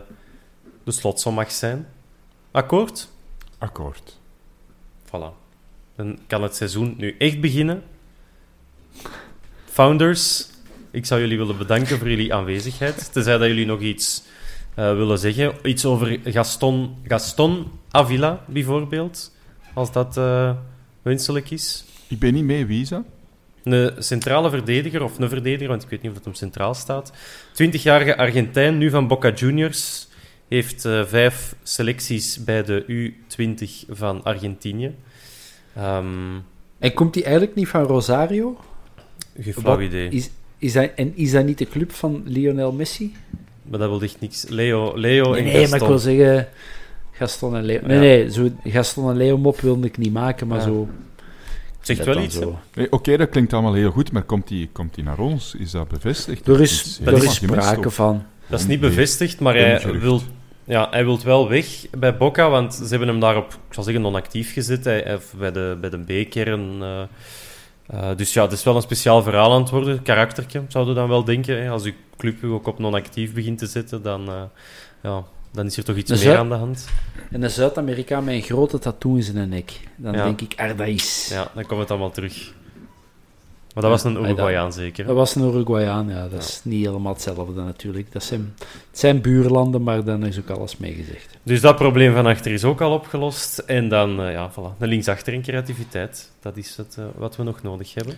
de 0.84 0.92
slotsom 0.92 1.34
mag 1.34 1.52
zijn. 1.52 1.88
Akkoord? 2.52 3.08
Akkoord. 3.58 4.18
Voilà. 5.06 5.34
Dan 5.96 6.20
kan 6.28 6.44
het 6.44 6.56
seizoen 6.56 6.94
nu 6.98 7.16
echt 7.18 7.42
beginnen. 7.42 7.84
Founders, 9.66 10.48
ik 10.98 11.06
zou 11.06 11.22
jullie 11.22 11.38
willen 11.38 11.58
bedanken 11.58 11.98
voor 11.98 12.10
jullie 12.10 12.34
aanwezigheid. 12.34 13.14
Tenzij 13.14 13.38
dat 13.38 13.48
jullie 13.48 13.66
nog 13.66 13.80
iets 13.80 14.24
eh, 14.76 14.96
willen 14.96 15.20
zeggen. 15.20 15.54
Iets 15.64 15.86
over 15.86 16.20
Gaston, 16.24 16.96
Gaston 17.04 17.72
Avila, 17.92 18.44
bijvoorbeeld. 18.48 19.36
Als 19.74 19.92
dat 19.92 20.18
eh, 20.18 20.52
wenselijk 21.02 21.52
is. 21.52 21.86
Ik 22.08 22.20
ben 22.20 22.34
niet 22.34 22.44
mee, 22.44 22.66
wie 22.66 22.82
is 22.82 22.90
dat? 22.90 23.04
Een 23.64 24.04
centrale 24.04 24.50
verdediger, 24.50 25.04
of 25.04 25.20
een 25.20 25.30
verdediger, 25.30 25.68
want 25.68 25.84
ik 25.84 25.90
weet 25.90 26.02
niet 26.02 26.12
of 26.12 26.18
dat 26.18 26.26
hem 26.26 26.34
centraal 26.34 26.74
staat. 26.74 27.14
20-jarige 27.64 28.18
Argentijn, 28.18 28.78
nu 28.78 28.90
van 28.90 29.08
Boca 29.08 29.32
Juniors. 29.32 30.08
Heeft 30.48 30.86
eh, 30.86 31.06
vijf 31.06 31.56
selecties 31.64 32.44
bij 32.44 32.64
de 32.64 32.86
U20 32.88 33.90
van 33.90 34.24
Argentinië. 34.24 34.96
Ehm 35.76 36.36
En 36.80 36.94
komt 36.94 37.16
hij 37.16 37.24
eigenlijk 37.24 37.56
niet 37.56 37.68
van 37.68 37.84
Rosario? 37.84 38.58
geen 39.40 39.54
flauw 39.54 39.80
idee. 39.80 40.10
Is, 40.10 40.30
is 40.58 40.74
dat, 40.74 40.90
en 40.96 41.12
is 41.16 41.32
dat 41.32 41.46
niet 41.46 41.58
de 41.58 41.68
club 41.68 41.92
van 41.92 42.22
Lionel 42.26 42.72
Messi? 42.72 43.16
Maar 43.64 43.80
dat 43.80 43.90
wil 43.90 44.02
echt 44.02 44.20
niks. 44.20 44.46
Leo, 44.48 44.98
Leo 44.98 45.32
nee, 45.32 45.38
en 45.40 45.44
nee, 45.46 45.54
maar 45.54 45.62
ik 45.64 45.70
Gaston. 45.70 45.88
wil 45.88 45.98
zeggen... 46.00 46.48
Gaston 47.12 47.56
en 47.56 47.64
Leo... 47.64 47.80
Nee, 47.84 47.96
Ja. 47.96 48.00
nee, 48.02 48.32
zo, 48.32 48.50
Gaston 48.64 49.10
en 49.10 49.18
Leo 49.18 49.38
mop 49.38 49.60
wilde 49.60 49.88
ik 49.88 49.98
niet 49.98 50.14
maken, 50.14 50.48
maar 50.48 50.58
Ja. 50.58 50.64
zo... 50.64 50.88
Zegt 51.82 52.06
wel 52.06 52.22
iets, 52.22 52.40
Oké, 52.90 53.18
dat 53.18 53.30
klinkt 53.30 53.54
allemaal 53.54 53.74
heel 53.74 53.92
goed, 53.92 54.12
maar 54.12 54.24
komt 54.24 54.48
die, 54.48 54.70
komt 54.72 54.96
die 54.96 55.04
naar 55.04 55.20
ons? 55.20 55.56
Is 55.60 55.72
dat 55.72 55.88
bevestigd? 55.88 56.48
Er 56.48 56.62
is, 56.62 57.00
er 57.06 57.14
is 57.24 57.36
sprake 57.36 57.90
van. 57.90 58.24
Dat 58.48 58.60
is 58.60 58.68
niet 58.68 58.80
bevestigd, 58.80 59.40
maar 59.40 59.56
hij 59.56 60.00
wil, 60.00 60.22
ja, 60.64 60.88
hij 60.92 61.04
wil 61.06 61.20
wel 61.24 61.50
weg 61.50 61.68
bij 61.98 62.18
Boca, 62.18 62.50
want 62.50 62.74
ze 62.74 62.86
hebben 62.88 63.08
hem 63.08 63.20
daarop, 63.20 63.54
ik 63.68 63.74
zal 63.74 63.84
zeggen, 63.84 64.02
non-actief 64.02 64.54
gezet. 64.54 64.84
Hij, 64.86 65.02
hij- 65.06 65.20
bij 65.38 65.52
de, 65.52 65.78
bij 65.82 65.90
de 65.90 65.98
B-kern. 66.24 66.82
eh, 66.82 67.02
eh, 67.88 68.10
dus 68.16 68.34
ja, 68.34 68.44
het 68.44 68.52
is 68.52 68.64
wel 68.64 68.76
een 68.76 68.82
speciaal 68.82 69.22
verhaal 69.24 69.54
aan 69.54 69.62
het 69.62 69.70
worden. 69.70 70.02
Karaktertje, 70.02 70.62
zouden 70.68 70.94
we 70.94 71.00
dan 71.00 71.10
wel 71.10 71.24
denken. 71.24 71.64
Hè? 71.64 71.70
Als 71.70 71.84
uw 71.84 71.94
club 72.18 72.42
u 72.42 72.48
ook 72.48 72.68
op 72.68 72.80
non-actief 72.80 73.34
begint 73.34 73.58
te 73.58 73.66
zetten, 73.66 74.02
dan, 74.02 74.28
eh, 74.28 74.42
ja, 75.04 75.24
dan 75.52 75.66
is 75.66 75.78
er 75.78 75.84
toch 75.84 75.96
iets 75.96 76.24
meer 76.24 76.38
aan 76.38 76.50
de 76.50 76.56
hand. 76.56 76.88
En 77.32 77.44
een 77.44 77.50
Zuid-Amerikaan 77.50 78.24
met 78.24 78.34
een 78.34 78.42
grote 78.42 78.80
tattoo 78.80 79.16
in 79.16 79.24
zijn 79.24 79.50
nek. 79.50 79.80
Dan 79.96 80.14
Ja. 80.14 80.24
denk 80.24 80.42
ik, 80.42 80.78
dat 80.78 80.88
is... 80.88 81.28
Ja, 81.32 81.48
dan 81.54 81.66
komt 81.66 81.80
het 81.80 81.90
allemaal 81.92 82.12
terug. 82.12 82.54
Maar 83.78 83.90
dat 83.90 84.02
was 84.02 84.14
een 84.14 84.24
Uruguayaan 84.24 84.74
zeker. 84.74 85.06
Dat 85.06 85.16
was 85.16 85.36
een 85.36 85.44
Uruguayaan, 85.44 86.10
ja. 86.10 86.28
Dat 86.28 86.40
is 86.44 86.62
niet 86.64 86.86
helemaal 86.86 87.14
hetzelfde 87.14 87.62
natuurlijk. 87.62 88.12
Dat 88.12 88.24
zijn, 88.24 88.54
het 88.60 89.00
zijn 89.00 89.22
buurlanden, 89.22 89.84
maar 89.84 90.04
dan 90.04 90.26
is 90.26 90.40
ook 90.40 90.50
alles 90.50 90.78
meegezegd. 90.78 91.38
Dus 91.44 91.62
dat 91.62 91.76
probleem 91.76 92.14
van 92.14 92.26
achter 92.26 92.52
is 92.52 92.64
ook 92.64 92.82
al 92.82 92.94
opgelost. 92.94 93.58
En 93.58 93.90
dan, 93.90 94.22
eh, 94.22 94.32
ja, 94.32 94.52
voilà. 94.52 94.78
De 94.78 94.88
linksachter 94.88 95.34
in 95.34 95.42
creativiteit. 95.42 96.32
Dat 96.40 96.58
is 96.58 96.78
het, 96.78 96.96
eh, 97.00 97.06
wat 97.16 97.36
we 97.36 97.44
nog 97.44 97.62
nodig 97.62 97.94
hebben. 97.94 98.16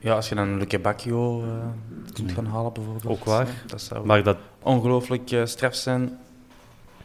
Ja, 0.00 0.14
als 0.14 0.28
je 0.28 0.34
dan 0.34 0.58
Luke 0.58 0.78
Bacchio 0.78 1.42
eh, 1.42 1.48
kunt 2.12 2.32
gaan 2.32 2.46
halen 2.46 2.72
bijvoorbeeld. 2.72 3.06
Ook 3.06 3.24
waar. 3.24 3.48
Dat 3.66 3.82
zou 3.82 4.06
Maar 4.06 4.22
dat, 4.22 4.36
ongelooflijk 4.62 5.36
straf 5.44 5.74
zijn 5.74 6.18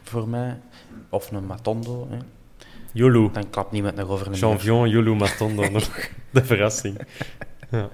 voor 0.03 0.27
mij. 0.27 0.57
Of 1.09 1.31
een 1.31 1.45
Matondo. 1.45 2.07
Hè. 2.09 2.17
Yulu. 2.93 3.29
Dan 3.31 3.49
klapt 3.49 3.71
niemand 3.71 3.95
nog 3.95 4.09
over 4.09 4.27
een. 4.27 4.33
Jean-Vion, 4.33 4.89
Yulu 4.89 5.15
Matondo 5.15 5.69
nog. 5.71 6.09
De 6.29 6.45
verrassing. 6.45 6.97
Ja. 7.71 7.89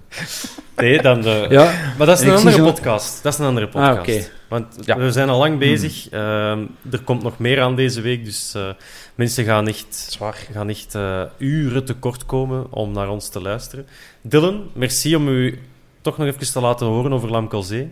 Nee, 0.76 1.02
dan... 1.02 1.26
eh, 1.26 1.50
Ja, 1.50 1.94
Maar 1.98 2.08
dat 2.08 2.18
is 2.20 2.24
En 2.26 2.30
een 2.32 2.38
andere 2.38 2.56
zo- 2.56 2.64
podcast. 2.64 3.24
Dat 3.24 3.34
is 3.34 3.40
een 3.40 3.46
andere 3.46 3.68
podcast. 3.68 3.96
Ah, 3.98 4.00
oké. 4.00 4.24
Want 4.48 4.86
Ja. 4.86 4.98
we 4.98 5.12
zijn 5.12 5.30
al 5.30 5.38
lang 5.40 5.60
bezig. 5.60 6.10
Ehm, 6.10 6.66
er 6.92 7.02
komt 7.04 7.24
nog 7.24 7.38
meer 7.40 7.62
aan 7.62 7.76
deze 7.76 8.02
week. 8.02 8.26
Dus 8.26 8.54
eh, 8.54 8.70
mensen 9.16 9.46
gaan 9.46 9.68
echt, 9.68 9.96
Zwaar. 10.10 10.34
gaan 10.52 10.70
echt 10.70 10.96
eh, 10.96 11.22
uren 11.38 11.86
tekort 11.86 12.26
komen 12.26 12.72
om 12.72 12.92
naar 12.92 13.10
ons 13.10 13.30
te 13.30 13.42
luisteren. 13.42 13.86
Dylan, 14.22 14.64
merci 14.74 15.16
om 15.16 15.28
u 15.28 15.60
toch 16.02 16.18
nog 16.18 16.28
even 16.28 16.52
te 16.52 16.60
laten 16.62 16.88
horen 16.88 17.14
over 17.14 17.30
Lamkelzee. 17.30 17.92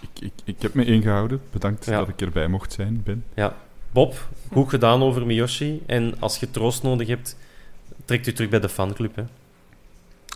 Ik, 0.00 0.20
ik, 0.24 0.32
ik 0.44 0.56
heb 0.62 0.74
me 0.74 0.84
ingehouden. 0.84 1.40
Bedankt 1.52 1.84
Ja. 1.84 1.98
dat 1.98 2.08
ik 2.08 2.20
erbij 2.20 2.46
mocht 2.48 2.72
zijn, 2.72 3.00
Ben. 3.04 3.24
Ja. 3.34 3.56
Bob, 3.92 4.28
goed 4.52 4.68
gedaan 4.68 5.02
over 5.02 5.26
Miyoshi. 5.26 5.82
En 5.86 6.14
als 6.18 6.36
je 6.38 6.50
troost 6.50 6.82
nodig 6.82 7.08
hebt, 7.08 7.36
trekt 8.04 8.26
u 8.26 8.32
terug 8.32 8.50
bij 8.50 8.60
de 8.60 8.68
fanclub. 8.68 9.16
Hè. 9.16 9.22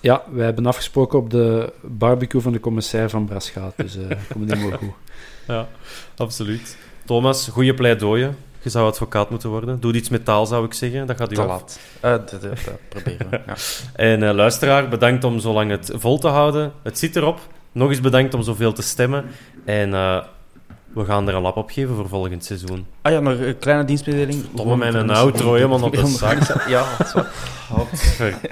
Ja, 0.01 0.23
wij 0.31 0.45
hebben 0.45 0.67
afgesproken 0.67 1.19
op 1.19 1.31
de 1.31 1.73
barbecue 1.83 2.41
van 2.41 2.53
de 2.53 2.61
commissair 2.61 3.11
van 3.11 3.25
Braschaat. 3.27 3.73
Dus 3.77 3.97
eh 3.97 4.17
komt 4.33 4.53
helemaal 4.53 4.79
goed. 4.79 4.93
Ja, 5.47 5.69
absoluut. 6.17 6.77
Thomas, 7.05 7.49
goede 7.49 7.75
pleidooien. 7.75 8.37
Je 8.63 8.71
zou 8.71 8.87
advocaat 8.87 9.31
moeten 9.31 9.49
worden. 9.49 9.81
Doe 9.81 9.93
iets 9.95 10.09
met 10.09 10.25
taal, 10.25 10.47
zou 10.47 10.65
ik 10.65 10.75
zeggen. 10.75 11.07
Dat 11.07 11.17
gaat 11.17 11.33
u 11.33 11.35
Te 11.35 11.41
af. 11.41 11.47
laat. 11.49 11.79
Eh, 12.01 12.11
dat, 12.11 12.31
dat, 12.31 12.41
dat 12.43 12.79
proberen 12.89 13.31
we. 13.31 13.41
Ja. 13.47 13.55
En 14.07 14.23
eh, 14.23 14.35
luisteraar, 14.35 14.89
bedankt 14.89 15.25
om 15.25 15.39
zo 15.39 15.53
lang 15.53 15.71
het 15.71 15.91
vol 15.95 16.19
te 16.19 16.29
houden. 16.29 16.73
Het 16.83 16.99
zit 16.99 17.17
erop. 17.17 17.41
Nog 17.73 17.89
eens 17.89 18.01
bedankt 18.01 18.35
om 18.35 18.43
zoveel 18.43 18.73
te 18.73 18.83
stemmen. 18.83 19.25
En 19.65 19.95
eh, 19.95 20.23
we 20.93 21.05
gaan 21.05 21.29
er 21.29 21.35
een 21.35 21.43
lap 21.43 21.57
op 21.57 21.71
geven 21.71 21.95
voor 21.95 22.09
volgend 22.09 22.45
seizoen. 22.45 22.87
Ah 23.03 23.13
ja, 23.13 23.21
nog 23.21 23.39
een 23.39 23.59
kleine 23.59 23.85
dienstmededeling. 23.85 24.45
Domme 24.55 24.77
met 24.77 24.95
een 24.95 25.11
outro, 25.11 25.55
helemaal 25.55 25.83
op 25.83 25.93
de 25.93 26.07
zak. 26.07 26.69
Ja, 26.69 26.97
dat 26.99 27.07
is 27.07 27.13
waar. 27.13 27.31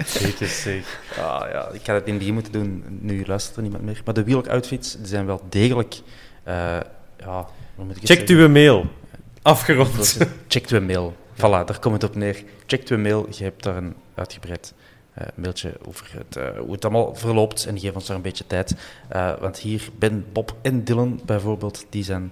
Zeker, 0.05 0.47
zeker. 0.47 0.99
Ah, 1.19 1.51
ja, 1.51 1.69
ik 1.71 1.85
had 1.85 1.95
het 1.95 2.05
in 2.05 2.09
het 2.09 2.17
begin 2.17 2.33
moeten 2.33 2.51
doen, 2.51 2.83
nu 3.01 3.23
luistert 3.25 3.55
er 3.55 3.61
niemand 3.61 3.83
meer. 3.83 4.01
Maar 4.05 4.13
de 4.13 4.23
wheelok-outfits 4.23 4.95
die 4.97 5.07
zijn 5.07 5.25
wel 5.25 5.41
degelijk... 5.49 6.01
eh, 6.43 6.53
ja, 7.19 7.47
hoe 7.75 7.85
moet 7.85 7.95
ik 7.95 8.01
het 8.01 8.11
Checkt 8.11 8.29
uw 8.29 8.49
mail. 8.49 8.85
Afgerond. 9.41 10.17
Checkt 10.47 10.71
uw 10.71 10.81
mail. 10.81 11.15
Voilà, 11.35 11.39
daar 11.39 11.79
komt 11.79 12.01
het 12.01 12.03
op 12.03 12.15
neer. 12.15 12.43
Checkt 12.65 12.89
uw 12.89 12.97
mail. 12.97 13.27
Je 13.29 13.43
hebt 13.43 13.63
daar 13.63 13.77
een 13.77 13.95
uitgebreid 14.15 14.73
eh, 15.17 15.27
mailtje 15.35 15.73
over 15.87 16.11
het, 16.17 16.35
eh, 16.35 16.59
hoe 16.59 16.71
het 16.71 16.85
allemaal 16.85 17.15
verloopt. 17.15 17.65
En 17.65 17.79
geef 17.79 17.93
ons 17.93 18.05
daar 18.05 18.15
een 18.15 18.21
beetje 18.21 18.47
tijd. 18.47 18.75
Eh, 19.09 19.39
want 19.39 19.57
hier, 19.59 19.89
Ben, 19.99 20.25
Bob 20.31 20.55
en 20.61 20.83
Dylan 20.83 21.19
bijvoorbeeld, 21.25 21.85
die, 21.89 22.03
zijn, 22.03 22.31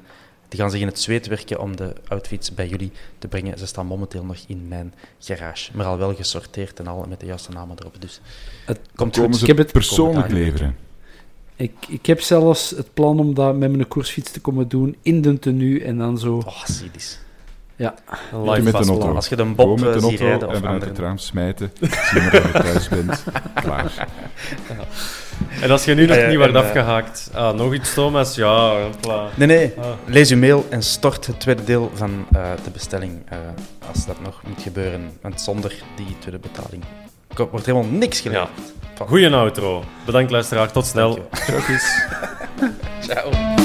die 0.49 0.60
gaan 0.60 0.72
zich 0.72 0.80
in 0.82 0.88
het 0.88 0.99
zweet 0.99 1.28
werken 1.28 1.60
om 1.62 1.76
de 1.76 1.94
outfits 2.07 2.53
bij 2.53 2.68
jullie 2.68 2.91
te 3.20 3.28
brengen. 3.28 3.57
Ze 3.57 3.66
staan 3.66 3.86
momenteel 3.86 4.24
nog 4.26 4.38
in 4.48 4.68
mijn 4.68 4.94
garage. 5.20 5.72
Maar 5.76 5.86
al 5.86 5.98
wel 5.98 6.16
gesorteerd 6.16 6.80
en 6.80 6.88
al 6.88 7.06
met 7.10 7.20
de 7.20 7.26
juiste 7.26 7.52
namen 7.52 7.78
erop. 7.80 8.02
Dus 8.02 8.22
Het- 8.66 8.80
komt 8.95 9.14
Komen 9.16 9.30
goed. 9.30 9.36
ze 9.40 9.41
Ik 9.41 9.48
heb 9.48 9.57
het- 9.57 9.72
persoonlijk 9.72 10.30
leveren? 10.32 10.76
Ik, 11.57 11.74
ik 11.88 12.06
heb 12.06 12.22
zelfs 12.22 12.70
het 12.70 12.94
plan 12.94 13.20
om 13.20 13.34
dat 13.34 13.56
met 13.56 13.72
mijn 13.72 13.88
koersfiets 13.88 14.32
te 14.32 14.41
komen 14.41 14.68
doen 14.68 14.95
in 15.02 15.22
de 15.22 15.40
tenue 15.40 15.84
en 15.84 15.98
dan 15.98 16.18
zo. 16.20 16.36
Oh, 16.38 16.64
cynisch. 16.66 17.20
Een 17.78 17.86
Ik 17.86 17.94
live 18.32 18.62
met 18.62 18.74
een 18.74 18.90
auto. 18.90 19.14
Als 19.16 19.28
je 19.28 19.36
de 19.36 19.46
Bob 19.46 19.80
met 19.80 19.90
eh, 19.90 19.94
een 19.94 20.00
ziet 20.00 20.10
auto 20.10 20.26
rijden 20.26 20.48
of 20.48 20.54
en 20.54 20.60
vanuit 20.60 20.74
anderen. 20.74 20.96
het 20.96 21.00
raam 21.04 21.18
smijten. 21.18 21.72
Zie 21.80 22.22
maar 22.22 22.32
dat 22.32 22.44
je 22.44 22.52
thuis 22.52 22.88
bent. 22.90 23.24
Klaar. 23.64 24.08
En 25.62 25.72
als 25.72 25.86
je 25.86 25.96
nu 25.96 26.06
nog 26.06 26.18
ja, 26.18 26.28
niet 26.28 26.38
wordt 26.38 26.54
en, 26.54 26.60
eh, 26.60 26.66
afgehaakt. 26.66 27.30
Ah, 27.34 27.54
nog 27.54 27.74
iets, 27.74 27.94
Thomas? 27.94 28.36
Ja, 28.36 28.76
klaar. 29.02 29.30
Nee, 29.36 29.48
nee. 29.48 29.74
Ah. 29.78 29.86
Lees 30.06 30.32
uw 30.32 30.38
mail 30.38 30.66
en 30.70 30.84
stort 30.84 31.26
het 31.26 31.40
tweede 31.40 31.64
deel 31.64 31.92
van 31.94 32.26
eh, 32.32 32.42
de 32.64 32.70
bestelling 32.70 33.22
eh, 33.26 33.38
als 33.90 34.06
dat 34.06 34.22
nog 34.22 34.42
moet 34.48 34.62
gebeuren. 34.62 35.12
Want 35.22 35.42
zonder 35.42 35.74
die 35.96 36.18
tweede 36.20 36.40
betaling 36.40 36.84
wordt 37.52 37.66
helemaal 37.66 37.90
niks 37.90 38.20
geleverd. 38.20 38.50
Goeie 39.08 39.30
outro. 39.30 39.84
Bedankt, 40.06 40.32
luisteraar. 40.32 40.72
Tot 40.72 40.86
snel. 40.86 41.28
Ciao. 43.08 43.65